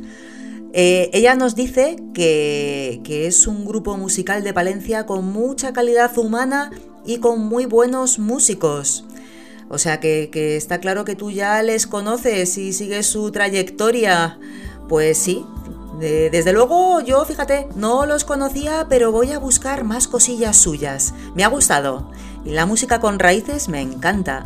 Eh, 0.73 1.10
ella 1.11 1.34
nos 1.34 1.56
dice 1.56 1.95
que, 2.14 3.02
es 3.07 3.48
un 3.48 3.65
grupo 3.65 3.98
musical 3.98 4.44
de 4.44 4.53
Palencia 4.53 5.07
con 5.07 5.26
mucha 5.26 5.73
calidad 5.73 6.15
humana 6.15 6.69
y 7.03 7.18
con 7.18 7.48
muy 7.48 7.65
buenos 7.65 8.19
músicos. 8.19 9.06
O 9.69 9.80
sea 9.80 9.99
que, 9.99 10.30
que 10.31 10.56
está 10.56 10.80
claro 10.80 11.06
que 11.06 11.15
tú 11.15 11.31
ya 11.31 11.64
les 11.64 11.88
conoces 11.88 12.60
y 12.60 12.73
sigues 12.73 13.07
su 13.07 13.31
trayectoria. 13.31 14.38
Pues 14.88 15.18
sí, 15.18 15.44
de- 15.99 16.30
desde 16.30 16.53
luego 16.53 16.99
yo, 17.02 17.24
fíjate, 17.26 17.68
no 17.76 18.06
los 18.06 18.24
conocía, 18.24 18.88
pero 18.90 19.11
voy 19.11 19.32
a 19.32 19.40
buscar 19.40 19.84
más 19.84 20.07
cosillas 20.07 20.57
suyas. 20.57 21.14
Me 21.36 21.44
ha 21.44 21.48
gustado. 21.48 22.10
Y 22.45 22.52
la 22.52 22.65
música 22.65 22.99
con 22.99 23.20
raíces 23.20 23.70
me 23.70 23.82
encanta. 23.82 24.45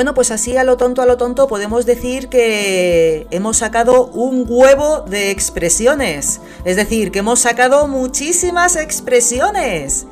Bueno, 0.00 0.14
pues 0.14 0.30
así 0.30 0.56
a 0.56 0.64
lo 0.64 0.78
tonto, 0.78 1.02
a 1.02 1.04
lo 1.04 1.18
tonto 1.18 1.46
podemos 1.46 1.84
decir 1.84 2.30
que 2.30 3.26
hemos 3.30 3.58
sacado 3.58 4.06
un 4.06 4.46
huevo 4.48 5.02
de 5.02 5.30
expresiones. 5.30 6.40
Es 6.64 6.76
decir, 6.76 7.12
que 7.12 7.18
hemos 7.18 7.40
sacado 7.40 7.86
muchísimas 7.86 8.76
expresiones. 8.76 10.06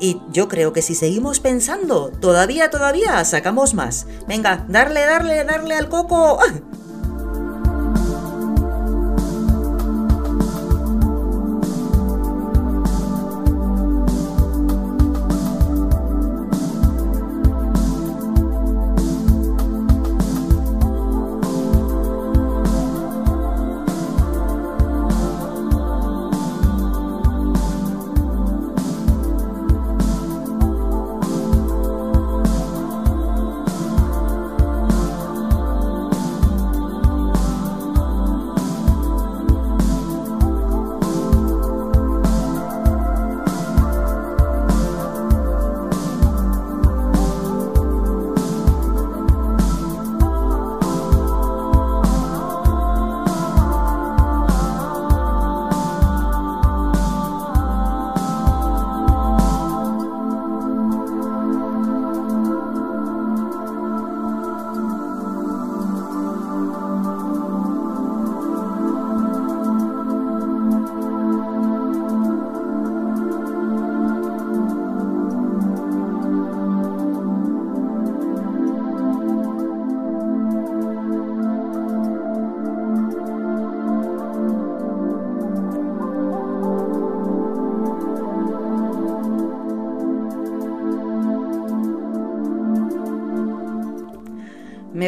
Y 0.00 0.22
yo 0.32 0.48
creo 0.48 0.72
que 0.72 0.80
si 0.80 0.94
seguimos 0.94 1.40
pensando, 1.40 2.08
todavía, 2.08 2.70
todavía 2.70 3.22
sacamos 3.26 3.74
más. 3.74 4.06
Venga, 4.26 4.64
darle, 4.66 5.00
darle, 5.02 5.44
darle 5.44 5.74
al 5.74 5.90
coco. 5.90 6.38
¡Ah! 6.40 6.83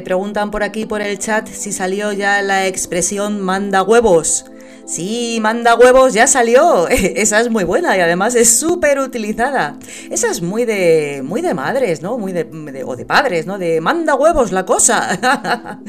Preguntan 0.06 0.52
por 0.52 0.62
aquí 0.62 0.86
por 0.86 1.02
el 1.02 1.18
chat 1.18 1.48
si 1.48 1.72
salió 1.72 2.12
ya 2.12 2.40
la 2.40 2.68
expresión 2.68 3.40
manda 3.40 3.82
huevos. 3.82 4.44
Sí, 4.86 5.38
manda 5.42 5.74
huevos, 5.74 6.14
ya 6.14 6.28
salió. 6.28 6.86
Esa 6.90 7.40
es 7.40 7.50
muy 7.50 7.64
buena 7.64 7.96
y 7.96 8.00
además 8.00 8.36
es 8.36 8.48
súper 8.56 9.00
utilizada. 9.00 9.76
Esa 10.08 10.30
es 10.30 10.42
muy 10.42 10.64
de, 10.64 11.22
muy 11.24 11.42
de 11.42 11.54
madres, 11.54 12.02
¿no? 12.02 12.18
Muy 12.18 12.30
de, 12.32 12.44
de- 12.44 12.84
o 12.84 12.94
de 12.94 13.04
padres, 13.04 13.46
¿no? 13.46 13.58
De 13.58 13.80
manda 13.80 14.14
huevos 14.14 14.52
la 14.52 14.64
cosa. 14.64 15.18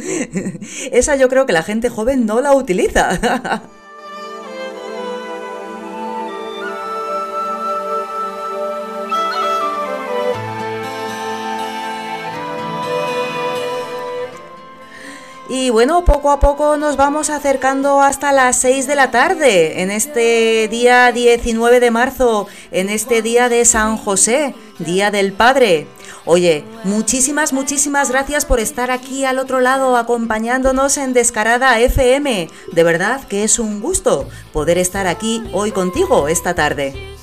Esa 0.91 1.15
yo 1.15 1.29
creo 1.29 1.45
que 1.45 1.53
la 1.53 1.61
gente 1.61 1.89
joven 1.89 2.25
no 2.25 2.41
la 2.41 2.53
utiliza. 2.53 3.61
Y 15.67 15.69
bueno, 15.69 16.05
poco 16.05 16.31
a 16.31 16.39
poco 16.39 16.77
nos 16.77 16.95
vamos 16.95 17.29
acercando 17.29 18.01
hasta 18.01 18.31
las 18.31 18.57
6 18.61 18.87
de 18.87 18.95
la 18.95 19.11
tarde, 19.11 19.81
en 19.81 19.91
este 19.91 20.69
día 20.69 21.11
19 21.11 21.81
de 21.81 21.91
marzo, 21.91 22.47
en 22.71 22.87
este 22.87 23.21
día 23.21 23.49
de 23.49 23.65
San 23.65 23.97
José, 23.97 24.55
Día 24.79 25.11
del 25.11 25.33
Padre. 25.33 25.85
Oye, 26.23 26.63
muchísimas, 26.85 27.51
muchísimas 27.51 28.09
gracias 28.11 28.45
por 28.45 28.61
estar 28.61 28.91
aquí 28.91 29.25
al 29.25 29.39
otro 29.39 29.59
lado 29.59 29.97
acompañándonos 29.97 30.95
en 30.95 31.11
Descarada 31.11 31.77
FM. 31.81 32.49
De 32.71 32.83
verdad 32.83 33.27
que 33.27 33.43
es 33.43 33.59
un 33.59 33.81
gusto 33.81 34.29
poder 34.53 34.77
estar 34.77 35.05
aquí 35.05 35.43
hoy 35.51 35.73
contigo 35.73 36.29
esta 36.29 36.55
tarde. 36.55 37.16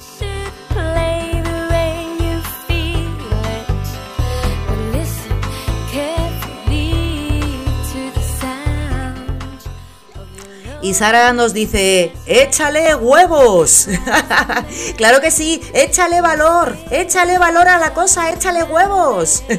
Y 10.84 10.92
Sara 10.92 11.32
nos 11.32 11.54
dice, 11.54 12.12
échale 12.26 12.94
huevos. 12.94 13.88
claro 14.98 15.22
que 15.22 15.30
sí, 15.30 15.62
échale 15.72 16.20
valor, 16.20 16.76
échale 16.90 17.38
valor 17.38 17.68
a 17.68 17.78
la 17.78 17.94
cosa, 17.94 18.30
échale 18.30 18.64
huevos. 18.64 19.44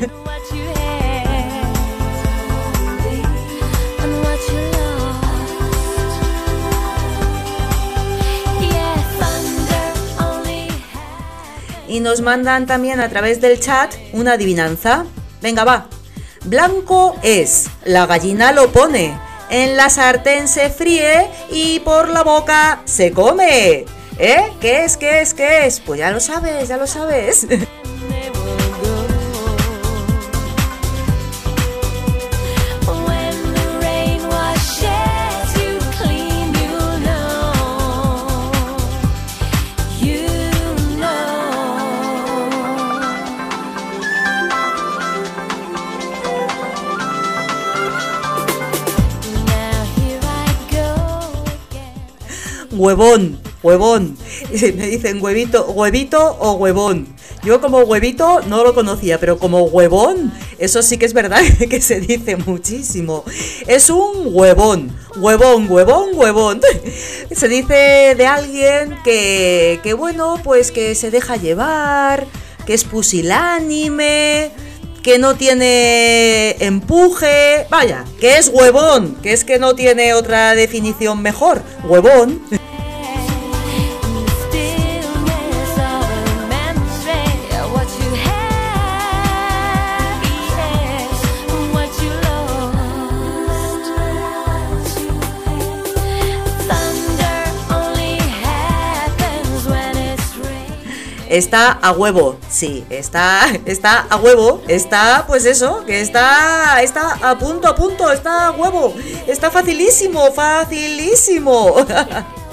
Y 11.88 12.02
nos 12.02 12.22
mandan 12.22 12.68
también 12.68 13.00
a 13.00 13.10
través 13.10 13.42
del 13.42 13.60
chat 13.60 13.96
una 14.12 14.34
adivinanza. 14.34 15.06
Venga, 15.42 15.64
va. 15.64 15.88
Blanco 16.44 17.16
es, 17.24 17.68
la 17.86 18.06
gallina 18.06 18.52
lo 18.52 18.72
pone, 18.72 19.18
en 19.50 19.78
la 19.78 19.90
sartén 19.90 20.48
se 20.48 20.70
fríe 20.70 21.30
y 21.50 21.80
por 21.82 22.10
la 22.10 22.24
boca 22.24 22.82
se 22.86 23.12
come. 23.12 23.86
¿Eh? 24.18 24.54
¿Qué 24.62 24.86
es? 24.86 24.98
¿Qué 24.98 25.22
es? 25.22 25.34
¿Qué 25.34 25.66
es? 25.66 25.80
Pues 25.80 26.00
ya 26.00 26.12
lo 26.12 26.20
sabes, 26.20 26.68
ya 26.68 26.78
lo 26.78 26.88
sabes. 26.88 27.48
Huevón, 52.76 53.40
huevón. 53.64 54.18
Me 54.52 54.88
dicen 54.88 55.24
huevito, 55.24 55.66
huevito 55.72 56.38
o 56.40 56.54
huevón. 56.54 57.08
Yo 57.44 57.62
como 57.62 57.80
huevito 57.80 58.42
no 58.48 58.64
lo 58.64 58.74
conocía, 58.74 59.20
pero 59.20 59.38
como 59.38 59.64
huevón, 59.64 60.34
eso 60.58 60.82
sí 60.82 60.98
que 60.98 61.06
es 61.06 61.14
verdad 61.14 61.42
que 61.70 61.80
se 61.80 62.02
dice 62.02 62.38
muchísimo. 62.38 63.24
Es 63.68 63.90
un 63.90 64.30
huevón, 64.34 64.96
huevón, 65.18 65.70
huevón, 65.70 66.10
huevón. 66.14 66.62
Se 67.32 67.48
dice 67.48 68.16
de 68.18 68.26
alguien 68.26 68.98
que, 69.04 69.80
que 69.84 69.94
bueno, 69.94 70.40
pues 70.44 70.72
que 70.72 70.96
se 70.96 71.12
deja 71.12 71.36
llevar, 71.36 72.26
que 72.66 72.74
es 72.74 72.84
pusilánime, 72.84 74.52
que 75.06 75.20
no 75.20 75.36
tiene 75.36 76.56
empuje, 76.66 77.68
vaya, 77.70 78.06
que 78.20 78.40
es 78.40 78.50
huevón, 78.52 79.16
que 79.22 79.34
es 79.34 79.44
que 79.44 79.60
no 79.60 79.76
tiene 79.76 80.16
otra 80.16 80.56
definición 80.56 81.22
mejor, 81.22 81.62
huevón. 81.84 82.42
Está 101.36 101.74
a 101.82 101.92
huevo, 101.92 102.38
sí, 102.48 102.86
está, 102.90 103.42
está 103.66 104.08
a 104.10 104.16
huevo, 104.16 104.62
está, 104.70 105.26
pues 105.28 105.46
eso, 105.46 105.84
que 105.86 106.00
está, 106.00 106.82
está 106.82 107.16
a 107.30 107.38
punto, 107.38 107.68
a 107.68 107.76
punto, 107.76 108.10
está 108.10 108.48
a 108.48 108.52
huevo, 108.52 108.94
está 109.28 109.52
facilísimo, 109.52 110.32
facilísimo. 110.32 111.76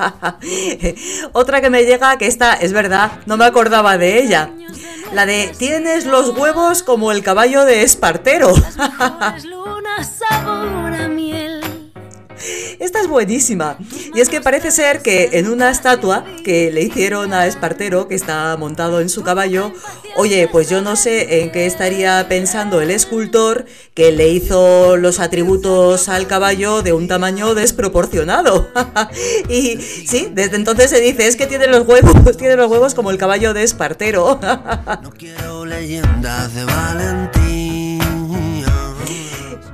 Otra 1.32 1.60
que 1.60 1.70
me 1.70 1.84
llega, 1.84 2.16
que 2.18 2.26
esta 2.26 2.54
es 2.54 2.72
verdad, 2.72 3.12
no 3.26 3.36
me 3.36 3.44
acordaba 3.44 3.98
de 3.98 4.22
ella. 4.22 4.50
La 5.12 5.26
de 5.26 5.52
tienes 5.58 6.06
los 6.06 6.36
huevos 6.36 6.82
como 6.82 7.12
el 7.12 7.22
caballo 7.22 7.64
de 7.64 7.82
Espartero. 7.82 8.54
Esta 12.80 13.00
es 13.00 13.08
buenísima. 13.08 13.76
Y 14.14 14.20
es 14.20 14.28
que 14.30 14.40
parece 14.40 14.70
ser 14.70 15.02
que 15.02 15.30
en 15.34 15.48
una 15.48 15.70
estatua 15.70 16.24
que 16.44 16.72
le 16.72 16.80
hicieron 16.82 17.32
a 17.34 17.46
Espartero, 17.46 18.08
que 18.08 18.14
está 18.14 18.56
montado 18.56 19.00
en 19.00 19.10
su 19.10 19.22
caballo, 19.22 19.72
oye, 20.16 20.48
pues 20.50 20.68
yo 20.70 20.80
no 20.80 20.96
sé 20.96 21.42
en 21.42 21.52
qué 21.52 21.66
estaría 21.66 22.26
pensando 22.28 22.80
el 22.80 22.90
escultor 22.90 23.66
que 23.94 24.12
le 24.12 24.30
hizo 24.30 24.96
los 24.96 25.20
atributos 25.20 26.08
al 26.08 26.26
caballo 26.26 26.82
de 26.82 26.94
un 26.94 27.06
tamaño 27.06 27.54
desproporcionado. 27.54 28.70
y 29.48 29.76
sí, 29.76 30.28
desde 30.32 30.56
entonces 30.56 30.88
se 30.88 31.00
dice, 31.00 31.28
es 31.28 31.36
que 31.36 31.46
tiene 31.46 31.66
los 31.66 31.86
huevos, 31.86 32.36
tiene 32.38 32.56
los 32.56 32.70
huevos 32.70 32.94
como 32.94 33.10
el 33.10 33.18
caballo 33.18 33.52
de 33.52 33.62
Espartero. 33.62 34.40
leyendas 35.66 36.54
de 36.54 36.64
Valentín. 36.64 37.49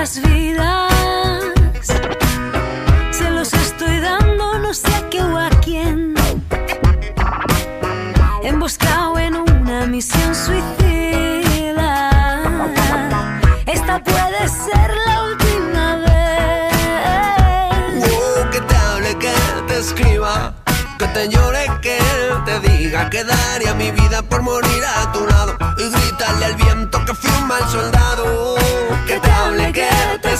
nuestras 0.00 0.32
vidas 0.32 1.44
se 3.10 3.30
los 3.30 3.52
estoy 3.52 4.00
dando 4.00 4.58
no 4.58 4.72
sé 4.72 4.88
a 4.94 5.10
qué 5.10 5.22
o 5.22 5.36
a 5.36 5.50
quién. 5.62 6.14
Emboscado 8.42 9.18
en 9.18 9.36
una 9.36 9.84
misión 9.84 10.34
suicida. 10.34 11.90
Esta 13.66 14.02
puede 14.02 14.48
ser 14.48 14.90
la 15.06 15.22
última 15.24 15.96
vez. 16.06 16.72
Que 18.52 18.60
te 18.62 18.76
hable, 18.76 19.18
que 19.18 19.34
te 19.68 19.78
escriba, 19.80 20.54
que 20.98 21.08
te 21.08 21.28
llore, 21.28 21.66
que 21.82 21.98
te 22.46 22.60
diga 22.60 23.10
que 23.10 23.22
daría 23.22 23.74
mi 23.74 23.90
vida 23.90 24.22
por 24.22 24.40
morir 24.40 24.82
a 24.82 25.12
tu 25.12 25.26
lado 25.26 25.58
y 25.76 25.90
gritarle 25.90 26.46
al 26.46 26.54
viento 26.54 27.04
que 27.04 27.12
fui 27.12 27.30
un 27.38 27.48
mal 27.48 27.68
soldado. 27.68 28.59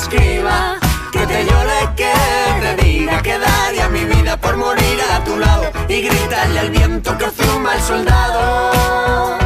Que 0.08 1.26
te 1.26 1.44
llore, 1.44 1.88
que 1.96 2.12
te 2.60 2.82
diga 2.82 3.22
que 3.22 3.38
daría 3.38 3.88
mi 3.88 4.04
vida 4.04 4.36
por 4.36 4.56
morir 4.56 4.98
a 5.12 5.22
tu 5.24 5.36
lado 5.36 5.70
y 5.88 6.00
gritarle 6.02 6.60
al 6.60 6.70
viento 6.70 7.16
que 7.18 7.24
un 7.24 7.62
mal 7.62 7.80
soldado. 7.82 9.38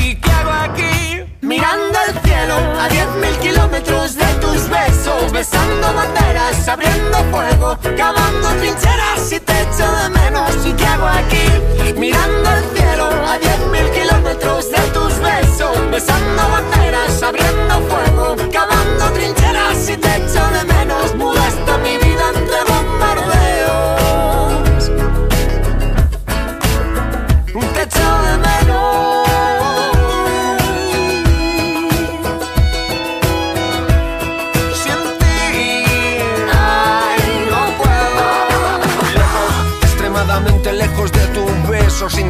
¿Y 0.00 0.14
qué 0.16 0.30
hago 0.30 0.50
aquí? 0.50 1.24
Mirando 1.42 1.98
al 1.98 2.22
cielo 2.22 2.54
a 2.80 2.88
diez 2.88 3.08
mil 3.20 3.36
kilómetros 3.40 4.14
de 4.16 4.26
tus 4.40 4.68
besos, 4.68 5.32
besando 5.32 5.92
banderas, 5.92 6.68
abriendo 6.68 7.18
fuego, 7.30 7.78
cavando 7.96 8.48
trincheras 8.60 9.32
y 9.32 9.40
te 9.40 9.62
echo 9.62 9.92
de 9.98 10.08
menos. 10.10 10.66
¿Y 10.66 10.72
qué 10.72 10.86
hago 10.86 11.06
aquí? 11.06 11.92
Mirando 11.96 12.48
al 12.48 12.64
cielo 12.74 13.08
a 13.28 13.38
diez 13.38 13.58
mil 13.70 13.90
kilómetros 13.90 14.70
de 14.70 14.80
tus 14.94 15.18
besos, 15.20 15.90
besando 15.90 16.42
banderas, 16.48 17.22
abriendo 17.22 17.74
fuego, 17.88 18.07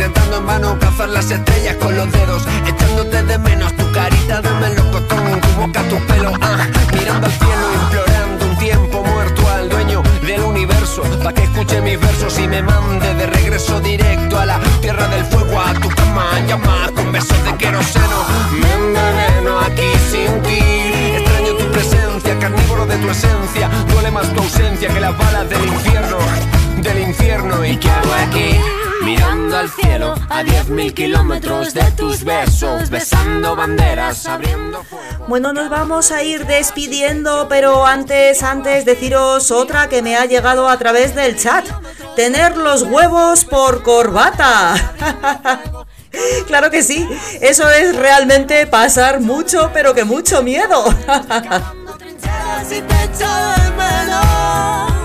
intentando 0.09 0.39
en 0.39 0.47
vano 0.47 0.79
cazar 0.79 1.09
las 1.11 1.31
estrellas 1.31 1.77
con 1.77 1.95
los 1.97 2.11
dedos, 2.11 2.43
echándote 2.67 3.23
de 3.23 3.39
menos 3.39 3.75
tu 3.77 3.91
carita 3.93 4.41
de 4.41 4.51
melocotón, 4.51 5.41
tu 5.41 5.49
boca, 5.61 5.83
tu 5.83 5.97
pelo, 6.07 6.33
ah, 6.41 6.67
mirando 6.93 7.27
al 7.27 7.33
cielo, 7.33 7.67
implorando 7.83 8.47
un 8.47 8.59
tiempo 8.59 9.05
muerto 9.05 9.49
al 9.51 9.69
dueño 9.69 10.03
del 10.23 10.43
universo, 10.43 11.03
pa' 11.23 11.33
que 11.33 11.43
escuche 11.43 11.81
mis 11.83 12.01
versos 12.01 12.39
y 12.39 12.49
me 12.49 12.63
mande 12.63 13.15
de 13.15 13.27
regreso 13.27 13.81
directo 13.81 14.39
a 14.39 14.47
la 14.47 14.61
tierra 14.81 15.09
del 15.09 15.25
fuego, 15.27 15.61
a 15.61 15.75
tu 15.75 15.89
cama, 15.89 16.41
llama 16.47 16.91
con 16.95 17.13
besos 17.13 17.45
de 17.45 17.55
queroseno, 17.57 18.25
me 18.53 18.73
enveneno 18.73 19.61
aquí 19.61 19.91
sin 20.11 20.43
ti, 20.43 20.59
extraño 21.17 21.55
tu 21.55 21.71
presencia, 21.71 22.39
carnívoro 22.39 22.87
de 22.87 22.97
tu 22.97 23.11
esencia, 23.11 23.69
duele 23.91 24.11
más 24.11 24.33
tu 24.33 24.41
ausencia 24.41 24.89
que 24.89 25.01
las 25.01 25.17
balas 25.19 25.49
del 25.51 25.67
infierno, 25.67 26.19
del 26.79 26.99
infierno, 27.01 27.65
¿y 27.65 27.77
qué 27.77 27.91
hago 27.91 28.13
aquí? 28.27 28.59
Mirando 29.03 29.57
al 29.57 29.71
cielo 29.71 30.15
a 30.29 30.43
diez 30.43 30.69
mil 30.69 30.93
kilómetros 30.93 31.75
de 31.75 31.91
tus 31.93 32.25
besos, 32.25 32.91
besando 32.91 33.57
banderas, 33.57 34.27
abriendo 34.27 34.83
fuego. 34.85 35.27
Bueno, 35.29 35.53
nos 35.53 35.71
vamos 35.71 36.11
a 36.11 36.23
ir 36.23 36.47
despidiendo, 36.47 37.47
pero 37.49 37.87
antes, 37.87 38.43
antes 38.43 38.85
deciros 38.85 39.51
otra 39.51 39.89
que 39.89 40.03
me 40.03 40.17
ha 40.17 40.27
llegado 40.27 40.69
a 40.69 40.79
través 40.79 41.15
del 41.15 41.37
chat. 41.37 41.67
Tener 42.17 42.57
los 42.57 42.83
huevos 42.83 43.45
por 43.45 43.83
corbata. 43.83 44.75
Claro 46.47 46.71
que 46.71 46.83
sí, 46.83 47.07
eso 47.43 47.71
es 47.71 47.95
realmente 47.95 48.67
pasar 48.67 49.21
mucho, 49.21 49.71
pero 49.75 49.95
que 49.95 50.05
mucho 50.05 50.43
miedo. 50.43 50.83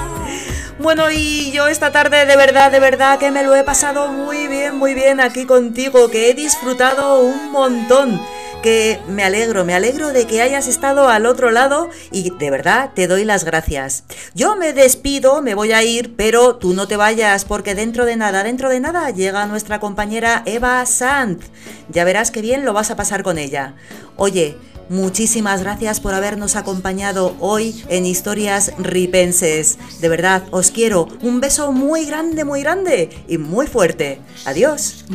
Bueno, 0.83 1.09
y 1.09 1.49
yo 1.53 1.67
esta 1.67 1.93
tarde 1.93 2.25
de 2.25 2.35
verdad, 2.35 2.69
de 2.69 2.81
verdad 2.81 3.17
que 3.17 3.31
me 3.31 3.41
lo 3.43 3.55
he 3.55 3.63
pasado 3.63 4.09
muy 4.09 4.49
bien, 4.49 4.75
muy 4.75 4.93
bien 4.93 5.21
aquí 5.21 5.45
contigo, 5.45 6.11
que 6.11 6.29
he 6.29 6.33
disfrutado 6.33 7.21
un 7.21 7.53
montón. 7.53 8.21
Que 8.61 8.99
me 9.07 9.23
alegro, 9.23 9.63
me 9.63 9.75
alegro 9.75 10.09
de 10.09 10.27
que 10.27 10.41
hayas 10.41 10.67
estado 10.67 11.07
al 11.07 11.25
otro 11.25 11.51
lado 11.51 11.89
y 12.11 12.31
de 12.31 12.51
verdad 12.51 12.91
te 12.93 13.07
doy 13.07 13.23
las 13.23 13.45
gracias. 13.45 14.03
Yo 14.35 14.57
me 14.57 14.73
despido, 14.73 15.41
me 15.41 15.55
voy 15.55 15.71
a 15.71 15.83
ir, 15.83 16.17
pero 16.17 16.57
tú 16.57 16.73
no 16.73 16.85
te 16.85 16.97
vayas 16.97 17.45
porque 17.45 17.75
dentro 17.75 18.03
de 18.05 18.17
nada, 18.17 18.43
dentro 18.43 18.69
de 18.69 18.81
nada 18.81 19.09
llega 19.09 19.45
nuestra 19.45 19.79
compañera 19.79 20.43
Eva 20.45 20.85
Sant. 20.85 21.43
Ya 21.87 22.03
verás 22.03 22.29
qué 22.29 22.41
bien 22.41 22.65
lo 22.65 22.73
vas 22.73 22.91
a 22.91 22.97
pasar 22.97 23.23
con 23.23 23.37
ella. 23.37 23.75
Oye, 24.17 24.57
Muchísimas 24.89 25.61
gracias 25.61 25.99
por 25.99 26.13
habernos 26.13 26.55
acompañado 26.55 27.35
hoy 27.39 27.83
en 27.89 28.05
Historias 28.05 28.73
Ripenses. 28.77 29.77
De 30.01 30.09
verdad, 30.09 30.43
os 30.51 30.71
quiero. 30.71 31.07
Un 31.21 31.39
beso 31.39 31.71
muy 31.71 32.05
grande, 32.05 32.43
muy 32.43 32.61
grande 32.61 33.09
y 33.27 33.37
muy 33.37 33.67
fuerte. 33.67 34.19
Adiós. 34.45 35.05